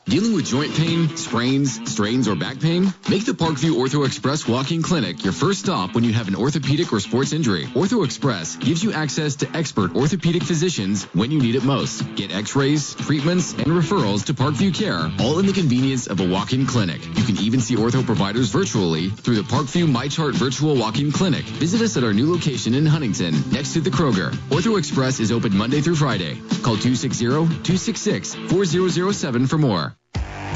Dealing 0.10 0.34
with 0.34 0.47
joint 0.47 0.74
pain, 0.74 1.16
sprains, 1.18 1.80
strains, 1.88 2.28
or 2.28 2.36
back 2.36 2.60
pain? 2.60 2.91
Make 3.12 3.26
the 3.26 3.34
Parkview 3.34 3.76
Ortho 3.76 4.07
Express 4.07 4.47
walk-in 4.47 4.82
clinic 4.82 5.24
your 5.24 5.34
first 5.34 5.60
stop 5.60 5.93
when 5.93 6.03
you 6.03 6.14
have 6.14 6.28
an 6.28 6.36
orthopedic 6.36 6.91
or 6.91 6.99
sports 6.99 7.32
injury. 7.32 7.68
Ortho 7.76 8.03
Express 8.03 8.55
gives 8.55 8.84
you 8.84 8.91
access 8.91 9.36
to 9.36 9.47
expert 9.55 9.95
orthopedic 9.95 10.41
physicians 10.41 11.03
when 11.14 11.30
you 11.30 11.39
need 11.39 11.53
it 11.53 11.64
most. 11.64 12.01
Get 12.16 12.34
x-rays, 12.34 12.95
treatments, 12.95 13.53
and 13.53 13.68
referrals 13.68 14.26
to 14.26 14.34
Parkview 14.34 14.74
Care, 14.74 15.12
all 15.20 15.38
in 15.38 15.45
the 15.45 15.53
convenience 15.53 16.07
of 16.07 16.20
a 16.22 16.28
walk-in 16.28 16.66
clinic. 16.66 17.05
You 17.16 17.24
can 17.24 17.38
even 17.38 17.62
see 17.62 17.76
ortho 17.76 18.03
providers 18.03 18.49
virtually 18.49 19.12
through 19.12 19.36
the 19.36 19.43
Parkview 19.43 19.86
MyChart 19.86 20.34
virtual 20.34 20.76
walk-in 20.76 21.12
clinic. 21.12 21.45
Visit 21.45 21.84
us 21.84 21.97
at 21.97 22.03
our 22.03 22.14
new 22.14 22.34
location 22.34 22.74
in 22.74 22.88
Huntington, 22.88 23.36
next 23.51 23.74
to 23.74 23.80
the 23.80 23.91
Kroger. 23.91 24.32
Ortho 24.49 24.80
Express 24.80 25.20
is 25.20 25.32
open 25.32 25.55
Monday 25.55 25.82
through 25.82 25.97
Friday. 25.97 26.41
Call 26.64 26.78
260-266-4007 26.78 29.47
for 29.47 29.60
more. 29.60 29.99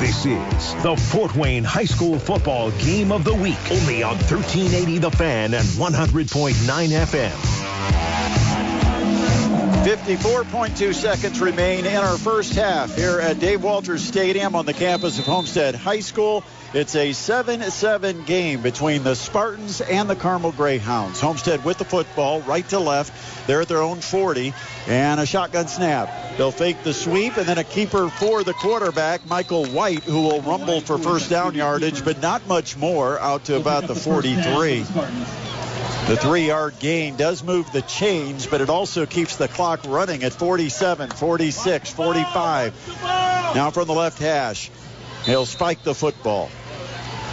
This 0.03 0.25
is 0.25 0.83
the 0.83 0.97
Fort 0.97 1.33
Wayne 1.33 1.63
High 1.63 1.85
School 1.85 2.19
Football 2.19 2.71
Game 2.71 3.13
of 3.13 3.23
the 3.23 3.33
Week. 3.33 3.55
Only 3.71 4.03
on 4.03 4.17
1380 4.17 4.97
The 4.97 5.11
Fan 5.11 5.53
and 5.53 5.63
100.9 5.63 6.55
FM. 6.89 7.52
54.2 9.83 10.93
seconds 10.93 11.41
remain 11.41 11.85
in 11.85 11.97
our 11.97 12.17
first 12.17 12.53
half 12.53 12.95
here 12.95 13.19
at 13.19 13.41
Dave 13.41 13.61
Walters 13.61 14.01
Stadium 14.01 14.55
on 14.55 14.65
the 14.65 14.71
campus 14.71 15.19
of 15.19 15.25
Homestead 15.25 15.75
High 15.75 15.99
School. 15.99 16.41
It's 16.73 16.95
a 16.95 17.09
7-7 17.09 18.25
game 18.25 18.61
between 18.61 19.03
the 19.03 19.13
Spartans 19.13 19.81
and 19.81 20.09
the 20.09 20.15
Carmel 20.15 20.53
Greyhounds. 20.53 21.19
Homestead 21.19 21.65
with 21.65 21.79
the 21.79 21.83
football, 21.83 22.39
right 22.43 22.65
to 22.69 22.79
left. 22.79 23.45
They're 23.45 23.59
at 23.59 23.67
their 23.67 23.81
own 23.81 23.99
40 23.99 24.53
and 24.87 25.19
a 25.19 25.25
shotgun 25.25 25.67
snap. 25.67 26.37
They'll 26.37 26.51
fake 26.51 26.81
the 26.83 26.93
sweep 26.93 27.35
and 27.35 27.45
then 27.45 27.57
a 27.57 27.65
keeper 27.65 28.07
for 28.07 28.41
the 28.45 28.53
quarterback, 28.53 29.25
Michael 29.25 29.65
White, 29.65 30.05
who 30.05 30.21
will 30.21 30.41
rumble 30.43 30.79
for 30.79 30.97
first 30.97 31.29
down 31.29 31.55
yardage, 31.55 32.05
but 32.05 32.21
not 32.21 32.47
much 32.47 32.77
more 32.77 33.19
out 33.19 33.43
to 33.45 33.57
about 33.57 33.87
the 33.87 33.95
43. 33.95 34.85
The 36.07 36.17
three 36.17 36.47
yard 36.47 36.79
gain 36.79 37.15
does 37.15 37.43
move 37.43 37.71
the 37.71 37.81
chains, 37.81 38.45
but 38.45 38.59
it 38.59 38.69
also 38.69 39.05
keeps 39.05 39.37
the 39.37 39.47
clock 39.47 39.79
running 39.87 40.25
at 40.25 40.33
47, 40.33 41.11
46, 41.11 41.91
45. 41.91 43.01
Now 43.55 43.71
from 43.71 43.87
the 43.87 43.93
left 43.93 44.19
hash, 44.19 44.69
he'll 45.23 45.45
spike 45.45 45.81
the 45.83 45.95
football. 45.95 46.49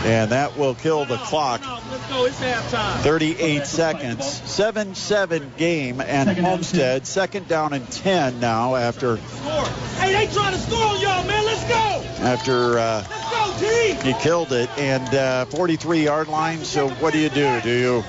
And 0.04 0.30
that 0.30 0.56
will 0.56 0.76
kill 0.76 1.04
the 1.04 1.16
clock. 1.16 1.60
38 1.60 3.66
seconds. 3.66 4.24
7 4.24 4.94
7 4.94 5.52
game, 5.58 6.00
and 6.00 6.30
Homestead, 6.30 7.08
second 7.08 7.48
down 7.48 7.72
and 7.72 7.90
10 7.90 8.38
now 8.38 8.76
after 8.76 9.16
Hey, 9.16 10.12
they 10.12 10.32
trying 10.32 10.52
to 10.52 10.58
score 10.58 10.78
on 10.78 11.00
y'all, 11.00 11.24
man. 11.26 11.44
Let's 11.44 11.64
go. 11.64 12.04
after 12.24 12.78
uh, 12.78 13.04
Let's 13.10 13.60
go, 13.60 14.08
he 14.08 14.14
killed 14.22 14.52
it. 14.52 14.70
And 14.78 15.12
uh, 15.14 15.44
43 15.46 16.04
yard 16.04 16.28
line. 16.28 16.64
So 16.64 16.88
what 16.88 17.12
do 17.12 17.18
you 17.18 17.28
do? 17.28 17.60
Do 17.62 17.70
you 17.70 18.04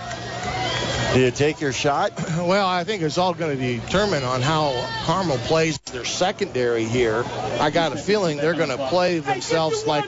do 1.13 1.19
you 1.19 1.31
take 1.31 1.61
your 1.61 1.73
shot? 1.73 2.11
Well, 2.41 2.67
I 2.67 2.83
think 2.83 3.03
it's 3.03 3.17
all 3.17 3.33
going 3.33 3.55
to 3.55 3.61
be 3.61 3.77
determined 3.79 4.25
on 4.25 4.41
how 4.41 4.73
Carmel 5.05 5.37
plays 5.37 5.77
their 5.79 6.05
secondary 6.05 6.85
here. 6.85 7.23
I 7.59 7.69
got 7.69 7.93
a 7.93 7.97
feeling 7.97 8.37
they're 8.37 8.55
going 8.55 8.75
to 8.75 8.87
play 8.87 9.19
themselves 9.19 9.85
like 9.85 10.05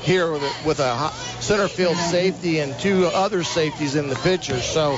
here 0.00 0.32
with 0.32 0.42
a, 0.42 0.66
with 0.66 0.80
a 0.80 1.10
center 1.40 1.68
field 1.68 1.96
safety 1.96 2.60
and 2.60 2.76
two 2.80 3.06
other 3.06 3.44
safeties 3.44 3.96
in 3.96 4.08
the 4.08 4.16
picture. 4.16 4.60
So 4.60 4.96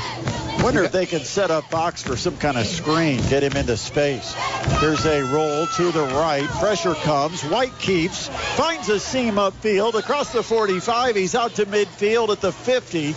Wonder 0.62 0.82
if 0.82 0.92
they 0.92 1.06
can 1.06 1.20
set 1.20 1.50
up 1.50 1.64
Fox 1.70 2.02
for 2.02 2.16
some 2.16 2.36
kind 2.38 2.56
of 2.56 2.66
screen, 2.66 3.18
get 3.28 3.42
him 3.42 3.56
into 3.56 3.76
space. 3.76 4.34
Here's 4.80 5.04
a 5.04 5.22
roll 5.22 5.66
to 5.66 5.92
the 5.92 6.02
right. 6.02 6.44
Pressure 6.58 6.94
comes. 6.94 7.44
White 7.44 7.78
keeps, 7.78 8.28
finds 8.56 8.88
a 8.88 8.98
seam 8.98 9.34
upfield 9.34 9.94
across 9.94 10.32
the 10.32 10.42
45. 10.42 11.14
He's 11.14 11.34
out 11.34 11.54
to 11.56 11.66
midfield 11.66 12.30
at 12.30 12.40
the 12.40 12.52
50. 12.52 13.14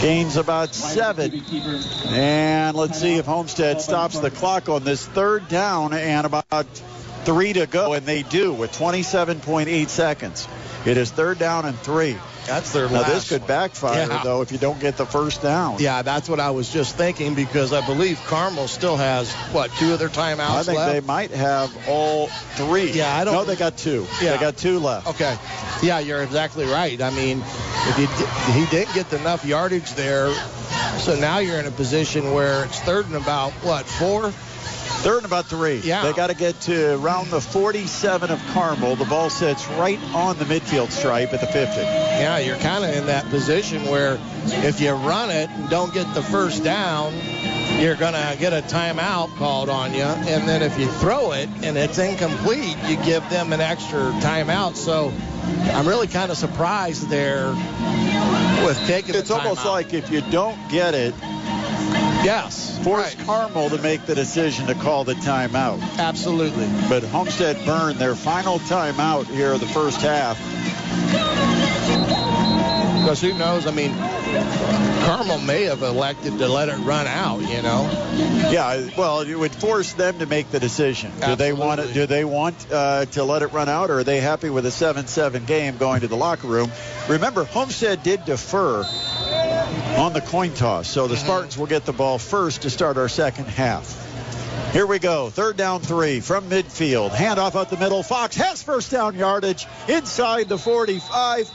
Gains 0.00 0.36
about 0.36 0.74
seven. 0.74 1.42
And 2.06 2.76
let's 2.76 3.00
see 3.00 3.16
if 3.16 3.26
Homestead 3.26 3.80
stops 3.80 4.20
the 4.20 4.30
clock 4.30 4.68
on 4.68 4.84
this 4.84 5.04
third 5.04 5.48
down 5.48 5.92
and 5.92 6.24
about 6.24 6.66
three 7.24 7.52
to 7.54 7.66
go. 7.66 7.94
And 7.94 8.06
they 8.06 8.22
do 8.22 8.52
with 8.52 8.70
27.8 8.72 9.88
seconds. 9.88 10.46
It 10.86 10.96
is 10.96 11.10
third 11.10 11.40
down 11.40 11.64
and 11.64 11.76
three. 11.76 12.16
That's 12.48 12.72
their 12.72 12.88
Now 12.88 13.02
last 13.02 13.12
this 13.12 13.28
could 13.28 13.46
backfire 13.46 14.08
Yeah. 14.08 14.22
though 14.24 14.40
if 14.42 14.50
you 14.50 14.58
don't 14.58 14.80
get 14.80 14.96
the 14.96 15.06
first 15.06 15.42
down. 15.42 15.76
Yeah, 15.78 16.02
that's 16.02 16.28
what 16.28 16.40
I 16.40 16.50
was 16.50 16.68
just 16.68 16.96
thinking 16.96 17.34
because 17.34 17.72
I 17.72 17.84
believe 17.86 18.18
Carmel 18.26 18.66
still 18.68 18.96
has 18.96 19.32
what 19.52 19.70
two 19.78 19.92
of 19.92 19.98
their 19.98 20.08
timeouts 20.08 20.38
left? 20.38 20.58
I 20.58 20.62
think 20.64 20.78
left. 20.78 20.92
they 20.92 21.00
might 21.00 21.30
have 21.32 21.88
all 21.88 22.28
three. 22.56 22.90
Yeah, 22.92 23.14
I 23.16 23.24
don't- 23.24 23.34
No, 23.34 23.44
they 23.44 23.56
got 23.56 23.76
two. 23.76 24.06
Yeah. 24.22 24.32
They 24.32 24.38
got 24.38 24.56
two 24.56 24.78
left. 24.78 25.06
Okay. 25.08 25.36
Yeah, 25.82 25.98
you're 26.00 26.22
exactly 26.22 26.64
right. 26.64 27.00
I 27.00 27.10
mean, 27.10 27.42
if 27.86 27.96
he, 27.96 28.52
he 28.60 28.66
didn't 28.66 28.94
get 28.94 29.12
enough 29.12 29.44
yardage 29.44 29.92
there, 29.94 30.32
so 30.98 31.14
now 31.16 31.38
you're 31.38 31.58
in 31.60 31.66
a 31.66 31.70
position 31.70 32.32
where 32.32 32.64
it's 32.64 32.80
third 32.80 33.06
and 33.06 33.14
about 33.16 33.52
what 33.62 33.86
four? 33.86 34.32
Third 35.02 35.18
and 35.18 35.26
about 35.26 35.46
three. 35.46 35.76
Yeah. 35.78 36.02
They 36.02 36.12
got 36.12 36.26
to 36.26 36.34
get 36.34 36.60
to 36.62 36.96
around 36.96 37.30
the 37.30 37.40
47 37.40 38.30
of 38.30 38.40
Carmel. 38.48 38.96
The 38.96 39.04
ball 39.04 39.30
sits 39.30 39.66
right 39.68 39.98
on 40.12 40.36
the 40.38 40.44
midfield 40.44 40.90
stripe 40.90 41.32
at 41.32 41.40
the 41.40 41.46
50. 41.46 41.80
Yeah, 41.80 42.38
you're 42.38 42.56
kind 42.56 42.84
of 42.84 42.90
in 42.90 43.06
that 43.06 43.24
position 43.30 43.86
where 43.86 44.18
if 44.46 44.80
you 44.80 44.90
run 44.92 45.30
it 45.30 45.48
and 45.50 45.70
don't 45.70 45.94
get 45.94 46.12
the 46.14 46.22
first 46.22 46.64
down, 46.64 47.14
you're 47.80 47.94
going 47.94 48.14
to 48.14 48.36
get 48.40 48.52
a 48.52 48.60
timeout 48.66 49.36
called 49.36 49.68
on 49.68 49.94
you. 49.94 50.02
And 50.02 50.48
then 50.48 50.62
if 50.62 50.76
you 50.80 50.88
throw 50.88 51.30
it 51.30 51.48
and 51.62 51.78
it's 51.78 51.98
incomplete, 51.98 52.76
you 52.86 52.96
give 53.04 53.28
them 53.30 53.52
an 53.52 53.60
extra 53.60 54.00
timeout. 54.20 54.74
So 54.74 55.12
I'm 55.72 55.86
really 55.86 56.08
kind 56.08 56.32
of 56.32 56.36
surprised 56.36 57.08
there 57.08 57.50
with 58.64 58.78
taking 58.86 59.14
It's 59.14 59.30
almost 59.30 59.64
like 59.64 59.94
if 59.94 60.10
you 60.10 60.22
don't 60.22 60.58
get 60.70 60.94
it, 60.94 61.14
yes, 62.24 62.78
force 62.84 63.14
Carmel 63.24 63.70
to 63.70 63.78
make 63.78 64.04
the 64.06 64.14
decision 64.14 64.66
to 64.66 64.74
call 64.74 65.04
the 65.04 65.14
timeout. 65.14 65.80
absolutely. 65.98 66.68
But 66.88 67.02
Homestead 67.04 67.64
burned 67.64 67.98
their 67.98 68.14
final 68.14 68.58
timeout 68.60 69.26
here 69.26 69.52
of 69.52 69.60
the 69.60 69.66
first 69.66 70.00
half. 70.00 70.38
Because 73.00 73.22
who 73.22 73.32
knows? 73.38 73.66
I 73.66 73.70
mean, 73.70 73.94
Carmel 75.06 75.38
may 75.38 75.62
have 75.64 75.82
elected 75.82 76.38
to 76.38 76.48
let 76.48 76.68
it 76.68 76.76
run 76.76 77.06
out, 77.06 77.40
you 77.40 77.62
know. 77.62 77.88
Yeah, 78.50 78.90
well, 78.98 79.20
it 79.20 79.34
would 79.34 79.54
force 79.54 79.94
them 79.94 80.18
to 80.18 80.26
make 80.26 80.50
the 80.50 80.60
decision. 80.60 81.12
Do 81.24 81.34
they 81.34 81.54
want 81.54 81.80
it? 81.80 81.94
Do 81.94 82.04
they 82.04 82.24
want 82.26 82.70
uh, 82.70 83.06
to 83.06 83.24
let 83.24 83.40
it 83.40 83.52
run 83.52 83.68
out, 83.70 83.88
or 83.88 84.00
are 84.00 84.04
they 84.04 84.20
happy 84.20 84.50
with 84.50 84.66
a 84.66 84.70
7-7 84.70 85.46
game 85.46 85.78
going 85.78 86.02
to 86.02 86.08
the 86.08 86.16
locker 86.16 86.48
room? 86.48 86.70
Remember, 87.08 87.44
Homestead 87.44 88.02
did 88.02 88.26
defer 88.26 88.84
on 89.98 90.12
the 90.12 90.20
coin 90.20 90.52
toss, 90.54 90.88
so 90.88 91.06
the 91.06 91.16
Spartans 91.16 91.56
will 91.58 91.66
get 91.66 91.84
the 91.84 91.92
ball 91.92 92.18
first 92.18 92.62
to 92.62 92.70
start 92.70 92.96
our 92.96 93.08
second 93.08 93.46
half. 93.46 94.04
Here 94.72 94.86
we 94.86 94.98
go. 94.98 95.30
Third 95.30 95.56
down 95.56 95.80
three 95.80 96.20
from 96.20 96.50
midfield. 96.50 97.10
Handoff 97.10 97.54
up 97.54 97.70
the 97.70 97.76
middle. 97.78 98.02
Fox 98.02 98.36
has 98.36 98.62
first 98.62 98.90
down 98.90 99.14
yardage 99.14 99.66
inside 99.88 100.48
the 100.48 100.58
45 100.58 101.48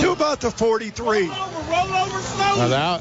to 0.00 0.10
about 0.12 0.40
the 0.40 0.50
43. 0.50 1.28
Well, 1.28 2.68
now, 2.70 3.00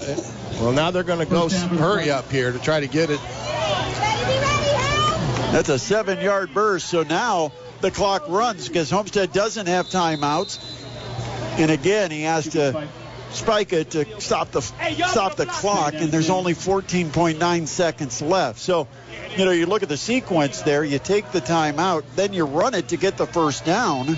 well, 0.59 0.71
now 0.73 0.91
they're 0.91 1.03
going 1.03 1.19
to 1.19 1.25
go 1.25 1.45
s- 1.45 1.61
hurry 1.63 2.11
up 2.11 2.29
here 2.29 2.51
to 2.51 2.59
try 2.59 2.81
to 2.81 2.87
get 2.87 3.09
it. 3.09 3.19
That's 5.51 5.69
a 5.69 5.79
seven 5.79 6.19
yard 6.21 6.53
burst. 6.53 6.87
So 6.89 7.03
now 7.03 7.51
the 7.81 7.91
clock 7.91 8.27
runs 8.27 8.67
because 8.67 8.89
Homestead 8.89 9.31
doesn't 9.31 9.67
have 9.67 9.87
timeouts. 9.87 10.59
And 11.57 11.71
again, 11.71 12.11
he 12.11 12.23
has 12.23 12.49
to 12.49 12.87
spike 13.31 13.73
it 13.73 13.91
to 13.91 14.21
stop 14.21 14.51
the 14.51 14.61
stop 14.61 15.35
the 15.35 15.45
clock, 15.45 15.93
and 15.93 16.11
there's 16.11 16.29
only 16.29 16.53
14.9 16.53 17.67
seconds 17.67 18.21
left. 18.21 18.59
So, 18.59 18.87
you 19.37 19.45
know, 19.45 19.51
you 19.51 19.65
look 19.65 19.83
at 19.83 19.89
the 19.89 19.97
sequence 19.97 20.61
there. 20.61 20.83
You 20.83 20.99
take 20.99 21.31
the 21.31 21.41
timeout, 21.41 22.03
then 22.15 22.33
you 22.33 22.45
run 22.45 22.73
it 22.73 22.89
to 22.89 22.97
get 22.97 23.17
the 23.17 23.27
first 23.27 23.65
down, 23.65 24.17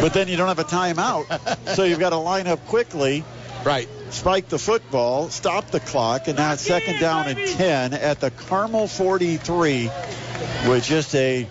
but 0.00 0.12
then 0.12 0.28
you 0.28 0.36
don't 0.36 0.48
have 0.48 0.58
a 0.58 0.64
timeout, 0.64 1.26
so 1.74 1.84
you've 1.84 2.00
got 2.00 2.10
to 2.10 2.16
line 2.16 2.46
up 2.46 2.64
quickly. 2.66 3.24
Right. 3.64 3.88
Spike 4.10 4.48
the 4.48 4.58
football, 4.58 5.28
stop 5.28 5.70
the 5.70 5.80
clock, 5.80 6.28
and 6.28 6.38
now 6.38 6.54
second 6.54 7.00
down 7.00 7.26
and 7.26 7.38
10 7.38 7.92
at 7.92 8.20
the 8.20 8.30
Carmel 8.30 8.86
43 8.86 9.90
with 10.68 10.84
just 10.84 11.14
a 11.14 11.46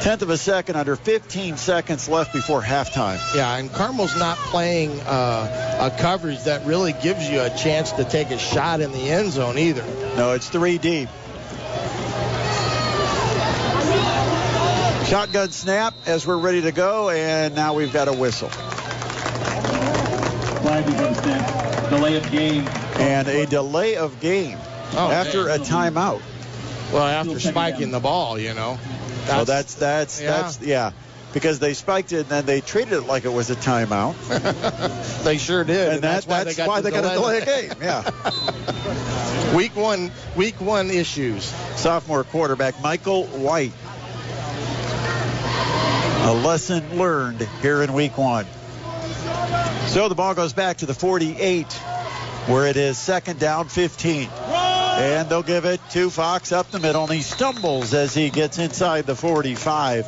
tenth 0.00 0.22
of 0.22 0.30
a 0.30 0.36
second 0.38 0.76
under 0.76 0.96
15 0.96 1.56
seconds 1.56 2.08
left 2.08 2.32
before 2.32 2.62
halftime. 2.62 3.18
Yeah, 3.34 3.56
and 3.56 3.70
Carmel's 3.72 4.16
not 4.18 4.36
playing 4.38 4.98
uh, 5.00 5.90
a 5.92 6.00
coverage 6.00 6.42
that 6.44 6.64
really 6.66 6.92
gives 6.94 7.28
you 7.28 7.40
a 7.40 7.50
chance 7.50 7.92
to 7.92 8.04
take 8.04 8.30
a 8.30 8.38
shot 8.38 8.80
in 8.80 8.92
the 8.92 9.10
end 9.10 9.30
zone 9.32 9.58
either. 9.58 9.84
No, 10.16 10.32
it's 10.32 10.48
three 10.48 10.78
deep. 10.78 11.08
Shotgun 15.06 15.50
snap 15.50 15.94
as 16.06 16.24
we're 16.24 16.38
ready 16.38 16.62
to 16.62 16.70
go, 16.72 17.10
and 17.10 17.54
now 17.56 17.74
we've 17.74 17.92
got 17.92 18.06
a 18.06 18.12
whistle. 18.12 18.48
Flag 20.60 20.86
is 20.88 21.00
on 21.00 21.14
snap. 21.16 21.90
Delay 21.90 22.16
of 22.16 22.30
game. 22.30 22.68
And 22.98 23.26
a 23.26 23.44
delay 23.46 23.96
of 23.96 24.20
game 24.20 24.56
Oh, 24.92 25.10
after 25.10 25.48
a 25.48 25.58
timeout. 25.58 26.20
Well, 26.92 27.02
after 27.04 27.40
spiking 27.40 27.90
the 27.90 27.98
ball, 28.00 28.38
you 28.38 28.54
know. 28.54 28.78
So 29.26 29.44
that's 29.44 29.74
that's 29.74 30.20
yeah. 30.20 30.30
that's 30.30 30.60
yeah. 30.60 30.92
Because 31.32 31.60
they 31.60 31.74
spiked 31.74 32.12
it 32.12 32.22
and 32.22 32.28
then 32.28 32.46
they 32.46 32.60
treated 32.60 32.92
it 32.92 33.02
like 33.02 33.24
it 33.24 33.32
was 33.32 33.50
a 33.50 33.54
timeout. 33.54 34.16
they 35.24 35.38
sure 35.38 35.62
did. 35.62 35.92
And, 35.92 36.02
that, 36.02 36.24
that's 36.24 36.26
why 36.26 36.42
they 36.42 36.54
got, 36.54 36.82
to 36.82 36.90
delay 36.90 37.38
a 37.38 37.46
game. 37.46 37.72
Yeah. 37.80 38.10
week 39.54 39.76
one, 39.76 40.10
week 40.34 40.60
one 40.60 40.90
issues. 40.90 41.44
Sophomore 41.76 42.24
quarterback 42.24 42.80
Michael 42.82 43.26
White. 43.26 43.72
A 46.22 46.34
lesson 46.34 46.98
learned 46.98 47.46
here 47.62 47.82
in 47.82 47.92
week 47.92 48.18
one. 48.18 48.46
So 49.86 50.08
the 50.08 50.14
ball 50.14 50.34
goes 50.34 50.52
back 50.52 50.78
to 50.78 50.86
the 50.86 50.94
48, 50.94 51.72
where 52.46 52.66
it 52.66 52.76
is 52.76 52.98
second 52.98 53.38
down 53.38 53.68
15. 53.68 54.28
And 55.00 55.30
they'll 55.30 55.42
give 55.42 55.64
it 55.64 55.80
to 55.92 56.10
Fox 56.10 56.52
up 56.52 56.70
the 56.70 56.78
middle, 56.78 57.04
and 57.04 57.12
he 57.14 57.22
stumbles 57.22 57.94
as 57.94 58.12
he 58.12 58.28
gets 58.28 58.58
inside 58.58 59.06
the 59.06 59.16
45. 59.16 60.04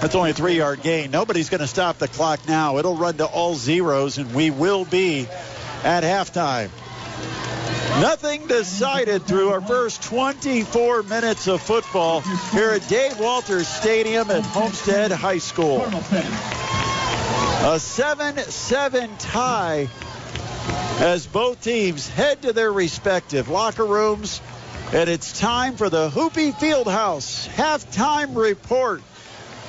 That's 0.00 0.16
only 0.16 0.30
a 0.30 0.34
three 0.34 0.56
yard 0.56 0.82
gain. 0.82 1.12
Nobody's 1.12 1.48
going 1.48 1.60
to 1.60 1.68
stop 1.68 1.98
the 1.98 2.08
clock 2.08 2.40
now. 2.48 2.78
It'll 2.78 2.96
run 2.96 3.18
to 3.18 3.24
all 3.24 3.54
zeros, 3.54 4.18
and 4.18 4.34
we 4.34 4.50
will 4.50 4.84
be 4.84 5.28
at 5.84 6.02
halftime. 6.02 6.70
Nothing 8.00 8.48
decided 8.48 9.22
through 9.28 9.50
our 9.50 9.60
first 9.60 10.02
24 10.02 11.04
minutes 11.04 11.46
of 11.46 11.62
football 11.62 12.22
here 12.50 12.70
at 12.70 12.88
Dave 12.88 13.20
Walters 13.20 13.68
Stadium 13.68 14.28
at 14.32 14.42
Homestead 14.42 15.12
High 15.12 15.38
School. 15.38 15.82
A 15.82 17.78
7-7 17.78 19.08
tie 19.20 19.88
as 21.02 21.26
both 21.26 21.60
teams 21.60 22.08
head 22.08 22.42
to 22.42 22.52
their 22.52 22.72
respective 22.72 23.48
locker 23.48 23.84
rooms. 23.84 24.40
And 24.92 25.10
it's 25.10 25.40
time 25.40 25.74
for 25.74 25.90
the 25.90 26.08
Hoopy 26.08 26.52
Fieldhouse 26.52 27.48
halftime 27.48 28.36
report. 28.36 29.02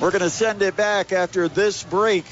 We're 0.00 0.12
going 0.12 0.22
to 0.22 0.30
send 0.30 0.62
it 0.62 0.76
back 0.76 1.12
after 1.12 1.48
this 1.48 1.82
break. 1.82 2.24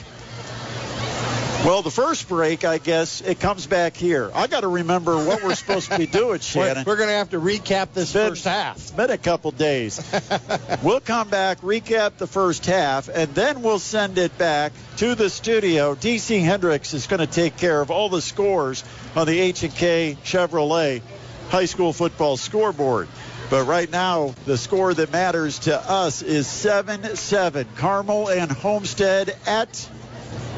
Well, 1.65 1.83
the 1.83 1.93
first 1.93 2.29
break, 2.29 2.65
I 2.65 2.79
guess, 2.79 3.21
it 3.21 3.39
comes 3.39 3.69
back 3.69 3.97
here. 3.97 4.33
I 4.35 4.49
got 4.49 4.63
to 4.63 4.69
remember 4.69 5.17
what 5.17 5.45
we're 5.45 5.55
supposed 5.55 5.93
to 5.93 5.99
be 5.99 6.07
doing, 6.21 6.41
Shannon. 6.41 6.83
We're, 6.85 6.95
we're 6.95 6.97
going 6.97 7.09
to 7.11 7.15
have 7.15 7.31
to 7.31 7.41
recap 7.41 7.93
this 7.93 8.13
Been- 8.13 8.31
first 8.31 8.45
half. 8.47 8.79
It's 8.79 8.91
been 8.91 9.11
a 9.11 9.17
couple 9.17 9.53
days. 9.53 10.01
we'll 10.83 10.99
come 10.99 11.29
back, 11.29 11.61
recap 11.61 12.17
the 12.17 12.27
first 12.27 12.67
half, 12.67 13.09
and 13.09 13.33
then 13.37 13.63
we'll 13.63 13.79
send 13.79 14.19
it 14.19 14.37
back 14.39 14.73
to 14.97 15.15
the 15.15 15.31
studio. 15.31 15.95
DC 15.95 16.43
Hendricks 16.43 16.95
is 16.95 17.07
going 17.07 17.21
to 17.21 17.33
take 17.33 17.57
care 17.57 17.81
of 17.81 17.93
all 17.93 18.09
the 18.09 18.23
scores 18.23 18.83
on 19.15 19.29
the 19.29 19.39
H&K 19.39 20.17
Chevrolet 20.25 21.01
high 21.49 21.67
school 21.67 21.93
football 21.93 22.37
scoreboard. 22.37 23.07
But 23.51 23.67
right 23.67 23.91
now, 23.91 24.35
the 24.47 24.59
score 24.59 24.95
that 24.95 25.13
matters 25.13 25.61
to 25.61 25.79
us 25.79 26.23
is 26.23 26.49
7-7. 26.49 27.67
Carmel 27.77 28.31
and 28.31 28.51
Homestead 28.51 29.37
at 29.47 29.89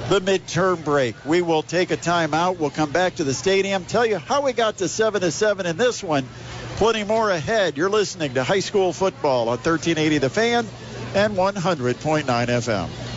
the 0.08 0.20
midterm 0.20 0.84
break. 0.84 1.14
We 1.24 1.40
will 1.40 1.62
take 1.62 1.90
a 1.90 1.96
timeout. 1.96 2.58
We'll 2.58 2.70
come 2.70 2.92
back 2.92 3.16
to 3.16 3.24
the 3.24 3.32
stadium, 3.32 3.84
tell 3.84 4.04
you 4.04 4.18
how 4.18 4.42
we 4.42 4.52
got 4.52 4.78
to 4.78 4.88
7 4.88 5.20
to 5.22 5.30
7 5.30 5.66
in 5.66 5.76
this 5.76 6.02
one. 6.02 6.28
Plenty 6.76 7.04
more 7.04 7.30
ahead. 7.30 7.76
You're 7.76 7.90
listening 7.90 8.34
to 8.34 8.44
high 8.44 8.60
school 8.60 8.92
football 8.92 9.48
on 9.48 9.58
1380 9.58 10.18
The 10.18 10.30
Fan 10.30 10.66
and 11.14 11.36
100.9 11.36 12.24
FM. 12.24 13.13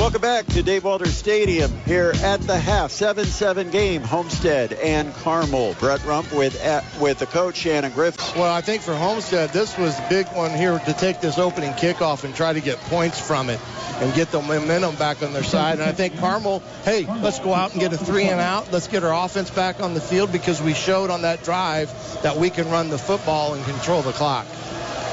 Welcome 0.00 0.22
back 0.22 0.46
to 0.46 0.62
Dave 0.62 0.84
Walters 0.84 1.14
Stadium 1.14 1.70
here 1.84 2.14
at 2.22 2.40
the 2.40 2.56
half. 2.56 2.90
7-7 2.90 3.70
game, 3.70 4.00
Homestead 4.00 4.72
and 4.72 5.14
Carmel. 5.16 5.74
Brett 5.78 6.02
Rump 6.06 6.32
with 6.32 6.58
at, 6.64 6.86
with 6.98 7.18
the 7.18 7.26
coach, 7.26 7.56
Shannon 7.56 7.92
Griffiths. 7.92 8.34
Well, 8.34 8.50
I 8.50 8.62
think 8.62 8.80
for 8.80 8.94
Homestead, 8.94 9.50
this 9.50 9.76
was 9.76 9.98
a 9.98 10.06
big 10.08 10.26
one 10.28 10.52
here 10.52 10.78
to 10.78 10.92
take 10.94 11.20
this 11.20 11.36
opening 11.36 11.72
kickoff 11.72 12.24
and 12.24 12.34
try 12.34 12.54
to 12.54 12.62
get 12.62 12.78
points 12.78 13.20
from 13.20 13.50
it 13.50 13.60
and 13.96 14.14
get 14.14 14.30
the 14.30 14.40
momentum 14.40 14.96
back 14.96 15.22
on 15.22 15.34
their 15.34 15.44
side. 15.44 15.74
And 15.74 15.82
I 15.82 15.92
think 15.92 16.18
Carmel, 16.18 16.62
hey, 16.86 17.04
let's 17.20 17.38
go 17.38 17.52
out 17.52 17.72
and 17.72 17.80
get 17.80 17.92
a 17.92 17.98
three 17.98 18.24
and 18.24 18.40
out. 18.40 18.72
Let's 18.72 18.88
get 18.88 19.04
our 19.04 19.26
offense 19.26 19.50
back 19.50 19.82
on 19.82 19.92
the 19.92 20.00
field 20.00 20.32
because 20.32 20.62
we 20.62 20.72
showed 20.72 21.10
on 21.10 21.22
that 21.22 21.44
drive 21.44 21.92
that 22.22 22.38
we 22.38 22.48
can 22.48 22.70
run 22.70 22.88
the 22.88 22.98
football 22.98 23.52
and 23.52 23.62
control 23.66 24.00
the 24.00 24.12
clock. 24.12 24.46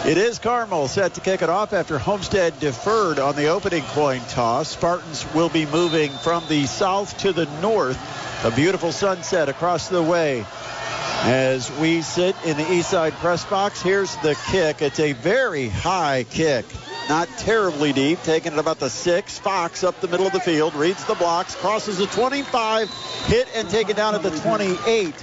It 0.06 0.18
is 0.18 0.40
Carmel 0.40 0.88
set 0.88 1.16
to 1.16 1.22
kick 1.22 1.42
it 1.42 1.50
off 1.50 1.74
after 1.74 1.98
Homestead 1.98 2.60
deferred 2.62 3.20
on 3.20 3.36
the 3.36 3.48
opening 3.48 3.84
coin 3.84 4.22
toss. 4.30 4.70
Spartans 4.70 5.26
will 5.34 5.50
be 5.50 5.66
moving 5.66 6.12
from 6.12 6.48
the 6.48 6.66
south 6.66 7.18
to 7.20 7.34
the 7.34 7.46
north. 7.62 7.98
A 8.46 8.52
beautiful 8.52 8.94
sunset 8.94 9.50
across 9.50 9.90
the 9.90 10.02
way. 10.02 10.46
As 11.24 11.70
we 11.80 12.04
sit 12.04 12.36
in 12.46 12.56
the 12.56 12.72
east 12.72 12.92
side 12.92 13.14
press 13.14 13.44
box, 13.44 13.82
here's 13.82 14.16
the 14.18 14.38
kick. 14.50 14.82
It's 14.82 15.00
a 15.00 15.12
very 15.12 15.68
high 15.68 16.26
kick. 16.30 16.66
Not 17.10 17.28
terribly 17.38 17.92
deep, 17.92 18.22
taking 18.24 18.54
it 18.54 18.60
about 18.60 18.80
the 18.80 18.90
six. 18.90 19.40
Fox 19.40 19.84
up 19.84 20.00
the 20.00 20.08
middle 20.08 20.28
of 20.28 20.32
the 20.32 20.40
field, 20.40 20.74
reads 20.76 21.04
the 21.06 21.16
blocks, 21.16 21.56
crosses 21.56 21.98
the 21.98 22.08
25, 22.08 22.90
hit 23.26 23.48
and 23.56 23.70
taken 23.70 23.96
down 23.96 24.16
at 24.16 24.24
the 24.24 24.30
28. 24.30 25.14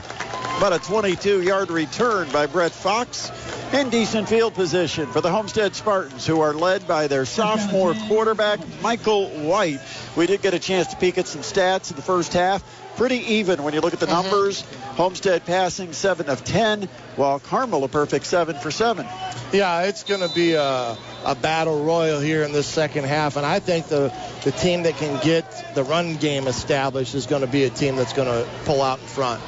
About 0.59 0.73
a 0.73 0.79
22 0.79 1.43
yard 1.43 1.71
return 1.71 2.29
by 2.31 2.47
Brett 2.47 2.73
Fox 2.73 3.31
in 3.75 3.91
decent 3.91 4.29
field 4.29 4.55
position 4.55 5.11
for 5.11 5.21
the 5.21 5.31
Homestead 5.31 5.75
Spartans, 5.75 6.25
who 6.25 6.41
are 6.41 6.55
led 6.55 6.87
by 6.87 7.09
their 7.09 7.25
sophomore 7.25 7.93
quarterback, 8.07 8.61
Michael 8.81 9.29
White. 9.29 9.81
We 10.17 10.29
did 10.29 10.43
get 10.43 10.55
a 10.55 10.61
chance 10.61 10.89
to 10.89 10.97
peek 10.97 11.19
at 11.19 11.27
some 11.27 11.41
stats 11.41 11.91
in 11.91 11.97
the 11.97 12.03
first 12.03 12.33
half. 12.33 12.63
Pretty 12.97 13.17
even 13.35 13.65
when 13.65 13.75
you 13.75 13.81
look 13.81 13.93
at 13.93 13.99
the 13.99 14.07
mm-hmm. 14.07 14.31
numbers. 14.31 14.61
Homestead 14.95 15.45
passing 15.45 15.93
7 15.93 16.29
of 16.29 16.45
10, 16.45 16.85
while 17.17 17.41
Carmel 17.41 17.83
a 17.83 17.89
perfect 17.89 18.27
7 18.27 18.55
for 18.57 18.71
7. 18.71 19.07
Yeah, 19.53 19.83
it's 19.83 20.05
going 20.05 20.21
to 20.21 20.33
be 20.33 20.53
a, 20.53 20.97
a 21.25 21.35
battle 21.35 21.85
royal 21.85 22.21
here 22.21 22.45
in 22.45 22.53
this 22.53 22.69
second 22.69 23.07
half, 23.07 23.37
and 23.37 23.45
I 23.45 23.59
think 23.59 23.87
the, 23.87 24.15
the 24.45 24.53
team 24.53 24.85
that 24.85 24.97
can 24.99 25.21
get 25.25 25.75
the 25.75 25.83
run 25.83 26.15
game 26.15 26.47
established 26.47 27.17
is 27.17 27.27
going 27.27 27.43
to 27.43 27.49
be 27.49 27.65
a 27.65 27.71
team 27.71 27.97
that's 27.97 28.13
going 28.13 28.29
to 28.29 28.49
pull 28.67 28.83
out 28.83 29.01
in 29.01 29.07
front. 29.07 29.43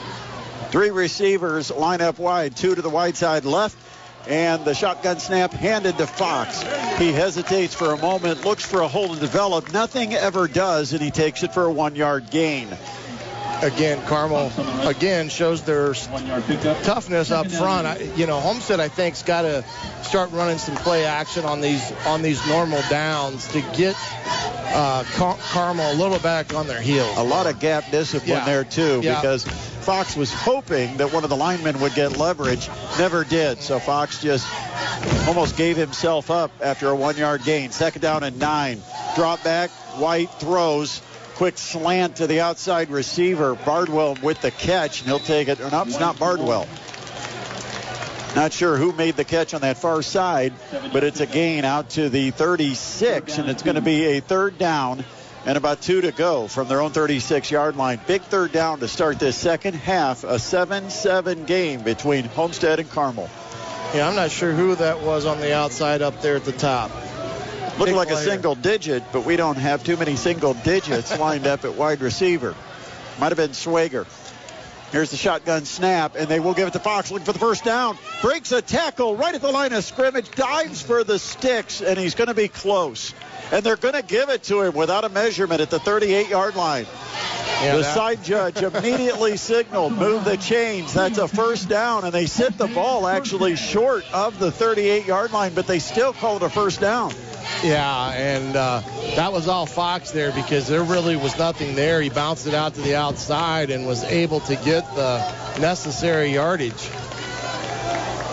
Three 0.70 0.90
receivers 0.90 1.70
line 1.70 2.00
up 2.00 2.18
wide, 2.18 2.56
two 2.56 2.74
to 2.74 2.82
the 2.82 2.90
wide 2.90 3.16
side 3.16 3.44
left, 3.44 3.78
and 4.26 4.64
the 4.64 4.74
shotgun 4.74 5.18
snap 5.18 5.52
handed 5.52 5.98
to 5.98 6.06
Fox. 6.06 6.62
He 6.98 7.12
hesitates 7.12 7.74
for 7.74 7.92
a 7.92 7.96
moment, 7.98 8.44
looks 8.44 8.64
for 8.64 8.80
a 8.80 8.88
hole 8.88 9.14
to 9.14 9.20
develop. 9.20 9.72
Nothing 9.72 10.14
ever 10.14 10.48
does, 10.48 10.92
and 10.92 11.02
he 11.02 11.10
takes 11.10 11.42
it 11.42 11.52
for 11.54 11.64
a 11.64 11.70
one 11.72 11.94
yard 11.96 12.30
gain. 12.30 12.68
Again, 13.62 14.02
Carmel 14.06 14.52
again 14.86 15.30
shows 15.30 15.62
their 15.62 15.94
toughness 15.94 17.30
up 17.30 17.50
front. 17.50 17.86
I, 17.86 17.96
you 18.16 18.26
know, 18.26 18.38
Homestead 18.38 18.80
I 18.80 18.88
think's 18.88 19.22
got 19.22 19.42
to 19.42 19.64
start 20.02 20.30
running 20.32 20.58
some 20.58 20.74
play 20.76 21.06
action 21.06 21.44
on 21.46 21.60
these 21.62 21.90
on 22.06 22.20
these 22.20 22.46
normal 22.48 22.82
downs 22.90 23.48
to 23.52 23.62
get 23.74 23.96
uh, 24.28 25.04
Car- 25.14 25.38
Carmel 25.52 25.90
a 25.92 25.94
little 25.94 26.18
back 26.18 26.54
on 26.54 26.66
their 26.66 26.80
heels. 26.82 27.16
A 27.16 27.22
lot 27.22 27.46
of 27.46 27.58
gap 27.58 27.90
discipline 27.90 28.28
Yeah. 28.38 28.44
there 28.44 28.64
too, 28.64 29.00
Yeah. 29.02 29.14
because 29.20 29.46
Fox 29.86 30.16
was 30.16 30.32
hoping 30.32 30.96
that 30.96 31.12
one 31.12 31.22
of 31.22 31.30
the 31.30 31.36
linemen 31.36 31.78
would 31.80 31.94
get 31.94 32.16
leverage, 32.16 32.68
never 32.98 33.22
did. 33.22 33.62
So 33.62 33.78
Fox 33.78 34.20
just 34.20 34.44
almost 35.28 35.56
gave 35.56 35.76
himself 35.76 36.28
up 36.28 36.50
after 36.60 36.88
a 36.88 36.96
one-yard 36.96 37.44
gain. 37.44 37.70
Second 37.70 38.02
down 38.02 38.24
and 38.24 38.36
nine. 38.40 38.82
Drop 39.14 39.44
back. 39.44 39.70
White 40.00 40.28
throws. 40.40 41.00
Quick 41.36 41.56
slant 41.56 42.16
to 42.16 42.26
the 42.26 42.40
outside 42.40 42.90
receiver. 42.90 43.54
Bardwell 43.54 44.18
with 44.20 44.40
the 44.40 44.50
catch, 44.50 45.02
and 45.02 45.08
he'll 45.08 45.20
take 45.20 45.46
it. 45.46 45.60
No, 45.60 45.82
it's 45.82 46.00
not 46.00 46.18
Bardwell. 46.18 46.66
Not 48.34 48.52
sure 48.52 48.76
who 48.76 48.90
made 48.90 49.14
the 49.14 49.24
catch 49.24 49.54
on 49.54 49.60
that 49.60 49.78
far 49.78 50.02
side, 50.02 50.52
but 50.92 51.04
it's 51.04 51.20
a 51.20 51.26
gain 51.26 51.64
out 51.64 51.90
to 51.90 52.08
the 52.08 52.32
36, 52.32 53.38
and 53.38 53.48
it's 53.48 53.62
going 53.62 53.76
to 53.76 53.80
be 53.80 54.16
a 54.16 54.20
third 54.20 54.58
down 54.58 55.04
and 55.46 55.56
about 55.56 55.80
two 55.80 56.00
to 56.00 56.10
go 56.10 56.48
from 56.48 56.66
their 56.66 56.80
own 56.80 56.90
36 56.90 57.50
yard 57.50 57.76
line. 57.76 58.00
Big 58.06 58.22
third 58.22 58.52
down 58.52 58.80
to 58.80 58.88
start 58.88 59.18
this 59.20 59.36
second 59.36 59.74
half, 59.74 60.24
a 60.24 60.38
7 60.38 60.90
7 60.90 61.44
game 61.44 61.82
between 61.82 62.24
Homestead 62.24 62.80
and 62.80 62.90
Carmel. 62.90 63.30
Yeah, 63.94 64.08
I'm 64.08 64.16
not 64.16 64.32
sure 64.32 64.52
who 64.52 64.74
that 64.74 65.00
was 65.00 65.24
on 65.24 65.40
the 65.40 65.54
outside 65.54 66.02
up 66.02 66.20
there 66.20 66.36
at 66.36 66.44
the 66.44 66.52
top. 66.52 66.90
Looked 67.78 67.90
Big 67.90 67.94
like 67.94 68.10
a 68.10 68.16
single 68.16 68.54
digit, 68.54 69.04
but 69.12 69.24
we 69.24 69.36
don't 69.36 69.56
have 69.56 69.84
too 69.84 69.96
many 69.96 70.16
single 70.16 70.54
digits 70.54 71.16
lined 71.18 71.46
up 71.46 71.64
at 71.64 71.74
wide 71.74 72.00
receiver. 72.00 72.54
Might 73.20 73.28
have 73.28 73.36
been 73.36 73.50
Swager. 73.50 74.06
Here's 74.92 75.10
the 75.10 75.16
shotgun 75.16 75.64
snap, 75.64 76.16
and 76.16 76.28
they 76.28 76.40
will 76.40 76.54
give 76.54 76.68
it 76.68 76.72
to 76.72 76.78
Fox 76.78 77.10
looking 77.10 77.26
for 77.26 77.32
the 77.32 77.38
first 77.38 77.64
down. 77.64 77.98
Breaks 78.22 78.52
a 78.52 78.62
tackle 78.62 79.16
right 79.16 79.34
at 79.34 79.42
the 79.42 79.50
line 79.50 79.72
of 79.72 79.84
scrimmage, 79.84 80.30
dives 80.30 80.80
for 80.80 81.04
the 81.04 81.18
sticks, 81.18 81.82
and 81.82 81.98
he's 81.98 82.14
going 82.14 82.28
to 82.28 82.34
be 82.34 82.48
close. 82.48 83.12
And 83.52 83.64
they're 83.64 83.76
going 83.76 83.94
to 83.94 84.02
give 84.02 84.28
it 84.28 84.42
to 84.44 84.62
him 84.62 84.74
without 84.74 85.04
a 85.04 85.08
measurement 85.08 85.60
at 85.60 85.70
the 85.70 85.78
38 85.78 86.28
yard 86.28 86.56
line. 86.56 86.86
Yeah, 87.62 87.76
the 87.76 87.82
that- 87.82 87.94
side 87.94 88.24
judge 88.24 88.56
immediately 88.62 89.36
signaled, 89.36 89.92
move 89.92 90.24
the 90.24 90.36
chains. 90.36 90.92
That's 90.92 91.18
a 91.18 91.28
first 91.28 91.68
down, 91.68 92.04
and 92.04 92.12
they 92.12 92.26
sit 92.26 92.58
the 92.58 92.66
ball 92.68 93.06
actually 93.06 93.56
short 93.56 94.04
of 94.12 94.38
the 94.38 94.50
38 94.50 95.06
yard 95.06 95.32
line, 95.32 95.54
but 95.54 95.66
they 95.66 95.78
still 95.78 96.12
call 96.12 96.36
it 96.36 96.42
a 96.42 96.50
first 96.50 96.80
down. 96.80 97.12
Yeah, 97.62 98.10
and 98.10 98.56
uh, 98.56 98.82
that 99.14 99.32
was 99.32 99.48
all 99.48 99.66
Fox 99.66 100.10
there 100.10 100.32
because 100.32 100.66
there 100.66 100.82
really 100.82 101.16
was 101.16 101.38
nothing 101.38 101.74
there. 101.76 102.02
He 102.02 102.10
bounced 102.10 102.46
it 102.46 102.54
out 102.54 102.74
to 102.74 102.80
the 102.80 102.96
outside 102.96 103.70
and 103.70 103.86
was 103.86 104.04
able 104.04 104.40
to 104.40 104.56
get 104.56 104.84
the 104.94 105.18
necessary 105.60 106.32
yardage. 106.34 106.90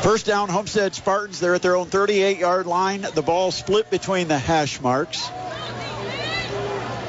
First 0.03 0.25
down, 0.25 0.49
Homestead 0.49 0.93
Spartans. 0.93 1.39
They're 1.39 1.55
at 1.55 1.61
their 1.61 1.77
own 1.77 1.87
38 1.87 2.37
yard 2.37 2.65
line. 2.67 3.07
The 3.15 3.21
ball 3.21 3.51
split 3.51 3.89
between 3.89 4.27
the 4.27 4.37
hash 4.37 4.81
marks. 4.81 5.29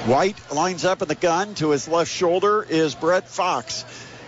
White 0.06 0.36
lines 0.52 0.84
up 0.84 1.02
in 1.02 1.08
the 1.08 1.16
gun. 1.16 1.56
To 1.56 1.70
his 1.70 1.88
left 1.88 2.08
shoulder 2.08 2.62
is 2.62 2.94
Brett 2.94 3.28
Fox. 3.28 3.84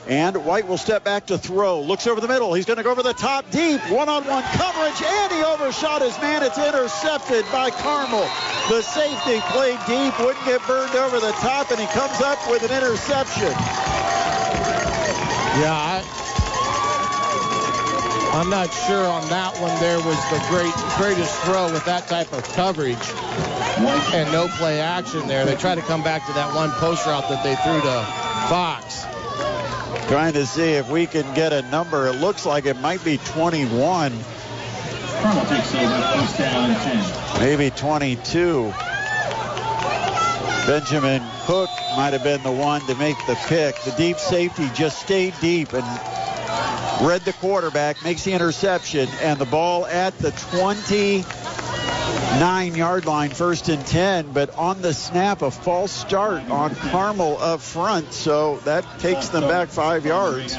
And 0.09 0.45
White 0.45 0.67
will 0.67 0.79
step 0.79 1.05
back 1.05 1.27
to 1.27 1.39
throw. 1.39 1.81
Looks 1.81 2.09
over 2.09 2.21
the 2.21 2.27
middle. 2.27 2.55
He's 2.55 2.65
going 2.65 2.79
to 2.79 2.83
go 2.83 2.91
over 2.91 3.05
the 3.05 3.13
top 3.13 3.49
deep. 3.53 3.81
One 3.89 4.09
on 4.09 4.25
one 4.27 4.43
coverage. 4.43 5.01
And 5.01 5.33
he 5.33 5.45
overshot 5.45 6.03
his 6.03 6.19
man. 6.19 6.43
It's 6.43 6.59
intercepted 6.59 7.45
by 7.53 7.71
Carmel. 7.71 8.29
The 8.69 8.83
safety 8.83 9.39
played 9.53 9.79
deep. 9.87 10.19
Wouldn't 10.19 10.45
get 10.45 10.61
burned 10.67 10.97
over 10.97 11.21
the 11.21 11.33
top. 11.39 11.71
And 11.71 11.79
he 11.79 11.87
comes 11.87 12.21
up 12.21 12.51
with 12.51 12.69
an 12.69 12.77
interception. 12.77 13.53
Yeah, 15.63 15.71
I, 15.73 16.26
I'm 18.37 18.51
not 18.51 18.71
sure 18.71 19.07
on 19.07 19.27
that 19.31 19.59
one. 19.63 19.81
There 19.81 19.97
was 19.97 20.19
the 20.29 20.45
great 20.51 20.75
greatest 20.99 21.35
throw 21.41 21.73
with 21.73 21.87
that 21.87 22.07
type 22.07 22.31
of 22.35 22.45
coverage 22.53 22.99
and 24.13 24.31
no 24.31 24.47
play 24.59 24.79
action 24.79 25.27
there. 25.27 25.47
They 25.47 25.57
try 25.57 25.75
to 25.75 25.81
come 25.81 26.03
back 26.03 26.27
to 26.27 26.35
that 26.35 26.55
one 26.55 26.71
post 26.73 27.07
route 27.07 27.27
that 27.31 27.43
they 27.43 27.55
threw 27.57 27.81
to 27.81 28.05
Fox. 28.51 29.07
Trying 30.09 30.35
to 30.35 30.45
see 30.45 30.73
if 30.73 30.87
we 30.91 31.07
can 31.07 31.35
get 31.35 31.55
a 31.55 31.63
number. 31.71 32.09
It 32.09 32.21
looks 32.21 32.45
like 32.45 32.67
it 32.67 32.79
might 32.79 33.03
be 33.03 33.17
21. 33.17 34.13
Carmel 35.23 35.47
takes 35.47 35.75
over 35.75 36.19
first 36.19 36.37
down 36.37 36.73
and 36.73 37.39
10. 37.39 37.41
maybe 37.41 37.71
22. 37.71 38.65
Benjamin 40.67 41.23
Hook 41.47 41.71
might 41.97 42.13
have 42.13 42.23
been 42.23 42.43
the 42.43 42.53
one 42.53 42.83
to 42.83 42.95
make 42.97 43.17
the 43.27 43.37
pick. 43.47 43.81
The 43.85 43.93
deep 43.93 44.19
safety 44.19 44.69
just 44.75 45.01
stayed 45.01 45.33
deep 45.41 45.73
and 45.73 46.16
read 47.03 47.23
the 47.23 47.33
quarterback, 47.35 48.03
makes 48.03 48.25
the 48.25 48.33
interception, 48.33 49.09
and 49.21 49.39
the 49.39 49.45
ball 49.45 49.87
at 49.87 50.19
the 50.19 50.33
29 50.33 52.75
yard 52.75 53.07
line, 53.07 53.31
first 53.31 53.69
and 53.69 53.87
10. 53.87 54.33
But 54.33 54.53
on 54.57 54.83
the 54.83 54.93
snap, 54.95 55.43
a 55.43 55.51
false 55.51 55.93
start 55.93 56.49
on 56.51 56.75
Carmel 56.75 57.39
up 57.39 57.61
front, 57.61 58.13
so 58.13 58.57
that 58.65 58.85
takes 59.01 59.29
them 59.29 59.43
back 59.43 59.69
five 59.69 60.07
yards 60.07 60.57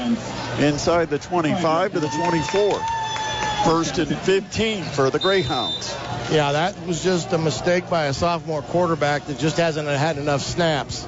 inside 0.58 1.10
the 1.10 1.18
25 1.18 1.94
to 1.94 2.00
the 2.00 2.08
24. 2.08 2.80
First 3.64 3.98
and 3.98 4.16
15 4.16 4.84
for 4.84 5.10
the 5.10 5.18
Greyhounds. 5.18 5.92
Yeah, 6.30 6.52
that 6.52 6.86
was 6.86 7.02
just 7.02 7.32
a 7.32 7.38
mistake 7.38 7.90
by 7.90 8.04
a 8.04 8.14
sophomore 8.14 8.62
quarterback 8.62 9.26
that 9.26 9.38
just 9.38 9.56
hasn't 9.56 9.88
had 9.88 10.18
enough 10.18 10.42
snaps. 10.42 11.04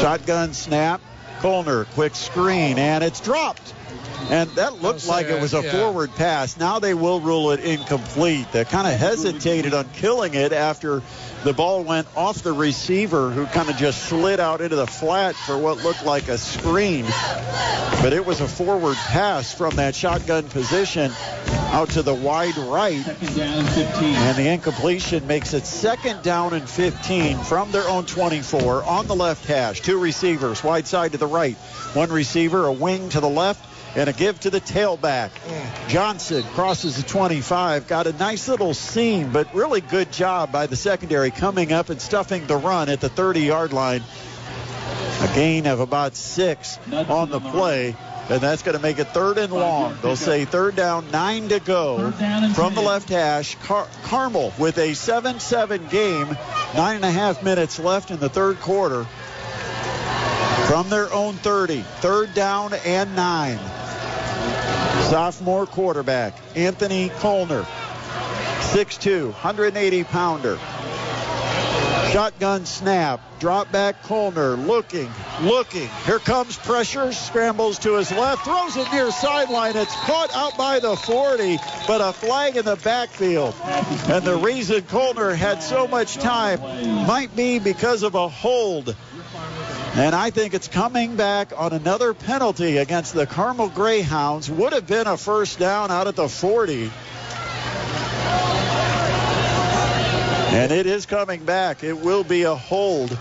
Shotgun 0.00 0.52
snap. 0.52 1.00
Colner, 1.40 1.84
quick 1.94 2.14
screen, 2.14 2.78
and 2.78 3.02
it's 3.02 3.18
dropped. 3.18 3.74
And 4.30 4.50
that 4.50 4.82
looked 4.82 5.06
like 5.06 5.26
it 5.26 5.40
was 5.40 5.54
a 5.54 5.62
yeah. 5.62 5.72
forward 5.72 6.14
pass. 6.14 6.58
Now 6.58 6.78
they 6.78 6.94
will 6.94 7.20
rule 7.20 7.52
it 7.52 7.60
incomplete. 7.60 8.52
They 8.52 8.64
kind 8.64 8.86
of 8.86 8.98
hesitated 8.98 9.72
on 9.72 9.88
killing 9.94 10.34
it 10.34 10.52
after 10.52 11.02
the 11.44 11.52
ball 11.52 11.84
went 11.84 12.08
off 12.16 12.42
the 12.42 12.52
receiver, 12.52 13.30
who 13.30 13.46
kind 13.46 13.70
of 13.70 13.76
just 13.76 14.04
slid 14.04 14.40
out 14.40 14.60
into 14.60 14.76
the 14.76 14.86
flat 14.86 15.34
for 15.34 15.56
what 15.56 15.82
looked 15.82 16.04
like 16.04 16.28
a 16.28 16.36
screen. 16.36 17.04
But 18.02 18.12
it 18.12 18.26
was 18.26 18.40
a 18.40 18.48
forward 18.48 18.96
pass 18.96 19.54
from 19.54 19.76
that 19.76 19.94
shotgun 19.94 20.44
position 20.48 21.12
out 21.70 21.90
to 21.90 22.02
the 22.02 22.14
wide 22.14 22.56
right. 22.56 23.02
Second 23.02 23.36
down, 23.36 23.64
15. 23.64 24.04
And 24.14 24.36
the 24.36 24.48
incompletion 24.48 25.26
makes 25.26 25.54
it 25.54 25.66
second 25.66 26.22
down 26.22 26.54
and 26.54 26.68
15 26.68 27.38
from 27.38 27.70
their 27.72 27.88
own 27.88 28.06
24 28.06 28.84
on 28.84 29.06
the 29.06 29.14
left 29.14 29.46
hash. 29.46 29.80
Two 29.80 29.98
receivers, 29.98 30.64
wide 30.64 30.86
side 30.86 31.12
to 31.12 31.18
the 31.18 31.26
right. 31.26 31.56
One 31.94 32.10
receiver, 32.10 32.66
a 32.66 32.72
wing 32.72 33.10
to 33.10 33.20
the 33.20 33.28
left, 33.28 33.64
and 33.98 34.08
a 34.08 34.12
give 34.12 34.38
to 34.40 34.50
the 34.50 34.60
tailback. 34.60 35.30
Johnson 35.88 36.44
crosses 36.54 36.96
the 36.96 37.02
25, 37.02 37.88
got 37.88 38.06
a 38.06 38.12
nice 38.12 38.46
little 38.46 38.72
seam, 38.72 39.32
but 39.32 39.52
really 39.54 39.80
good 39.80 40.12
job 40.12 40.52
by 40.52 40.66
the 40.66 40.76
secondary 40.76 41.32
coming 41.32 41.72
up 41.72 41.90
and 41.90 42.00
stuffing 42.00 42.46
the 42.46 42.56
run 42.56 42.88
at 42.88 43.00
the 43.00 43.08
30 43.08 43.40
yard 43.40 43.72
line. 43.72 44.02
A 45.20 45.34
gain 45.34 45.66
of 45.66 45.80
about 45.80 46.14
six 46.14 46.78
on 46.92 47.30
the 47.30 47.40
play. 47.40 47.96
And 48.30 48.42
that's 48.42 48.62
going 48.62 48.76
to 48.76 48.82
make 48.82 48.98
it 48.98 49.08
third 49.08 49.38
and 49.38 49.50
long. 49.50 49.96
They'll 50.02 50.14
say 50.14 50.44
third 50.44 50.76
down, 50.76 51.10
nine 51.10 51.48
to 51.48 51.60
go 51.60 51.96
Third 51.96 52.18
down 52.18 52.44
and 52.44 52.54
from 52.54 52.74
the 52.74 52.82
left 52.82 53.08
hash. 53.08 53.54
Car- 53.62 53.88
Carmel 54.02 54.52
with 54.58 54.76
a 54.76 54.90
7-7 54.90 55.88
game, 55.88 56.36
nine 56.76 56.96
and 56.96 57.06
a 57.06 57.10
half 57.10 57.42
minutes 57.42 57.78
left 57.78 58.10
in 58.10 58.20
the 58.20 58.28
third 58.28 58.60
quarter. 58.60 59.06
From 60.66 60.90
their 60.90 61.10
own 61.10 61.36
30, 61.36 61.80
third 61.80 62.34
down 62.34 62.74
and 62.74 63.16
nine. 63.16 63.58
Sophomore 65.08 65.64
quarterback 65.64 66.38
Anthony 66.54 67.08
Colner, 67.08 67.62
6'2", 68.72 69.32
180 69.32 70.04
pounder. 70.04 70.58
Shotgun 72.12 72.66
snap, 72.66 73.20
drop 73.38 73.72
back 73.72 74.02
Colner, 74.02 74.56
looking, 74.56 75.10
looking. 75.40 75.88
Here 76.04 76.18
comes 76.18 76.58
pressure, 76.58 77.12
scrambles 77.14 77.78
to 77.80 77.94
his 77.94 78.10
left, 78.10 78.44
throws 78.44 78.76
it 78.76 78.92
near 78.92 79.10
sideline. 79.10 79.78
It's 79.78 79.94
caught 79.96 80.34
out 80.34 80.58
by 80.58 80.78
the 80.78 80.94
40, 80.94 81.56
but 81.86 82.02
a 82.02 82.12
flag 82.12 82.56
in 82.58 82.66
the 82.66 82.76
backfield. 82.76 83.54
And 84.08 84.22
the 84.24 84.36
reason 84.36 84.82
Colner 84.82 85.34
had 85.34 85.62
so 85.62 85.88
much 85.88 86.16
time 86.16 86.60
might 87.06 87.34
be 87.34 87.58
because 87.58 88.02
of 88.02 88.14
a 88.14 88.28
hold. 88.28 88.94
And 89.98 90.14
I 90.14 90.30
think 90.30 90.54
it's 90.54 90.68
coming 90.68 91.16
back 91.16 91.52
on 91.56 91.72
another 91.72 92.14
penalty 92.14 92.76
against 92.76 93.14
the 93.14 93.26
Carmel 93.26 93.68
Greyhounds. 93.68 94.48
Would 94.48 94.72
have 94.72 94.86
been 94.86 95.08
a 95.08 95.16
first 95.16 95.58
down 95.58 95.90
out 95.90 96.06
at 96.06 96.14
the 96.14 96.28
40. 96.28 96.92
And 100.54 100.70
it 100.70 100.86
is 100.86 101.04
coming 101.04 101.44
back. 101.44 101.82
It 101.82 101.98
will 101.98 102.22
be 102.22 102.44
a 102.44 102.54
hold 102.54 103.18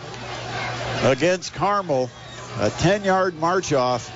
against 1.02 1.56
Carmel. 1.56 2.12
A 2.60 2.70
10 2.70 3.04
yard 3.04 3.34
march 3.40 3.74
off. 3.74 4.12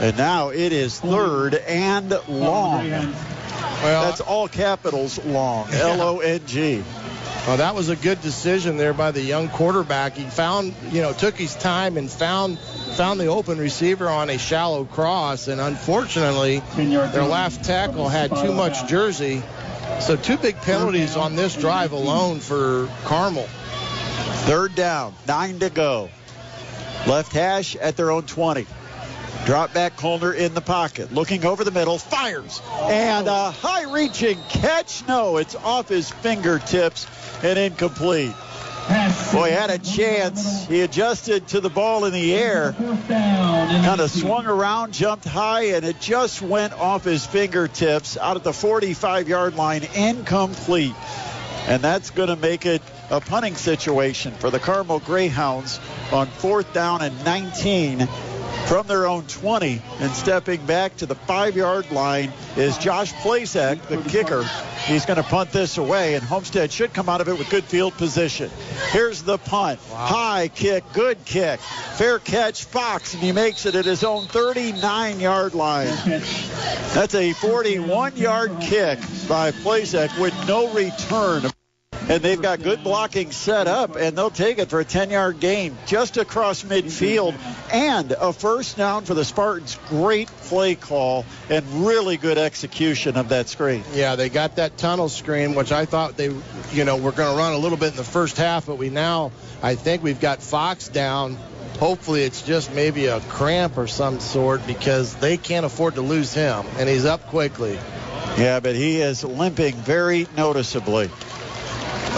And 0.00 0.16
now 0.16 0.50
it 0.50 0.72
is 0.72 1.00
third 1.00 1.56
and 1.56 2.10
long. 2.28 2.88
Well, 2.88 4.04
That's 4.04 4.20
all 4.20 4.46
capitals 4.46 5.18
long. 5.24 5.68
L 5.72 6.00
O 6.00 6.20
N 6.20 6.42
G. 6.46 6.84
Well, 7.48 7.56
that 7.56 7.74
was 7.74 7.88
a 7.88 7.96
good 7.96 8.20
decision 8.20 8.76
there 8.76 8.92
by 8.92 9.10
the 9.10 9.22
young 9.22 9.48
quarterback. 9.48 10.18
He 10.18 10.24
found, 10.24 10.74
you 10.90 11.00
know, 11.00 11.14
took 11.14 11.34
his 11.34 11.56
time 11.56 11.96
and 11.96 12.10
found 12.10 12.58
found 12.58 13.18
the 13.18 13.28
open 13.28 13.56
receiver 13.56 14.06
on 14.06 14.28
a 14.28 14.36
shallow 14.36 14.84
cross, 14.84 15.48
and 15.48 15.58
unfortunately, 15.58 16.62
their 16.76 17.24
left 17.24 17.64
tackle 17.64 18.06
had 18.06 18.36
too 18.36 18.52
much 18.52 18.86
jersey. 18.86 19.42
So 20.00 20.14
two 20.14 20.36
big 20.36 20.56
penalties 20.56 21.16
on 21.16 21.36
this 21.36 21.56
drive 21.56 21.92
alone 21.92 22.40
for 22.40 22.86
Carmel. 23.04 23.48
Third 24.44 24.74
down, 24.74 25.14
nine 25.26 25.58
to 25.60 25.70
go. 25.70 26.10
Left 27.06 27.32
hash 27.32 27.76
at 27.76 27.96
their 27.96 28.10
own 28.10 28.24
20. 28.24 28.66
Drop 29.46 29.72
back 29.72 29.96
Colner 29.96 30.32
in 30.32 30.54
the 30.54 30.60
pocket. 30.60 31.12
Looking 31.12 31.44
over 31.44 31.64
the 31.64 31.70
middle, 31.70 31.98
fires. 31.98 32.60
And 32.82 33.26
a 33.28 33.50
high 33.50 33.92
reaching 33.92 34.38
catch. 34.48 35.06
No, 35.08 35.38
it's 35.38 35.54
off 35.54 35.88
his 35.88 36.10
fingertips 36.10 37.06
and 37.42 37.58
incomplete. 37.58 38.34
Boy, 39.32 39.50
had 39.50 39.68
a 39.68 39.78
chance. 39.78 40.66
He 40.66 40.80
adjusted 40.80 41.46
to 41.48 41.60
the 41.60 41.68
ball 41.68 42.06
in 42.06 42.12
the 42.14 42.34
air, 42.34 42.72
kind 42.72 44.00
of 44.00 44.10
swung 44.10 44.46
around, 44.46 44.94
jumped 44.94 45.26
high, 45.26 45.74
and 45.74 45.84
it 45.84 46.00
just 46.00 46.40
went 46.40 46.72
off 46.72 47.04
his 47.04 47.26
fingertips 47.26 48.16
out 48.16 48.36
at 48.36 48.44
the 48.44 48.52
45 48.52 49.28
yard 49.28 49.56
line, 49.56 49.86
incomplete. 49.94 50.94
And 51.66 51.82
that's 51.82 52.08
going 52.08 52.30
to 52.30 52.36
make 52.36 52.64
it 52.64 52.80
a 53.10 53.20
punting 53.20 53.56
situation 53.56 54.32
for 54.32 54.50
the 54.50 54.58
Carmel 54.58 55.00
Greyhounds 55.00 55.80
on 56.10 56.26
fourth 56.26 56.72
down 56.72 57.02
and 57.02 57.24
19 57.26 58.08
from 58.68 58.86
their 58.86 59.06
own 59.06 59.24
20. 59.26 59.80
And 60.00 60.10
stepping 60.12 60.64
back 60.66 60.96
to 60.98 61.06
the 61.06 61.14
five 61.14 61.56
yard 61.56 61.90
line 61.90 62.30
is 62.56 62.76
Josh 62.76 63.12
Plazek, 63.14 63.80
the 63.88 63.96
kicker. 64.10 64.44
He's 64.84 65.06
going 65.06 65.16
to 65.16 65.22
punt 65.22 65.52
this 65.52 65.78
away, 65.78 66.14
and 66.14 66.22
Homestead 66.22 66.70
should 66.70 66.92
come 66.92 67.08
out 67.08 67.22
of 67.22 67.28
it 67.28 67.38
with 67.38 67.48
good 67.48 67.64
field 67.64 67.94
position. 67.94 68.50
Here's 68.90 69.22
the 69.22 69.38
punt. 69.38 69.80
High 69.90 70.48
kick, 70.48 70.84
good 70.92 71.24
kick. 71.24 71.60
Fair 71.60 72.18
catch, 72.18 72.64
Fox, 72.64 73.14
and 73.14 73.22
he 73.22 73.32
makes 73.32 73.64
it 73.64 73.74
at 73.74 73.86
his 73.86 74.04
own 74.04 74.26
39 74.26 75.18
yard 75.18 75.54
line. 75.54 75.86
That's 76.94 77.14
a 77.14 77.32
41 77.32 78.16
yard 78.16 78.52
kick 78.60 78.98
by 79.28 79.50
Plazek 79.50 80.18
with 80.20 80.34
no 80.46 80.72
return. 80.74 81.50
And 82.08 82.22
they've 82.22 82.40
got 82.40 82.62
good 82.62 82.82
blocking 82.82 83.32
set 83.32 83.66
up, 83.66 83.96
and 83.96 84.16
they'll 84.16 84.30
take 84.30 84.58
it 84.58 84.70
for 84.70 84.80
a 84.80 84.84
10 84.84 85.10
yard 85.10 85.40
gain 85.40 85.76
just 85.86 86.16
across 86.16 86.62
midfield 86.62 87.34
and 87.70 88.12
a 88.12 88.32
first 88.32 88.78
down 88.78 89.04
for 89.04 89.12
the 89.12 89.26
Spartans. 89.26 89.78
Great 89.88 90.28
play 90.28 90.74
call 90.74 91.26
and 91.50 91.86
really 91.86 92.16
good 92.16 92.38
execution 92.38 93.18
of 93.18 93.28
that 93.28 93.50
screen. 93.50 93.84
Yeah, 93.92 94.16
they 94.16 94.30
got 94.30 94.56
that 94.56 94.78
tunnel 94.78 95.10
screen, 95.10 95.54
which 95.54 95.70
I 95.70 95.84
thought 95.84 96.16
they, 96.16 96.34
you 96.72 96.84
know, 96.84 96.96
were 96.96 97.12
going 97.12 97.30
to 97.30 97.38
run 97.38 97.52
a 97.52 97.58
little 97.58 97.76
bit 97.76 97.90
in 97.90 97.96
the 97.96 98.04
first 98.04 98.38
half, 98.38 98.66
but 98.66 98.78
we 98.78 98.88
now, 98.88 99.30
I 99.62 99.74
think 99.74 100.02
we've 100.02 100.20
got 100.20 100.40
Fox 100.40 100.88
down. 100.88 101.36
Hopefully, 101.78 102.22
it's 102.22 102.40
just 102.40 102.74
maybe 102.74 103.06
a 103.06 103.20
cramp 103.20 103.76
or 103.76 103.86
some 103.86 104.18
sort 104.18 104.66
because 104.66 105.14
they 105.16 105.36
can't 105.36 105.66
afford 105.66 105.96
to 105.96 106.00
lose 106.00 106.32
him, 106.32 106.64
and 106.78 106.88
he's 106.88 107.04
up 107.04 107.26
quickly. 107.26 107.78
Yeah, 108.38 108.60
but 108.60 108.74
he 108.74 109.00
is 109.00 109.22
limping 109.24 109.74
very 109.74 110.26
noticeably. 110.36 111.10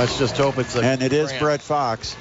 Let's 0.01 0.19
just 0.19 0.39
hope 0.39 0.57
it's 0.57 0.75
a. 0.77 0.81
And 0.81 1.03
it 1.03 1.13
is 1.13 1.29
cramp. 1.29 1.43
Brett 1.43 1.61
Fox. 1.61 2.17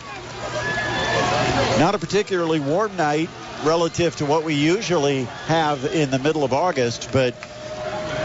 Not 1.79 1.95
a 1.95 1.97
particularly 1.97 2.59
warm 2.59 2.93
night 2.97 3.29
relative 3.63 4.17
to 4.17 4.25
what 4.25 4.43
we 4.43 4.53
usually 4.53 5.23
have 5.47 5.85
in 5.85 6.11
the 6.11 6.19
middle 6.19 6.43
of 6.43 6.51
August, 6.51 7.09
but 7.13 7.41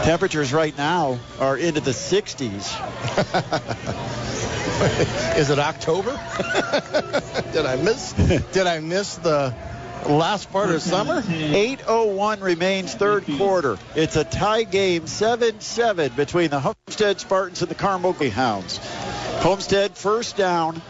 temperatures 0.03 0.51
right 0.51 0.77
now 0.77 1.19
are 1.39 1.57
into 1.57 1.79
the 1.79 1.91
60s. 1.91 2.67
Is 5.37 5.49
it 5.49 5.57
October? 5.57 6.11
did 7.53 7.65
I 7.65 7.77
miss? 7.77 8.11
Did 8.11 8.67
I 8.67 8.81
miss 8.81 9.15
the 9.15 9.55
last 10.05 10.51
part 10.51 10.69
of 10.69 10.81
summer? 10.81 11.21
8.01 11.21 12.41
remains 12.41 12.93
third 12.93 13.25
quarter. 13.37 13.77
It's 13.95 14.17
a 14.17 14.25
tie 14.25 14.63
game, 14.63 15.03
7-7 15.03 16.13
between 16.17 16.49
the 16.49 16.59
Homestead 16.59 17.21
Spartans 17.21 17.61
and 17.61 17.71
the 17.71 17.75
Carmel 17.75 18.11
Greyhounds. 18.11 18.81
Homestead 19.41 19.97
first 19.97 20.37
down. 20.37 20.81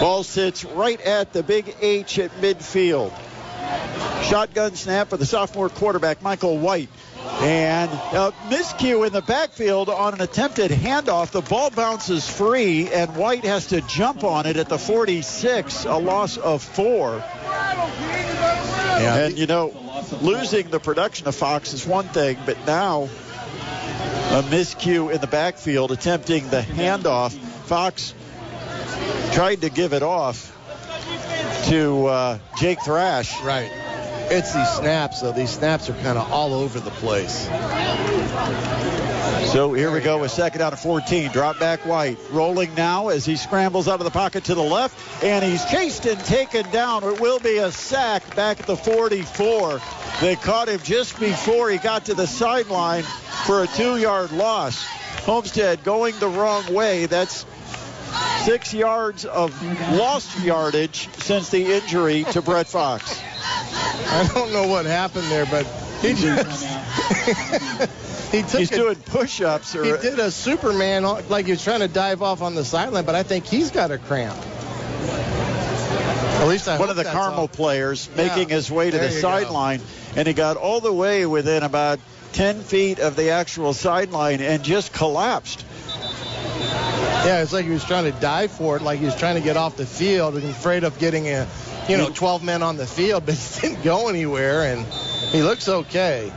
Ball 0.00 0.22
sits 0.22 0.64
right 0.64 1.00
at 1.00 1.32
the 1.32 1.42
big 1.42 1.74
H 1.80 2.18
at 2.18 2.30
midfield. 2.40 3.12
Shotgun 4.24 4.74
snap 4.74 5.08
for 5.08 5.16
the 5.16 5.26
sophomore 5.26 5.68
quarterback, 5.68 6.22
Michael 6.22 6.58
White. 6.58 6.88
And 7.40 7.90
a 7.90 8.32
miscue 8.48 9.06
in 9.06 9.12
the 9.12 9.22
backfield 9.22 9.88
on 9.88 10.14
an 10.14 10.20
attempted 10.20 10.70
handoff. 10.70 11.30
The 11.30 11.42
ball 11.42 11.70
bounces 11.70 12.28
free, 12.28 12.90
and 12.90 13.16
White 13.16 13.44
has 13.44 13.68
to 13.68 13.80
jump 13.82 14.24
on 14.24 14.46
it 14.46 14.56
at 14.56 14.68
the 14.68 14.78
46, 14.78 15.84
a 15.84 15.96
loss 15.96 16.36
of 16.36 16.62
four. 16.62 17.22
and, 18.98 19.38
you 19.38 19.46
know, 19.46 19.72
losing 20.20 20.68
the 20.70 20.80
production 20.80 21.26
of 21.26 21.34
Fox 21.34 21.72
is 21.72 21.86
one 21.86 22.08
thing, 22.08 22.38
but 22.46 22.64
now 22.66 23.08
a 24.30 24.42
miscue 24.42 25.12
in 25.12 25.20
the 25.20 25.26
backfield 25.26 25.92
attempting 25.92 26.48
the 26.50 26.60
handoff. 26.60 27.32
Fox 27.66 28.14
tried 29.32 29.62
to 29.62 29.70
give 29.70 29.92
it 29.92 30.02
off 30.02 30.52
to 31.68 32.06
uh, 32.06 32.38
Jake 32.58 32.82
Thrash. 32.84 33.40
Right. 33.42 33.70
It's 34.28 34.52
these 34.52 34.68
snaps, 34.68 35.22
though. 35.22 35.32
These 35.32 35.50
snaps 35.50 35.88
are 35.88 35.94
kind 35.94 36.18
of 36.18 36.30
all 36.30 36.52
over 36.52 36.80
the 36.80 36.90
place. 36.90 37.46
So 39.46 39.72
here 39.72 39.90
we 39.90 40.00
go 40.00 40.22
a 40.24 40.28
second 40.28 40.60
out 40.60 40.72
of 40.72 40.80
14. 40.80 41.30
Drop 41.30 41.58
back 41.58 41.86
White. 41.86 42.18
Rolling 42.30 42.74
now 42.74 43.08
as 43.08 43.24
he 43.24 43.36
scrambles 43.36 43.88
out 43.88 44.00
of 44.00 44.04
the 44.04 44.10
pocket 44.10 44.44
to 44.44 44.54
the 44.54 44.62
left. 44.62 45.24
And 45.24 45.44
he's 45.44 45.64
chased 45.64 46.06
and 46.06 46.18
taken 46.26 46.70
down. 46.70 47.02
It 47.04 47.20
will 47.20 47.38
be 47.38 47.58
a 47.58 47.72
sack 47.72 48.36
back 48.36 48.60
at 48.60 48.66
the 48.66 48.76
44. 48.76 49.80
They 50.20 50.36
caught 50.36 50.68
him 50.68 50.80
just 50.80 51.18
before 51.18 51.70
he 51.70 51.78
got 51.78 52.04
to 52.06 52.14
the 52.14 52.26
sideline 52.26 53.02
for 53.46 53.62
a 53.62 53.66
two 53.66 53.96
yard 53.96 54.32
loss. 54.32 54.84
Homestead 55.24 55.82
going 55.82 56.18
the 56.18 56.28
wrong 56.28 56.72
way. 56.72 57.06
That's 57.06 57.46
six 58.44 58.72
yards 58.74 59.24
of 59.24 59.60
lost 59.92 60.38
yardage 60.40 61.08
since 61.18 61.50
the 61.50 61.72
injury 61.74 62.24
to 62.32 62.42
Brett 62.42 62.66
Fox. 62.66 63.20
I 63.22 64.30
don't 64.34 64.52
know 64.52 64.68
what 64.68 64.86
happened 64.86 65.24
there, 65.30 65.46
but 65.46 65.66
he 66.00 66.14
just 66.14 66.66
he 68.30 68.42
took 68.42 68.60
He's 68.60 68.72
a- 68.72 68.76
doing 68.76 68.96
push 68.96 69.40
ups. 69.40 69.72
he 69.72 69.80
did 69.80 70.18
a 70.18 70.30
Superman 70.30 71.04
like 71.28 71.46
he 71.46 71.52
was 71.52 71.62
trying 71.64 71.80
to 71.80 71.88
dive 71.88 72.22
off 72.22 72.42
on 72.42 72.54
the 72.54 72.64
sideline, 72.64 73.04
but 73.04 73.14
I 73.14 73.22
think 73.22 73.46
he's 73.46 73.70
got 73.70 73.90
a 73.90 73.98
cramp. 73.98 74.36
At 76.38 76.48
least 76.48 76.68
I 76.68 76.78
one 76.78 76.90
of 76.90 76.96
the 76.96 77.04
Carmel 77.04 77.40
all. 77.40 77.48
players 77.48 78.08
Yeah, 78.14 78.26
making 78.26 78.50
his 78.50 78.70
way 78.70 78.90
to 78.90 78.96
there 78.96 79.08
the 79.08 79.14
sideline, 79.14 79.80
and 80.14 80.28
he 80.28 80.34
got 80.34 80.56
all 80.56 80.80
the 80.80 80.92
way 80.92 81.24
within 81.24 81.62
about 81.62 81.98
10 82.34 82.60
feet 82.60 82.98
of 82.98 83.16
the 83.16 83.30
actual 83.30 83.72
sideline 83.72 84.40
and 84.40 84.62
just 84.62 84.92
collapsed. 84.92 85.64
Yeah, 87.24 87.42
it's 87.42 87.52
like 87.52 87.64
he 87.64 87.70
was 87.70 87.84
trying 87.84 88.04
to 88.04 88.12
dive 88.20 88.52
for 88.52 88.76
it, 88.76 88.82
like 88.82 88.98
he 89.00 89.06
was 89.06 89.16
trying 89.16 89.36
to 89.36 89.40
get 89.40 89.56
off 89.56 89.76
the 89.76 89.86
field 89.86 90.36
and 90.36 90.44
afraid 90.44 90.84
of 90.84 90.98
getting 90.98 91.26
a, 91.26 91.48
you 91.88 91.96
know, 91.96 92.04
mm-hmm. 92.06 92.14
12 92.14 92.44
men 92.44 92.62
on 92.62 92.76
the 92.76 92.86
field, 92.86 93.24
but 93.26 93.34
he 93.34 93.60
didn't 93.60 93.82
go 93.82 94.08
anywhere, 94.08 94.64
and 94.64 94.84
he 95.32 95.42
looks 95.42 95.68
okay. 95.68 96.30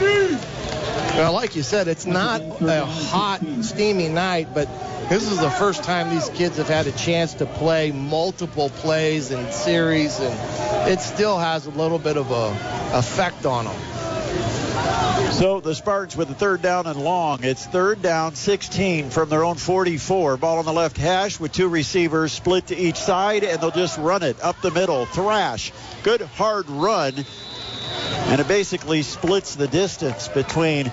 Well, 0.00 1.32
like 1.32 1.54
you 1.56 1.62
said, 1.62 1.88
it's 1.88 2.06
not 2.06 2.40
a 2.40 2.84
hot, 2.84 3.40
steamy 3.62 4.08
night, 4.08 4.48
but 4.52 4.68
this 5.08 5.30
is 5.30 5.38
the 5.38 5.50
first 5.50 5.84
time 5.84 6.10
these 6.10 6.28
kids 6.30 6.56
have 6.56 6.68
had 6.68 6.86
a 6.86 6.92
chance 6.92 7.34
to 7.34 7.46
play 7.46 7.92
multiple 7.92 8.70
plays 8.70 9.30
and 9.30 9.52
series, 9.52 10.18
and 10.18 10.90
it 10.90 11.00
still 11.00 11.38
has 11.38 11.66
a 11.66 11.70
little 11.70 11.98
bit 11.98 12.16
of 12.16 12.30
a 12.30 12.98
effect 12.98 13.46
on 13.46 13.66
them. 13.66 13.94
So 15.32 15.60
the 15.60 15.74
Spartans 15.74 16.16
with 16.16 16.28
the 16.28 16.34
third 16.34 16.62
down 16.62 16.86
and 16.86 17.02
long. 17.02 17.42
It's 17.42 17.66
third 17.66 18.02
down, 18.02 18.34
16 18.34 19.10
from 19.10 19.28
their 19.28 19.44
own 19.44 19.56
44. 19.56 20.36
Ball 20.36 20.58
on 20.58 20.64
the 20.64 20.72
left 20.72 20.96
hash 20.96 21.40
with 21.40 21.52
two 21.52 21.68
receivers 21.68 22.32
split 22.32 22.68
to 22.68 22.76
each 22.76 22.96
side, 22.96 23.44
and 23.44 23.60
they'll 23.60 23.70
just 23.70 23.98
run 23.98 24.22
it 24.22 24.42
up 24.42 24.60
the 24.60 24.70
middle. 24.70 25.06
Thrash. 25.06 25.72
Good 26.02 26.22
hard 26.22 26.68
run. 26.68 27.14
And 28.26 28.40
it 28.40 28.48
basically 28.48 29.02
splits 29.02 29.54
the 29.54 29.68
distance 29.68 30.28
between 30.28 30.90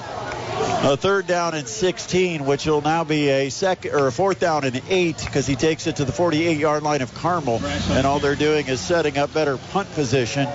a 0.84 0.98
third 0.98 1.28
down 1.28 1.54
and 1.54 1.68
16, 1.68 2.46
which 2.46 2.66
will 2.66 2.82
now 2.82 3.04
be 3.04 3.30
a 3.30 3.50
second 3.50 3.94
or 3.94 4.08
a 4.08 4.12
fourth 4.12 4.40
down 4.40 4.64
and 4.64 4.82
eight 4.90 5.18
because 5.18 5.48
he 5.48 5.56
takes 5.56 5.88
it 5.88 5.98
to 5.98 6.06
the 6.06 6.12
48-yard 6.12 6.84
line 6.84 7.02
of 7.02 7.14
Carmel, 7.16 7.60
and 7.64 8.06
all 8.06 8.20
they're 8.20 8.36
doing 8.36 8.68
is 8.68 8.80
setting 8.80 9.18
up 9.18 9.34
better 9.34 9.58
punt 9.58 9.92
position. 9.94 10.48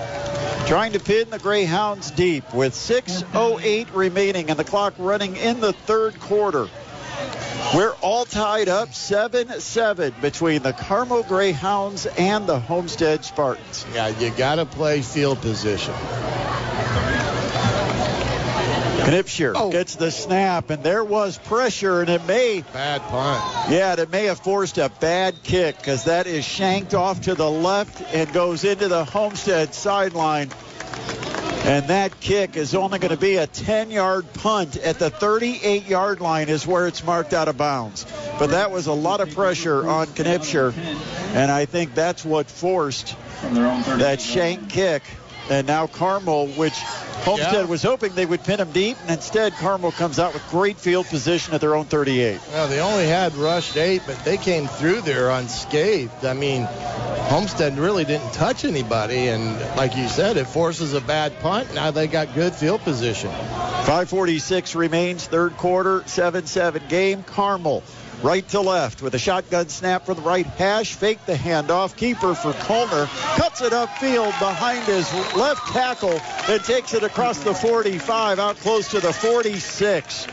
Trying 0.67 0.93
to 0.93 0.99
pin 0.99 1.29
the 1.29 1.39
Greyhounds 1.39 2.11
deep 2.11 2.53
with 2.53 2.73
6.08 2.73 3.93
remaining 3.93 4.49
and 4.49 4.59
the 4.59 4.65
clock 4.65 4.93
running 4.97 5.37
in 5.37 5.61
the 5.61 5.71
third 5.73 6.19
quarter. 6.19 6.67
We're 7.75 7.95
all 8.01 8.23
tied 8.25 8.69
up 8.69 8.93
7 8.93 9.59
7 9.59 10.15
between 10.21 10.63
the 10.63 10.71
Carmel 10.73 11.23
Greyhounds 11.23 12.05
and 12.05 12.47
the 12.47 12.59
Homestead 12.59 13.25
Spartans. 13.25 13.85
Yeah, 13.93 14.07
you 14.07 14.29
got 14.31 14.55
to 14.55 14.65
play 14.65 15.01
field 15.01 15.41
position. 15.41 15.93
Knipscher 19.03 19.53
Oh. 19.55 19.71
gets 19.71 19.95
the 19.95 20.11
snap, 20.11 20.69
and 20.69 20.83
there 20.83 21.03
was 21.03 21.37
pressure, 21.37 22.01
and 22.01 22.09
it 22.09 22.25
may, 22.25 22.61
Bad 22.73 23.01
punt. 23.03 23.41
yeah, 23.69 23.93
it 23.97 24.11
may 24.11 24.25
have 24.25 24.39
forced 24.39 24.77
a 24.77 24.89
bad 24.99 25.43
kick 25.43 25.77
because 25.77 26.05
that 26.05 26.27
is 26.27 26.43
shanked 26.45 26.93
off 26.93 27.21
to 27.21 27.35
the 27.35 27.49
left 27.49 28.01
and 28.13 28.31
goes 28.33 28.63
into 28.65 28.87
the 28.89 29.05
Homestead 29.05 29.73
sideline. 29.73 30.49
And 31.67 31.89
that 31.89 32.21
kick 32.21 32.55
is 32.55 32.73
only 32.73 32.97
going 32.97 33.11
to 33.11 33.17
be 33.19 33.35
a 33.35 33.45
10 33.45 33.91
yard 33.91 34.31
punt 34.35 34.77
at 34.77 34.99
the 34.99 35.09
38 35.09 35.85
yard 35.85 36.21
line, 36.21 36.47
is 36.47 36.65
where 36.65 36.87
it's 36.87 37.03
marked 37.03 37.33
out 37.33 37.49
of 37.49 37.57
bounds. 37.57 38.05
But 38.39 38.51
that 38.51 38.71
was 38.71 38.87
a 38.87 38.93
lot 38.93 39.19
of 39.19 39.35
pressure 39.35 39.85
on 39.85 40.07
Knipscher, 40.07 40.73
and 41.33 41.51
I 41.51 41.65
think 41.65 41.93
that's 41.93 42.23
what 42.23 42.49
forced 42.49 43.15
From 43.41 43.53
their 43.53 43.67
own 43.67 43.83
30. 43.83 44.01
that 44.01 44.21
shank 44.21 44.69
kick. 44.69 45.03
And 45.49 45.65
now 45.67 45.87
Carmel, 45.87 46.47
which 46.47 46.73
Homestead 47.23 47.53
Yeah. 47.53 47.63
was 47.63 47.81
hoping 47.81 48.13
they 48.15 48.25
would 48.25 48.43
pin 48.43 48.59
him 48.59 48.71
deep, 48.71 48.97
and 49.01 49.11
instead 49.11 49.53
Carmel 49.55 49.91
comes 49.91 50.19
out 50.19 50.33
with 50.33 50.47
great 50.49 50.77
field 50.77 51.07
position 51.07 51.53
at 51.53 51.61
their 51.61 51.75
own 51.75 51.85
38. 51.85 52.39
Well, 52.53 52.67
they 52.67 52.79
only 52.79 53.07
had 53.07 53.35
rushed 53.35 53.75
eight, 53.75 54.01
but 54.05 54.23
they 54.23 54.37
came 54.37 54.67
through 54.67 55.01
there 55.01 55.29
unscathed. 55.29 56.23
I 56.25 56.33
mean, 56.33 56.63
Homestead 57.29 57.77
really 57.77 58.05
didn't 58.05 58.31
touch 58.33 58.63
anybody, 58.65 59.27
and 59.27 59.59
like 59.75 59.97
you 59.97 60.07
said, 60.07 60.37
it 60.37 60.47
forces 60.47 60.93
a 60.93 61.01
bad 61.01 61.37
punt. 61.39 61.73
Now 61.73 61.91
they 61.91 62.07
got 62.07 62.33
good 62.35 62.53
field 62.53 62.81
position. 62.81 63.31
546 63.31 64.75
remains, 64.75 65.25
third 65.25 65.57
quarter, 65.57 66.01
7-7 66.07 66.87
game. 66.89 67.23
Carmel 67.23 67.83
right 68.23 68.47
to 68.49 68.61
left 68.61 69.01
with 69.01 69.13
a 69.15 69.19
shotgun 69.19 69.69
snap 69.69 70.05
from 70.05 70.15
the 70.15 70.21
right 70.21 70.45
hash, 70.45 70.93
fake 70.93 71.25
the 71.25 71.35
handoff, 71.35 71.95
keeper 71.95 72.33
for 72.33 72.53
Colner, 72.53 73.05
cuts 73.35 73.61
it 73.61 73.73
upfield 73.73 74.37
behind 74.39 74.83
his 74.85 75.11
left 75.35 75.67
tackle 75.71 76.19
and 76.49 76.63
takes 76.63 76.93
it 76.93 77.03
across 77.03 77.39
the 77.39 77.53
45 77.53 78.39
out 78.39 78.57
close 78.57 78.89
to 78.89 78.99
the 78.99 79.13
46. 79.13 80.27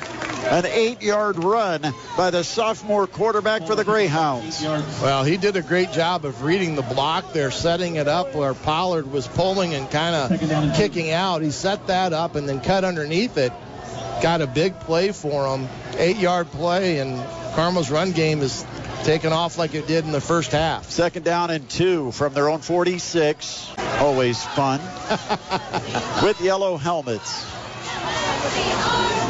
An 0.44 0.66
eight-yard 0.66 1.42
run 1.42 1.82
by 2.18 2.30
the 2.30 2.44
sophomore 2.44 3.06
quarterback 3.06 3.66
for 3.66 3.74
the 3.74 3.84
Greyhounds. 3.84 4.62
Well, 4.62 5.24
he 5.24 5.38
did 5.38 5.56
a 5.56 5.62
great 5.62 5.90
job 5.92 6.26
of 6.26 6.42
reading 6.42 6.74
the 6.74 6.82
block 6.82 7.32
there, 7.32 7.50
setting 7.50 7.96
it 7.96 8.08
up 8.08 8.34
where 8.34 8.52
Pollard 8.52 9.10
was 9.10 9.26
pulling 9.26 9.72
and 9.72 9.90
kind 9.90 10.14
of 10.14 10.76
kicking 10.76 11.12
out. 11.12 11.40
He 11.40 11.50
set 11.50 11.86
that 11.86 12.12
up 12.12 12.34
and 12.34 12.46
then 12.46 12.60
cut 12.60 12.84
underneath 12.84 13.38
it. 13.38 13.52
Got 14.22 14.40
a 14.40 14.46
big 14.46 14.78
play 14.80 15.12
for 15.12 15.46
him, 15.46 15.68
eight-yard 15.96 16.50
play, 16.50 16.98
and 16.98 17.22
Carmel's 17.54 17.90
run 17.90 18.12
game 18.12 18.40
is 18.40 18.64
taking 19.04 19.32
off 19.32 19.58
like 19.58 19.74
it 19.74 19.86
did 19.86 20.04
in 20.04 20.12
the 20.12 20.20
first 20.20 20.52
half. 20.52 20.90
Second 20.90 21.24
down 21.24 21.50
and 21.50 21.68
two 21.68 22.10
from 22.12 22.32
their 22.32 22.48
own 22.48 22.60
46. 22.60 23.70
Always 23.98 24.42
fun. 24.42 24.80
With 26.22 26.40
yellow 26.40 26.76
helmets. 26.76 27.44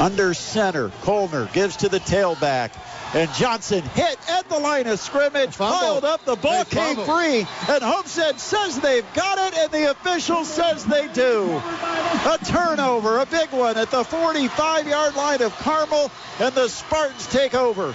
Under 0.00 0.34
center, 0.34 0.90
Colner 1.02 1.52
gives 1.52 1.76
to 1.78 1.88
the 1.88 2.00
tailback. 2.00 2.70
And 3.14 3.32
Johnson 3.34 3.82
hit 3.94 4.18
at 4.28 4.48
the 4.48 4.58
line 4.58 4.88
of 4.88 4.98
scrimmage, 4.98 5.56
piled 5.56 6.04
up, 6.04 6.24
the 6.24 6.34
ball 6.34 6.64
came 6.64 6.96
free, 6.96 7.46
and 7.68 7.82
Homestead 7.82 8.40
says 8.40 8.80
they've 8.80 9.06
got 9.14 9.38
it, 9.38 9.56
and 9.56 9.70
the 9.70 9.92
official 9.92 10.44
says 10.44 10.84
they 10.84 11.06
do. 11.12 11.44
A 11.54 12.38
turnover, 12.44 13.20
a 13.20 13.26
big 13.26 13.50
one 13.52 13.76
at 13.76 13.92
the 13.92 14.02
45-yard 14.02 15.14
line 15.14 15.42
of 15.42 15.54
Carmel, 15.58 16.10
and 16.40 16.52
the 16.56 16.66
Spartans 16.66 17.28
take 17.28 17.54
over. 17.54 17.94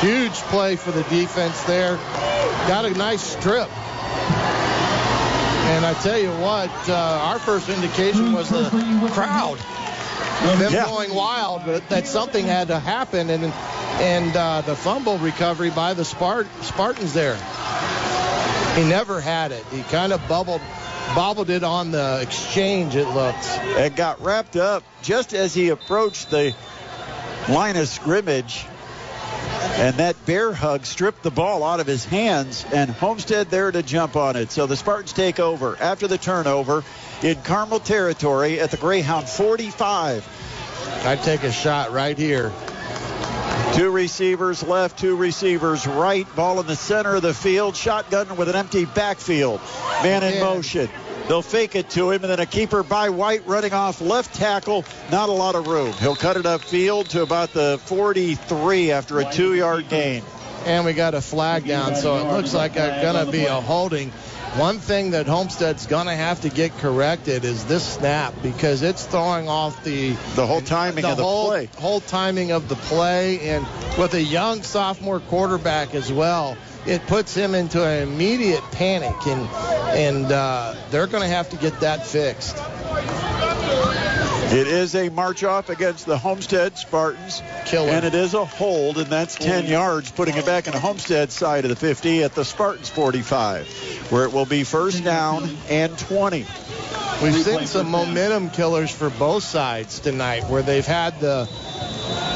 Huge 0.00 0.34
play 0.50 0.76
for 0.76 0.90
the 0.92 1.02
defense 1.04 1.62
there. 1.62 1.96
Got 2.68 2.84
a 2.84 2.90
nice 2.90 3.22
strip. 3.22 3.70
And 5.70 5.86
I 5.86 5.94
tell 6.02 6.18
you 6.18 6.30
what, 6.32 6.70
uh, 6.90 6.94
our 6.94 7.38
first 7.38 7.70
indication 7.70 8.34
was 8.34 8.50
the 8.50 8.68
crowd. 9.12 9.58
Them 10.42 10.72
Yeah. 10.72 10.86
going 10.86 11.14
wild, 11.14 11.62
but 11.66 11.88
that 11.90 12.06
something 12.06 12.46
had 12.46 12.68
to 12.68 12.78
happen, 12.78 13.28
and 13.30 13.52
and 14.00 14.34
uh, 14.36 14.62
the 14.62 14.74
fumble 14.74 15.18
recovery 15.18 15.70
by 15.70 15.92
the 15.94 16.02
Spart- 16.04 16.48
Spartans 16.62 17.12
there. 17.12 17.36
He 18.74 18.84
never 18.88 19.20
had 19.20 19.52
it. 19.52 19.64
He 19.70 19.82
kind 19.82 20.12
of 20.12 20.26
bubbled, 20.28 20.62
bobbled 21.14 21.50
it 21.50 21.62
on 21.64 21.90
the 21.90 22.20
exchange. 22.22 22.96
It 22.96 23.08
looked. 23.08 23.44
and 23.76 23.94
got 23.94 24.22
wrapped 24.22 24.56
up 24.56 24.84
just 25.02 25.34
as 25.34 25.52
he 25.52 25.68
approached 25.68 26.30
the 26.30 26.54
line 27.48 27.76
of 27.76 27.88
scrimmage. 27.88 28.64
And 29.74 29.96
that 29.96 30.24
bear 30.26 30.52
hug 30.52 30.86
stripped 30.86 31.22
the 31.22 31.30
ball 31.30 31.62
out 31.64 31.80
of 31.80 31.86
his 31.86 32.04
hands, 32.04 32.64
and 32.72 32.90
Homestead 32.90 33.50
there 33.50 33.70
to 33.70 33.82
jump 33.82 34.16
on 34.16 34.36
it. 34.36 34.50
So 34.52 34.66
the 34.66 34.76
Spartans 34.76 35.12
take 35.12 35.38
over 35.40 35.76
after 35.80 36.06
the 36.06 36.18
turnover 36.18 36.82
in 37.22 37.40
Carmel 37.42 37.80
territory 37.80 38.60
at 38.60 38.70
the 38.70 38.76
Greyhound 38.76 39.28
45. 39.28 40.26
I'd 41.04 41.22
take 41.22 41.42
a 41.42 41.52
shot 41.52 41.92
right 41.92 42.16
here. 42.16 42.52
Two 43.74 43.90
receivers 43.90 44.62
left, 44.62 44.98
two 44.98 45.16
receivers 45.16 45.86
right. 45.86 46.26
Ball 46.34 46.60
in 46.60 46.66
the 46.66 46.76
center 46.76 47.14
of 47.14 47.22
the 47.22 47.32
field. 47.34 47.76
Shotgun 47.76 48.36
with 48.36 48.48
an 48.48 48.56
empty 48.56 48.84
backfield. 48.84 49.60
Man 50.02 50.22
in 50.24 50.40
motion. 50.40 50.88
They'll 51.28 51.42
fake 51.42 51.76
it 51.76 51.88
to 51.90 52.10
him, 52.10 52.22
and 52.24 52.32
then 52.32 52.40
a 52.40 52.46
keeper 52.46 52.82
by 52.82 53.10
White 53.10 53.46
running 53.46 53.72
off 53.72 54.00
left 54.00 54.34
tackle. 54.34 54.84
Not 55.12 55.28
a 55.28 55.32
lot 55.32 55.54
of 55.54 55.68
room. 55.68 55.92
He'll 55.92 56.16
cut 56.16 56.36
it 56.36 56.44
upfield 56.44 57.06
to 57.08 57.22
about 57.22 57.52
the 57.52 57.78
43 57.84 58.90
after 58.90 59.20
a 59.20 59.30
two-yard 59.30 59.88
gain. 59.88 60.24
and 60.66 60.84
we 60.84 60.92
got 60.92 61.14
a 61.14 61.20
flag 61.20 61.66
down, 61.66 61.94
so 61.94 62.16
it 62.16 62.32
looks 62.32 62.52
like 62.52 62.72
it's 62.74 63.02
going 63.02 63.24
to 63.24 63.30
be 63.30 63.44
a 63.44 63.60
holding. 63.60 64.10
One 64.56 64.78
thing 64.78 65.12
that 65.12 65.26
Homestead's 65.26 65.86
going 65.86 66.06
to 66.06 66.14
have 66.14 66.40
to 66.40 66.48
get 66.48 66.76
corrected 66.78 67.44
is 67.44 67.64
this 67.66 67.86
snap 67.86 68.34
because 68.42 68.82
it's 68.82 69.06
throwing 69.06 69.48
off 69.48 69.84
the 69.84 70.10
the 70.34 70.46
whole 70.46 70.60
timing 70.60 71.02
the 71.02 71.10
of 71.10 71.16
the 71.16 71.22
whole, 71.22 71.48
play. 71.48 71.68
whole 71.78 72.00
timing 72.00 72.50
of 72.50 72.68
the 72.68 72.74
play, 72.74 73.40
and 73.48 73.66
with 73.96 74.14
a 74.14 74.22
young 74.22 74.62
sophomore 74.62 75.20
quarterback 75.20 75.94
as 75.94 76.12
well, 76.12 76.56
it 76.86 77.06
puts 77.06 77.34
him 77.34 77.54
into 77.54 77.84
an 77.84 78.02
immediate 78.02 78.64
panic, 78.72 79.14
and 79.26 79.48
and 79.96 80.32
uh, 80.32 80.74
they're 80.90 81.06
going 81.06 81.22
to 81.22 81.28
have 81.28 81.50
to 81.50 81.56
get 81.56 81.80
that 81.80 82.06
fixed. 82.06 82.56
It 84.50 84.66
is 84.66 84.96
a 84.96 85.10
march 85.10 85.44
off 85.44 85.68
against 85.68 86.06
the 86.06 86.18
Homestead 86.18 86.76
Spartans. 86.76 87.40
Killer. 87.66 87.90
And 87.90 88.04
it 88.04 88.16
is 88.16 88.34
a 88.34 88.44
hold, 88.44 88.98
and 88.98 89.06
that's 89.06 89.36
10 89.36 89.66
yards, 89.66 90.10
putting 90.10 90.36
it 90.36 90.44
back 90.44 90.66
in 90.66 90.72
the 90.72 90.80
Homestead 90.80 91.30
side 91.30 91.64
of 91.64 91.68
the 91.68 91.76
50 91.76 92.24
at 92.24 92.34
the 92.34 92.44
Spartans 92.44 92.88
45, 92.88 93.68
where 94.10 94.24
it 94.24 94.32
will 94.32 94.46
be 94.46 94.64
first 94.64 95.04
down 95.04 95.48
and 95.68 95.96
20. 95.96 96.46
We've 97.22 97.34
seen 97.34 97.66
some 97.66 97.92
momentum 97.92 98.50
killers 98.50 98.90
for 98.90 99.08
both 99.08 99.44
sides 99.44 100.00
tonight, 100.00 100.42
where 100.48 100.62
they've 100.62 100.84
had 100.84 101.20
the, 101.20 101.48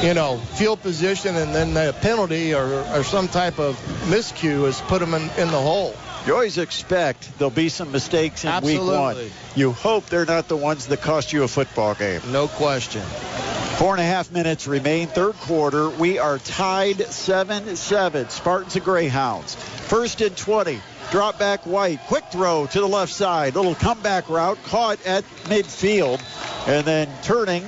you 0.05 0.15
know, 0.15 0.36
field 0.36 0.82
position 0.82 1.35
and 1.35 1.53
then 1.53 1.74
the 1.74 1.97
penalty 2.01 2.55
or, 2.55 2.85
or 2.95 3.03
some 3.03 3.27
type 3.27 3.59
of 3.59 3.74
miscue 4.07 4.66
has 4.66 4.81
put 4.82 5.01
them 5.01 5.15
in, 5.15 5.23
in 5.36 5.49
the 5.49 5.61
hole. 5.61 5.97
You 6.26 6.32
always 6.32 6.56
expect 6.56 7.38
there'll 7.38 7.51
be 7.51 7.68
some 7.68 7.92
mistakes 7.92 8.44
in 8.44 8.51
week 8.62 8.80
one. 8.80 9.10
Absolutely. 9.10 9.32
You 9.56 9.72
hope 9.72 10.06
they're 10.06 10.24
not 10.24 10.48
the 10.48 10.56
ones 10.56 10.86
that 10.86 11.02
cost 11.02 11.34
you 11.34 11.42
a 11.42 11.48
football 11.48 11.94
game. 11.94 12.22
No 12.32 12.48
question. 12.48 13.02
Four 13.02 13.92
and 13.92 14.01
a 14.01 14.06
half 14.06 14.30
minutes 14.30 14.66
remain, 14.66 15.09
third 15.09 15.34
quarter. 15.34 15.90
We 15.90 16.18
are 16.18 16.38
tied 16.38 16.96
7-7. 16.96 18.30
Spartans 18.30 18.76
and 18.76 18.84
Greyhounds. 18.84 19.55
First 19.55 20.22
and 20.22 20.34
20. 20.34 20.80
Drop 21.10 21.38
back 21.38 21.66
White. 21.66 22.01
Quick 22.06 22.24
throw 22.30 22.66
to 22.66 22.80
the 22.80 22.88
left 22.88 23.12
side. 23.12 23.55
Little 23.55 23.74
comeback 23.74 24.30
route 24.30 24.59
caught 24.64 25.05
at 25.05 25.24
midfield. 25.44 26.22
And 26.66 26.86
then 26.86 27.10
turning 27.22 27.64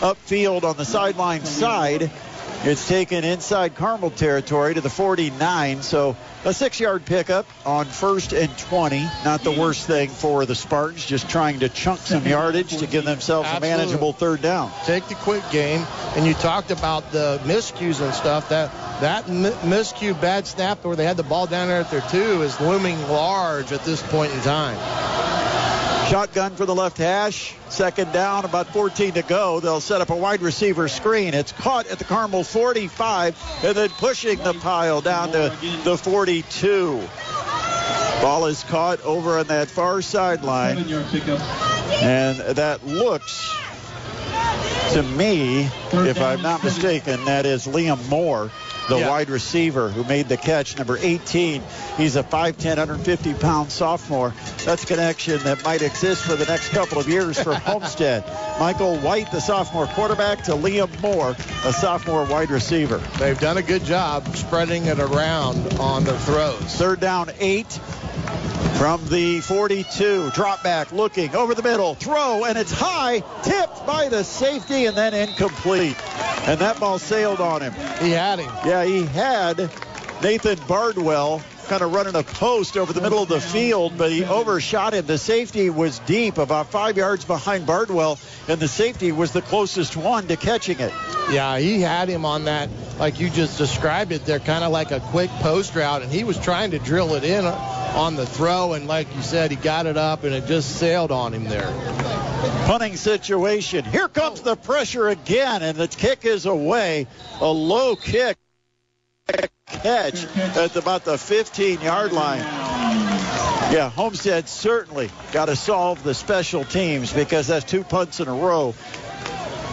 upfield 0.00 0.64
on 0.64 0.76
the 0.76 0.84
sideline 0.84 1.44
side. 1.44 2.10
It's 2.62 2.86
taken 2.86 3.24
inside 3.24 3.74
Carmel 3.74 4.10
territory 4.10 4.74
to 4.74 4.82
the 4.82 4.90
49. 4.90 5.80
So 5.80 6.14
a 6.44 6.52
six-yard 6.52 7.06
pickup 7.06 7.46
on 7.64 7.86
first 7.86 8.34
and 8.34 8.56
20. 8.58 9.02
Not 9.24 9.42
the 9.42 9.50
worst 9.50 9.86
thing 9.86 10.10
for 10.10 10.44
the 10.44 10.54
Spartans. 10.54 11.06
Just 11.06 11.30
trying 11.30 11.60
to 11.60 11.70
chunk 11.70 12.00
some 12.00 12.26
yardage 12.26 12.76
to 12.76 12.86
give 12.86 13.06
themselves 13.06 13.48
a 13.50 13.60
manageable 13.60 14.12
third 14.12 14.42
down. 14.42 14.70
Take 14.84 15.08
the 15.08 15.14
quick 15.14 15.42
game, 15.50 15.86
and 16.16 16.26
you 16.26 16.34
talked 16.34 16.70
about 16.70 17.10
the 17.12 17.40
miscues 17.44 18.02
and 18.02 18.12
stuff. 18.12 18.50
That 18.50 18.70
that 19.00 19.24
miscue 19.24 20.20
bad 20.20 20.46
snap 20.46 20.84
where 20.84 20.96
they 20.96 21.06
had 21.06 21.16
the 21.16 21.22
ball 21.22 21.46
down 21.46 21.68
there 21.68 21.80
at 21.80 21.90
their 21.90 22.02
two 22.02 22.42
is 22.42 22.60
looming 22.60 23.00
large 23.08 23.72
at 23.72 23.84
this 23.84 24.02
point 24.02 24.32
in 24.34 24.40
time. 24.42 24.76
Shotgun 26.10 26.56
for 26.56 26.66
the 26.66 26.74
left 26.74 26.98
hash. 26.98 27.54
Second 27.68 28.12
down, 28.12 28.44
about 28.44 28.66
14 28.72 29.12
to 29.12 29.22
go. 29.22 29.60
They'll 29.60 29.80
set 29.80 30.00
up 30.00 30.10
a 30.10 30.16
wide 30.16 30.42
receiver 30.42 30.88
screen. 30.88 31.34
It's 31.34 31.52
caught 31.52 31.86
at 31.86 32.00
the 32.00 32.04
Carmel 32.04 32.42
45 32.42 33.40
and 33.62 33.76
then 33.76 33.90
pushing 33.90 34.38
the 34.38 34.54
pile 34.54 35.00
down 35.02 35.30
to 35.30 35.56
the 35.84 35.96
42. 35.96 37.08
Ball 38.20 38.46
is 38.46 38.64
caught 38.64 39.00
over 39.02 39.38
on 39.38 39.46
that 39.46 39.68
far 39.68 40.02
sideline. 40.02 40.78
And 42.02 42.40
that 42.56 42.84
looks 42.84 43.54
to 44.94 45.04
me, 45.04 45.68
if 45.92 46.20
I'm 46.20 46.42
not 46.42 46.64
mistaken, 46.64 47.24
that 47.26 47.46
is 47.46 47.68
Liam 47.68 48.08
Moore, 48.08 48.50
the 48.90 48.98
Yeah. 48.98 49.08
wide 49.08 49.30
receiver 49.30 49.88
who 49.88 50.04
made 50.04 50.28
the 50.28 50.36
catch, 50.36 50.76
number 50.76 50.98
18. 51.00 51.62
He's 51.96 52.16
a 52.16 52.22
5'10", 52.22 52.76
150 52.78 53.34
pound 53.34 53.70
sophomore. 53.72 54.34
That's 54.66 54.82
a 54.82 54.86
connection 54.86 55.38
that 55.44 55.64
might 55.64 55.80
exist 55.80 56.22
for 56.24 56.34
the 56.36 56.44
next 56.44 56.68
couple 56.70 56.98
of 56.98 57.08
years 57.08 57.40
for 57.40 57.54
Homestead. 57.70 58.24
Michael 58.58 58.98
White, 58.98 59.30
the 59.32 59.40
sophomore 59.40 59.86
quarterback, 59.86 60.42
to 60.44 60.52
Liam 60.52 60.90
Moore, 61.00 61.36
a 61.64 61.72
sophomore 61.72 62.24
wide 62.24 62.50
receiver. 62.50 62.98
They've 63.18 63.38
done 63.38 63.56
a 63.58 63.62
good 63.62 63.84
job 63.84 64.36
spreading 64.36 64.86
it 64.86 64.98
around 64.98 65.74
on 65.78 66.04
their 66.04 66.18
throws. 66.18 66.74
Third 66.74 67.00
down, 67.00 67.30
eight. 67.38 67.78
From 68.76 69.04
the 69.08 69.40
42, 69.40 70.30
drop 70.30 70.62
back, 70.62 70.90
looking 70.90 71.34
over 71.36 71.54
the 71.54 71.62
middle, 71.62 71.94
throw, 71.94 72.44
and 72.44 72.56
it's 72.56 72.72
high, 72.72 73.20
tipped 73.42 73.86
by 73.86 74.08
the 74.08 74.24
safety, 74.24 74.86
and 74.86 74.96
then 74.96 75.12
incomplete. 75.12 75.96
And 76.46 76.58
that 76.60 76.80
ball 76.80 76.98
sailed 76.98 77.40
on 77.40 77.60
him. 77.60 77.74
He 78.00 78.10
had 78.10 78.38
him. 78.38 78.50
Yeah, 78.64 78.84
he 78.84 79.04
had 79.04 79.70
Nathan 80.22 80.58
Bardwell 80.66 81.42
kind 81.70 81.82
of 81.82 81.92
running 81.92 82.16
a 82.16 82.24
post 82.24 82.76
over 82.76 82.92
the 82.92 83.00
middle 83.00 83.22
of 83.22 83.28
the 83.28 83.40
field, 83.40 83.96
but 83.96 84.10
he 84.10 84.24
overshot 84.24 84.92
it. 84.92 85.06
The 85.06 85.16
safety 85.16 85.70
was 85.70 86.00
deep, 86.00 86.36
about 86.36 86.66
five 86.72 86.96
yards 86.96 87.24
behind 87.24 87.64
Bardwell, 87.64 88.18
and 88.48 88.58
the 88.58 88.66
safety 88.66 89.12
was 89.12 89.30
the 89.30 89.40
closest 89.40 89.96
one 89.96 90.26
to 90.26 90.36
catching 90.36 90.80
it. 90.80 90.92
Yeah, 91.30 91.60
he 91.60 91.80
had 91.80 92.08
him 92.08 92.24
on 92.24 92.46
that, 92.46 92.70
like 92.98 93.20
you 93.20 93.30
just 93.30 93.56
described 93.56 94.10
it 94.10 94.24
there, 94.26 94.40
kind 94.40 94.64
of 94.64 94.72
like 94.72 94.90
a 94.90 94.98
quick 94.98 95.30
post 95.42 95.76
route, 95.76 96.02
and 96.02 96.10
he 96.10 96.24
was 96.24 96.40
trying 96.40 96.72
to 96.72 96.80
drill 96.80 97.14
it 97.14 97.22
in 97.22 97.44
on 97.44 98.16
the 98.16 98.26
throw, 98.26 98.72
and 98.72 98.88
like 98.88 99.06
you 99.14 99.22
said, 99.22 99.52
he 99.52 99.56
got 99.56 99.86
it 99.86 99.96
up, 99.96 100.24
and 100.24 100.34
it 100.34 100.46
just 100.46 100.76
sailed 100.76 101.12
on 101.12 101.32
him 101.32 101.44
there. 101.44 101.70
punting 102.66 102.96
situation. 102.96 103.84
Here 103.84 104.08
comes 104.08 104.40
the 104.40 104.56
pressure 104.56 105.06
again, 105.06 105.62
and 105.62 105.78
the 105.78 105.86
kick 105.86 106.24
is 106.24 106.46
away. 106.46 107.06
A 107.40 107.46
low 107.46 107.94
kick 107.94 108.38
catch 109.66 110.24
at 110.36 110.76
about 110.76 111.04
the 111.04 111.18
15 111.18 111.80
yard 111.80 112.12
line. 112.12 112.40
Yeah, 113.72 113.88
Homestead 113.88 114.48
certainly 114.48 115.10
got 115.32 115.46
to 115.46 115.56
solve 115.56 116.02
the 116.02 116.14
special 116.14 116.64
teams 116.64 117.12
because 117.12 117.46
that's 117.46 117.64
two 117.64 117.84
punts 117.84 118.20
in 118.20 118.28
a 118.28 118.34
row 118.34 118.74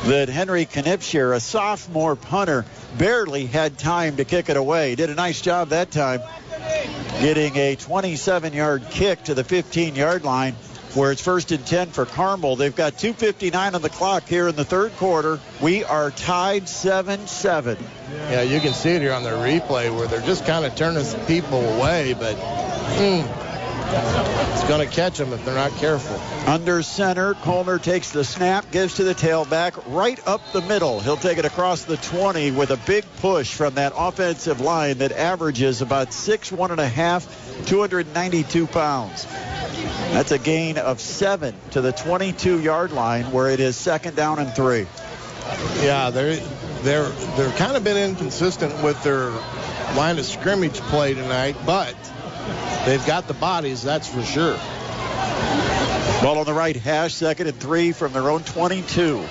that 0.05 0.29
Henry 0.29 0.65
Knipscher, 0.65 1.35
a 1.35 1.39
sophomore 1.39 2.15
punter, 2.15 2.65
barely 2.97 3.45
had 3.45 3.77
time 3.77 4.17
to 4.17 4.25
kick 4.25 4.49
it 4.49 4.57
away. 4.57 4.95
Did 4.95 5.09
a 5.09 5.15
nice 5.15 5.41
job 5.41 5.69
that 5.69 5.91
time 5.91 6.21
getting 7.19 7.55
a 7.57 7.75
27 7.75 8.53
yard 8.53 8.83
kick 8.91 9.23
to 9.23 9.33
the 9.33 9.43
15 9.43 9.95
yard 9.95 10.23
line 10.23 10.55
where 10.97 11.11
it's 11.11 11.21
first 11.21 11.51
and 11.51 11.65
10 11.65 11.91
for 11.91 12.05
Carmel. 12.05 12.55
They've 12.55 12.75
got 12.75 12.93
2.59 12.93 13.75
on 13.75 13.81
the 13.81 13.89
clock 13.89 14.27
here 14.27 14.47
in 14.47 14.55
the 14.55 14.65
third 14.65 14.91
quarter. 14.97 15.39
We 15.61 15.83
are 15.83 16.09
tied 16.09 16.67
7 16.67 17.27
7. 17.27 17.77
Yeah, 18.11 18.41
you 18.41 18.59
can 18.59 18.73
see 18.73 18.89
it 18.89 19.01
here 19.01 19.13
on 19.13 19.23
the 19.23 19.29
replay 19.29 19.95
where 19.95 20.07
they're 20.07 20.21
just 20.21 20.45
kind 20.45 20.65
of 20.65 20.75
turning 20.75 21.05
people 21.27 21.59
away, 21.59 22.13
but 22.13 22.35
mm, 22.35 23.23
it's 24.53 24.67
going 24.67 24.87
to 24.87 24.93
catch 24.93 25.17
them 25.19 25.33
if 25.33 25.45
they're 25.45 25.53
not 25.53 25.71
careful. 25.73 26.19
Under 26.49 26.81
center, 26.81 27.35
Colner 27.35 27.77
takes 27.77 28.11
the 28.11 28.23
snap, 28.23 28.71
gives 28.71 28.95
to 28.95 29.03
the 29.03 29.13
tailback 29.13 29.81
right 29.93 30.19
up 30.27 30.41
the 30.51 30.61
middle. 30.61 30.99
He'll 30.99 31.15
take 31.15 31.37
it 31.37 31.45
across 31.45 31.83
the 31.83 31.97
20 31.97 32.51
with 32.51 32.71
a 32.71 32.77
big 32.77 33.05
push 33.17 33.53
from 33.53 33.75
that 33.75 33.93
offensive 33.95 34.61
line 34.61 34.97
that 34.97 35.11
averages 35.11 35.81
about 35.81 36.11
six, 36.11 36.51
one 36.51 36.71
and 36.71 36.79
a 36.79 36.87
half, 36.87 37.27
292 37.67 38.65
pounds. 38.67 39.27
That's 40.11 40.31
a 40.31 40.39
gain 40.39 40.77
of 40.77 40.99
seven 40.99 41.55
to 41.71 41.81
the 41.81 41.91
22 41.91 42.59
yard 42.59 42.91
line 42.91 43.31
where 43.31 43.49
it 43.49 43.59
is 43.59 43.75
second 43.75 44.15
down 44.15 44.39
and 44.39 44.53
three. 44.53 44.87
Yeah, 45.81 46.09
they're 46.09 46.35
they're 46.81 47.09
they're 47.09 47.51
kind 47.57 47.75
of 47.77 47.83
been 47.83 47.97
inconsistent 47.97 48.83
with 48.83 49.01
their 49.03 49.29
line 49.95 50.17
of 50.19 50.25
scrimmage 50.25 50.79
play 50.81 51.13
tonight, 51.13 51.55
but 51.65 51.95
they've 52.85 53.05
got 53.05 53.27
the 53.27 53.33
bodies, 53.33 53.83
that's 53.83 54.07
for 54.07 54.23
sure. 54.23 54.57
Ball 56.21 56.39
on 56.39 56.45
the 56.45 56.53
right 56.53 56.75
hash, 56.75 57.13
second 57.13 57.47
and 57.47 57.59
three 57.59 57.91
from 57.91 58.11
their 58.13 58.29
own 58.29 58.43
22. 58.43 59.23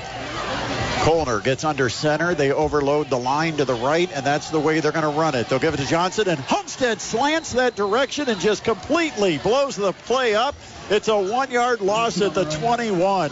Colner 1.06 1.38
gets 1.38 1.62
under 1.62 1.88
center. 1.88 2.34
They 2.34 2.50
overload 2.50 3.10
the 3.10 3.16
line 3.16 3.58
to 3.58 3.64
the 3.64 3.76
right, 3.76 4.10
and 4.12 4.26
that's 4.26 4.50
the 4.50 4.58
way 4.58 4.80
they're 4.80 4.90
going 4.90 5.04
to 5.04 5.16
run 5.16 5.36
it. 5.36 5.48
They'll 5.48 5.60
give 5.60 5.72
it 5.72 5.76
to 5.76 5.86
Johnson, 5.86 6.28
and 6.28 6.40
Homestead 6.40 7.00
slants 7.00 7.52
that 7.52 7.76
direction 7.76 8.28
and 8.28 8.40
just 8.40 8.64
completely 8.64 9.38
blows 9.38 9.76
the 9.76 9.92
play 9.92 10.34
up. 10.34 10.56
It's 10.90 11.06
a 11.06 11.16
one 11.16 11.52
yard 11.52 11.80
loss 11.80 12.20
at 12.20 12.34
the 12.34 12.44
21. 12.44 13.30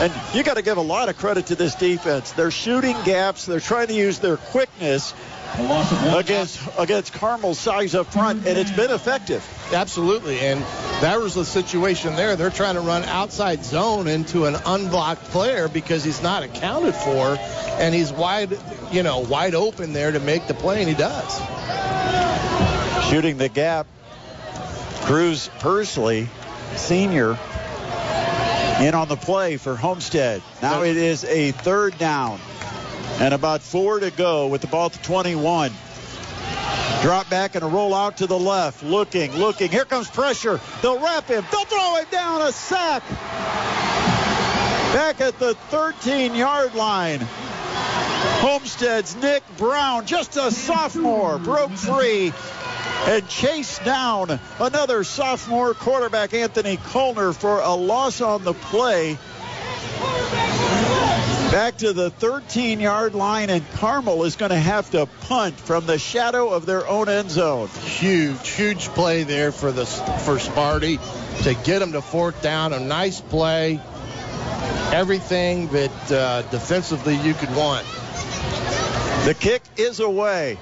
And 0.00 0.12
you 0.34 0.42
got 0.42 0.56
to 0.56 0.62
give 0.62 0.76
a 0.76 0.82
lot 0.82 1.08
of 1.08 1.16
credit 1.16 1.46
to 1.46 1.54
this 1.54 1.76
defense. 1.76 2.32
They're 2.32 2.50
shooting 2.50 2.96
gaps, 3.04 3.46
they're 3.46 3.60
trying 3.60 3.86
to 3.86 3.94
use 3.94 4.18
their 4.18 4.36
quickness 4.36 5.14
A 5.54 5.62
loss 5.64 5.92
of 5.92 6.02
one. 6.06 6.18
against 6.18 6.60
against 6.78 7.12
Carmel's 7.12 7.58
size 7.58 7.94
up 7.94 8.06
front, 8.10 8.46
and 8.46 8.56
it's 8.56 8.70
been 8.70 8.90
effective. 8.90 9.46
Absolutely, 9.72 10.40
and 10.40 10.60
that 11.02 11.20
was 11.20 11.34
the 11.34 11.44
situation 11.44 12.16
there. 12.16 12.36
They're 12.36 12.48
trying 12.48 12.76
to 12.76 12.80
run 12.80 13.04
outside 13.04 13.62
zone 13.62 14.08
into 14.08 14.46
an 14.46 14.56
unblocked 14.64 15.24
player 15.24 15.68
because 15.68 16.04
he's 16.04 16.22
not 16.22 16.42
accounted 16.42 16.94
for, 16.94 17.36
and 17.78 17.94
he's 17.94 18.10
wide, 18.10 18.58
you 18.92 19.02
know, 19.02 19.18
wide 19.18 19.54
open 19.54 19.92
there 19.92 20.10
to 20.10 20.20
make 20.20 20.46
the 20.46 20.54
play, 20.54 20.80
and 20.80 20.88
he 20.88 20.94
does. 20.94 21.38
shooting 23.10 23.36
the 23.36 23.50
gap. 23.50 23.86
Cruz 25.02 25.50
Pursley, 25.58 26.28
senior, 26.76 27.36
in 28.80 28.94
on 28.94 29.08
the 29.08 29.18
play 29.20 29.58
for 29.58 29.76
Homestead. 29.76 30.40
Now 30.62 30.82
it 30.82 30.96
is 30.96 31.24
a 31.24 31.50
third 31.50 31.98
down 31.98 32.40
and 33.20 33.34
about 33.34 33.62
four 33.62 34.00
to 34.00 34.10
go 34.10 34.46
with 34.46 34.60
the 34.60 34.66
ball 34.66 34.86
at 34.86 34.92
the 34.92 34.98
21. 35.04 35.72
Drop 37.02 37.28
back 37.28 37.54
and 37.54 37.64
a 37.64 37.66
roll 37.66 37.94
out 37.94 38.18
to 38.18 38.26
the 38.26 38.38
left. 38.38 38.82
Looking, 38.82 39.32
looking. 39.32 39.70
Here 39.70 39.84
comes 39.84 40.08
pressure. 40.08 40.60
They'll 40.82 41.00
wrap 41.00 41.26
him. 41.26 41.44
They'll 41.50 41.64
throw 41.64 41.96
him 41.96 42.06
down. 42.10 42.42
A 42.42 42.52
sack. 42.52 43.02
Back 44.92 45.20
at 45.20 45.38
the 45.38 45.54
13 45.54 46.34
yard 46.34 46.74
line. 46.74 47.20
Homestead's 48.40 49.16
Nick 49.16 49.42
Brown, 49.56 50.06
just 50.06 50.36
a 50.36 50.50
sophomore, 50.50 51.38
broke 51.38 51.72
free 51.72 52.32
and 53.06 53.28
chased 53.28 53.84
down 53.84 54.38
another 54.60 55.02
sophomore 55.02 55.74
quarterback, 55.74 56.34
Anthony 56.34 56.76
Colner, 56.76 57.32
for 57.32 57.60
a 57.60 57.74
loss 57.74 58.20
on 58.20 58.44
the 58.44 58.54
play. 58.54 59.18
Back 61.52 61.76
to 61.78 61.92
the 61.92 62.08
13 62.08 62.80
yard 62.80 63.14
line, 63.14 63.50
and 63.50 63.62
Carmel 63.72 64.24
is 64.24 64.36
going 64.36 64.52
to 64.52 64.56
have 64.56 64.90
to 64.92 65.04
punt 65.04 65.60
from 65.60 65.84
the 65.84 65.98
shadow 65.98 66.48
of 66.48 66.64
their 66.64 66.88
own 66.88 67.10
end 67.10 67.30
zone. 67.30 67.68
Huge, 67.68 68.48
huge 68.48 68.88
play 68.88 69.24
there 69.24 69.52
for 69.52 69.70
the 69.70 69.84
for 69.84 70.36
Sparty 70.36 70.98
to 71.42 71.52
get 71.62 71.80
them 71.80 71.92
to 71.92 72.00
fourth 72.00 72.40
down. 72.40 72.72
A 72.72 72.80
nice 72.80 73.20
play. 73.20 73.78
Everything 74.94 75.68
that 75.68 76.10
uh, 76.10 76.40
defensively 76.50 77.16
you 77.16 77.34
could 77.34 77.54
want. 77.54 77.86
The 79.26 79.36
kick 79.38 79.60
is 79.76 80.00
away. 80.00 80.58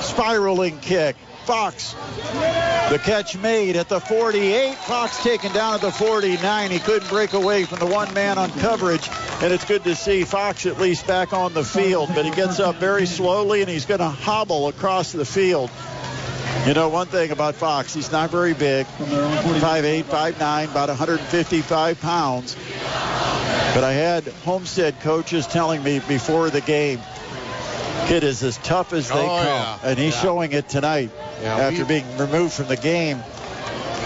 Spiraling 0.00 0.80
kick. 0.80 1.16
Fox. 1.44 1.94
The 2.90 2.98
catch 3.02 3.36
made 3.36 3.76
at 3.76 3.88
the 3.88 4.00
48. 4.00 4.74
Fox 4.74 5.22
taken 5.22 5.52
down 5.52 5.74
at 5.74 5.80
the 5.80 5.92
49. 5.92 6.70
He 6.70 6.78
couldn't 6.78 7.08
break 7.08 7.32
away 7.32 7.64
from 7.64 7.78
the 7.78 7.86
one 7.86 8.12
man 8.14 8.38
on 8.38 8.50
coverage. 8.52 9.08
And 9.40 9.52
it's 9.52 9.64
good 9.64 9.84
to 9.84 9.94
see 9.94 10.24
Fox 10.24 10.66
at 10.66 10.80
least 10.80 11.06
back 11.06 11.32
on 11.32 11.54
the 11.54 11.64
field. 11.64 12.10
But 12.14 12.24
he 12.24 12.30
gets 12.30 12.60
up 12.60 12.76
very 12.76 13.06
slowly 13.06 13.60
and 13.60 13.70
he's 13.70 13.86
going 13.86 14.00
to 14.00 14.08
hobble 14.08 14.68
across 14.68 15.12
the 15.12 15.24
field. 15.24 15.70
You 16.66 16.72
know, 16.72 16.88
one 16.88 17.08
thing 17.08 17.30
about 17.30 17.56
Fox, 17.56 17.92
he's 17.92 18.10
not 18.10 18.30
very 18.30 18.54
big 18.54 18.86
5'8, 18.86 20.04
5'9, 20.04 20.70
about 20.70 20.88
155 20.88 22.00
pounds. 22.00 22.56
But 23.74 23.84
I 23.84 23.92
had 23.92 24.24
Homestead 24.44 25.00
coaches 25.00 25.46
telling 25.46 25.82
me 25.82 25.98
before 25.98 26.48
the 26.48 26.60
game, 26.62 27.00
kid 28.06 28.24
is 28.24 28.42
as 28.42 28.56
tough 28.58 28.92
as 28.92 29.08
they 29.08 29.14
Oh, 29.14 29.26
come. 29.26 29.46
yeah. 29.46 29.76
And 29.84 29.98
he's 29.98 30.14
Yeah. 30.14 30.22
showing 30.22 30.52
it 30.52 30.68
tonight 30.68 31.10
Yeah, 31.42 31.56
after 31.56 31.80
we- 31.82 31.84
being 32.00 32.16
removed 32.18 32.52
from 32.52 32.66
the 32.68 32.76
game 32.76 33.22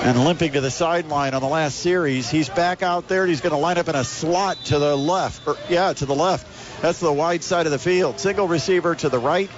and 0.04 0.24
limping 0.24 0.52
to 0.52 0.60
the 0.60 0.70
sideline 0.70 1.34
on 1.34 1.42
the 1.42 1.48
last 1.48 1.80
series. 1.80 2.28
He's 2.28 2.48
back 2.48 2.82
out 2.82 3.08
there. 3.08 3.22
and 3.22 3.30
He's 3.30 3.40
going 3.40 3.52
to 3.52 3.58
line 3.58 3.78
up 3.78 3.88
in 3.88 3.96
a 3.96 4.04
slot 4.04 4.56
to 4.66 4.78
the 4.78 4.96
left. 4.96 5.46
Or, 5.46 5.56
yeah, 5.68 5.92
to 5.92 6.06
the 6.06 6.14
left. 6.14 6.46
That's 6.82 7.00
the 7.00 7.12
wide 7.12 7.42
side 7.42 7.66
of 7.66 7.72
the 7.72 7.78
field. 7.78 8.20
Single 8.20 8.46
receiver 8.46 8.94
to 8.94 9.08
the 9.08 9.18
right. 9.18 9.50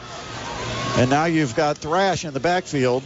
And 0.97 1.11
now 1.11 1.27
you've 1.27 1.55
got 1.55 1.79
Thrash 1.79 2.25
in 2.25 2.33
the 2.35 2.41
backfield. 2.41 3.03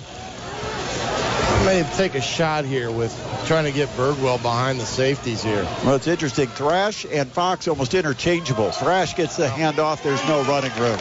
May 1.65 1.83
take 1.97 2.15
a 2.15 2.21
shot 2.21 2.67
here 2.67 2.91
with 2.91 3.11
trying 3.47 3.65
to 3.65 3.73
get 3.73 3.89
Birdwell 3.97 4.41
behind 4.43 4.79
the 4.79 4.85
safeties 4.85 5.43
here. 5.43 5.65
Well, 5.83 5.95
it's 5.95 6.07
interesting. 6.07 6.47
Thrash 6.49 7.07
and 7.11 7.33
Fox 7.33 7.67
almost 7.69 7.95
interchangeable. 7.95 8.71
Thrash 8.71 9.17
gets 9.17 9.39
the 9.39 9.47
handoff. 9.47 10.03
There's 10.03 10.23
no 10.29 10.43
running 10.43 10.73
room. 10.79 10.99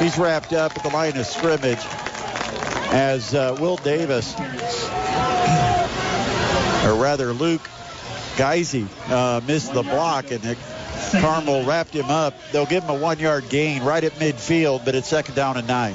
He's 0.00 0.18
wrapped 0.18 0.54
up 0.54 0.76
at 0.76 0.82
the 0.82 0.88
line 0.88 1.16
of 1.16 1.24
scrimmage 1.24 1.78
as 2.92 3.32
uh, 3.32 3.56
Will 3.60 3.76
Davis, 3.76 4.34
or 6.84 7.00
rather 7.00 7.32
Luke 7.32 7.62
Geisy, 8.36 8.88
uh, 9.08 9.40
missed 9.46 9.72
the 9.72 9.82
block 9.82 10.32
and 10.32 10.44
it, 10.44 10.58
Carmel 11.20 11.64
wrapped 11.64 11.94
him 11.94 12.10
up. 12.10 12.34
They'll 12.50 12.66
give 12.66 12.82
him 12.82 12.90
a 12.90 12.98
one-yard 12.98 13.48
gain 13.48 13.82
right 13.84 14.02
at 14.02 14.12
midfield, 14.14 14.84
but 14.84 14.96
it's 14.96 15.08
second 15.08 15.36
down 15.36 15.56
and 15.56 15.68
nine. 15.68 15.94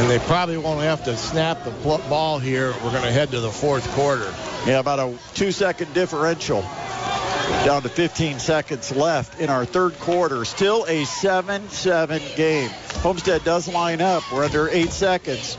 And 0.00 0.08
they 0.08 0.18
probably 0.18 0.56
won't 0.56 0.80
have 0.80 1.04
to 1.04 1.14
snap 1.14 1.62
the 1.62 1.72
ball 2.08 2.38
here. 2.38 2.72
We're 2.72 2.90
going 2.90 3.02
to 3.02 3.12
head 3.12 3.32
to 3.32 3.40
the 3.40 3.50
fourth 3.50 3.86
quarter. 3.90 4.32
Yeah, 4.66 4.78
about 4.78 4.98
a 4.98 5.14
two-second 5.34 5.92
differential. 5.92 6.62
Down 6.62 7.82
to 7.82 7.90
15 7.90 8.38
seconds 8.38 8.96
left 8.96 9.38
in 9.38 9.50
our 9.50 9.66
third 9.66 9.98
quarter. 10.00 10.46
Still 10.46 10.84
a 10.84 11.02
7-7 11.02 12.34
game. 12.34 12.70
Homestead 13.02 13.44
does 13.44 13.68
line 13.68 14.00
up. 14.00 14.22
We're 14.32 14.46
under 14.46 14.70
eight 14.70 14.90
seconds. 14.90 15.58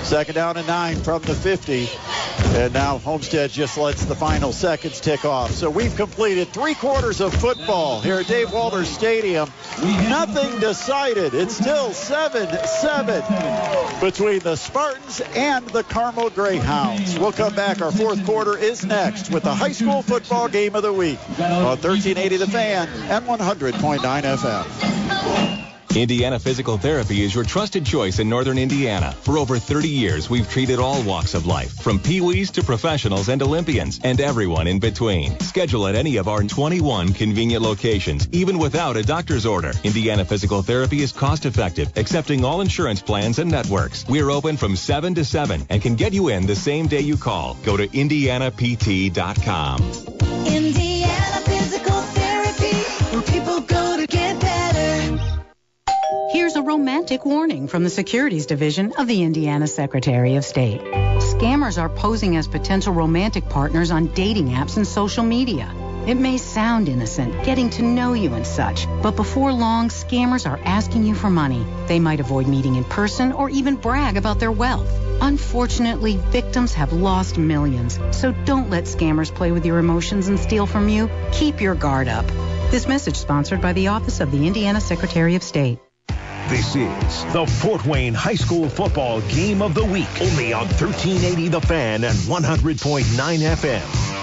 Second 0.00 0.36
down 0.36 0.56
and 0.56 0.66
nine 0.66 0.96
from 0.96 1.20
the 1.20 1.34
50. 1.34 1.90
And 2.56 2.72
now 2.72 2.96
Homestead 2.96 3.50
just 3.50 3.76
lets 3.76 4.06
the 4.06 4.14
final 4.14 4.50
seconds 4.50 4.98
tick 4.98 5.26
off. 5.26 5.50
So 5.50 5.68
we've 5.68 5.94
completed 5.94 6.48
three 6.48 6.74
quarters 6.74 7.20
of 7.20 7.34
football 7.34 8.00
here 8.00 8.16
at 8.16 8.28
Dave 8.28 8.50
Walters 8.50 8.88
Stadium. 8.88 9.52
Nothing 9.82 10.58
decided. 10.58 11.34
It's 11.34 11.54
still 11.54 11.90
7-7 11.90 14.00
between 14.00 14.38
the 14.38 14.56
Spartans 14.56 15.20
and 15.34 15.68
the 15.68 15.82
Carmel 15.82 16.30
Greyhounds. 16.30 17.18
We'll 17.18 17.32
come 17.32 17.54
back. 17.54 17.82
Our 17.82 17.92
fourth 17.92 18.24
quarter 18.24 18.56
is 18.56 18.86
next 18.86 19.30
with 19.30 19.42
the 19.42 19.54
high 19.54 19.72
school 19.72 20.00
football 20.00 20.48
game 20.48 20.74
of 20.74 20.82
the 20.82 20.94
week 20.94 21.18
on 21.38 21.78
1380 21.82 22.38
The 22.38 22.46
Fan 22.46 22.88
and 22.88 23.26
100.9 23.26 24.00
FM. 24.00 25.55
Indiana 26.02 26.38
Physical 26.38 26.76
Therapy 26.76 27.22
is 27.22 27.34
your 27.34 27.44
trusted 27.44 27.86
choice 27.86 28.18
in 28.18 28.28
northern 28.28 28.58
Indiana. 28.58 29.12
For 29.22 29.38
over 29.38 29.58
30 29.58 29.88
years, 29.88 30.28
we've 30.28 30.48
treated 30.50 30.78
all 30.78 31.02
walks 31.02 31.32
of 31.34 31.46
life, 31.46 31.72
from 31.80 31.98
peewees 31.98 32.50
to 32.52 32.62
professionals 32.62 33.28
and 33.28 33.42
Olympians, 33.42 33.98
and 34.04 34.20
everyone 34.20 34.66
in 34.66 34.78
between. 34.78 35.40
Schedule 35.40 35.86
at 35.86 35.94
any 35.94 36.16
of 36.16 36.28
our 36.28 36.42
21 36.42 37.14
convenient 37.14 37.62
locations, 37.62 38.28
even 38.32 38.58
without 38.58 38.96
a 38.96 39.02
doctor's 39.02 39.46
order. 39.46 39.72
Indiana 39.84 40.24
Physical 40.24 40.62
Therapy 40.62 41.02
is 41.02 41.12
cost 41.12 41.46
effective, 41.46 41.90
accepting 41.96 42.44
all 42.44 42.60
insurance 42.60 43.00
plans 43.00 43.38
and 43.38 43.50
networks. 43.50 44.06
We're 44.06 44.30
open 44.30 44.56
from 44.58 44.76
7 44.76 45.14
to 45.14 45.24
7 45.24 45.66
and 45.70 45.80
can 45.80 45.94
get 45.94 46.12
you 46.12 46.28
in 46.28 46.46
the 46.46 46.56
same 46.56 46.88
day 46.88 47.00
you 47.00 47.16
call. 47.16 47.56
Go 47.64 47.76
to 47.76 47.88
indianapt.com. 47.96 49.76
romantic 56.66 57.24
warning 57.24 57.68
from 57.68 57.84
the 57.84 57.90
Securities 57.90 58.46
Division 58.46 58.92
of 58.98 59.06
the 59.06 59.22
Indiana 59.22 59.68
Secretary 59.68 60.34
of 60.34 60.44
State. 60.44 60.80
Scammers 60.80 61.80
are 61.80 61.88
posing 61.88 62.36
as 62.36 62.48
potential 62.48 62.92
romantic 62.92 63.48
partners 63.48 63.92
on 63.92 64.08
dating 64.08 64.48
apps 64.48 64.76
and 64.76 64.84
social 64.84 65.22
media. 65.22 65.72
It 66.08 66.16
may 66.16 66.38
sound 66.38 66.88
innocent, 66.88 67.44
getting 67.44 67.70
to 67.70 67.82
know 67.82 68.14
you 68.14 68.34
and 68.34 68.44
such, 68.44 68.86
but 69.00 69.14
before 69.14 69.52
long, 69.52 69.90
scammers 69.90 70.48
are 70.50 70.58
asking 70.64 71.04
you 71.04 71.14
for 71.14 71.30
money. 71.30 71.64
They 71.86 72.00
might 72.00 72.18
avoid 72.18 72.48
meeting 72.48 72.74
in 72.74 72.82
person 72.84 73.30
or 73.30 73.48
even 73.48 73.76
brag 73.76 74.16
about 74.16 74.40
their 74.40 74.52
wealth. 74.52 74.90
Unfortunately, 75.20 76.16
victims 76.16 76.74
have 76.74 76.92
lost 76.92 77.38
millions, 77.38 78.00
so 78.10 78.32
don't 78.44 78.70
let 78.70 78.84
scammers 78.84 79.32
play 79.32 79.52
with 79.52 79.64
your 79.64 79.78
emotions 79.78 80.26
and 80.26 80.38
steal 80.38 80.66
from 80.66 80.88
you. 80.88 81.08
Keep 81.30 81.60
your 81.60 81.76
guard 81.76 82.08
up. 82.08 82.26
This 82.72 82.88
message 82.88 83.16
sponsored 83.16 83.60
by 83.60 83.72
the 83.72 83.88
Office 83.88 84.18
of 84.18 84.32
the 84.32 84.48
Indiana 84.48 84.80
Secretary 84.80 85.36
of 85.36 85.44
State. 85.44 85.78
This 86.48 86.76
is 86.76 87.24
the 87.32 87.44
Fort 87.44 87.84
Wayne 87.84 88.14
High 88.14 88.36
School 88.36 88.68
Football 88.68 89.20
Game 89.22 89.60
of 89.62 89.74
the 89.74 89.84
Week. 89.84 90.06
Only 90.20 90.52
on 90.52 90.68
1380 90.68 91.48
The 91.48 91.60
Fan 91.60 92.04
and 92.04 92.14
100.9 92.14 93.02
FM. 93.02 94.15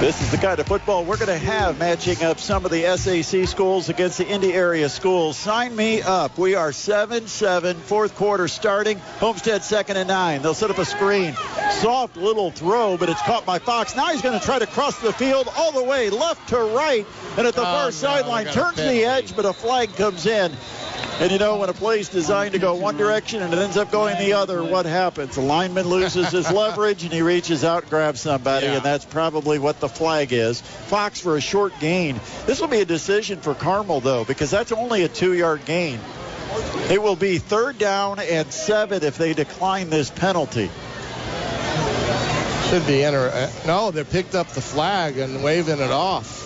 This 0.00 0.20
is 0.20 0.30
the 0.30 0.36
kind 0.36 0.60
of 0.60 0.66
football 0.66 1.06
we're 1.06 1.16
going 1.16 1.28
to 1.28 1.38
have 1.38 1.78
matching 1.78 2.22
up 2.22 2.38
some 2.38 2.66
of 2.66 2.70
the 2.70 2.82
SAC 2.98 3.48
schools 3.48 3.88
against 3.88 4.18
the 4.18 4.26
Indy 4.28 4.52
area 4.52 4.90
schools. 4.90 5.38
Sign 5.38 5.74
me 5.74 6.02
up. 6.02 6.36
We 6.36 6.54
are 6.54 6.70
7-7, 6.70 7.76
fourth 7.76 8.14
quarter 8.14 8.46
starting. 8.46 8.98
Homestead 8.98 9.64
second 9.64 9.96
and 9.96 10.06
nine. 10.06 10.42
They'll 10.42 10.52
set 10.52 10.70
up 10.70 10.76
a 10.76 10.84
screen. 10.84 11.34
Soft 11.70 12.18
little 12.18 12.50
throw, 12.50 12.98
but 12.98 13.08
it's 13.08 13.22
caught 13.22 13.46
by 13.46 13.58
Fox. 13.58 13.96
Now 13.96 14.08
he's 14.08 14.20
going 14.20 14.38
to 14.38 14.44
try 14.44 14.58
to 14.58 14.66
cross 14.66 15.00
the 15.00 15.14
field 15.14 15.48
all 15.56 15.72
the 15.72 15.84
way 15.84 16.10
left 16.10 16.50
to 16.50 16.58
right. 16.58 17.06
And 17.38 17.46
at 17.46 17.54
the 17.54 17.62
Oh, 17.62 17.64
far 17.64 17.84
no, 17.86 17.90
sideline, 17.90 18.44
they 18.44 18.54
got 18.54 18.74
a 18.74 18.76
turns 18.76 18.88
the 18.88 19.04
edge, 19.04 19.34
but 19.34 19.46
a 19.46 19.54
flag 19.54 19.96
comes 19.96 20.26
in. 20.26 20.52
And 21.18 21.32
you 21.32 21.38
know, 21.38 21.56
when 21.56 21.70
a 21.70 21.72
play 21.72 22.00
is 22.00 22.10
designed 22.10 22.52
to 22.52 22.58
go 22.58 22.74
one 22.74 22.98
direction 22.98 23.40
and 23.40 23.52
it 23.54 23.58
ends 23.58 23.78
up 23.78 23.90
going 23.90 24.18
the 24.18 24.34
other, 24.34 24.62
what 24.62 24.84
happens? 24.84 25.36
The 25.36 25.40
lineman 25.40 25.88
loses 25.88 26.30
his 26.30 26.50
leverage 26.52 27.04
and 27.04 27.12
he 27.12 27.22
reaches 27.22 27.64
out 27.64 27.82
and 27.84 27.90
grabs 27.90 28.20
somebody, 28.20 28.66
Yeah. 28.66 28.74
and 28.76 28.82
that's 28.84 29.06
probably 29.06 29.58
what 29.58 29.80
the 29.80 29.88
flag 29.88 30.34
is. 30.34 30.60
Fox 30.60 31.18
for 31.18 31.36
a 31.36 31.40
short 31.40 31.72
gain. 31.80 32.20
This 32.44 32.60
will 32.60 32.68
be 32.68 32.80
a 32.80 32.84
decision 32.84 33.40
for 33.40 33.54
Carmel, 33.54 34.00
though, 34.00 34.24
because 34.24 34.50
that's 34.50 34.72
only 34.72 35.04
a 35.04 35.08
two 35.08 35.32
yard 35.32 35.64
gain. 35.64 35.98
It 36.90 37.02
will 37.02 37.16
be 37.16 37.38
third 37.38 37.78
down 37.78 38.18
and 38.20 38.52
seven 38.52 39.02
if 39.02 39.16
they 39.16 39.32
decline 39.32 39.88
this 39.88 40.10
penalty. 40.10 40.70
Should 42.68 42.86
be 42.86 43.02
inter. 43.02 43.28
uh, 43.32 43.50
No, 43.66 43.90
they 43.90 44.04
picked 44.04 44.34
up 44.34 44.48
the 44.48 44.60
flag 44.60 45.16
and 45.18 45.42
waving 45.42 45.78
it 45.80 45.90
off. 45.90 46.42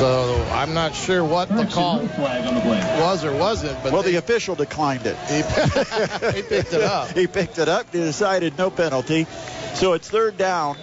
So 0.00 0.42
I'm 0.52 0.72
not 0.72 0.94
sure 0.94 1.22
what 1.22 1.48
the 1.54 1.66
call 1.66 1.98
flag 2.08 2.46
on 2.46 2.54
the 2.54 2.60
was 3.00 3.22
or 3.22 3.36
wasn't, 3.36 3.82
but 3.82 3.92
Well, 3.92 4.02
they, 4.02 4.12
the 4.12 4.18
official 4.18 4.54
declined 4.54 5.02
it. 5.04 5.14
he, 5.28 5.36
he 6.36 6.42
picked 6.42 6.72
it 6.72 6.80
up. 6.82 7.10
he 7.10 7.26
picked 7.26 7.58
it 7.58 7.68
up. 7.68 7.92
He 7.92 7.98
decided 7.98 8.56
no 8.56 8.70
penalty. 8.70 9.26
So 9.74 9.92
it's 9.92 10.08
third 10.08 10.38
down, 10.38 10.76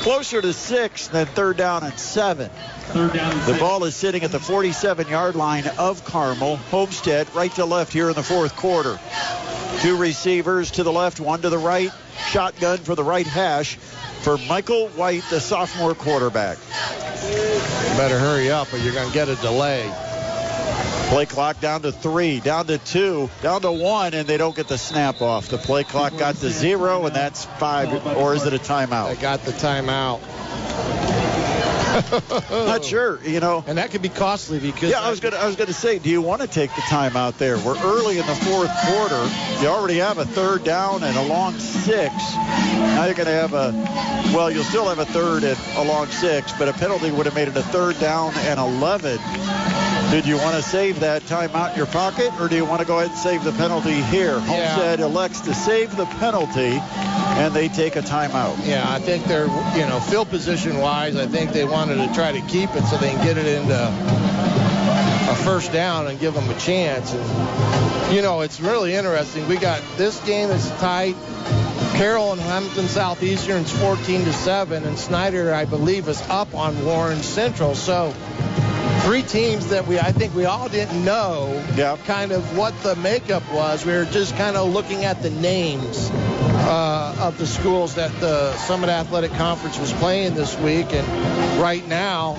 closer 0.00 0.42
to 0.42 0.52
six 0.52 1.08
than 1.08 1.24
third 1.28 1.56
down 1.56 1.82
and 1.82 1.98
seven. 1.98 2.50
Third 2.88 3.14
down 3.14 3.32
and 3.32 3.40
The 3.40 3.46
six. 3.46 3.58
ball 3.58 3.84
is 3.84 3.96
sitting 3.96 4.22
at 4.22 4.32
the 4.32 4.38
47 4.40 5.08
yard 5.08 5.34
line 5.34 5.66
of 5.78 6.04
Carmel. 6.04 6.56
Homestead 6.56 7.34
right 7.34 7.52
to 7.54 7.64
left 7.64 7.92
here 7.94 8.10
in 8.10 8.14
the 8.14 8.22
fourth 8.22 8.54
quarter. 8.54 9.00
Two 9.80 9.96
receivers 9.96 10.72
to 10.72 10.82
the 10.82 10.92
left, 10.92 11.20
one 11.20 11.40
to 11.40 11.48
the 11.48 11.56
right. 11.58 11.90
Shotgun 12.28 12.78
for 12.78 12.94
the 12.94 13.04
right 13.04 13.26
hash 13.26 13.76
for 13.76 14.36
Michael 14.46 14.88
White, 14.88 15.22
the 15.30 15.40
sophomore 15.40 15.94
quarterback. 15.94 16.58
Better 17.96 18.18
hurry 18.18 18.50
up 18.50 18.72
or 18.72 18.76
you're 18.76 18.94
going 18.94 19.08
to 19.08 19.14
get 19.14 19.28
a 19.28 19.36
delay. 19.36 19.90
Play 21.08 21.24
clock 21.24 21.58
down 21.60 21.82
to 21.82 21.90
three, 21.90 22.40
down 22.40 22.66
to 22.66 22.76
two, 22.78 23.30
down 23.40 23.62
to 23.62 23.72
one, 23.72 24.12
and 24.12 24.28
they 24.28 24.36
don't 24.36 24.54
get 24.54 24.68
the 24.68 24.76
snap 24.76 25.22
off. 25.22 25.48
The 25.48 25.56
play 25.56 25.82
clock 25.82 26.16
got 26.18 26.34
to 26.36 26.50
zero, 26.50 27.06
and 27.06 27.16
that's 27.16 27.46
five, 27.46 28.06
or 28.16 28.34
is 28.34 28.44
it 28.44 28.52
a 28.52 28.58
timeout? 28.58 29.14
They 29.14 29.20
got 29.20 29.42
the 29.44 29.52
timeout. 29.52 30.20
Not 32.50 32.84
sure. 32.84 33.22
You 33.24 33.40
know, 33.40 33.64
And 33.66 33.78
that 33.78 33.90
could 33.90 34.02
be 34.02 34.08
costly 34.08 34.58
because 34.58 34.90
Yeah, 34.90 35.00
I 35.00 35.10
was 35.10 35.20
gonna 35.20 35.36
I 35.36 35.46
was 35.46 35.56
gonna 35.56 35.72
say, 35.72 35.98
do 35.98 36.10
you 36.10 36.22
want 36.22 36.42
to 36.42 36.48
take 36.48 36.74
the 36.74 36.82
time 36.82 37.16
out 37.16 37.38
there? 37.38 37.58
We're 37.58 37.78
early 37.82 38.18
in 38.18 38.26
the 38.26 38.34
fourth 38.34 38.70
quarter. 38.86 39.30
You 39.60 39.68
already 39.68 39.98
have 39.98 40.18
a 40.18 40.24
third 40.24 40.64
down 40.64 41.02
and 41.02 41.16
a 41.16 41.22
long 41.22 41.58
six. 41.58 42.14
Now 42.34 43.04
you're 43.04 43.14
gonna 43.14 43.30
have 43.30 43.54
a 43.54 43.72
well, 44.34 44.50
you'll 44.50 44.64
still 44.64 44.88
have 44.88 44.98
a 44.98 45.06
third 45.06 45.44
and 45.44 45.58
a 45.76 45.84
long 45.84 46.06
six, 46.08 46.52
but 46.58 46.68
a 46.68 46.72
penalty 46.72 47.10
would 47.10 47.26
have 47.26 47.34
made 47.34 47.48
it 47.48 47.56
a 47.56 47.62
third 47.62 47.98
down 47.98 48.32
and 48.36 48.60
11. 48.60 49.77
Did 50.10 50.24
you 50.24 50.38
want 50.38 50.56
to 50.56 50.62
save 50.62 51.00
that 51.00 51.26
time 51.26 51.50
out 51.54 51.72
in 51.72 51.76
your 51.76 51.86
pocket, 51.86 52.32
or 52.40 52.48
do 52.48 52.56
you 52.56 52.64
want 52.64 52.80
to 52.80 52.86
go 52.86 52.98
ahead 52.98 53.10
and 53.10 53.18
save 53.18 53.44
the 53.44 53.52
penalty 53.52 54.00
here? 54.04 54.40
Homestead 54.40 55.00
elects 55.00 55.42
to 55.42 55.54
save 55.54 55.94
the 55.98 56.06
penalty, 56.06 56.80
and 56.80 57.54
they 57.54 57.68
take 57.68 57.96
a 57.96 58.00
timeout. 58.00 58.56
Yeah, 58.66 58.90
I 58.90 59.00
think 59.00 59.24
they're, 59.26 59.48
you 59.76 59.86
know, 59.86 60.00
field 60.00 60.30
position 60.30 60.78
wise, 60.78 61.14
I 61.14 61.26
think 61.26 61.52
they 61.52 61.66
wanted 61.66 61.96
to 61.96 62.14
try 62.14 62.32
to 62.32 62.40
keep 62.46 62.74
it 62.74 62.84
so 62.84 62.96
they 62.96 63.10
can 63.10 63.22
get 63.22 63.36
it 63.36 63.46
into 63.46 63.74
a 65.30 65.36
first 65.44 65.72
down 65.72 66.06
and 66.06 66.18
give 66.18 66.32
them 66.32 66.48
a 66.48 66.58
chance. 66.58 67.12
And, 67.12 68.14
you 68.14 68.22
know, 68.22 68.40
it's 68.40 68.60
really 68.60 68.94
interesting. 68.94 69.46
We 69.46 69.58
got 69.58 69.82
this 69.98 70.18
game 70.20 70.48
is 70.48 70.70
tight. 70.78 71.16
Carroll 71.96 72.32
and 72.32 72.40
Hamilton 72.40 72.88
Southeastern's 72.88 73.70
14 73.72 74.24
to 74.24 74.32
7, 74.32 74.84
and 74.84 74.98
Snider, 74.98 75.52
I 75.52 75.66
believe, 75.66 76.08
is 76.08 76.22
up 76.30 76.54
on 76.54 76.82
Warren 76.86 77.22
Central. 77.22 77.74
So 77.74 78.14
three 79.08 79.22
teams 79.22 79.68
that 79.68 79.86
we 79.86 79.98
I 79.98 80.12
think 80.12 80.34
we 80.34 80.44
all 80.44 80.68
didn't 80.68 81.02
know 81.02 81.64
kind 82.04 82.30
of 82.30 82.58
what 82.58 82.78
the 82.82 82.94
makeup 82.96 83.42
was. 83.50 83.86
We 83.86 83.92
were 83.92 84.04
just 84.04 84.36
kind 84.36 84.54
of 84.54 84.70
looking 84.70 85.06
at 85.06 85.22
the 85.22 85.30
names 85.30 86.10
uh, 86.10 87.16
of 87.18 87.38
the 87.38 87.46
schools 87.46 87.94
that 87.94 88.12
the 88.20 88.54
Summit 88.56 88.90
Athletic 88.90 89.32
Conference 89.32 89.78
was 89.78 89.94
playing 89.94 90.34
this 90.34 90.58
week, 90.58 90.92
and 90.92 91.58
right 91.58 91.88
now 91.88 92.38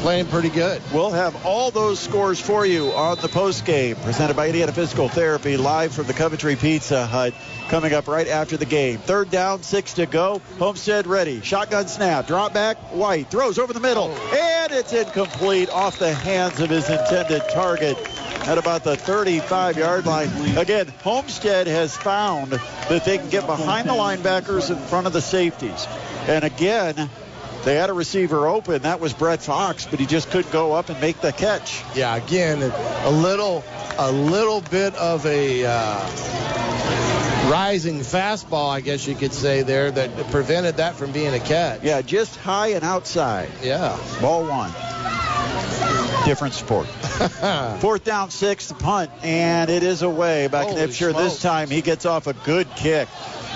playing 0.00 0.26
pretty 0.26 0.48
good. 0.48 0.80
We'll 0.92 1.10
have 1.10 1.44
all 1.44 1.70
those 1.70 1.98
scores 1.98 2.40
for 2.40 2.64
you 2.64 2.92
on 2.92 3.18
the 3.20 3.28
post 3.28 3.64
game, 3.64 3.96
presented 3.96 4.36
by 4.36 4.46
Indiana 4.46 4.72
Physical 4.72 5.08
Therapy, 5.08 5.56
live 5.56 5.92
from 5.92 6.06
the 6.06 6.14
Coventry 6.14 6.56
Pizza 6.56 7.06
Hut, 7.06 7.34
coming 7.68 7.92
up 7.92 8.08
right 8.08 8.28
after 8.28 8.56
the 8.56 8.64
game. 8.64 8.98
Third 8.98 9.30
down, 9.30 9.62
six 9.62 9.94
to 9.94 10.06
go. 10.06 10.40
Homestead 10.58 11.06
ready. 11.06 11.40
Shotgun 11.42 11.88
snap. 11.88 12.26
Drop 12.26 12.54
back. 12.54 12.76
White 12.92 13.30
throws 13.30 13.58
over 13.58 13.72
the 13.72 13.80
middle, 13.80 14.10
and 14.10 14.72
it's 14.72 14.92
incomplete 14.92 15.68
off 15.70 15.98
the 15.98 16.12
hands 16.12 16.60
of 16.60 16.70
his 16.70 16.88
intended 16.88 17.42
target 17.50 17.98
at 18.48 18.56
about 18.56 18.84
the 18.84 18.96
35 18.96 19.76
yard 19.76 20.06
line. 20.06 20.30
Again, 20.56 20.88
Homestead 21.02 21.66
has 21.66 21.94
found 21.96 22.52
that 22.52 23.04
they 23.04 23.18
can 23.18 23.28
get 23.28 23.46
behind 23.46 23.88
the 23.88 23.92
linebackers 23.92 24.70
in 24.70 24.76
front 24.76 25.06
of 25.06 25.12
the 25.12 25.20
safeties. 25.20 25.86
And 26.26 26.44
again, 26.44 27.10
they 27.64 27.74
had 27.74 27.90
a 27.90 27.92
receiver 27.92 28.46
open. 28.46 28.82
That 28.82 29.00
was 29.00 29.12
Brett 29.12 29.42
Fox, 29.42 29.86
but 29.86 29.98
he 30.00 30.06
just 30.06 30.30
couldn't 30.30 30.52
go 30.52 30.72
up 30.72 30.88
and 30.88 31.00
make 31.00 31.20
the 31.20 31.32
catch. 31.32 31.82
Yeah, 31.94 32.14
again, 32.16 32.62
a 32.62 33.10
little, 33.10 33.64
a 33.98 34.10
little 34.12 34.60
bit 34.60 34.94
of 34.94 35.26
a 35.26 35.64
uh, 35.66 36.06
rising 37.50 38.00
fastball, 38.00 38.70
I 38.70 38.80
guess 38.80 39.06
you 39.06 39.14
could 39.14 39.32
say 39.32 39.62
there, 39.62 39.90
that 39.90 40.30
prevented 40.30 40.76
that 40.76 40.96
from 40.96 41.12
being 41.12 41.34
a 41.34 41.40
catch. 41.40 41.82
Yeah, 41.82 42.02
just 42.02 42.36
high 42.36 42.68
and 42.68 42.84
outside. 42.84 43.50
Yeah. 43.62 43.98
Ball 44.20 44.46
one. 44.46 44.72
Different 46.24 46.54
sport. 46.54 46.86
Fourth 47.80 48.04
down, 48.04 48.30
six, 48.30 48.68
the 48.68 48.74
punt, 48.74 49.10
and 49.22 49.70
it 49.70 49.82
is 49.82 50.02
away 50.02 50.46
by 50.48 50.64
Knipscher. 50.66 51.16
This 51.16 51.40
time 51.40 51.70
he 51.70 51.80
gets 51.80 52.04
off 52.06 52.26
a 52.26 52.34
good 52.34 52.68
kick. 52.76 53.08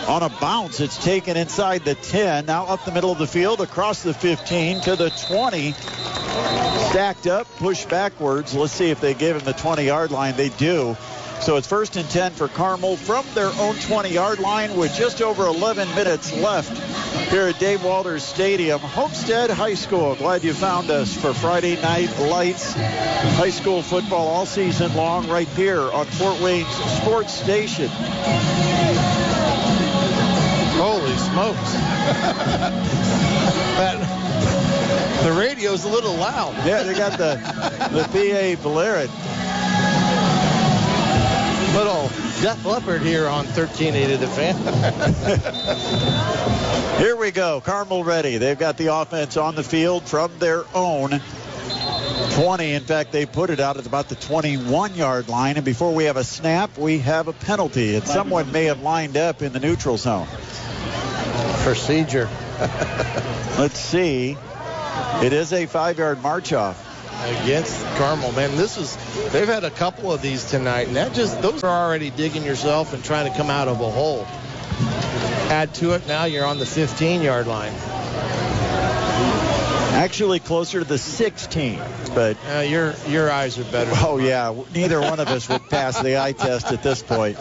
On 0.08 0.22
a 0.22 0.28
bounce, 0.28 0.80
it's 0.80 1.02
taken 1.02 1.36
inside 1.36 1.84
the 1.84 1.94
10, 1.94 2.46
now 2.46 2.66
up 2.66 2.84
the 2.84 2.92
middle 2.92 3.12
of 3.12 3.18
the 3.18 3.26
field, 3.26 3.60
across 3.60 4.02
the 4.02 4.12
15 4.12 4.80
to 4.82 4.96
the 4.96 5.10
20. 5.28 5.72
Stacked 5.72 7.26
up, 7.28 7.46
pushed 7.56 7.88
backwards. 7.88 8.54
Let's 8.54 8.72
see 8.72 8.90
if 8.90 9.00
they 9.00 9.14
give 9.14 9.36
him 9.36 9.44
the 9.44 9.52
20 9.52 9.84
yard 9.84 10.10
line. 10.10 10.36
They 10.36 10.48
do. 10.48 10.96
So 11.40 11.56
it's 11.56 11.66
first 11.66 11.96
and 11.96 12.08
10 12.08 12.32
for 12.32 12.46
Carmel 12.48 12.96
from 12.96 13.24
their 13.34 13.50
own 13.58 13.74
20 13.74 14.10
yard 14.10 14.38
line 14.38 14.76
with 14.76 14.94
just 14.94 15.22
over 15.22 15.44
11 15.44 15.88
minutes 15.94 16.32
left 16.32 16.76
here 17.30 17.48
at 17.48 17.58
Dave 17.58 17.84
Walters 17.84 18.22
Stadium. 18.22 18.80
Homestead 18.80 19.50
High 19.50 19.74
School. 19.74 20.14
Glad 20.16 20.44
you 20.44 20.52
found 20.52 20.90
us 20.90 21.16
for 21.16 21.32
Friday 21.32 21.80
Night 21.80 22.16
Lights. 22.18 22.74
High 22.74 23.50
school 23.50 23.82
football 23.82 24.28
all 24.28 24.46
season 24.46 24.94
long 24.94 25.28
right 25.28 25.48
here 25.48 25.80
on 25.80 26.06
Fort 26.06 26.40
Wayne's 26.40 26.74
Sports 27.00 27.32
Station. 27.34 27.90
Holy 30.84 31.16
smokes. 31.16 31.72
that, 33.78 35.22
the 35.22 35.30
radio's 35.30 35.84
a 35.84 35.88
little 35.88 36.14
loud. 36.14 36.56
Yeah, 36.66 36.82
they 36.82 36.92
got 36.94 37.16
the, 37.18 37.36
the 37.92 38.02
PA 38.10 38.56
blaring. 38.60 39.08
Little 41.76 42.08
Def 42.42 42.64
Leppard 42.66 43.02
here 43.02 43.28
on 43.28 43.46
1380 43.46 44.16
The 44.16 44.26
Fan. 44.26 44.56
Here 46.98 47.14
we 47.14 47.30
go. 47.30 47.60
Carmel 47.60 48.02
ready. 48.02 48.38
They've 48.38 48.58
got 48.58 48.76
the 48.76 48.92
offense 48.92 49.36
on 49.36 49.54
the 49.54 49.62
field 49.62 50.02
from 50.02 50.36
their 50.40 50.64
own 50.74 51.22
20. 52.34 52.72
In 52.72 52.82
fact, 52.82 53.12
they 53.12 53.26
put 53.26 53.50
it 53.50 53.60
out 53.60 53.76
at 53.76 53.86
about 53.86 54.08
the 54.08 54.14
21 54.14 54.94
yard 54.94 55.28
line. 55.28 55.56
And 55.56 55.64
before 55.64 55.94
we 55.94 56.04
have 56.04 56.16
a 56.16 56.24
snap, 56.24 56.78
we 56.78 56.98
have 56.98 57.28
a 57.28 57.32
penalty. 57.32 57.94
And 57.96 58.06
someone 58.06 58.52
may 58.52 58.64
have 58.64 58.80
lined 58.80 59.16
up 59.16 59.42
in 59.42 59.52
the 59.52 59.60
neutral 59.60 59.98
zone. 59.98 60.26
Procedure. 61.62 62.28
Let's 63.58 63.78
see. 63.78 64.36
It 65.22 65.32
is 65.32 65.52
a 65.52 65.66
five 65.66 65.98
yard 65.98 66.22
march 66.22 66.52
off. 66.52 66.88
Against 67.44 67.84
Carmel, 67.96 68.32
man. 68.32 68.56
This 68.56 68.78
is 68.78 68.96
they've 69.30 69.46
had 69.46 69.62
a 69.62 69.70
couple 69.70 70.12
of 70.12 70.22
these 70.22 70.50
tonight, 70.50 70.88
and 70.88 70.96
that 70.96 71.12
just 71.14 71.40
those 71.40 71.62
are 71.62 71.86
already 71.86 72.10
digging 72.10 72.42
yourself 72.42 72.92
and 72.92 73.04
trying 73.04 73.30
to 73.30 73.38
come 73.38 73.48
out 73.48 73.68
of 73.68 73.80
a 73.80 73.88
hole. 73.88 74.26
Add 75.48 75.72
to 75.74 75.92
it, 75.92 76.08
now 76.08 76.24
you're 76.24 76.44
on 76.44 76.58
the 76.58 76.66
15 76.66 77.22
yard 77.22 77.46
line. 77.46 77.74
Actually, 80.02 80.40
closer 80.40 80.80
to 80.80 80.84
the 80.84 80.98
16. 80.98 81.80
But 82.14 82.36
uh, 82.52 82.58
your 82.60 82.94
your 83.06 83.30
eyes 83.30 83.56
are 83.58 83.64
better. 83.70 83.92
Oh 83.94 84.18
yeah, 84.18 84.52
neither 84.74 85.00
one 85.00 85.20
of 85.20 85.28
us 85.28 85.48
would 85.48 85.68
pass 85.70 86.00
the 86.02 86.20
eye 86.20 86.32
test 86.32 86.72
at 86.72 86.82
this 86.82 87.02
point. 87.04 87.38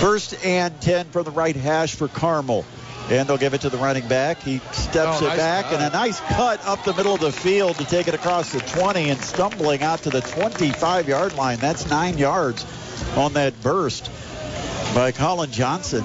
First 0.00 0.42
and 0.44 0.80
10 0.80 1.10
from 1.10 1.24
the 1.24 1.30
right 1.30 1.54
hash 1.56 1.94
for 1.94 2.08
Carmel. 2.08 2.64
And 3.10 3.28
they'll 3.28 3.38
give 3.38 3.54
it 3.54 3.60
to 3.60 3.70
the 3.70 3.76
running 3.76 4.08
back. 4.08 4.40
He 4.42 4.58
steps 4.72 5.22
Oh, 5.22 5.26
it 5.26 5.28
nice 5.28 5.36
back 5.38 5.64
cut. 5.66 5.74
and 5.74 5.82
a 5.84 5.90
nice 5.90 6.18
cut 6.18 6.66
up 6.66 6.82
the 6.84 6.92
middle 6.92 7.14
of 7.14 7.20
the 7.20 7.30
field 7.30 7.76
to 7.76 7.84
take 7.84 8.08
it 8.08 8.14
across 8.14 8.50
the 8.52 8.58
20 8.58 9.10
and 9.10 9.20
stumbling 9.20 9.82
out 9.82 10.02
to 10.04 10.10
the 10.10 10.22
25 10.22 11.08
yard 11.08 11.34
line. 11.34 11.58
That's 11.58 11.88
nine 11.88 12.18
yards 12.18 12.64
on 13.16 13.34
that 13.34 13.62
burst 13.62 14.10
by 14.94 15.12
Colin 15.12 15.52
Johnson. 15.52 16.02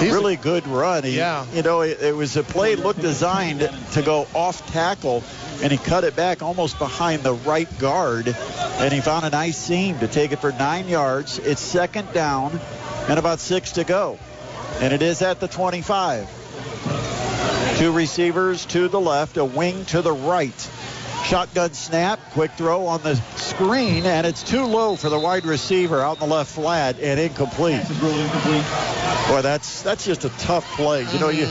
Really 0.00 0.36
good 0.36 0.66
run. 0.66 1.04
He, 1.04 1.16
Yeah. 1.16 1.46
You 1.52 1.62
know, 1.62 1.82
it, 1.82 2.00
it 2.00 2.16
was 2.16 2.36
a 2.36 2.42
play 2.42 2.76
looked 2.76 3.00
designed 3.00 3.68
to 3.92 4.02
go 4.02 4.26
off 4.34 4.66
tackle, 4.72 5.22
and 5.62 5.70
he 5.70 5.78
cut 5.78 6.04
it 6.04 6.16
back 6.16 6.42
almost 6.42 6.78
behind 6.78 7.22
the 7.22 7.34
right 7.34 7.68
guard, 7.78 8.34
and 8.58 8.92
he 8.92 9.00
found 9.00 9.24
a 9.24 9.30
nice 9.30 9.58
seam 9.58 9.98
to 10.00 10.08
take 10.08 10.32
it 10.32 10.40
for 10.40 10.52
nine 10.52 10.88
yards. 10.88 11.38
It's 11.38 11.60
second 11.60 12.12
down 12.12 12.58
and 13.08 13.18
about 13.18 13.40
six 13.40 13.72
to 13.72 13.84
go, 13.84 14.18
and 14.80 14.92
it 14.92 15.02
is 15.02 15.22
at 15.22 15.40
the 15.40 15.48
25. 15.48 16.28
Two 17.78 17.92
receivers 17.92 18.66
to 18.66 18.88
the 18.88 19.00
left, 19.00 19.36
a 19.38 19.44
wing 19.44 19.84
to 19.86 20.02
the 20.02 20.12
right. 20.12 20.70
Shotgun 21.30 21.72
snap, 21.74 22.18
quick 22.32 22.50
throw 22.56 22.86
on 22.86 23.02
the 23.04 23.14
screen, 23.36 24.04
and 24.04 24.26
it's 24.26 24.42
too 24.42 24.64
low 24.64 24.96
for 24.96 25.08
the 25.08 25.18
wide 25.18 25.44
receiver 25.46 26.00
out 26.00 26.20
in 26.20 26.28
the 26.28 26.34
left 26.34 26.50
flat 26.52 26.98
and 26.98 27.20
incomplete. 27.20 27.80
Boy, 29.28 29.40
that's 29.40 29.82
that's 29.82 30.04
just 30.04 30.24
a 30.24 30.28
tough 30.40 30.64
play. 30.74 31.06
You 31.12 31.20
know, 31.20 31.28
you 31.28 31.46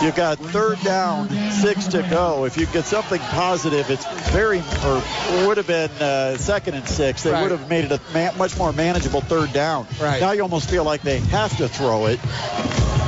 you 0.00 0.12
got 0.12 0.38
third 0.38 0.80
down, 0.84 1.28
six 1.50 1.88
to 1.88 2.06
go. 2.08 2.44
If 2.44 2.56
you 2.56 2.66
get 2.66 2.84
something 2.84 3.18
positive, 3.18 3.90
it's 3.90 4.06
very 4.30 4.60
or 4.84 5.02
would 5.48 5.56
have 5.56 5.66
been 5.66 5.90
uh, 6.00 6.36
second 6.36 6.74
and 6.74 6.88
six. 6.88 7.24
They 7.24 7.32
Right. 7.32 7.42
would 7.42 7.50
have 7.50 7.68
made 7.68 7.84
it 7.86 7.90
a 7.90 8.00
ma- 8.14 8.30
much 8.38 8.56
more 8.56 8.72
manageable 8.72 9.22
third 9.22 9.52
down. 9.52 9.88
Right. 10.00 10.20
Now 10.20 10.30
you 10.32 10.42
almost 10.42 10.70
feel 10.70 10.84
like 10.84 11.02
they 11.02 11.18
have 11.18 11.56
to 11.56 11.66
throw 11.68 12.06
it. 12.06 12.20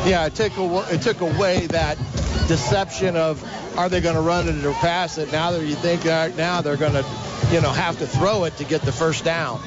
Yeah, 0.05 0.27
it 0.27 0.35
took 0.35 0.53
it 0.91 1.01
took 1.01 1.21
away 1.21 1.69
that 1.69 1.97
deception 2.49 3.17
of 3.17 3.43
are 3.77 3.89
they 3.89 4.01
going 4.01 4.15
to 4.15 4.21
run 4.21 4.49
it 4.49 4.65
or 4.65 4.73
pass 4.75 5.19
it. 5.19 5.31
Now 5.31 5.53
that 5.53 5.65
you 5.65 5.75
think 5.75 6.05
now 6.05 6.61
they're 6.63 6.77
going 6.77 6.95
to, 6.95 7.05
you 7.51 7.61
know, 7.61 7.71
have 7.71 7.99
to 7.99 8.07
throw 8.07 8.45
it 8.45 8.57
to 8.57 8.65
get 8.65 8.83
the 8.83 8.93
first 8.93 9.25
down. 9.25 9.61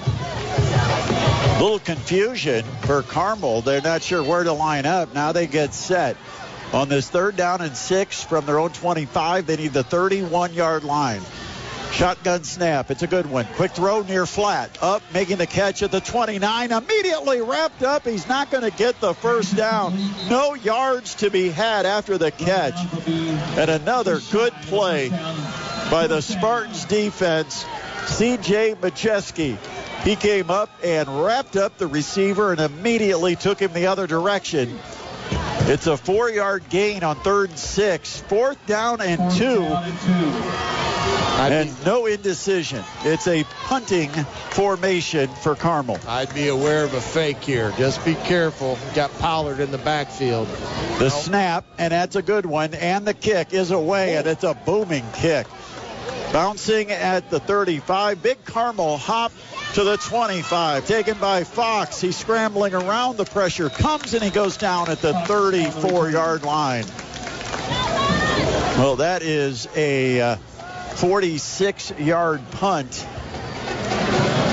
Little 1.61 1.79
confusion 1.79 2.63
for 2.81 3.03
Carmel. 3.03 3.61
They're 3.61 3.81
not 3.81 4.01
sure 4.01 4.23
where 4.23 4.43
to 4.43 4.53
line 4.53 4.85
up. 4.85 5.13
Now 5.13 5.31
they 5.31 5.47
get 5.47 5.73
set. 5.73 6.17
On 6.73 6.87
this 6.87 7.09
third 7.09 7.35
down 7.35 7.61
and 7.61 7.75
six 7.75 8.23
from 8.23 8.45
their 8.45 8.57
own 8.57 8.71
25, 8.71 9.45
they 9.45 9.57
need 9.57 9.73
the 9.73 9.83
31 9.83 10.53
yard 10.53 10.83
line. 10.83 11.21
Shotgun 11.91 12.43
snap. 12.43 12.89
It's 12.89 13.03
a 13.03 13.07
good 13.07 13.25
one. 13.29 13.45
Quick 13.55 13.71
throw 13.73 14.01
near 14.01 14.25
flat. 14.25 14.77
Up, 14.81 15.03
making 15.13 15.37
the 15.37 15.45
catch 15.45 15.83
at 15.83 15.91
the 15.91 15.99
29. 15.99 16.71
Immediately 16.71 17.41
wrapped 17.41 17.83
up. 17.83 18.07
He's 18.07 18.27
not 18.27 18.49
going 18.49 18.63
to 18.63 18.75
get 18.75 18.99
the 19.01 19.13
first 19.13 19.55
down. 19.55 19.97
No 20.29 20.53
yards 20.53 21.15
to 21.15 21.29
be 21.29 21.49
had 21.49 21.85
after 21.85 22.17
the 22.17 22.31
catch. 22.31 22.75
And 23.07 23.69
another 23.69 24.19
good 24.31 24.53
play 24.63 25.09
by 25.91 26.07
the 26.07 26.21
Spartans 26.21 26.85
defense. 26.85 27.65
C.J. 28.07 28.75
Majeski. 28.75 29.57
He 30.03 30.15
came 30.15 30.49
up 30.49 30.69
and 30.83 31.23
wrapped 31.23 31.55
up 31.55 31.77
the 31.77 31.87
receiver 31.87 32.51
and 32.51 32.59
immediately 32.59 33.35
took 33.35 33.59
him 33.59 33.73
the 33.73 33.87
other 33.87 34.07
direction. 34.07 34.79
It's 35.67 35.87
a 35.87 35.95
four 35.95 36.29
yard 36.29 36.69
gain 36.69 37.03
on 37.03 37.15
third 37.17 37.49
and 37.51 37.59
six. 37.59 38.19
Fourth 38.21 38.63
down 38.65 39.01
and 39.01 39.31
two. 39.31 39.63
And 41.39 41.85
no 41.85 42.05
indecision. 42.05 42.83
It's 43.03 43.27
a 43.27 43.43
punting 43.63 44.09
formation 44.51 45.29
for 45.29 45.55
Carmel. 45.55 45.99
I'd 46.07 46.33
be 46.33 46.49
aware 46.49 46.83
of 46.83 46.93
a 46.93 47.01
fake 47.01 47.41
here. 47.41 47.73
Just 47.77 48.03
be 48.05 48.15
careful. 48.15 48.77
Got 48.93 49.11
Pollard 49.19 49.59
in 49.59 49.71
the 49.71 49.77
backfield. 49.77 50.47
The 50.99 51.09
snap, 51.09 51.65
and 51.77 51.91
that's 51.91 52.15
a 52.15 52.21
good 52.21 52.45
one, 52.45 52.73
and 52.75 53.07
the 53.07 53.13
kick 53.13 53.53
is 53.53 53.71
away, 53.71 54.17
and 54.17 54.27
it's 54.27 54.43
a 54.43 54.53
booming 54.53 55.05
kick. 55.13 55.47
Bouncing 56.31 56.91
at 56.91 57.29
the 57.29 57.41
35. 57.41 58.23
Big 58.23 58.45
Carmel 58.45 58.97
hop 58.97 59.33
to 59.73 59.83
the 59.83 59.97
25. 59.97 60.87
Taken 60.87 61.17
by 61.17 61.43
Fox. 61.43 61.99
He's 61.99 62.15
scrambling 62.15 62.73
around. 62.73 63.17
The 63.17 63.25
pressure 63.25 63.69
comes, 63.69 64.13
and 64.13 64.23
he 64.23 64.29
goes 64.29 64.55
down 64.55 64.89
at 64.89 65.01
the 65.01 65.13
34 65.13 66.09
yard 66.09 66.43
line. 66.43 66.85
Well, 68.77 68.95
that 68.97 69.23
is 69.23 69.67
a 69.75 70.21
uh, 70.21 70.35
46 70.95 71.99
yard 71.99 72.41
punt 72.51 73.05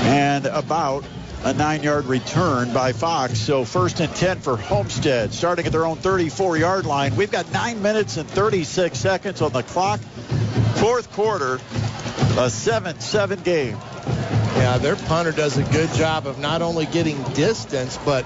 and 0.03 0.45
about 0.47 1.05
a 1.43 1.53
nine 1.53 1.83
yard 1.83 2.05
return 2.05 2.73
by 2.73 2.91
Fox. 2.91 3.39
So 3.39 3.63
first 3.63 4.01
and 4.01 4.13
10 4.13 4.41
for 4.41 4.57
Homestead, 4.57 5.33
starting 5.33 5.65
at 5.65 5.71
their 5.71 5.85
own 5.85 5.97
34 5.97 6.57
yard 6.57 6.85
line. 6.85 7.15
We've 7.15 7.31
got 7.31 7.51
nine 7.53 7.81
minutes 7.81 8.17
and 8.17 8.29
36 8.29 8.97
seconds 8.97 9.41
on 9.41 9.53
the 9.53 9.63
clock. 9.63 10.01
Fourth 10.75 11.11
quarter, 11.13 11.59
a 12.37 12.49
7 12.49 12.99
7 12.99 13.41
game. 13.41 13.77
Yeah, 14.55 14.77
their 14.77 14.95
punter 14.95 15.31
does 15.31 15.57
a 15.57 15.63
good 15.63 15.89
job 15.93 16.27
of 16.27 16.39
not 16.39 16.61
only 16.61 16.85
getting 16.85 17.21
distance, 17.33 17.97
but 18.05 18.25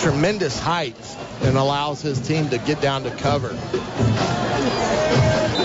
tremendous 0.00 0.58
height 0.58 0.96
and 1.42 1.56
allows 1.56 2.02
his 2.02 2.20
team 2.20 2.48
to 2.50 2.58
get 2.58 2.80
down 2.80 3.02
to 3.04 3.10
cover. 3.10 3.50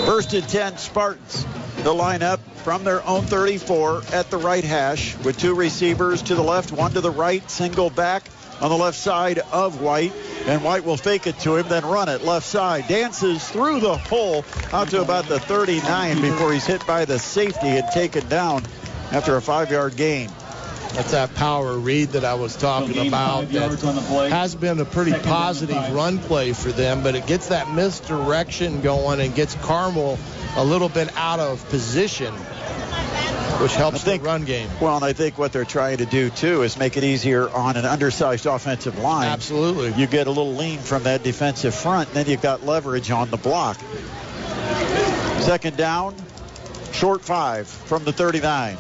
First 0.06 0.34
and 0.34 0.48
10 0.48 0.78
Spartans. 0.78 1.46
The 1.78 1.94
lineup 1.94 2.40
from 2.64 2.84
their 2.84 3.06
own 3.06 3.24
34 3.24 4.02
at 4.12 4.32
the 4.32 4.38
right 4.38 4.64
hash 4.64 5.16
with 5.18 5.38
two 5.38 5.54
receivers 5.54 6.24
to 6.24 6.36
the 6.36 6.42
left, 6.42 6.72
one 6.72 6.92
to 6.94 7.02
the 7.02 7.12
right, 7.12 7.48
single 7.50 7.90
back 7.90 8.24
on 8.62 8.70
the 8.70 8.78
left 8.78 8.98
side 8.98 9.40
of 9.52 9.82
White. 9.82 10.14
And 10.46 10.64
White 10.64 10.86
will 10.86 10.98
fake 10.98 11.28
it 11.28 11.40
to 11.40 11.56
him, 11.56 11.68
then 11.68 11.86
run 11.86 12.10
it 12.10 12.24
left 12.24 12.46
side. 12.46 12.88
Dances 12.88 13.48
through 13.50 13.80
the 13.80 13.98
hole 13.98 14.46
out 14.72 14.90
to 14.90 15.02
about 15.02 15.26
the 15.26 15.40
39 15.40 16.22
before 16.22 16.54
he's 16.54 16.66
hit 16.66 16.86
by 16.86 17.06
the 17.06 17.20
safety 17.20 17.70
and 17.70 17.88
taken 17.92 18.28
down 18.28 18.64
after 19.12 19.36
a 19.36 19.42
five 19.42 19.72
yard 19.72 19.96
gain. 19.96 20.30
That's 20.96 21.12
that 21.12 21.36
power 21.36 21.78
read 21.78 22.10
that 22.12 22.24
I 22.24 22.36
was 22.36 22.56
talking 22.56 23.08
about 23.08 23.50
that 23.50 24.30
has 24.32 24.56
been 24.56 24.80
a 24.80 24.86
pretty 24.86 25.12
positive 25.12 25.94
run 25.94 26.20
play 26.20 26.54
for 26.54 26.72
them, 26.72 27.04
but 27.04 27.16
it 27.16 27.28
gets 27.28 27.50
that 27.50 27.70
misdirection 27.74 28.80
going 28.80 29.20
and 29.20 29.36
gets 29.36 29.56
Carmel 29.56 30.18
a 30.56 30.64
little 30.64 30.88
bit 30.88 31.10
out 31.18 31.42
of 31.42 31.68
position, 31.68 32.34
which 33.62 33.76
helps 33.76 34.04
think, 34.04 34.22
the 34.24 34.28
run 34.28 34.46
game. 34.46 34.70
Well, 34.82 34.96
and 34.96 35.06
I 35.06 35.14
think 35.14 35.38
what 35.38 35.54
they're 35.54 35.66
trying 35.66 35.98
to 35.98 36.06
do 36.06 36.30
too 36.30 36.64
is 36.64 36.78
make 36.78 36.98
it 36.98 37.04
easier 37.04 37.50
on 37.50 37.78
an 37.78 37.86
undersized 37.86 38.46
offensive 38.46 38.98
line. 39.00 39.28
Absolutely. 39.28 39.94
You 39.94 40.08
get 40.08 40.28
a 40.28 40.32
little 40.32 40.56
lean 40.56 40.80
from 40.80 41.04
that 41.04 41.24
defensive 41.24 41.74
front, 41.74 42.10
and 42.10 42.18
then 42.18 42.28
you've 42.28 42.42
got 42.42 42.66
leverage 42.66 43.12
on 43.12 43.30
the 43.30 43.38
block. 43.38 43.78
Second 45.40 45.78
down, 45.78 46.16
short 46.92 47.24
five 47.24 47.68
from 47.68 48.04
the 48.04 48.14
39. 48.14 48.78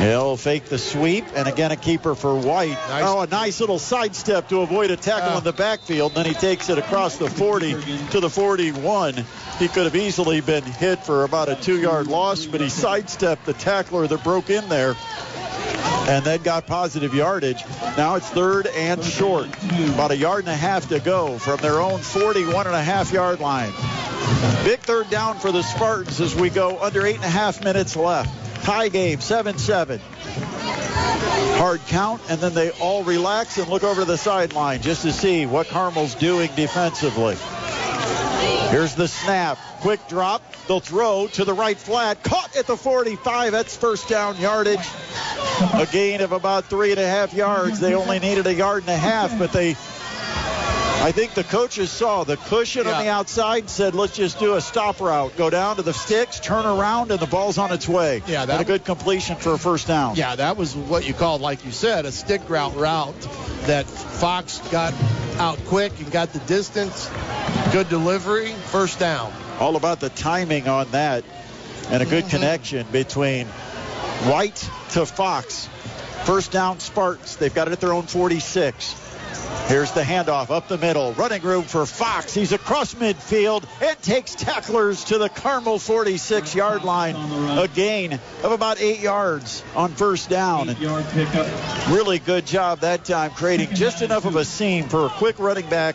He'll 0.00 0.38
fake 0.38 0.64
the 0.64 0.78
sweep, 0.78 1.26
and 1.34 1.46
again 1.46 1.72
a 1.72 1.76
keeper 1.76 2.14
for 2.14 2.34
White. 2.34 2.70
Nice. 2.88 3.04
Oh, 3.04 3.20
a 3.20 3.26
nice 3.26 3.60
little 3.60 3.78
sidestep 3.78 4.48
to 4.48 4.60
avoid 4.62 4.90
a 4.90 4.96
tackle 4.96 5.34
Uh. 5.34 5.38
in 5.38 5.44
the 5.44 5.52
backfield. 5.52 6.14
Then 6.14 6.24
he 6.24 6.32
takes 6.32 6.70
it 6.70 6.78
across 6.78 7.16
the 7.18 7.28
40 7.28 7.76
to 8.12 8.20
the 8.20 8.30
41. 8.30 9.26
He 9.58 9.68
could 9.68 9.84
have 9.84 9.94
easily 9.96 10.40
been 10.40 10.64
hit 10.64 11.04
for 11.04 11.24
about 11.24 11.50
a 11.50 11.54
two-yard 11.54 12.06
loss, 12.06 12.46
but 12.46 12.62
he 12.62 12.70
sidestepped 12.70 13.44
the 13.44 13.52
tackler 13.52 14.06
that 14.06 14.24
broke 14.24 14.48
in 14.48 14.66
there 14.70 14.96
and 16.08 16.24
then 16.24 16.40
got 16.42 16.66
positive 16.66 17.14
yardage. 17.14 17.62
Now 17.98 18.14
it's 18.14 18.28
third 18.30 18.68
and 18.68 19.04
short. 19.04 19.48
About 19.92 20.12
a 20.12 20.16
yard 20.16 20.40
and 20.40 20.48
a 20.48 20.56
half 20.56 20.88
to 20.88 20.98
go 21.00 21.36
from 21.38 21.58
their 21.60 21.78
own 21.78 22.00
41 22.00 22.66
and 22.66 22.74
a 22.74 22.82
half 22.82 23.12
yard 23.12 23.40
line. 23.40 23.72
Big 24.64 24.80
third 24.80 25.10
down 25.10 25.38
for 25.38 25.52
the 25.52 25.62
Spartans 25.62 26.20
as 26.22 26.34
we 26.34 26.48
go 26.48 26.78
under 26.80 27.04
eight 27.04 27.16
and 27.16 27.24
a 27.24 27.28
half 27.28 27.62
minutes 27.62 27.96
left. 27.96 28.30
Tie 28.62 28.88
game, 28.88 29.18
7-7. 29.18 30.00
Hard 31.56 31.80
count, 31.88 32.22
and 32.28 32.40
then 32.40 32.54
they 32.54 32.70
all 32.72 33.04
relax 33.04 33.58
and 33.58 33.68
look 33.68 33.84
over 33.84 34.02
to 34.02 34.06
the 34.06 34.16
sideline 34.16 34.80
just 34.82 35.02
to 35.02 35.12
see 35.12 35.46
what 35.46 35.68
Carmel's 35.68 36.14
doing 36.14 36.50
defensively. 36.56 37.36
Here's 38.70 38.94
the 38.94 39.08
snap. 39.08 39.58
Quick 39.80 40.06
drop. 40.08 40.42
They'll 40.68 40.80
throw 40.80 41.26
to 41.32 41.44
the 41.44 41.54
right 41.54 41.76
flat. 41.76 42.22
Caught 42.22 42.56
at 42.56 42.66
the 42.66 42.76
45. 42.76 43.52
That's 43.52 43.76
first 43.76 44.08
down 44.08 44.36
yardage. 44.36 44.86
A 45.74 45.86
gain 45.90 46.20
of 46.20 46.32
about 46.32 46.66
three 46.66 46.92
and 46.92 47.00
a 47.00 47.06
half 47.06 47.34
yards. 47.34 47.80
They 47.80 47.94
only 47.94 48.20
needed 48.20 48.46
a 48.46 48.54
yard 48.54 48.82
and 48.84 48.90
a 48.90 48.96
half, 48.96 49.36
but 49.38 49.52
they. 49.52 49.76
I 51.00 51.12
think 51.12 51.32
the 51.32 51.44
coaches 51.44 51.90
saw 51.90 52.24
the 52.24 52.36
cushion 52.36 52.86
on 52.86 53.02
the 53.02 53.10
outside 53.10 53.60
and 53.60 53.70
said, 53.70 53.94
let's 53.94 54.14
just 54.14 54.38
do 54.38 54.56
a 54.56 54.60
stop 54.60 55.00
route. 55.00 55.34
Go 55.34 55.48
down 55.48 55.76
to 55.76 55.82
the 55.82 55.94
sticks, 55.94 56.38
turn 56.38 56.66
around, 56.66 57.10
and 57.10 57.18
the 57.18 57.26
ball's 57.26 57.56
on 57.56 57.72
its 57.72 57.88
way. 57.88 58.22
Yeah, 58.26 58.44
that- 58.44 58.52
and 58.52 58.60
a 58.60 58.64
good 58.64 58.84
completion 58.84 59.36
for 59.36 59.54
a 59.54 59.58
first 59.58 59.86
down. 59.86 60.16
Yeah, 60.16 60.36
that 60.36 60.58
was 60.58 60.76
what 60.76 61.08
you 61.08 61.14
called, 61.14 61.40
like 61.40 61.64
you 61.64 61.72
said, 61.72 62.04
a 62.04 62.12
stick 62.12 62.42
route 62.50 62.76
route 62.76 63.18
that 63.62 63.86
Fox 63.86 64.58
got 64.70 64.92
out 65.38 65.58
quick 65.64 65.98
and 66.00 66.12
got 66.12 66.34
the 66.34 66.38
distance. 66.40 67.10
Good 67.72 67.88
delivery, 67.88 68.52
first 68.52 68.98
down. 68.98 69.32
all 69.58 69.76
about 69.76 70.00
the 70.00 70.10
timing 70.10 70.68
on 70.68 70.90
that 70.90 71.24
and 71.88 72.02
a 72.02 72.06
good 72.06 72.24
mm-hmm. 72.24 72.36
connection 72.36 72.86
between 72.92 73.46
White 74.26 74.68
to 74.90 75.06
Fox. 75.06 75.66
First 76.24 76.52
down 76.52 76.78
Spartans. 76.78 77.36
They've 77.36 77.54
got 77.54 77.68
it 77.68 77.72
at 77.72 77.80
their 77.80 77.94
own 77.94 78.02
46. 78.02 79.09
Here's 79.68 79.92
the 79.92 80.02
handoff 80.02 80.50
up 80.50 80.66
the 80.66 80.78
middle. 80.78 81.12
Running 81.12 81.42
room 81.42 81.62
for 81.62 81.86
Fox. 81.86 82.34
He's 82.34 82.50
across 82.50 82.94
midfield 82.94 83.64
and 83.80 84.02
takes 84.02 84.34
tacklers 84.34 85.04
to 85.04 85.18
the 85.18 85.28
Carmel 85.28 85.78
46 85.78 86.54
yard 86.54 86.82
line. 86.82 87.14
A 87.56 87.68
gain 87.68 88.14
of 88.42 88.50
about 88.50 88.80
eight 88.80 88.98
yards 88.98 89.62
on 89.76 89.92
first 89.92 90.28
down. 90.28 90.70
And 90.70 90.78
Yard 90.78 91.04
pickup. 91.10 91.46
really 91.88 92.18
good 92.18 92.46
job 92.46 92.80
that 92.80 93.04
time 93.04 93.30
creating 93.30 93.74
just 93.74 94.02
enough 94.02 94.24
of 94.24 94.34
a 94.34 94.44
seam 94.44 94.88
for 94.88 95.06
a 95.06 95.10
quick 95.10 95.38
running 95.38 95.68
back 95.68 95.94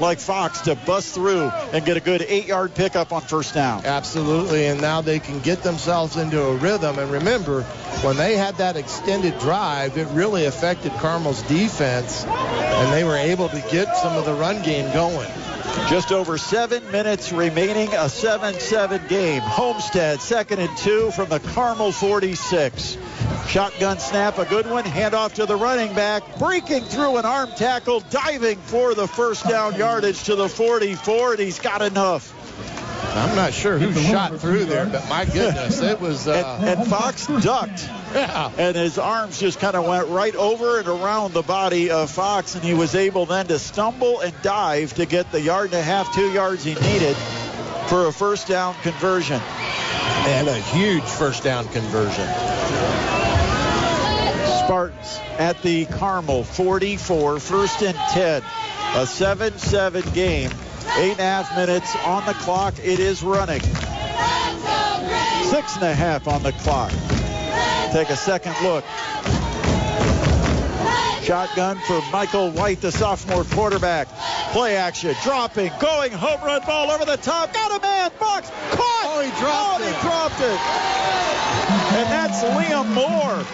like 0.00 0.18
Fox 0.18 0.62
to 0.62 0.74
bust 0.74 1.14
through 1.14 1.48
and 1.72 1.84
get 1.84 1.96
a 1.96 2.00
good 2.00 2.24
eight 2.28 2.46
yard 2.46 2.74
pickup 2.74 3.12
on 3.12 3.22
first 3.22 3.54
down. 3.54 3.84
Absolutely, 3.84 4.66
and 4.66 4.80
now 4.80 5.00
they 5.00 5.18
can 5.18 5.40
get 5.40 5.62
themselves 5.62 6.16
into 6.16 6.42
a 6.42 6.56
rhythm. 6.56 6.98
And 6.98 7.10
remember, 7.10 7.62
when 8.02 8.16
they 8.16 8.36
had 8.36 8.56
that 8.56 8.76
extended 8.76 9.38
drive, 9.38 9.96
it 9.96 10.08
really 10.08 10.46
affected 10.46 10.92
Carmel's 10.94 11.42
defense, 11.42 12.24
and 12.24 12.92
they 12.92 13.04
were 13.04 13.16
able 13.16 13.48
to 13.48 13.60
get 13.70 13.96
some 13.96 14.16
of 14.16 14.24
the 14.24 14.34
run 14.34 14.62
game 14.62 14.92
going. 14.92 15.30
Just 15.88 16.12
over 16.12 16.38
seven 16.38 16.90
minutes 16.90 17.32
remaining, 17.32 17.88
a 17.88 18.06
7-7 18.06 19.08
game. 19.08 19.42
Homestead, 19.42 20.20
second 20.20 20.60
and 20.60 20.76
two 20.78 21.10
from 21.10 21.28
the 21.28 21.40
Carmel 21.40 21.92
46. 21.92 22.96
Shotgun 23.46 23.98
snap, 23.98 24.38
a 24.38 24.44
good 24.46 24.70
one. 24.70 24.84
Handoff 24.84 25.34
to 25.34 25.44
the 25.44 25.56
running 25.56 25.94
back, 25.94 26.38
breaking 26.38 26.84
through 26.84 27.18
an 27.18 27.26
arm 27.26 27.50
tackle, 27.56 28.00
diving 28.00 28.58
for 28.58 28.94
the 28.94 29.06
first 29.06 29.46
down 29.46 29.74
yardage 29.76 30.24
to 30.24 30.36
the 30.36 30.48
44, 30.48 31.32
and 31.32 31.40
he's 31.40 31.58
got 31.58 31.82
enough. 31.82 32.32
I'm 33.14 33.36
not 33.36 33.52
sure 33.52 33.78
who 33.78 33.92
shot 33.92 34.40
through 34.40 34.64
there, 34.64 34.86
but 34.86 35.06
my 35.08 35.24
goodness, 35.24 35.80
it 35.80 36.00
was. 36.00 36.22
Uh, 36.32 36.58
and, 36.60 36.80
and 36.80 36.88
Fox 36.88 37.26
ducked. 37.26 37.88
Yeah. 38.14 38.50
And 38.56 38.74
his 38.74 38.96
arms 38.96 39.38
just 39.38 39.60
kind 39.60 39.76
of 39.76 39.84
went 39.84 40.08
right 40.08 40.34
over 40.34 40.78
and 40.78 40.88
around 40.88 41.34
the 41.34 41.42
body 41.42 41.90
of 41.90 42.10
Fox, 42.10 42.54
and 42.54 42.64
he 42.64 42.74
was 42.74 42.94
able 42.94 43.26
then 43.26 43.48
to 43.48 43.58
stumble 43.58 44.20
and 44.20 44.32
dive 44.42 44.94
to 44.94 45.04
get 45.04 45.30
the 45.30 45.40
yard 45.40 45.66
and 45.66 45.74
a 45.74 45.82
half, 45.82 46.14
two 46.14 46.32
yards 46.32 46.64
he 46.64 46.74
needed 46.74 47.16
for 47.88 48.06
a 48.06 48.12
first 48.12 48.48
down 48.48 48.74
conversion. 48.82 49.40
And 49.40 50.48
a 50.48 50.54
huge 50.54 51.02
first 51.02 51.42
down 51.42 51.66
conversion. 51.68 52.28
Spartans 54.64 55.18
at 55.38 55.60
the 55.62 55.84
Carmel, 55.86 56.44
44, 56.44 57.40
first 57.40 57.82
and 57.82 57.96
10. 58.12 58.42
A 58.42 59.04
7-7 59.04 60.14
game. 60.14 60.50
Eight 60.96 61.12
and 61.12 61.20
a 61.20 61.22
half 61.22 61.56
minutes 61.56 61.96
on 62.04 62.24
the 62.26 62.34
clock. 62.34 62.74
It 62.78 63.00
is 63.00 63.22
running. 63.22 63.60
Six 65.50 65.76
and 65.76 65.84
a 65.84 65.94
half 65.94 66.28
on 66.28 66.42
the 66.42 66.52
clock. 66.52 66.90
Take 67.92 68.10
a 68.10 68.16
second 68.16 68.54
look. 68.62 68.84
Shotgun 71.22 71.78
for 71.86 72.02
Michael 72.10 72.50
White, 72.50 72.80
the 72.80 72.90
sophomore 72.90 73.44
quarterback. 73.44 74.08
Play 74.52 74.76
action, 74.76 75.14
dropping, 75.22 75.70
going, 75.80 76.12
home 76.12 76.40
run 76.42 76.60
ball 76.66 76.90
over 76.90 77.04
the 77.04 77.16
top. 77.16 77.52
Got 77.52 77.78
a 77.78 77.80
man, 77.80 78.10
Fox, 78.10 78.50
caught. 78.70 79.04
Oh, 79.04 79.22
he 79.22 79.30
dropped 79.40 79.80
oh, 79.80 79.86
it. 79.86 79.94
he 79.94 80.00
dropped 80.02 80.40
it. 80.40 80.58
And 81.96 82.10
that's 82.10 82.42
Liam 82.42 82.88
Moore. 82.92 83.44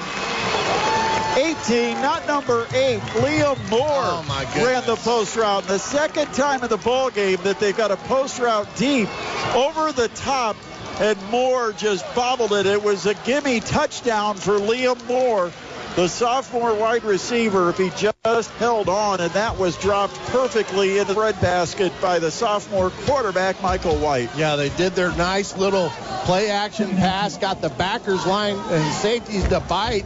18, 1.39 2.03
not 2.03 2.27
number 2.27 2.67
8. 2.75 2.99
Liam 2.99 3.71
Moore 3.71 3.81
Oh, 3.81 4.53
ran 4.57 4.85
the 4.87 4.97
post 4.97 5.37
route. 5.37 5.65
The 5.69 5.79
second 5.79 6.35
time 6.35 6.65
in 6.65 6.69
the 6.69 6.77
ball 6.79 7.11
game 7.11 7.39
that 7.45 7.61
they've 7.61 7.77
got 7.77 7.93
a 7.93 7.97
post 7.97 8.41
route 8.41 8.67
deep 8.77 9.09
over 9.55 9.93
the 9.93 10.09
top, 10.09 10.57
and 10.99 11.17
Moore 11.31 11.73
just 11.73 12.05
bobbled 12.17 12.53
it. 12.53 12.67
It 12.67 12.83
was 12.83 13.07
a 13.07 13.15
gimme 13.15 13.61
touchdown 13.61 14.35
for 14.35 14.59
Liam 14.59 15.07
Moore, 15.07 15.53
the 15.95 16.09
sophomore 16.09 16.75
wide 16.75 17.05
receiver, 17.05 17.71
if 17.71 17.79
he 17.79 17.91
just 17.91 18.51
held 18.59 18.89
on, 18.89 19.21
and 19.21 19.31
that 19.33 19.59
was 19.59 19.77
dropped 19.77 20.17
perfectly 20.31 20.99
in 20.99 21.07
the 21.07 21.15
red 21.15 21.41
basket 21.41 21.93
by 22.01 22.19
the 22.19 22.33
sophomore 22.33 22.91
quarterback, 23.07 23.63
Michael 23.63 23.97
White. 23.97 24.31
Yeah, 24.37 24.57
they 24.57 24.71
did 24.71 24.95
their 24.95 25.13
nice 25.13 25.57
little 25.57 25.91
play 26.25 26.51
action 26.51 26.91
pass, 26.97 27.39
got 27.39 27.61
the 27.61 27.71
backers 27.71 28.27
line 28.27 28.57
and 28.57 28.95
safeties 28.95 29.47
to 29.49 29.61
bite. 29.61 30.05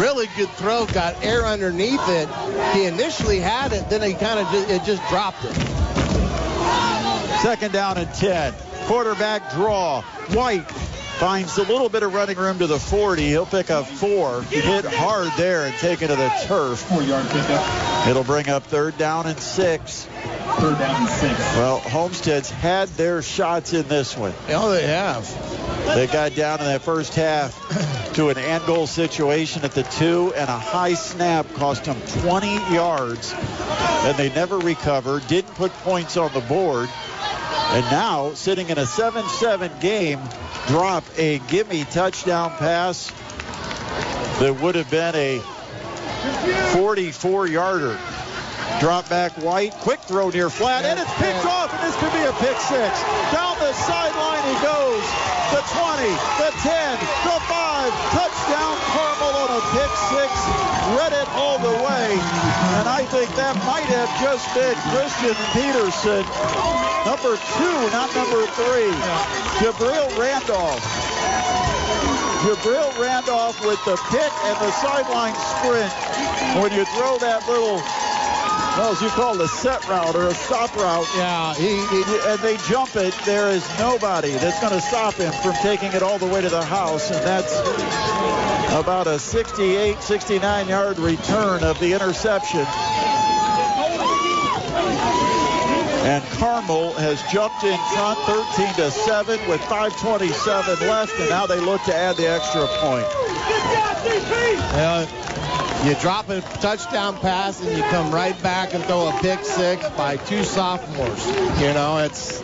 Really 0.00 0.26
good 0.36 0.48
throw, 0.50 0.86
got 0.86 1.22
air 1.24 1.46
underneath 1.46 2.00
it. 2.08 2.28
He 2.74 2.86
initially 2.86 3.40
had 3.40 3.72
it, 3.72 3.88
then 3.90 4.02
he 4.02 4.14
kind 4.14 4.38
of 4.38 4.50
just, 4.52 4.70
it 4.70 4.84
just 4.84 5.06
dropped 5.08 5.44
it. 5.44 5.54
Second 7.42 7.72
down 7.72 7.98
and 7.98 8.12
10. 8.14 8.54
Quarterback 8.86 9.52
draw. 9.52 10.02
White 10.32 10.68
finds 11.20 11.58
a 11.58 11.62
little 11.62 11.90
bit 11.90 12.02
of 12.02 12.14
running 12.14 12.38
room 12.38 12.58
to 12.58 12.66
the 12.66 12.78
40. 12.78 13.22
He'll 13.28 13.44
pick 13.44 13.70
up 13.70 13.86
four. 13.86 14.40
Hit 14.44 14.86
hard 14.86 15.30
there 15.36 15.66
and 15.66 15.74
take 15.74 16.00
it 16.00 16.08
to 16.08 16.16
the 16.16 16.30
turf. 16.46 16.78
Four-yard 16.78 17.28
pickup. 17.28 18.06
It'll 18.08 18.24
bring 18.24 18.48
up 18.48 18.64
third 18.64 18.96
down 18.96 19.26
and 19.26 19.38
six. 19.38 20.06
Third 20.06 20.78
down 20.78 21.02
and 21.02 21.10
six. 21.10 21.38
Well, 21.56 21.78
Homestead's 21.80 22.50
had 22.50 22.88
their 22.90 23.20
shots 23.20 23.74
in 23.74 23.86
this 23.86 24.16
one. 24.16 24.32
Oh, 24.48 24.70
they 24.70 24.86
have. 24.86 25.28
They 25.94 26.06
got 26.06 26.34
down 26.34 26.60
in 26.60 26.64
that 26.64 26.80
first 26.80 27.14
half 27.14 27.54
to 28.14 28.30
an 28.30 28.38
end 28.38 28.64
goal 28.64 28.86
situation 28.86 29.62
at 29.62 29.72
the 29.72 29.82
two, 29.82 30.32
and 30.34 30.48
a 30.48 30.58
high 30.58 30.94
snap 30.94 31.52
cost 31.52 31.84
them 31.84 32.00
20 32.22 32.54
yards, 32.72 33.34
and 33.34 34.16
they 34.16 34.30
never 34.30 34.58
recovered, 34.58 35.26
didn't 35.26 35.54
put 35.54 35.70
points 35.84 36.16
on 36.16 36.32
the 36.32 36.40
board, 36.40 36.88
and 37.70 37.84
now 37.86 38.34
sitting 38.34 38.68
in 38.68 38.78
a 38.78 38.82
7-7 38.82 39.80
game, 39.80 40.18
drop 40.66 41.04
a 41.16 41.38
gimme 41.46 41.84
touchdown 41.84 42.50
pass 42.58 43.12
that 44.40 44.58
would 44.60 44.74
have 44.74 44.90
been 44.90 45.14
a 45.14 45.38
44-yarder. 46.74 47.96
Drop 48.80 49.08
back 49.08 49.32
White, 49.38 49.72
quick 49.86 50.00
throw 50.00 50.30
near 50.30 50.50
flat, 50.50 50.84
and 50.84 50.98
it's 50.98 51.14
picked 51.14 51.46
off, 51.46 51.70
and 51.70 51.82
this 51.86 51.94
could 52.02 52.10
be 52.10 52.26
a 52.26 52.32
pick 52.42 52.58
six. 52.58 53.02
Down 53.30 53.54
the 53.62 53.72
sideline 53.74 54.42
he 54.50 54.56
goes. 54.66 55.04
The 55.54 55.62
20, 55.62 56.10
the 56.42 56.50
10, 56.62 56.98
the 57.26 57.38
5, 57.50 57.92
touchdown 58.14 58.74
Carmel 58.94 59.34
on 59.46 59.50
a 59.58 59.62
pick 59.74 59.92
six. 60.10 60.30
All 60.90 60.98
the 61.60 61.76
way, 61.84 62.16
and 62.80 62.88
I 62.88 63.04
think 63.04 63.28
that 63.36 63.56
might 63.68 63.88
have 63.92 64.08
just 64.20 64.48
been 64.56 64.76
Christian 64.92 65.36
Peterson. 65.52 66.24
Number 67.04 67.36
two, 67.36 67.76
not 67.92 68.08
number 68.16 68.48
three. 68.56 68.92
Jabril 69.60 70.08
Randolph. 70.16 70.80
Jabril 72.40 72.88
Randolph 72.96 73.60
with 73.64 73.82
the 73.84 73.96
pick 74.08 74.32
and 74.48 74.56
the 74.56 74.70
sideline 74.80 75.36
sprint. 75.60 75.92
When 76.60 76.72
you 76.72 76.84
throw 76.96 77.18
that 77.18 77.46
little 77.46 77.80
well, 78.76 78.92
as 78.92 79.02
you 79.02 79.08
call 79.10 79.38
it, 79.40 79.44
a 79.44 79.48
set 79.48 79.86
route 79.88 80.14
or 80.14 80.28
a 80.28 80.34
stop 80.34 80.74
route. 80.76 81.06
Yeah, 81.16 81.54
he, 81.54 81.84
he 81.88 82.20
and 82.24 82.38
they 82.40 82.56
jump 82.68 82.96
it. 82.96 83.12
There 83.26 83.50
is 83.50 83.66
nobody 83.78 84.30
that's 84.32 84.60
going 84.60 84.72
to 84.72 84.80
stop 84.80 85.14
him 85.14 85.32
from 85.42 85.54
taking 85.54 85.92
it 85.92 86.02
all 86.02 86.18
the 86.18 86.26
way 86.26 86.40
to 86.40 86.48
the 86.48 86.64
house, 86.64 87.10
and 87.10 87.20
that's 87.26 87.52
about 88.72 89.06
a 89.06 89.18
68, 89.18 90.00
69 90.00 90.68
yard 90.68 90.98
return 90.98 91.64
of 91.64 91.78
the 91.80 91.92
interception. 91.92 92.64
And 96.06 96.24
Carmel 96.38 96.92
has 96.94 97.20
jumped 97.32 97.64
in 97.64 97.78
front 97.94 98.18
13 98.20 98.74
to 98.74 98.90
7 98.90 99.48
with 99.48 99.60
527 99.62 100.88
left, 100.88 101.18
and 101.18 101.28
now 101.28 101.46
they 101.46 101.60
look 101.60 101.82
to 101.84 101.94
add 101.94 102.16
the 102.16 102.30
extra 102.30 102.66
point. 102.78 103.06
Uh, 104.72 105.06
you 105.84 105.94
drop 105.96 106.28
a 106.28 106.40
touchdown 106.60 107.16
pass 107.16 107.60
and 107.60 107.76
you 107.76 107.82
come 107.84 108.12
right 108.12 108.40
back 108.42 108.74
and 108.74 108.84
throw 108.84 109.08
a 109.08 109.12
pick 109.20 109.44
six 109.44 109.88
by 109.90 110.16
two 110.16 110.44
sophomores. 110.44 111.26
You 111.60 111.72
know, 111.74 111.98
it's 111.98 112.40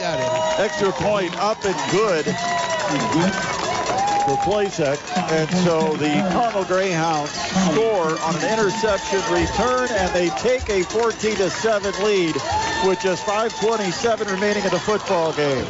at 0.00 0.18
him. 0.18 0.64
Extra 0.64 0.92
point 0.92 1.36
up 1.38 1.64
and 1.64 1.90
good 1.92 3.59
for 4.36 4.50
Playset. 4.50 4.98
And 5.30 5.50
so 5.64 5.96
the 5.96 6.28
Carmel 6.32 6.64
Greyhounds 6.64 7.30
score 7.30 8.18
on 8.20 8.36
an 8.36 8.52
interception 8.52 9.20
return, 9.32 9.88
and 9.90 10.12
they 10.12 10.28
take 10.40 10.68
a 10.68 10.82
14 10.84 11.36
to 11.36 11.50
7 11.50 12.04
lead 12.04 12.34
with 12.84 13.00
just 13.00 13.24
5:27 13.24 14.30
remaining 14.30 14.64
in 14.64 14.70
the 14.70 14.78
football 14.78 15.32
game. 15.32 15.66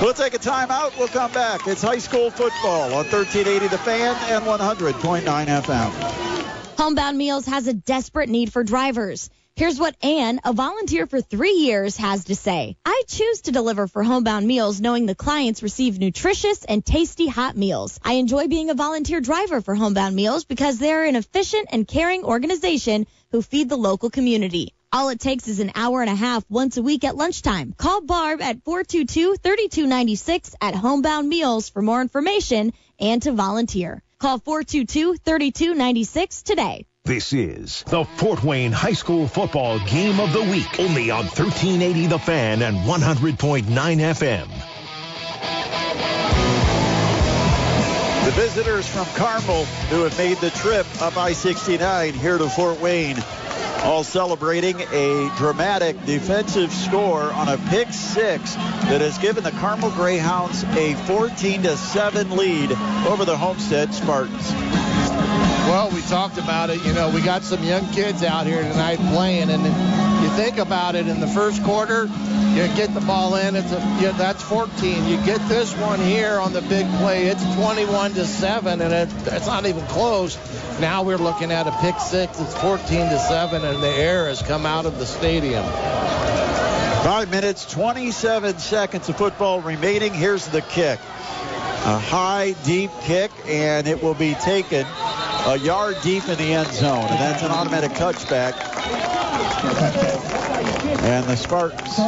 We'll 0.00 0.14
take 0.14 0.34
a 0.34 0.38
timeout. 0.38 0.96
We'll 0.98 1.08
come 1.08 1.32
back. 1.32 1.66
It's 1.66 1.82
high 1.82 1.98
school 1.98 2.30
football 2.30 2.94
on 2.94 3.06
1380 3.08 3.68
The 3.68 3.78
Fan 3.78 4.16
and 4.30 4.44
100.9 4.44 5.48
FM. 5.48 5.90
Homebound 6.78 7.18
Meals 7.18 7.46
has 7.46 7.66
a 7.66 7.74
desperate 7.74 8.28
need 8.28 8.52
for 8.52 8.64
drivers. 8.64 9.28
Here's 9.60 9.78
what 9.78 9.94
Ann, 10.02 10.40
a 10.42 10.54
volunteer 10.54 11.06
for 11.06 11.20
three 11.20 11.52
years, 11.52 11.98
has 11.98 12.24
to 12.24 12.34
say. 12.34 12.78
I 12.82 13.02
choose 13.06 13.42
to 13.42 13.52
deliver 13.52 13.86
for 13.86 14.02
Homebound 14.02 14.46
Meals 14.46 14.80
knowing 14.80 15.04
the 15.04 15.14
clients 15.14 15.62
receive 15.62 15.98
nutritious 15.98 16.64
and 16.64 16.82
tasty 16.82 17.26
hot 17.26 17.58
meals. 17.58 18.00
I 18.02 18.14
enjoy 18.14 18.48
being 18.48 18.70
a 18.70 18.74
volunteer 18.74 19.20
driver 19.20 19.60
for 19.60 19.74
Homebound 19.74 20.16
Meals 20.16 20.46
because 20.46 20.78
they're 20.78 21.04
an 21.04 21.14
efficient 21.14 21.68
and 21.72 21.86
caring 21.86 22.24
organization 22.24 23.06
who 23.32 23.42
feed 23.42 23.68
the 23.68 23.76
local 23.76 24.08
community. 24.08 24.72
All 24.90 25.10
it 25.10 25.20
takes 25.20 25.46
is 25.46 25.60
an 25.60 25.72
hour 25.74 26.00
and 26.00 26.08
a 26.08 26.14
half 26.14 26.42
once 26.48 26.78
a 26.78 26.82
week 26.82 27.04
at 27.04 27.16
lunchtime. 27.16 27.74
Call 27.76 28.00
Barb 28.00 28.40
at 28.40 28.64
422-3296 28.64 30.54
at 30.58 30.74
Homebound 30.74 31.28
Meals 31.28 31.68
for 31.68 31.82
more 31.82 32.00
information 32.00 32.72
and 32.98 33.20
to 33.24 33.32
volunteer. 33.32 34.02
Call 34.18 34.40
422-3296 34.40 36.44
today. 36.44 36.86
This 37.04 37.32
is 37.32 37.82
the 37.84 38.04
Fort 38.04 38.44
Wayne 38.44 38.72
High 38.72 38.92
School 38.92 39.26
Football 39.26 39.80
Game 39.80 40.20
of 40.20 40.34
the 40.34 40.42
Week, 40.42 40.78
only 40.78 41.10
on 41.10 41.24
1380 41.24 42.06
The 42.06 42.18
Fan 42.18 42.60
and 42.60 42.76
100.9 42.76 43.64
FM. 43.64 44.48
The 48.26 48.30
visitors 48.32 48.86
from 48.86 49.06
Carmel 49.16 49.64
who 49.64 50.02
have 50.02 50.16
made 50.18 50.36
the 50.38 50.50
trip 50.50 50.86
up 51.00 51.16
I-69 51.16 52.12
here 52.12 52.36
to 52.36 52.48
Fort 52.50 52.78
Wayne, 52.80 53.16
all 53.82 54.04
celebrating 54.04 54.78
a 54.92 55.32
dramatic 55.38 56.04
defensive 56.04 56.70
score 56.70 57.32
on 57.32 57.48
a 57.48 57.56
pick 57.70 57.88
six 57.94 58.54
that 58.54 59.00
has 59.00 59.16
given 59.16 59.42
the 59.42 59.52
Carmel 59.52 59.90
Greyhounds 59.90 60.64
a 60.76 60.94
14 61.06 61.62
to 61.62 61.76
7 61.78 62.36
lead 62.36 62.70
over 63.08 63.24
the 63.24 63.38
Homestead 63.38 63.94
Spartans. 63.94 64.89
Well, 65.70 65.88
we 65.92 66.00
talked 66.02 66.36
about 66.36 66.70
it. 66.70 66.84
You 66.84 66.92
know, 66.92 67.10
we 67.10 67.20
got 67.20 67.44
some 67.44 67.62
young 67.62 67.86
kids 67.92 68.24
out 68.24 68.44
here 68.44 68.60
tonight 68.60 68.98
playing, 69.12 69.50
and 69.50 69.62
you 69.62 70.28
think 70.30 70.58
about 70.58 70.96
it 70.96 71.06
in 71.06 71.20
the 71.20 71.28
first 71.28 71.62
quarter, 71.62 72.06
you 72.06 72.66
get 72.74 72.92
the 72.92 73.00
ball 73.00 73.36
in, 73.36 73.54
it's 73.54 73.70
a 73.70 74.12
that's 74.18 74.42
14. 74.42 75.06
You 75.06 75.16
get 75.18 75.38
this 75.48 75.72
one 75.76 76.00
here 76.00 76.40
on 76.40 76.52
the 76.52 76.60
big 76.62 76.90
play, 76.98 77.28
it's 77.28 77.44
21 77.54 78.14
to 78.14 78.26
seven, 78.26 78.80
and 78.80 78.92
it, 78.92 79.08
it's 79.32 79.46
not 79.46 79.64
even 79.64 79.86
close. 79.86 80.36
Now 80.80 81.04
we're 81.04 81.18
looking 81.18 81.52
at 81.52 81.68
a 81.68 81.72
pick 81.80 82.00
six. 82.00 82.40
It's 82.40 82.60
14 82.60 83.08
to 83.10 83.18
seven, 83.20 83.64
and 83.64 83.80
the 83.80 83.94
air 83.94 84.26
has 84.26 84.42
come 84.42 84.66
out 84.66 84.86
of 84.86 84.98
the 84.98 85.06
stadium. 85.06 85.62
Five 87.04 87.30
minutes, 87.30 87.64
27 87.70 88.58
seconds 88.58 89.08
of 89.08 89.16
football 89.16 89.60
remaining. 89.60 90.14
Here's 90.14 90.48
the 90.48 90.62
kick. 90.62 90.98
A 90.98 91.96
high, 91.96 92.56
deep 92.64 92.90
kick, 93.02 93.30
and 93.46 93.86
it 93.86 94.02
will 94.02 94.14
be 94.14 94.34
taken 94.34 94.84
a 95.46 95.58
yard 95.58 95.96
deep 96.02 96.28
in 96.28 96.38
the 96.38 96.54
end 96.54 96.72
zone. 96.72 97.08
And 97.08 97.20
that's 97.20 97.42
an 97.42 97.50
automatic 97.50 97.92
touchback. 97.92 98.54
And 101.02 101.26
the 101.26 101.36
Spartans 101.36 101.98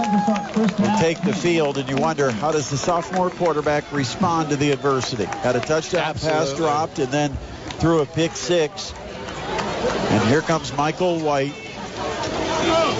will 0.79 0.99
take 0.99 1.21
the 1.23 1.35
field, 1.35 1.79
and 1.79 1.89
you 1.89 1.97
wonder 1.97 2.31
how 2.31 2.53
does 2.53 2.71
the 2.71 2.77
sophomore 2.77 3.31
quarterback 3.31 3.91
respond 3.93 4.51
to 4.51 4.57
the 4.57 4.71
adversity? 4.71 5.25
Had 5.25 5.57
a 5.57 5.61
touchdown 5.61 6.15
pass 6.15 6.53
dropped, 6.55 6.99
and 6.99 7.11
then 7.11 7.33
threw 7.79 8.01
a 8.01 8.07
pick 8.07 8.33
six. 8.33 8.93
And 8.95 10.29
here 10.29 10.43
comes 10.43 10.77
Michael 10.77 11.21
White, 11.21 11.55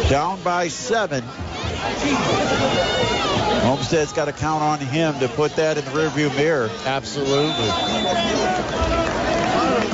down 0.09 0.43
by 0.43 0.69
seven. 0.69 1.23
Homestead's 3.63 4.13
got 4.13 4.27
to 4.27 4.33
count 4.33 4.63
on 4.63 4.79
him 4.79 5.19
to 5.21 5.29
put 5.29 5.57
that 5.57 5.79
in 5.79 5.85
the 5.85 5.91
rearview 5.91 6.35
mirror. 6.37 6.71
Absolutely. 6.85 9.02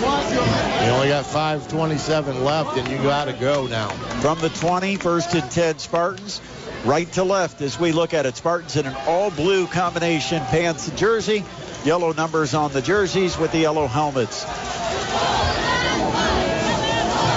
You 0.00 0.94
only 0.94 1.08
got 1.08 1.24
5:27 1.24 2.44
left, 2.44 2.76
and 2.76 2.88
you 2.88 2.98
got 2.98 3.24
to 3.24 3.32
go 3.32 3.66
now. 3.66 3.88
From 4.20 4.38
the 4.38 4.48
20, 4.48 4.96
first 4.96 5.34
and 5.34 5.50
10 5.50 5.78
Spartans. 5.78 6.40
Right 6.84 7.10
to 7.14 7.24
left 7.24 7.60
as 7.60 7.80
we 7.80 7.90
look 7.90 8.14
at 8.14 8.24
it. 8.24 8.36
Spartans 8.36 8.76
in 8.76 8.86
an 8.86 8.94
all 9.06 9.32
blue 9.32 9.66
combination 9.66 10.40
pants 10.44 10.86
and 10.86 10.96
jersey. 10.96 11.44
Yellow 11.84 12.12
numbers 12.12 12.54
on 12.54 12.72
the 12.72 12.80
jerseys 12.80 13.36
with 13.36 13.50
the 13.50 13.58
yellow 13.58 13.88
helmets. 13.88 14.44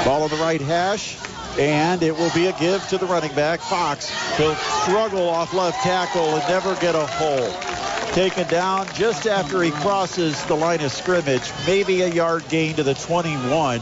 Ball 0.06 0.24
on 0.24 0.30
the 0.30 0.36
right 0.36 0.62
hash. 0.62 1.18
And 1.58 2.02
it 2.04 2.16
will 2.16 2.32
be 2.32 2.46
a 2.46 2.54
give 2.54 2.88
to 2.90 2.98
the 2.98 3.08
running 3.08 3.34
back, 3.34 3.60
Fox. 3.60 4.10
He'll 4.38 4.56
struggle 4.56 5.28
off 5.28 5.54
left 5.54 5.82
tackle 5.82 6.36
and 6.36 6.48
never 6.48 6.76
get 6.76 6.96
a 6.96 7.06
hole. 7.08 7.71
Taken 8.14 8.48
down 8.48 8.88
just 8.94 9.26
after 9.26 9.64
he 9.64 9.72
crosses 9.72 10.44
the 10.46 10.56
line 10.56 10.82
of 10.82 10.92
scrimmage. 10.92 11.50
Maybe 11.66 12.02
a 12.02 12.10
yard 12.10 12.48
gain 12.50 12.76
to 12.76 12.84
the 12.84 12.94
21. 12.94 13.82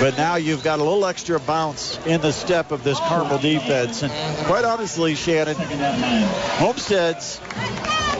But 0.00 0.16
now 0.16 0.36
you've 0.36 0.62
got 0.62 0.78
a 0.78 0.82
little 0.82 1.04
extra 1.06 1.40
bounce 1.40 1.98
in 2.06 2.20
the 2.20 2.32
step 2.32 2.70
of 2.70 2.84
this 2.84 2.98
Carmel 3.00 3.38
defense. 3.38 4.02
And 4.02 4.12
quite 4.46 4.64
honestly, 4.64 5.16
Shannon, 5.16 5.56
Homestead's 6.58 7.40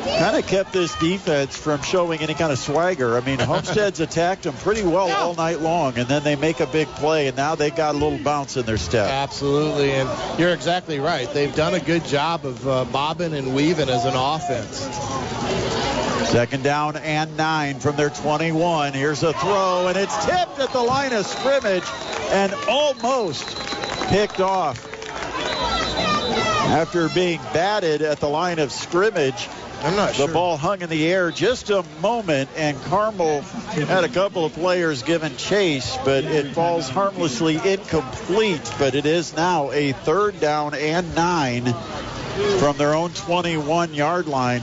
kind 0.05 0.37
of 0.37 0.47
kept 0.47 0.73
this 0.73 0.95
defense 0.97 1.57
from 1.57 1.83
showing 1.83 2.21
any 2.21 2.35
kind 2.35 2.53
of 2.53 2.59
swagger. 2.59 3.17
I 3.17 3.21
mean, 3.21 3.39
Homestead's 3.39 4.01
attacked 4.01 4.43
them 4.45 4.55
pretty 4.55 4.83
well 4.83 5.11
all 5.11 5.35
night 5.35 5.61
long, 5.61 5.99
and 5.99 6.09
then 6.09 6.23
they 6.23 6.37
make 6.37 6.61
a 6.61 6.67
big 6.67 6.89
play, 6.89 7.29
and 7.29 7.37
now 7.37 7.55
they 7.55 7.71
got 7.71 7.95
a 7.95 7.99
little 7.99 8.19
bounce 8.19 8.57
in 8.57 8.67
their 8.67 8.79
step. 8.79 9.09
Absolutely, 9.09 9.93
and 9.93 10.39
you're 10.39 10.53
exactly 10.53 10.99
right. 10.99 11.33
They've 11.33 11.55
done 11.55 11.75
a 11.75 11.81
good 11.81 12.05
job 12.05 12.45
of 12.45 12.67
uh, 12.67 12.85
bobbing 12.87 13.35
and 13.35 13.55
weaving 13.55 13.89
as 13.89 14.05
an 14.05 14.15
offense. 14.15 14.89
Second 16.29 16.65
down 16.65 16.97
and 16.97 17.37
nine 17.37 17.79
from 17.79 17.97
their 17.97 18.11
21. 18.11 18.95
Here's 18.95 19.23
a 19.23 19.33
throw, 19.33 19.89
and 19.89 19.99
it's 19.99 20.25
tipped 20.25 20.59
at 20.59 20.73
the 20.73 20.81
line 20.81 21.13
of 21.13 21.27
scrimmage 21.27 21.85
and 22.31 22.55
almost 22.69 23.45
picked 24.09 24.41
off. 24.41 24.89
After 26.73 27.09
being 27.11 27.39
batted 27.53 28.01
at 28.01 28.19
the 28.19 28.29
line 28.29 28.59
of 28.59 28.73
scrimmage, 28.73 29.49
I'm 29.83 29.97
not 29.97 30.11
the 30.11 30.27
sure. 30.27 30.29
ball 30.29 30.57
hung 30.57 30.81
in 30.83 30.89
the 30.89 31.07
air 31.07 31.31
just 31.33 31.71
a 31.71 31.85
moment, 32.01 32.49
and 32.57 32.81
Carmel 32.85 33.41
had 33.41 34.05
a 34.05 34.09
couple 34.09 34.45
of 34.45 34.53
players 34.53 35.03
given 35.03 35.37
chase, 35.37 35.99
but 36.05 36.25
it 36.25 36.53
falls 36.55 36.89
harmlessly 36.89 37.57
incomplete. 37.57 38.73
But 38.79 38.95
it 38.95 39.07
is 39.07 39.35
now 39.35 39.73
a 39.73 39.93
third 39.93 40.39
down 40.39 40.75
and 40.75 41.15
nine 41.17 41.65
from 42.59 42.79
their 42.79 42.95
own 42.95 43.11
21 43.11 43.95
yard 43.95 44.29
line. 44.29 44.63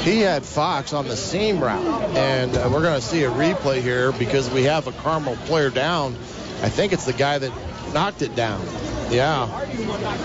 He 0.00 0.20
had 0.20 0.44
Fox 0.44 0.94
on 0.94 1.06
the 1.06 1.16
seam 1.16 1.62
route, 1.62 1.84
and 2.16 2.56
uh, 2.56 2.70
we're 2.72 2.82
going 2.82 2.98
to 2.98 3.06
see 3.06 3.24
a 3.24 3.30
replay 3.30 3.82
here 3.82 4.12
because 4.12 4.48
we 4.48 4.64
have 4.64 4.86
a 4.86 4.92
Carmel 4.92 5.36
player 5.44 5.68
down. 5.70 6.14
I 6.62 6.70
think 6.70 6.92
it's 6.94 7.04
the 7.04 7.12
guy 7.12 7.38
that 7.38 7.52
knocked 7.92 8.22
it 8.22 8.34
down. 8.34 8.60
Yeah. 9.10 9.48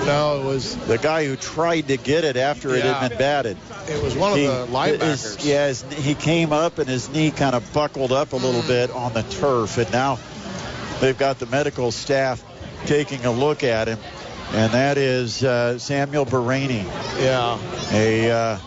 No, 0.05 0.41
it 0.41 0.45
was 0.45 0.75
The 0.87 0.97
guy 0.97 1.25
who 1.25 1.35
tried 1.35 1.87
to 1.87 1.97
get 1.97 2.23
it 2.23 2.37
after 2.37 2.75
it 2.75 2.83
had 2.83 3.09
been 3.09 3.17
batted. 3.17 3.57
it 3.87 4.01
was 4.03 4.15
one 4.15 4.33
of 4.33 4.37
the 4.37 4.67
linebackers. 4.71 5.35
his- 5.37 5.45
yeah, 5.45 5.67
his, 5.67 5.81
he 5.93 6.13
came 6.13 6.53
up 6.53 6.77
and 6.77 6.87
his 6.87 7.09
knee 7.09 7.31
kind 7.31 7.55
of 7.55 7.73
buckled 7.73 8.11
up 8.11 8.33
a 8.33 8.35
little 8.35 8.61
bit 8.61 8.91
on 8.91 9.13
the 9.13 9.23
turf, 9.23 9.77
and 9.77 9.91
now 9.91 10.19
they've 11.01 11.17
got 11.17 11.39
the 11.39 11.45
medical 11.47 11.91
staff 11.91 12.43
taking 12.85 13.25
a 13.25 13.31
look 13.31 13.63
at 13.63 13.87
him, 13.87 13.97
and 14.53 14.71
that 14.73 14.97
is 14.99 15.43
uh, 15.43 15.79
Samuel 15.79 16.25
Baraney, 16.27 16.83
Yeah. 17.19 17.57
a 17.91 18.29
uh, 18.31 18.57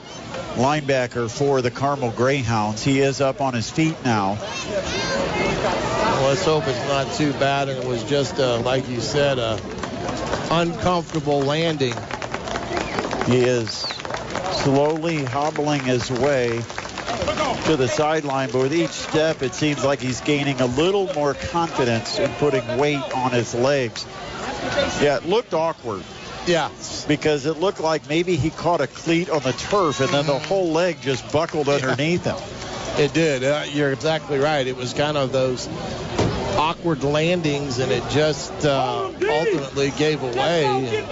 linebacker 0.57 1.31
for 1.31 1.62
the 1.62 1.70
Carmel 1.70 2.11
Greyhounds. 2.11 2.82
He 2.82 2.99
is 3.01 3.20
up 3.20 3.40
on 3.40 3.55
his 3.55 3.70
feet 3.70 3.95
now. 4.05 4.36
Well, 4.36 6.28
let's 6.31 6.45
hope 6.45 6.66
it's 6.66 6.89
not 6.89 7.12
too 7.15 7.32
bad, 7.35 7.69
and 7.69 7.78
it 7.78 7.86
was 7.86 8.03
just, 8.03 8.40
uh, 8.40 8.59
like 8.61 8.89
you 8.89 9.01
said, 9.01 9.39
a 9.39 9.57
uncomfortable 10.51 11.40
landing. 11.43 11.94
He 13.26 13.44
is 13.44 13.70
slowly 14.52 15.24
hobbling 15.24 15.80
his 15.82 16.10
way 16.10 16.60
to 17.66 17.76
the 17.76 17.89
sideline, 17.89 18.51
but 18.51 18.60
with 18.60 18.74
each 18.74 18.90
step, 18.90 19.43
it 19.43 19.55
seems 19.55 19.85
like 19.85 20.01
he's 20.01 20.20
gaining 20.22 20.60
a 20.60 20.66
little 20.66 21.12
more 21.14 21.35
confidence 21.35 22.18
in 22.18 22.30
putting 22.35 22.78
weight 22.78 23.02
on 23.14 23.32
his 23.32 23.55
legs. 23.55 24.06
Yeah, 25.02 25.16
it 25.18 25.26
looked 25.26 25.52
awkward 25.55 26.02
Yeah. 26.47 26.70
because 27.06 27.44
it 27.47 27.59
looked 27.59 27.80
like 27.80 28.09
maybe 28.09 28.36
he 28.36 28.51
caught 28.51 28.80
a 28.80 28.86
cleat 28.86 29.28
on 29.30 29.43
the 29.43 29.52
turf 29.52 30.01
and 30.01 30.09
then 30.10 30.26
the 30.26 30.39
whole 30.39 30.70
leg 30.72 31.01
just 31.02 31.30
buckled 31.30 31.68
underneath 31.68 32.24
him. 32.24 32.36
It 32.98 33.12
did. 33.12 33.44
Uh, 33.44 33.64
you're 33.70 33.93
exactly 33.93 34.39
right. 34.39 34.66
It 34.66 34.76
was 34.76 34.93
kind 34.94 35.16
of 35.16 35.30
those 35.30 35.68
awkward 36.59 37.05
landings, 37.05 37.78
and 37.78 37.93
it 37.93 38.02
just 38.10 38.52
uh, 38.66 39.05
ultimately 39.06 39.90
gave 39.93 40.22
away. 40.22 40.64
And- 40.66 41.09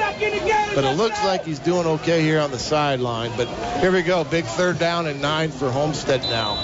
but 0.74 0.84
it 0.84 0.96
looks 0.96 1.22
like 1.24 1.44
he's 1.44 1.58
doing 1.60 1.86
okay 1.86 2.20
here 2.20 2.40
on 2.40 2.50
the 2.50 2.58
sideline. 2.58 3.32
But 3.36 3.48
here 3.80 3.92
we 3.92 4.02
go. 4.02 4.24
Big 4.24 4.44
third 4.44 4.78
down 4.78 5.06
and 5.06 5.22
nine 5.22 5.50
for 5.50 5.70
Homestead 5.70 6.20
now. 6.22 6.56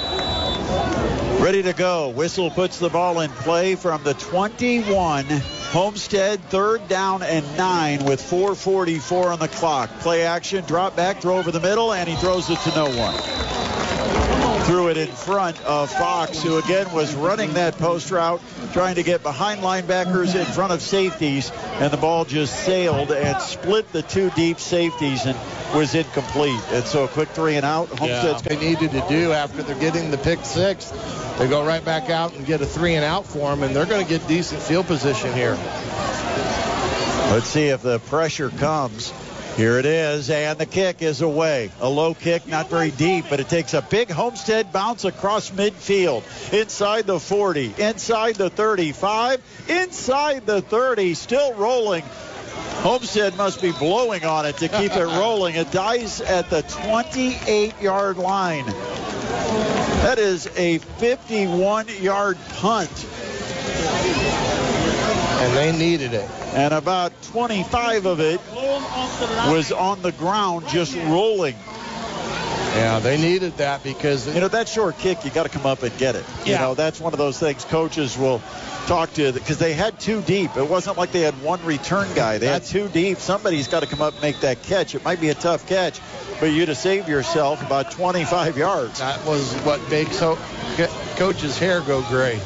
Ready 1.40 1.62
to 1.62 1.72
go. 1.72 2.10
Whistle 2.10 2.50
puts 2.50 2.78
the 2.78 2.88
ball 2.90 3.20
in 3.20 3.30
play 3.30 3.74
from 3.74 4.04
the 4.04 4.14
21. 4.14 5.24
Homestead 5.72 6.44
third 6.44 6.86
down 6.88 7.22
and 7.22 7.44
nine 7.56 8.04
with 8.04 8.20
4:44 8.20 9.32
on 9.32 9.38
the 9.38 9.48
clock. 9.48 9.90
Play 10.00 10.22
action, 10.24 10.64
drop 10.66 10.94
back, 10.94 11.20
throw 11.22 11.38
over 11.38 11.50
the 11.50 11.60
middle, 11.60 11.92
and 11.92 12.08
he 12.08 12.14
throws 12.16 12.50
it 12.50 12.58
to 12.60 12.70
no 12.74 12.84
one. 12.84 13.81
Threw 14.64 14.88
it 14.88 14.96
in 14.96 15.08
front 15.08 15.60
of 15.62 15.90
Fox, 15.90 16.42
who 16.42 16.58
again 16.58 16.92
was 16.92 17.14
running 17.14 17.54
that 17.54 17.76
post 17.78 18.10
route, 18.10 18.40
trying 18.72 18.94
to 18.94 19.02
get 19.02 19.22
behind 19.22 19.60
linebackers 19.60 20.34
in 20.34 20.46
front 20.46 20.72
of 20.72 20.80
safeties, 20.80 21.50
and 21.80 21.92
the 21.92 21.96
ball 21.96 22.24
just 22.24 22.64
sailed 22.64 23.10
and 23.10 23.40
split 23.42 23.90
the 23.92 24.02
two 24.02 24.30
deep 24.30 24.60
safeties 24.60 25.26
and 25.26 25.36
was 25.74 25.94
incomplete. 25.94 26.60
And 26.70 26.84
so 26.84 27.04
a 27.04 27.08
quick 27.08 27.30
three 27.30 27.56
and 27.56 27.66
out. 27.66 27.88
Homestead's 27.88 28.42
they 28.42 28.56
needed 28.56 28.92
to 28.92 29.04
do 29.08 29.32
after 29.32 29.62
they're 29.62 29.78
getting 29.78 30.10
the 30.10 30.18
pick 30.18 30.44
six. 30.44 30.90
They 31.38 31.48
go 31.48 31.66
right 31.66 31.84
back 31.84 32.08
out 32.08 32.34
and 32.34 32.46
get 32.46 32.60
a 32.60 32.66
three 32.66 32.94
and 32.94 33.04
out 33.04 33.26
for 33.26 33.50
them, 33.50 33.62
and 33.62 33.74
they're 33.74 33.86
going 33.86 34.04
to 34.04 34.08
get 34.08 34.26
decent 34.28 34.62
field 34.62 34.86
position 34.86 35.32
here. 35.32 35.54
Let's 37.32 37.46
see 37.46 37.68
if 37.68 37.82
the 37.82 37.98
pressure 37.98 38.50
comes. 38.50 39.12
Here 39.56 39.78
it 39.78 39.84
is, 39.84 40.30
and 40.30 40.58
the 40.58 40.64
kick 40.64 41.02
is 41.02 41.20
away. 41.20 41.70
A 41.80 41.88
low 41.88 42.14
kick, 42.14 42.46
not 42.46 42.70
very 42.70 42.90
deep, 42.90 43.26
but 43.28 43.38
it 43.38 43.50
takes 43.50 43.74
a 43.74 43.82
big 43.82 44.10
Homestead 44.10 44.72
bounce 44.72 45.04
across 45.04 45.50
midfield. 45.50 46.22
Inside 46.54 47.06
the 47.06 47.20
40, 47.20 47.74
inside 47.76 48.36
the 48.36 48.48
35, 48.48 49.42
inside 49.68 50.46
the 50.46 50.62
30, 50.62 51.12
still 51.12 51.52
rolling. 51.52 52.02
Homestead 52.80 53.36
must 53.36 53.60
be 53.60 53.72
blowing 53.72 54.24
on 54.24 54.46
it 54.46 54.56
to 54.56 54.68
keep 54.68 54.92
it 54.96 55.04
rolling. 55.18 55.54
It 55.54 55.70
dies 55.70 56.22
at 56.22 56.48
the 56.48 56.62
28 56.62 57.78
yard 57.80 58.16
line. 58.16 58.64
That 60.02 60.18
is 60.18 60.48
a 60.56 60.78
51 60.78 61.88
yard 62.00 62.38
punt. 62.54 62.90
And 65.42 65.56
they 65.56 65.72
needed 65.72 66.14
it. 66.14 66.28
And 66.54 66.72
about 66.72 67.12
25 67.24 68.06
of 68.06 68.20
it 68.20 68.40
was 68.52 69.72
on 69.72 70.00
the 70.02 70.12
ground 70.12 70.68
just 70.68 70.94
rolling. 70.96 71.56
Yeah, 72.74 73.00
they 73.00 73.20
needed 73.20 73.56
that 73.58 73.82
because 73.82 74.32
You 74.32 74.40
know, 74.40 74.48
that 74.48 74.66
short 74.68 74.96
kick, 74.98 75.24
you 75.24 75.30
got 75.30 75.42
to 75.42 75.48
come 75.50 75.66
up 75.66 75.82
and 75.82 75.96
get 75.98 76.14
it. 76.16 76.24
You 76.46 76.52
Yeah. 76.52 76.60
know, 76.60 76.74
that's 76.74 77.00
one 77.00 77.12
of 77.12 77.18
those 77.18 77.38
things 77.38 77.64
coaches 77.64 78.16
will 78.16 78.40
talk 78.86 79.12
to 79.14 79.32
because 79.32 79.58
they 79.58 79.72
had 79.74 79.98
two 80.00 80.22
deep. 80.22 80.56
It 80.56 80.68
wasn't 80.68 80.96
like 80.96 81.12
they 81.12 81.20
had 81.20 81.42
one 81.42 81.62
return 81.64 82.08
guy. 82.14 82.38
They 82.38 82.46
had 82.46 82.64
two 82.64 82.88
deep. 82.88 83.18
Somebody's 83.20 83.68
got 83.68 83.80
to 83.80 83.86
come 83.86 84.00
up 84.00 84.14
and 84.14 84.22
make 84.22 84.40
that 84.40 84.62
catch. 84.62 84.94
It 84.94 85.04
might 85.04 85.20
be 85.20 85.28
a 85.28 85.34
tough 85.34 85.66
catch, 85.66 86.00
but 86.40 86.46
you'd 86.46 86.68
have 86.68 86.78
saved 86.78 87.08
yourself 87.08 87.60
about 87.62 87.90
25 87.90 88.56
yards. 88.56 89.00
that 89.00 89.22
was 89.26 89.52
what 89.64 89.80
makes 89.90 90.18
ho- 90.18 90.38
coach's 91.16 91.58
hair 91.58 91.80
go 91.82 92.00
gray. 92.02 92.38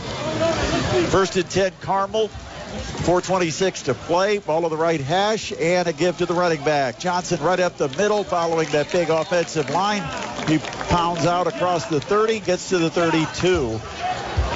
First 1.10 1.36
and 1.36 1.48
10, 1.48 1.72
Carmel. 1.82 2.30
426 2.66 3.82
to 3.82 3.94
play. 3.94 4.38
Ball 4.38 4.62
to 4.62 4.68
the 4.68 4.76
right 4.76 5.00
hash 5.00 5.52
and 5.52 5.86
a 5.88 5.92
give 5.92 6.18
to 6.18 6.26
the 6.26 6.34
running 6.34 6.62
back. 6.64 6.98
Johnson 6.98 7.42
right 7.42 7.60
up 7.60 7.76
the 7.76 7.88
middle 7.90 8.24
following 8.24 8.68
that 8.70 8.90
big 8.92 9.10
offensive 9.10 9.70
line. 9.70 10.02
He 10.48 10.58
pounds 10.58 11.26
out 11.26 11.46
across 11.46 11.86
the 11.86 12.00
30, 12.00 12.40
gets 12.40 12.68
to 12.70 12.78
the 12.78 12.90
32. 12.90 13.60
Roll 13.60 13.80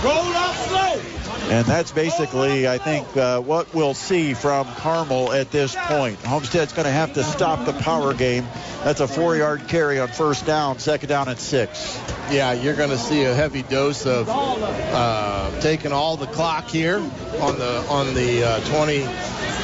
up 0.04 0.54
slow. 0.56 1.19
And 1.50 1.66
that's 1.66 1.90
basically, 1.90 2.68
I 2.68 2.78
think, 2.78 3.16
uh, 3.16 3.40
what 3.40 3.74
we'll 3.74 3.94
see 3.94 4.34
from 4.34 4.68
Carmel 4.74 5.32
at 5.32 5.50
this 5.50 5.74
point. 5.74 6.20
Homestead's 6.20 6.72
going 6.72 6.84
to 6.84 6.92
have 6.92 7.14
to 7.14 7.24
stop 7.24 7.66
the 7.66 7.72
power 7.72 8.14
game. 8.14 8.46
That's 8.84 9.00
a 9.00 9.08
four-yard 9.08 9.66
carry 9.66 9.98
on 9.98 10.06
first 10.06 10.46
down, 10.46 10.78
second 10.78 11.08
down 11.08 11.28
and 11.28 11.40
six. 11.40 11.98
Yeah, 12.30 12.52
you're 12.52 12.76
going 12.76 12.90
to 12.90 12.98
see 12.98 13.24
a 13.24 13.34
heavy 13.34 13.64
dose 13.64 14.06
of 14.06 14.28
uh, 14.30 15.60
taking 15.60 15.90
all 15.90 16.16
the 16.16 16.28
clock 16.28 16.68
here 16.68 16.98
on 16.98 17.58
the 17.58 17.84
on 17.88 18.14
the 18.14 18.44
uh, 18.44 18.60
20 18.68 19.02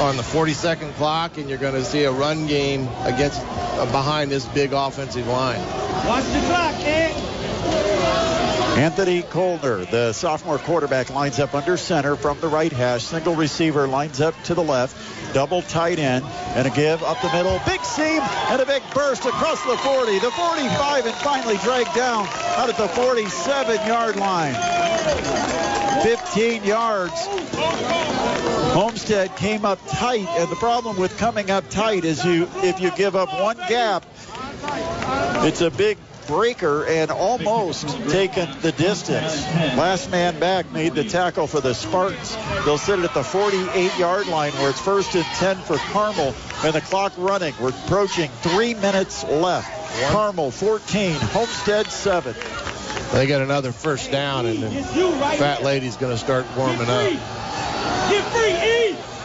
on 0.00 0.16
the 0.16 0.24
40 0.24 0.54
second 0.54 0.92
clock, 0.94 1.38
and 1.38 1.48
you're 1.48 1.56
going 1.56 1.74
to 1.74 1.84
see 1.84 2.02
a 2.02 2.10
run 2.10 2.48
game 2.48 2.88
against 3.04 3.40
uh, 3.44 3.86
behind 3.92 4.32
this 4.32 4.44
big 4.46 4.72
offensive 4.72 5.28
line. 5.28 5.60
Watch 6.04 6.24
the 6.24 6.40
clock, 6.48 6.74
Ed. 6.80 8.45
Anthony 8.76 9.22
Colner, 9.22 9.90
the 9.90 10.12
sophomore 10.12 10.58
quarterback, 10.58 11.08
lines 11.08 11.38
up 11.38 11.54
under 11.54 11.78
center 11.78 12.14
from 12.14 12.38
the 12.40 12.48
right 12.48 12.70
hash. 12.70 13.04
Single 13.04 13.34
receiver 13.34 13.88
lines 13.88 14.20
up 14.20 14.34
to 14.44 14.54
the 14.54 14.62
left. 14.62 15.32
Double 15.32 15.62
tight 15.62 15.98
end 15.98 16.26
and 16.26 16.68
a 16.68 16.70
give 16.70 17.02
up 17.02 17.18
the 17.22 17.32
middle. 17.32 17.58
Big 17.64 17.82
seam 17.82 18.20
and 18.20 18.60
a 18.60 18.66
big 18.66 18.82
burst 18.92 19.24
across 19.24 19.62
the 19.64 19.78
40, 19.78 20.18
the 20.18 20.30
45, 20.30 21.06
and 21.06 21.14
finally 21.16 21.56
dragged 21.64 21.94
down 21.94 22.26
out 22.28 22.68
at 22.68 22.76
the 22.76 22.88
47 22.88 23.86
yard 23.86 24.16
line. 24.16 24.54
15 26.02 26.62
yards. 26.62 27.26
Homestead 28.74 29.34
came 29.36 29.64
up 29.64 29.78
tight, 29.88 30.28
and 30.38 30.50
the 30.50 30.56
problem 30.56 30.98
with 30.98 31.16
coming 31.16 31.50
up 31.50 31.66
tight 31.70 32.04
is 32.04 32.22
you 32.26 32.46
if 32.56 32.78
you 32.78 32.90
give 32.90 33.16
up 33.16 33.32
one 33.40 33.56
gap, 33.68 34.04
it's 35.46 35.62
a 35.62 35.70
big 35.70 35.96
breaker 36.26 36.86
and 36.86 37.10
almost 37.10 37.88
taken 38.08 38.48
the 38.60 38.72
distance. 38.72 39.44
Last 39.76 40.10
man 40.10 40.38
back 40.38 40.70
made 40.72 40.94
the 40.94 41.04
tackle 41.04 41.46
for 41.46 41.60
the 41.60 41.74
Spartans. 41.74 42.36
They'll 42.64 42.78
sit 42.78 42.98
it 42.98 43.04
at 43.04 43.14
the 43.14 43.24
48 43.24 43.98
yard 43.98 44.26
line 44.26 44.52
where 44.54 44.70
it's 44.70 44.80
first 44.80 45.14
and 45.14 45.24
10 45.24 45.56
for 45.58 45.76
Carmel 45.76 46.34
and 46.64 46.74
the 46.74 46.80
clock 46.80 47.12
running. 47.16 47.54
We're 47.60 47.70
approaching 47.70 48.30
three 48.42 48.74
minutes 48.74 49.24
left. 49.24 49.70
Carmel 50.10 50.50
14, 50.50 51.12
Homestead 51.12 51.90
7. 51.90 52.34
They 53.12 53.26
got 53.26 53.40
another 53.40 53.72
first 53.72 54.10
down, 54.10 54.46
and 54.46 54.62
the 54.62 54.70
fat 55.38 55.62
lady's 55.62 55.96
going 55.96 56.12
to 56.12 56.18
start 56.18 56.44
warming 56.56 56.88
up. 56.88 57.10
Get 58.10 58.24
free, 58.32 58.52
E. 58.52 59.15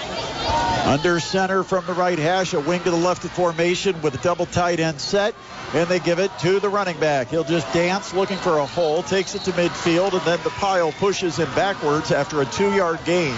Under 0.92 1.22
center 1.22 1.64
from 1.64 1.86
the 1.86 1.94
right 1.94 2.20
hash, 2.20 2.54
a 2.54 2.60
wing 2.60 2.84
to 2.84 2.92
the 2.92 2.98
left 2.98 3.24
of 3.24 3.32
formation 3.32 4.02
with 4.02 4.14
a 4.14 4.18
double 4.18 4.46
tight 4.46 4.82
end 4.82 5.00
set, 5.00 5.34
and 5.74 5.88
they 5.88 6.00
give 6.00 6.20
it 6.20 6.38
to 6.40 6.60
the 6.60 6.68
running 6.68 7.00
back. 7.00 7.30
He'll 7.30 7.46
just 7.46 7.72
dance 7.72 8.14
looking 8.14 8.36
for 8.36 8.58
a 8.58 8.66
hole, 8.66 9.02
takes 9.02 9.34
it 9.34 9.44
to 9.44 9.54
midfield, 9.54 10.12
and 10.12 10.22
then 10.24 10.40
the 10.44 10.50
pile 10.50 10.92
pushes 10.92 11.38
him 11.38 11.48
backwards 11.56 12.12
after 12.12 12.42
a 12.42 12.46
two-yard 12.46 13.00
gain. 13.06 13.34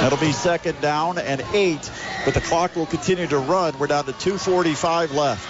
That'll 0.00 0.18
be 0.18 0.32
second 0.32 0.80
down 0.80 1.18
and 1.18 1.44
eight, 1.52 1.88
but 2.24 2.34
the 2.34 2.40
clock 2.40 2.74
will 2.74 2.86
continue 2.86 3.28
to 3.28 3.38
run. 3.38 3.78
We're 3.78 3.86
down 3.86 4.06
to 4.06 4.12
2.45 4.14 5.14
left. 5.14 5.46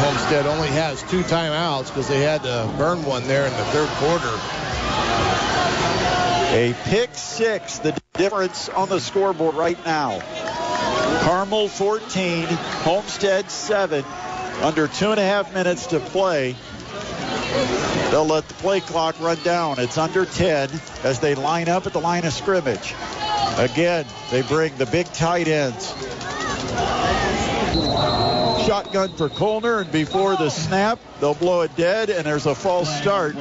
Homestead 0.00 0.46
only 0.46 0.68
has 0.68 1.02
two 1.02 1.20
timeouts 1.24 1.88
because 1.88 2.08
they 2.08 2.22
had 2.22 2.44
to 2.44 2.72
burn 2.78 3.04
one 3.04 3.28
there 3.28 3.44
in 3.44 3.52
the 3.58 3.64
third 3.66 3.90
quarter. 3.98 4.71
A 6.52 6.74
pick 6.84 7.14
six, 7.14 7.78
the 7.78 7.98
difference 8.12 8.68
on 8.68 8.90
the 8.90 9.00
scoreboard 9.00 9.54
right 9.54 9.82
now. 9.86 10.20
Carmel 11.22 11.66
14, 11.66 12.44
Homestead 12.44 13.50
7. 13.50 14.04
Under 14.60 14.86
two 14.86 15.12
and 15.12 15.18
a 15.18 15.24
half 15.24 15.54
minutes 15.54 15.86
to 15.86 15.98
play. 15.98 16.54
They'll 18.10 18.26
let 18.26 18.46
the 18.48 18.54
play 18.54 18.80
clock 18.80 19.18
run 19.18 19.38
down. 19.42 19.78
It's 19.78 19.96
under 19.96 20.26
10 20.26 20.68
as 21.04 21.20
they 21.20 21.34
line 21.34 21.70
up 21.70 21.86
at 21.86 21.94
the 21.94 22.00
line 22.00 22.26
of 22.26 22.34
scrimmage. 22.34 22.94
Again, 23.56 24.04
they 24.30 24.42
bring 24.42 24.76
the 24.76 24.84
big 24.84 25.06
tight 25.06 25.48
ends. 25.48 25.88
Shotgun 28.66 29.08
for 29.16 29.30
Colner, 29.30 29.80
and 29.80 29.90
before 29.90 30.36
the 30.36 30.50
snap, 30.50 30.98
they'll 31.18 31.32
blow 31.32 31.62
it 31.62 31.74
dead, 31.76 32.10
and 32.10 32.26
there's 32.26 32.44
a 32.44 32.54
false 32.54 32.94
start 33.00 33.36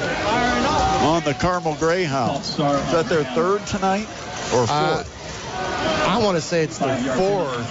on 0.00 1.22
the 1.24 1.34
Carmel 1.34 1.74
Greyhounds. 1.74 2.50
Is 2.50 2.56
that 2.56 3.06
their 3.08 3.24
third 3.24 3.66
tonight 3.66 4.08
or 4.54 4.66
Uh, 4.68 4.96
fourth? 5.02 6.08
I 6.08 6.18
want 6.18 6.36
to 6.36 6.42
say 6.42 6.62
it's 6.62 6.78
their 6.78 6.96
fourth 7.16 7.66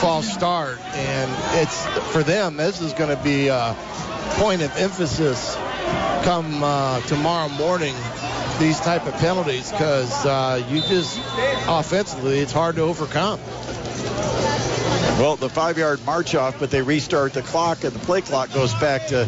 false 0.00 0.32
start, 0.32 0.78
and 0.94 1.30
it's 1.60 1.84
for 2.12 2.22
them. 2.22 2.56
This 2.56 2.80
is 2.80 2.92
going 2.92 3.16
to 3.16 3.22
be 3.22 3.48
a 3.48 3.76
point 4.36 4.62
of 4.62 4.76
emphasis 4.76 5.56
come 6.22 6.62
uh, 6.62 7.00
tomorrow 7.02 7.48
morning. 7.48 7.94
These 8.58 8.80
type 8.80 9.06
of 9.06 9.14
penalties, 9.14 9.70
because 9.72 10.26
uh, 10.26 10.62
you 10.68 10.82
just 10.82 11.18
offensively, 11.66 12.38
it's 12.38 12.52
hard 12.52 12.76
to 12.76 12.82
overcome. 12.82 13.40
Well, 15.18 15.36
the 15.36 15.48
five-yard 15.48 16.04
march 16.04 16.34
off, 16.34 16.58
but 16.60 16.70
they 16.70 16.82
restart 16.82 17.32
the 17.32 17.42
clock, 17.42 17.84
and 17.84 17.92
the 17.92 17.98
play 18.00 18.20
clock 18.20 18.52
goes 18.52 18.74
back 18.74 19.06
to 19.08 19.26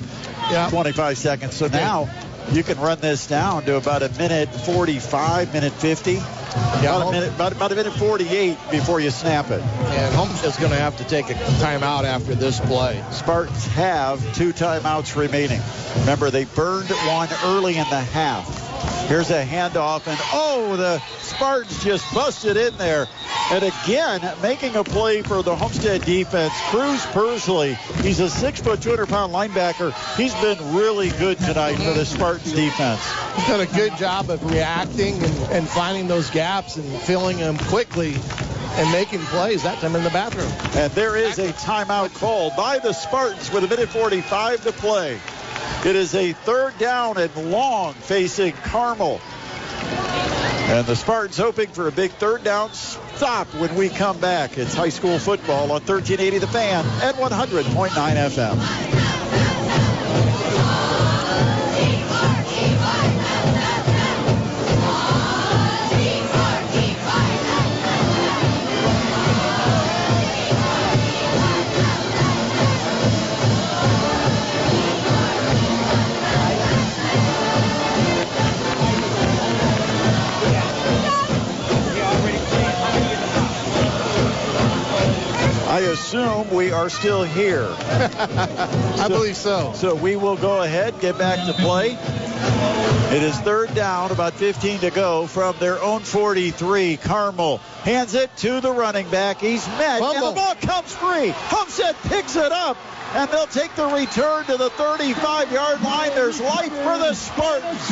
25 0.71 1.19
seconds. 1.19 1.55
So 1.55 1.69
now 1.69 2.09
you 2.53 2.63
can 2.63 2.79
run 2.79 3.01
this 3.01 3.27
down 3.27 3.65
to 3.65 3.77
about 3.77 4.03
a 4.03 4.09
minute 4.19 4.49
45, 4.49 5.53
minute 5.53 5.73
50. 5.73 6.17
about, 6.17 7.09
a 7.09 7.13
minute, 7.13 7.35
about, 7.35 7.53
about 7.53 7.73
a 7.73 7.75
minute 7.75 7.93
48 7.95 8.57
before 8.71 9.01
you 9.01 9.11
snap 9.11 9.51
it. 9.51 9.61
And 9.61 10.45
is 10.45 10.57
going 10.57 10.71
to 10.71 10.77
have 10.77 10.97
to 10.99 11.05
take 11.05 11.31
a 11.31 11.35
timeout 11.35 12.05
after 12.05 12.35
this 12.35 12.61
play. 12.61 13.03
Spartans 13.11 13.67
have 13.69 14.21
two 14.35 14.53
timeouts 14.53 15.17
remaining. 15.17 15.61
Remember, 16.01 16.31
they 16.31 16.45
burned 16.45 16.91
one 16.91 17.29
early 17.45 17.77
in 17.77 17.89
the 17.89 18.01
half. 18.01 18.64
Here's 19.07 19.31
a 19.31 19.45
handoff, 19.45 20.07
and 20.07 20.19
oh, 20.33 20.77
the 20.77 20.99
Spartans 21.21 21.85
just 21.85 22.13
busted 22.15 22.57
in 22.57 22.77
there. 22.79 23.07
And 23.51 23.65
again, 23.65 24.21
making 24.43 24.77
a 24.77 24.85
play 24.85 25.23
for 25.23 25.43
the 25.43 25.55
Homestead 25.55 26.03
defense, 26.03 26.53
Cruz 26.71 27.01
Persley. 27.07 27.75
He's 28.03 28.21
a 28.21 28.31
six 28.31 28.61
foot, 28.61 28.81
200 28.81 29.07
pound 29.07 29.33
linebacker. 29.33 29.93
He's 30.17 30.35
been 30.37 30.75
really 30.75 31.11
good 31.11 31.39
tonight 31.39 31.77
for 31.77 31.93
the 31.93 32.07
Spartans 32.07 32.53
defense. 32.53 33.01
He's 33.37 33.47
done 33.47 33.61
a 33.61 33.67
good 33.67 33.97
job 33.97 34.31
of 34.31 34.43
reacting 34.51 35.23
and, 35.23 35.35
and 35.51 35.69
finding 35.69 36.09
those 36.09 36.31
gaps 36.31 36.77
and 36.77 37.01
filling 37.03 37.37
them 37.37 37.59
quickly 37.59 38.15
and 38.77 38.91
making 38.91 39.21
plays. 39.21 39.63
That 39.63 39.79
time 39.79 39.95
in 39.97 40.05
the 40.05 40.11
bathroom. 40.11 40.51
And 40.75 40.93
there 40.93 41.17
is 41.17 41.39
a 41.39 41.53
timeout 41.53 42.15
called 42.15 42.55
by 42.57 42.79
the 42.79 42.93
Spartans 42.93 43.51
with 43.53 43.65
a 43.65 43.69
minute 43.69 43.89
45 43.89 44.63
to 44.65 44.73
play. 44.73 45.21
It 45.85 45.97
is 45.97 46.15
a 46.15 46.33
third 46.33 46.79
down 46.79 47.19
and 47.19 47.51
long 47.51 47.95
facing 47.95 48.53
Carmel. 48.53 49.21
And 50.67 50.87
the 50.87 50.97
Spartans 50.97 51.37
hoping 51.37 51.69
for 51.69 51.89
a 51.89 51.93
big 51.93 52.11
third 52.13 52.43
down 52.43 52.73
stop 52.73 53.47
when 53.55 53.75
we 53.75 53.91
come 53.91 54.19
back. 54.19 54.57
It's 54.57 54.75
high 54.75 54.89
school 54.89 55.19
football 55.19 55.65
on 55.65 55.83
1380 55.85 56.39
The 56.39 56.47
Fan 56.47 56.85
and 57.03 57.17
100.9 57.17 57.91
FM. 57.91 59.05
I 85.75 85.81
assume 85.81 86.55
we 86.55 86.71
are 86.71 86.89
still 86.89 87.25
here. 87.25 87.67
I 87.81 89.07
believe 89.09 89.37
so. 89.37 89.73
So 89.75 89.97
we 89.97 90.15
will 90.15 90.37
go 90.37 90.63
ahead, 90.63 91.01
get 91.01 91.19
back 91.19 91.45
to 91.49 91.53
play. 91.53 91.99
It 93.17 93.25
is 93.25 93.37
third 93.41 93.75
down, 93.75 94.13
about 94.13 94.35
15 94.35 94.79
to 94.79 94.91
go 94.93 95.27
from 95.27 95.57
their 95.59 95.83
own 95.83 96.03
43. 96.03 96.97
Carmel 96.99 97.59
hands 97.83 98.15
it 98.15 98.31
to 98.37 98.61
the 98.61 98.71
running 98.71 99.11
back. 99.11 99.41
He's 99.41 99.67
met, 99.67 100.01
and 100.01 100.23
the 100.23 100.31
ball 100.31 100.55
comes 100.55 100.93
free. 100.95 101.31
Homestead 101.31 101.97
picks 102.05 102.37
it 102.37 102.53
up, 102.53 102.77
and 103.17 103.29
they'll 103.31 103.49
take 103.49 103.75
the 103.75 103.87
return 103.87 104.45
to 104.45 104.57
the 104.57 104.71
35-yard 104.71 105.83
line. 105.83 106.11
There's 106.11 106.41
life 106.41 106.71
for 106.71 106.99
the 106.99 107.15
Spartans. 107.15 107.89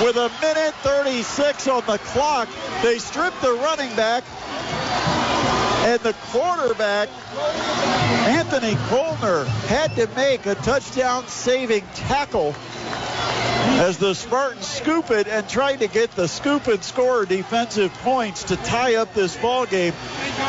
With 0.00 0.14
a 0.14 0.30
minute 0.40 0.74
36 0.84 1.66
on 1.66 1.84
the 1.86 1.98
clock, 1.98 2.48
they 2.84 2.98
strip 2.98 3.34
the 3.40 3.54
running 3.54 3.94
back, 3.96 4.22
and 5.82 6.00
the 6.00 6.12
quarterback, 6.30 7.08
Anthony 8.28 8.74
Colner, 8.88 9.44
had 9.66 9.94
to 9.96 10.06
make 10.14 10.46
a 10.46 10.54
touchdown 10.56 11.26
saving 11.28 11.84
tackle 11.94 12.54
as 13.80 13.98
the 13.98 14.14
Spartans 14.14 14.66
scoop 14.66 15.10
it 15.10 15.26
and 15.26 15.48
try 15.48 15.76
to 15.76 15.86
get 15.86 16.10
the 16.12 16.28
scoop 16.28 16.66
and 16.66 16.82
score 16.84 17.24
defensive 17.24 17.92
points 18.02 18.44
to 18.44 18.56
tie 18.56 18.96
up 18.96 19.14
this 19.14 19.36
ball 19.36 19.64
game. 19.66 19.94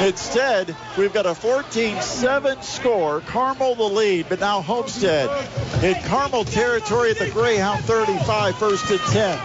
Instead, 0.02 0.76
we've 0.98 1.14
got 1.14 1.26
a 1.26 1.32
14-7 1.32 2.64
score. 2.64 3.22
Carmel 3.22 3.76
the 3.76 3.84
lead, 3.84 4.28
but 4.28 4.40
now 4.40 4.62
Homestead 4.62 5.30
in 5.84 5.96
Carmel 6.04 6.44
territory 6.44 7.12
at 7.12 7.20
the 7.20 7.30
Greyhound 7.30 7.84
35, 7.86 8.56
first 8.58 8.90
and 8.90 9.00
10. 9.00 9.40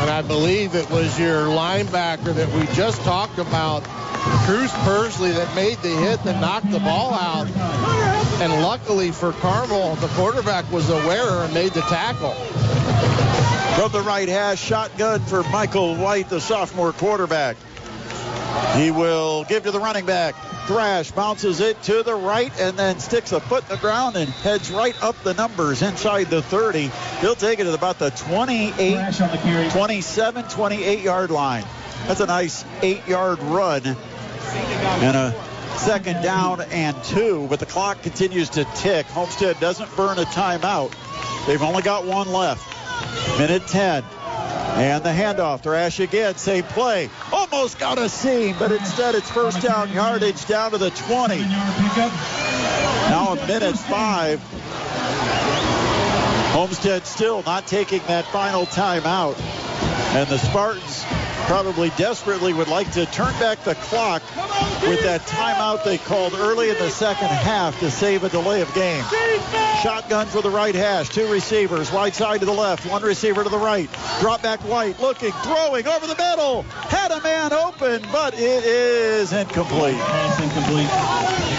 And 0.00 0.10
I 0.10 0.22
believe 0.22 0.74
it 0.74 0.88
was 0.90 1.18
your 1.18 1.46
linebacker 1.46 2.34
that 2.34 2.48
we 2.52 2.66
just 2.74 3.00
talked 3.02 3.38
about, 3.38 3.84
Cruz 4.44 4.70
Persley, 4.70 5.34
that 5.34 5.54
made 5.54 5.78
the 5.78 5.88
hit 5.88 6.22
that 6.24 6.40
knocked 6.40 6.70
the 6.70 6.80
ball 6.80 7.12
out. 7.12 7.46
And 8.40 8.62
luckily 8.62 9.10
for 9.10 9.32
Carmel, 9.32 9.94
the 9.96 10.08
quarterback 10.08 10.70
was 10.72 10.88
aware 10.88 11.44
and 11.44 11.52
made 11.52 11.72
the 11.72 11.82
tackle. 11.82 12.32
From 13.78 13.92
the 13.92 14.00
right 14.00 14.28
hash, 14.28 14.60
shotgun 14.60 15.20
for 15.20 15.42
Michael 15.44 15.96
White, 15.96 16.28
the 16.28 16.40
sophomore 16.40 16.92
quarterback. 16.92 17.56
He 18.74 18.90
will 18.90 19.44
give 19.44 19.64
to 19.64 19.70
the 19.70 19.80
running 19.80 20.06
back. 20.06 20.34
Thrash 20.66 21.10
bounces 21.12 21.60
it 21.60 21.80
to 21.84 22.02
the 22.02 22.14
right 22.14 22.52
and 22.60 22.78
then 22.78 22.98
sticks 22.98 23.32
a 23.32 23.40
foot 23.40 23.62
in 23.64 23.68
the 23.70 23.76
ground 23.76 24.16
and 24.16 24.28
heads 24.28 24.70
right 24.70 25.00
up 25.02 25.22
the 25.22 25.32
numbers 25.34 25.80
inside 25.82 26.24
the 26.24 26.42
30. 26.42 26.90
He'll 27.20 27.34
take 27.34 27.58
it 27.58 27.64
to 27.64 27.74
about 27.74 27.98
the 27.98 28.10
28, 28.10 29.70
27, 29.70 30.44
28 30.44 31.00
yard 31.00 31.30
line. 31.30 31.64
That's 32.06 32.20
a 32.20 32.26
nice 32.26 32.64
eight 32.82 33.06
yard 33.06 33.38
run 33.40 33.96
and 34.50 35.16
a 35.16 35.78
second 35.78 36.22
down 36.22 36.60
and 36.60 37.02
two, 37.04 37.46
but 37.48 37.60
the 37.60 37.66
clock 37.66 38.02
continues 38.02 38.50
to 38.50 38.64
tick. 38.76 39.06
Homestead 39.06 39.58
doesn't 39.60 39.94
burn 39.96 40.18
a 40.18 40.24
timeout. 40.24 40.92
They've 41.46 41.62
only 41.62 41.82
got 41.82 42.04
one 42.04 42.30
left. 42.32 42.66
Minute 43.38 43.66
10. 43.68 44.04
And 44.04 45.02
the 45.02 45.10
handoff. 45.10 45.62
Thrash 45.62 46.00
again. 46.00 46.36
Same 46.36 46.64
play. 46.64 47.08
Almost 47.32 47.78
got 47.78 47.98
a 47.98 48.08
seam, 48.08 48.56
but 48.58 48.70
instead 48.70 49.14
it's 49.14 49.30
first 49.30 49.62
down 49.62 49.92
yardage 49.92 50.46
down 50.46 50.72
to 50.72 50.78
the 50.78 50.90
20. 50.90 51.38
Now 53.08 53.32
a 53.32 53.46
minute 53.46 53.78
five. 53.78 54.40
Homestead 56.52 57.06
still 57.06 57.42
not 57.44 57.66
taking 57.66 58.00
that 58.06 58.24
final 58.26 58.66
timeout. 58.66 59.38
And 60.14 60.28
the 60.28 60.38
Spartans 60.38 61.04
probably 61.46 61.90
desperately 61.90 62.52
would 62.52 62.68
like 62.68 62.90
to 62.92 63.06
turn 63.06 63.32
back 63.38 63.62
the 63.64 63.74
clock 63.76 64.22
with 64.82 65.02
that 65.02 65.20
timeout 65.26 65.84
they 65.84 65.98
called 65.98 66.34
early 66.34 66.70
in 66.70 66.78
the 66.78 66.90
second 66.90 67.28
half 67.28 67.78
to 67.80 67.90
save 67.90 68.24
a 68.24 68.28
delay 68.28 68.60
of 68.60 68.72
game. 68.74 69.04
Shotgun 69.82 70.26
for 70.26 70.42
the 70.42 70.50
right 70.50 70.74
hash. 70.74 71.08
Two 71.08 71.30
receivers, 71.30 71.92
wide 71.92 72.14
side 72.14 72.40
to 72.40 72.46
the 72.46 72.52
left, 72.52 72.84
one 72.86 73.02
receiver 73.02 73.44
to 73.44 73.48
the 73.48 73.58
right. 73.58 73.88
Drop 74.20 74.42
back 74.42 74.60
White, 74.60 75.00
looking, 75.00 75.30
throwing 75.30 75.86
over 75.86 76.06
the 76.06 76.16
middle. 76.16 76.62
Had 76.62 77.12
a 77.12 77.22
man 77.22 77.52
open, 77.52 78.02
but 78.10 78.34
it 78.34 78.64
is 78.64 79.32
incomplete. 79.32 79.94
incomplete. 80.42 80.88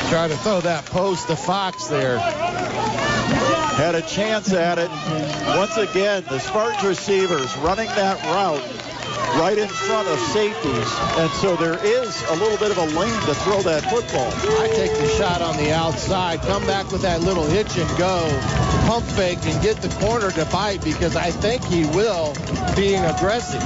Try 0.10 0.28
to 0.28 0.38
throw 0.38 0.60
that 0.62 0.86
post 0.88 1.28
to 1.28 1.36
Fox 1.36 1.88
there. 1.88 2.20
Had 2.20 3.96
a 3.96 4.02
chance 4.02 4.52
at 4.52 4.78
it. 4.78 4.90
Once 5.58 5.78
again, 5.78 6.26
the 6.28 6.40
Spartans 6.40 6.84
receivers 6.84 7.56
running 7.58 7.88
that 7.88 8.22
route 8.26 8.89
right 9.40 9.58
in 9.58 9.68
front 9.68 10.08
of 10.08 10.20
safeties. 10.20 10.92
And 11.18 11.30
so 11.32 11.56
there 11.56 11.78
is 11.86 12.24
a 12.30 12.36
little 12.36 12.58
bit 12.58 12.72
of 12.72 12.78
a 12.78 12.86
lane 12.98 13.20
to 13.28 13.36
throw 13.36 13.62
that 13.62 13.84
football. 13.84 14.32
I 14.62 14.68
take 14.68 14.92
the 14.98 15.08
shot 15.18 15.42
on 15.42 15.58
the 15.58 15.72
outside, 15.72 16.42
come 16.42 16.66
back 16.66 16.92
with 16.92 17.02
that 17.04 17.22
little 17.22 17.46
hitch 17.46 17.78
and 17.78 17.90
go, 17.98 18.28
pump 18.88 19.06
fake 19.06 19.40
and 19.44 19.62
get 19.62 19.78
the 19.82 19.90
corner 20.00 20.32
to 20.32 20.46
bite 20.46 20.84
because 20.84 21.16
I 21.16 21.32
think 21.32 21.64
he 21.66 21.86
will, 21.86 22.34
being 22.76 23.04
aggressive. 23.06 23.62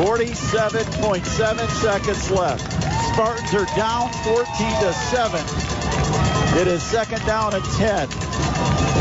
47.7 0.00 1.68
seconds 1.80 2.30
left. 2.30 2.72
Spartans 3.12 3.54
are 3.54 3.66
down 3.76 4.12
14 4.24 4.44
to 4.46 4.92
7. 4.92 5.40
It 6.60 6.66
is 6.66 6.82
second 6.82 7.24
down 7.26 7.54
and 7.54 7.64
10. 7.64 8.99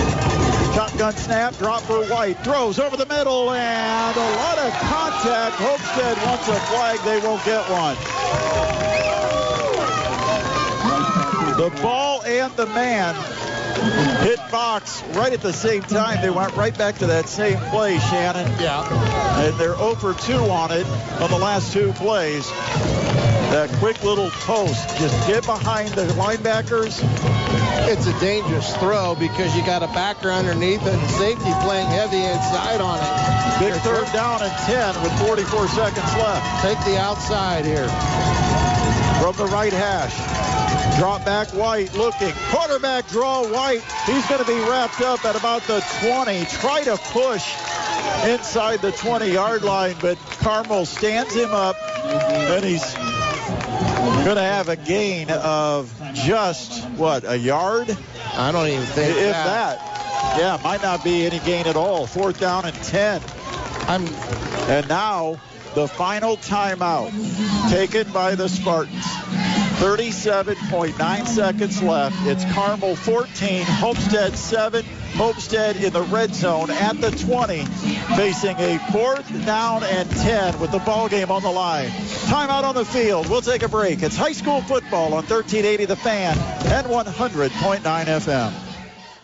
Shotgun 0.79 1.13
snap, 1.17 1.57
drop 1.57 1.81
for 1.81 2.05
White, 2.05 2.41
throws 2.41 2.79
over 2.79 2.95
the 2.95 3.05
middle, 3.07 3.51
and 3.51 4.15
a 4.15 4.31
lot 4.37 4.57
of 4.57 4.71
contact. 4.71 5.55
Homestead 5.55 6.15
wants 6.25 6.47
a 6.47 6.57
flag. 6.71 6.97
They 7.03 7.19
won't 7.19 7.43
get 7.43 7.69
one. 7.69 7.97
The 11.57 11.69
ball 11.81 12.21
and 12.23 12.55
the 12.55 12.67
man 12.67 13.13
hit 14.23 14.39
Fox 14.49 15.03
right 15.13 15.33
at 15.33 15.41
the 15.41 15.53
same 15.53 15.81
time. 15.81 16.21
They 16.21 16.29
went 16.29 16.55
right 16.55 16.77
back 16.77 16.97
to 16.99 17.07
that 17.07 17.27
same 17.27 17.57
play, 17.69 17.99
Shannon. 17.99 18.47
Yeah. 18.59 18.87
And 19.39 19.57
they're 19.59 19.75
0 19.75 19.95
for 19.95 20.13
2 20.13 20.33
on 20.33 20.71
it 20.71 20.85
on 21.21 21.29
the 21.29 21.37
last 21.37 21.73
two 21.73 21.93
plays. 21.93 22.49
That 23.49 23.69
quick 23.79 24.03
little 24.03 24.29
post, 24.45 24.97
just 24.99 25.27
get 25.27 25.45
behind 25.45 25.89
the 25.89 26.05
linebackers. 26.13 27.01
It's 27.89 28.05
a 28.05 28.19
dangerous 28.19 28.75
throw 28.77 29.15
because 29.15 29.55
you 29.55 29.65
got 29.65 29.81
a 29.81 29.87
backer 29.87 30.29
underneath 30.29 30.85
and 30.85 31.09
safety 31.11 31.51
playing 31.61 31.87
heavy 31.87 32.23
inside 32.23 32.81
on 32.81 32.99
it. 32.99 33.59
Big 33.59 33.73
third 33.81 34.05
down 34.13 34.43
and 34.43 34.51
10 34.67 35.01
with 35.01 35.11
44 35.19 35.67
seconds 35.69 36.13
left. 36.17 36.61
Take 36.61 36.77
the 36.85 36.99
outside 36.99 37.65
here. 37.65 37.89
From 39.19 39.35
the 39.35 39.51
right 39.51 39.73
hash. 39.73 40.68
Drop 40.97 41.23
back 41.25 41.49
White 41.49 41.93
looking. 41.93 42.31
Quarterback 42.49 43.07
draw 43.07 43.47
White. 43.47 43.81
He's 44.05 44.25
going 44.27 44.41
to 44.43 44.47
be 44.47 44.59
wrapped 44.69 45.01
up 45.01 45.23
at 45.25 45.35
about 45.35 45.61
the 45.63 45.79
20. 46.01 46.45
Try 46.45 46.83
to 46.83 46.97
push 46.97 47.53
inside 48.25 48.81
the 48.81 48.91
20 48.91 49.31
yard 49.31 49.63
line, 49.63 49.95
but 50.01 50.17
Carmel 50.17 50.85
stands 50.85 51.33
him 51.33 51.51
up 51.51 51.75
and 52.03 52.65
he's 52.65 52.93
going 54.23 54.35
to 54.35 54.41
have 54.41 54.69
a 54.69 54.75
gain 54.75 55.29
of 55.31 55.93
just 56.13 56.83
what 56.91 57.23
a 57.23 57.37
yard 57.37 57.95
I 58.33 58.51
don't 58.51 58.67
even 58.67 58.83
think 58.85 59.15
if 59.17 59.31
that. 59.31 59.77
that 59.79 60.37
yeah 60.39 60.59
might 60.63 60.81
not 60.81 61.03
be 61.03 61.25
any 61.25 61.39
gain 61.39 61.67
at 61.67 61.75
all 61.75 62.05
fourth 62.05 62.39
down 62.39 62.65
and 62.65 62.75
10 62.75 63.21
I'm 63.87 64.05
and 64.69 64.87
now 64.89 65.39
the 65.75 65.87
final 65.87 66.35
timeout 66.37 67.11
taken 67.69 68.11
by 68.11 68.35
the 68.35 68.49
Spartans 68.49 69.05
37.9 69.79 71.25
seconds 71.25 71.81
left. 71.81 72.17
It's 72.27 72.43
Carmel 72.53 72.97
14, 72.97 73.63
Homestead 73.63 74.37
7. 74.37 74.83
Homestead 75.13 75.77
in 75.77 75.93
the 75.93 76.01
red 76.01 76.35
zone 76.35 76.69
at 76.69 76.99
the 76.99 77.11
20, 77.11 77.63
facing 78.17 78.57
a 78.57 78.77
fourth 78.91 79.45
down 79.45 79.85
and 79.85 80.09
10 80.11 80.59
with 80.59 80.71
the 80.71 80.79
ball 80.79 81.07
game 81.07 81.31
on 81.31 81.41
the 81.43 81.49
line. 81.49 81.87
Timeout 82.27 82.63
on 82.63 82.75
the 82.75 82.83
field. 82.83 83.29
We'll 83.29 83.39
take 83.39 83.63
a 83.63 83.69
break. 83.69 84.03
It's 84.03 84.17
high 84.17 84.33
school 84.33 84.59
football 84.61 85.13
on 85.13 85.25
1380 85.25 85.85
The 85.85 85.95
Fan 85.95 86.37
and 86.37 86.85
100.9 86.85 87.79
FM. 87.79 88.68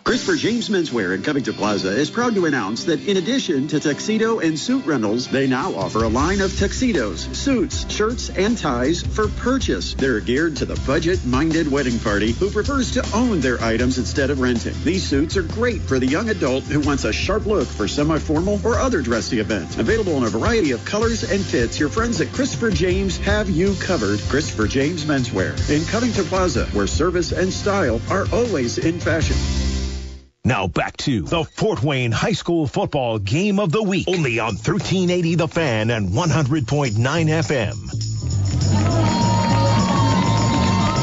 Christopher 0.06 0.36
James 0.36 0.70
Menswear 0.70 1.16
in 1.16 1.24
Covington 1.24 1.56
Plaza 1.56 1.90
is 1.90 2.12
proud 2.12 2.36
to 2.36 2.46
announce 2.46 2.84
that 2.84 3.04
in 3.08 3.18
addition 3.18 3.68
to 3.70 3.80
tuxedo 3.80 4.38
and 4.38 4.58
suit 4.58 4.86
rentals, 4.86 5.28
they 5.28 5.48
now 5.48 5.74
offer 5.74 6.04
a 6.04 6.08
line 6.08 6.42
of 6.42 6.56
tuxedos, 6.56 7.22
suits, 7.36 7.92
shirts, 7.92 8.30
and 8.30 8.56
ties 8.56 9.02
for 9.02 9.30
purchase. 9.30 9.96
They're 9.96 10.20
geared 10.20 10.58
to 10.58 10.66
the 10.66 10.80
budget-minded 10.86 11.72
wedding 11.72 11.98
party 11.98 12.34
who 12.34 12.52
prefers 12.52 12.92
to 12.92 13.16
own 13.16 13.40
their 13.40 13.60
items 13.64 13.98
instead 13.98 14.30
of 14.30 14.40
renting. 14.40 14.76
These 14.84 15.10
suits 15.10 15.38
are 15.38 15.42
great 15.42 15.82
for 15.82 15.98
the 15.98 16.06
young 16.06 16.30
adult 16.30 16.66
who 16.66 16.82
wants 16.82 17.06
a 17.06 17.12
sharp 17.12 17.48
look 17.48 17.68
for 17.68 17.88
semi-formal 17.88 18.62
or 18.64 18.76
other 18.76 19.02
dressy 19.02 19.40
events. 19.40 19.80
Available 19.80 20.18
in 20.18 20.24
a 20.24 20.30
variety 20.30 20.70
of 20.70 20.86
colors 20.86 21.24
and 21.24 21.44
fits, 21.44 21.80
your 21.80 21.90
friends 21.90 22.22
at 22.22 22.32
Christopher 22.32 22.70
James 22.70 23.18
have 23.18 23.50
you 23.50 23.74
covered. 23.80 24.20
Christopher 24.30 24.68
James 24.68 25.04
Menswear 25.06 25.58
in 25.68 25.84
Covington 25.86 26.26
Plaza, 26.26 26.68
where 26.74 26.86
service 26.86 27.32
and 27.32 27.52
style 27.52 28.00
are 28.12 28.28
always 28.32 28.78
in 28.78 29.00
fashion. 29.00 29.65
Now 30.46 30.68
back 30.68 30.96
to 30.98 31.24
the 31.24 31.44
Fort 31.44 31.82
Wayne 31.82 32.12
High 32.12 32.34
School 32.34 32.68
Football 32.68 33.18
Game 33.18 33.60
of 33.60 33.72
the 33.72 33.82
Week. 33.82 34.08
Only 34.08 34.38
on 34.38 34.54
1380 34.54 35.34
The 35.34 35.48
Fan 35.48 35.90
and 35.90 36.10
100.9 36.10 36.94
FM. 36.94 38.06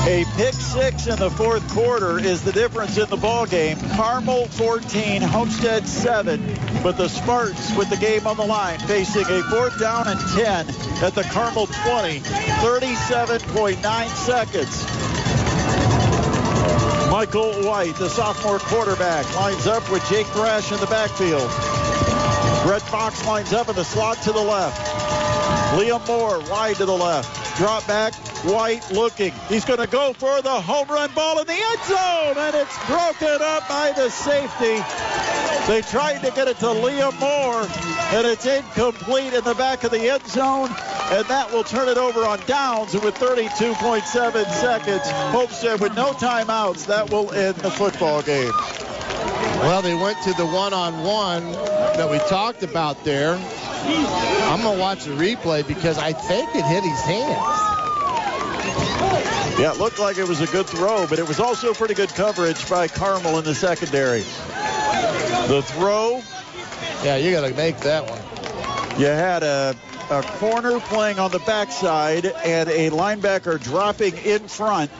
A 0.06 0.24
pick 0.36 0.55
six 0.55 1.09
in 1.09 1.16
the 1.16 1.31
fourth 1.31 1.69
quarter 1.73 2.20
is 2.20 2.43
the 2.44 2.52
difference 2.52 2.97
in 2.98 3.10
the 3.10 3.16
ball 3.16 3.47
game. 3.47 3.78
Carmel 3.97 4.47
14, 4.47 5.23
Homestead 5.23 5.89
7, 5.89 6.40
but 6.85 6.97
the 6.97 7.09
Spartans 7.09 7.77
with 7.77 7.90
the 7.90 7.97
game 7.97 8.28
on 8.28 8.36
the 8.36 8.47
line 8.47 8.78
facing 8.81 9.24
a 9.24 9.43
fourth 9.43 9.77
down 9.81 10.06
and 10.06 10.20
10 10.36 10.69
at 11.02 11.16
the 11.16 11.24
Carmel 11.32 11.66
20, 11.66 12.20
37.9 12.20 14.09
seconds. 14.09 15.22
Michael 17.12 17.52
White, 17.64 17.94
the 17.97 18.09
sophomore 18.09 18.59
quarterback, 18.59 19.36
lines 19.36 19.66
up 19.66 19.86
with 19.90 20.02
Jake 20.09 20.26
Thrash 20.28 20.72
in 20.72 20.80
the 20.80 20.86
backfield. 20.86 21.47
Brett 22.64 22.80
Fox 22.80 23.26
lines 23.26 23.52
up 23.52 23.68
in 23.68 23.74
the 23.74 23.84
slot 23.84 24.16
to 24.22 24.32
the 24.32 24.40
left. 24.40 24.80
Liam 25.76 26.06
Moore 26.09 26.40
wide 26.51 26.76
to 26.76 26.86
the 26.86 26.97
left. 26.97 27.59
Drop 27.59 27.86
back, 27.86 28.14
White 28.44 28.90
looking. 28.93 29.30
He's 29.51 29.66
going 29.66 29.80
to 29.80 29.86
go 29.86 30.14
for 30.14 30.40
the 30.40 30.59
home 30.59 30.89
run 30.89 31.12
ball 31.12 31.39
in 31.39 31.47
the 31.47 31.52
end 31.52 31.80
zone, 31.84 32.39
and 32.39 32.56
it's 32.56 32.86
broken 32.86 33.43
up 33.43 33.68
by 33.68 33.93
the 33.94 34.09
safety. 34.09 34.82
They 35.70 35.82
tried 35.82 36.22
to 36.24 36.30
get 36.30 36.48
it 36.48 36.56
to 36.60 36.66
Liam 36.66 37.20
Moore, 37.20 37.68
and 38.16 38.26
it's 38.26 38.47
incomplete 38.47 39.34
in 39.34 39.44
the 39.44 39.55
back 39.55 39.84
of 39.84 39.90
the 39.90 40.09
end 40.09 40.26
zone, 40.28 40.70
and 41.11 41.27
that 41.27 41.51
will 41.53 41.65
turn 41.65 41.89
it 41.89 41.99
over 41.99 42.20
on 42.20 42.41
downs. 42.47 42.95
And 42.95 43.03
with 43.03 43.15
32.7 43.16 44.51
seconds, 44.51 45.03
Homestead 45.05 45.81
with 45.81 45.95
no 45.95 46.12
timeouts, 46.12 46.87
that 46.87 47.11
will 47.11 47.33
end 47.33 47.57
the 47.57 47.70
football 47.70 48.23
game. 48.23 48.53
Well, 49.62 49.83
they 49.83 49.95
went 49.95 50.20
to 50.24 50.33
the 50.35 50.47
one-on-one 50.47 51.53
that 51.53 52.11
we 52.11 52.19
talked 52.29 52.62
about 52.62 53.05
there. 53.05 53.35
I'm 53.35 54.61
going 54.62 54.77
to 54.77 54.81
watch 54.81 55.05
the 55.05 55.12
replay 55.12 55.66
because 55.66 55.99
I 55.99 56.12
think 56.12 56.55
it 56.55 56.65
hit 56.65 56.83
his 56.83 57.01
hands. 57.01 57.62
Yeah, 59.59 59.73
it 59.73 59.79
looked 59.79 59.99
like 59.99 60.19
it 60.19 60.27
was 60.27 60.41
a 60.41 60.47
good 60.47 60.66
throw, 60.66 61.07
but 61.07 61.19
it 61.19 61.29
was 61.29 61.39
also 61.39 61.74
pretty 61.74 61.95
good 61.95 62.09
coverage 62.09 62.69
by 62.69 62.89
Carmel 62.89 63.39
in 63.39 63.45
the 63.45 63.55
secondary. 63.55 64.20
The 65.49 65.62
throw. 65.65 66.23
Yeah, 67.05 67.16
you 67.16 67.31
got 67.33 67.47
to 67.47 67.55
make 67.55 67.79
that 67.79 68.09
one. 68.09 69.01
You 69.01 69.07
had 69.07 69.43
a, 69.43 69.77
a 70.11 70.23
corner 70.23 70.81
playing 70.81 71.19
on 71.19 71.31
the 71.31 71.39
backside 71.41 72.27
and 72.27 72.69
a 72.69 72.91
linebacker 72.91 73.62
dropping 73.62 74.16
in 74.19 74.49
front. 74.49 74.91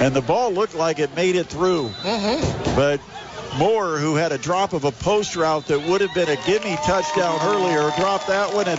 And 0.00 0.14
the 0.14 0.22
ball 0.22 0.52
looked 0.52 0.74
like 0.74 0.98
it 0.98 1.14
made 1.16 1.34
it 1.34 1.46
through. 1.46 1.88
Mm-hmm. 1.88 2.76
But 2.76 3.00
Moore, 3.58 3.98
who 3.98 4.14
had 4.14 4.30
a 4.30 4.38
drop 4.38 4.72
of 4.72 4.84
a 4.84 4.92
post 4.92 5.34
route 5.34 5.66
that 5.66 5.88
would 5.88 6.00
have 6.00 6.14
been 6.14 6.28
a 6.28 6.36
gimme 6.46 6.76
touchdown 6.84 7.38
earlier, 7.42 7.90
dropped 7.96 8.28
that 8.28 8.54
one, 8.54 8.68
and 8.68 8.78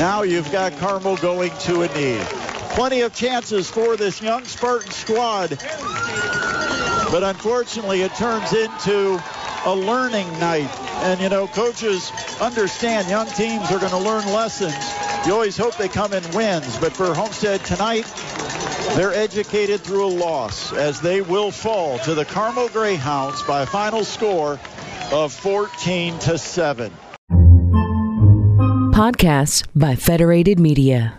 now 0.00 0.22
you've 0.22 0.50
got 0.50 0.76
Carmel 0.78 1.16
going 1.16 1.52
to 1.60 1.82
a 1.82 1.94
knee. 1.94 2.20
Plenty 2.70 3.02
of 3.02 3.14
chances 3.14 3.70
for 3.70 3.96
this 3.96 4.20
young 4.20 4.44
Spartan 4.44 4.90
squad, 4.90 5.50
but 7.10 7.22
unfortunately 7.22 8.02
it 8.02 8.14
turns 8.16 8.52
into 8.52 9.22
a 9.66 9.74
learning 9.74 10.30
night. 10.38 10.70
And, 11.02 11.20
you 11.20 11.28
know, 11.28 11.46
coaches 11.48 12.10
understand 12.40 13.08
young 13.08 13.26
teams 13.26 13.70
are 13.70 13.78
going 13.78 13.90
to 13.90 13.98
learn 13.98 14.24
lessons. 14.26 14.74
You 15.26 15.34
always 15.34 15.56
hope 15.56 15.76
they 15.76 15.88
come 15.88 16.12
in 16.12 16.22
wins, 16.32 16.78
but 16.78 16.92
for 16.92 17.12
Homestead 17.12 17.64
tonight, 17.64 18.10
they're 18.94 19.12
educated 19.12 19.80
through 19.80 20.06
a 20.06 20.08
loss 20.08 20.72
as 20.72 21.00
they 21.00 21.20
will 21.20 21.50
fall 21.50 21.98
to 22.00 22.14
the 22.14 22.24
Carmel 22.24 22.68
Greyhounds 22.68 23.42
by 23.42 23.62
a 23.62 23.66
final 23.66 24.04
score 24.04 24.58
of 25.12 25.32
14 25.32 26.18
to 26.20 26.38
7. 26.38 26.92
Podcasts 28.94 29.66
by 29.74 29.94
Federated 29.94 30.58
Media. 30.58 31.18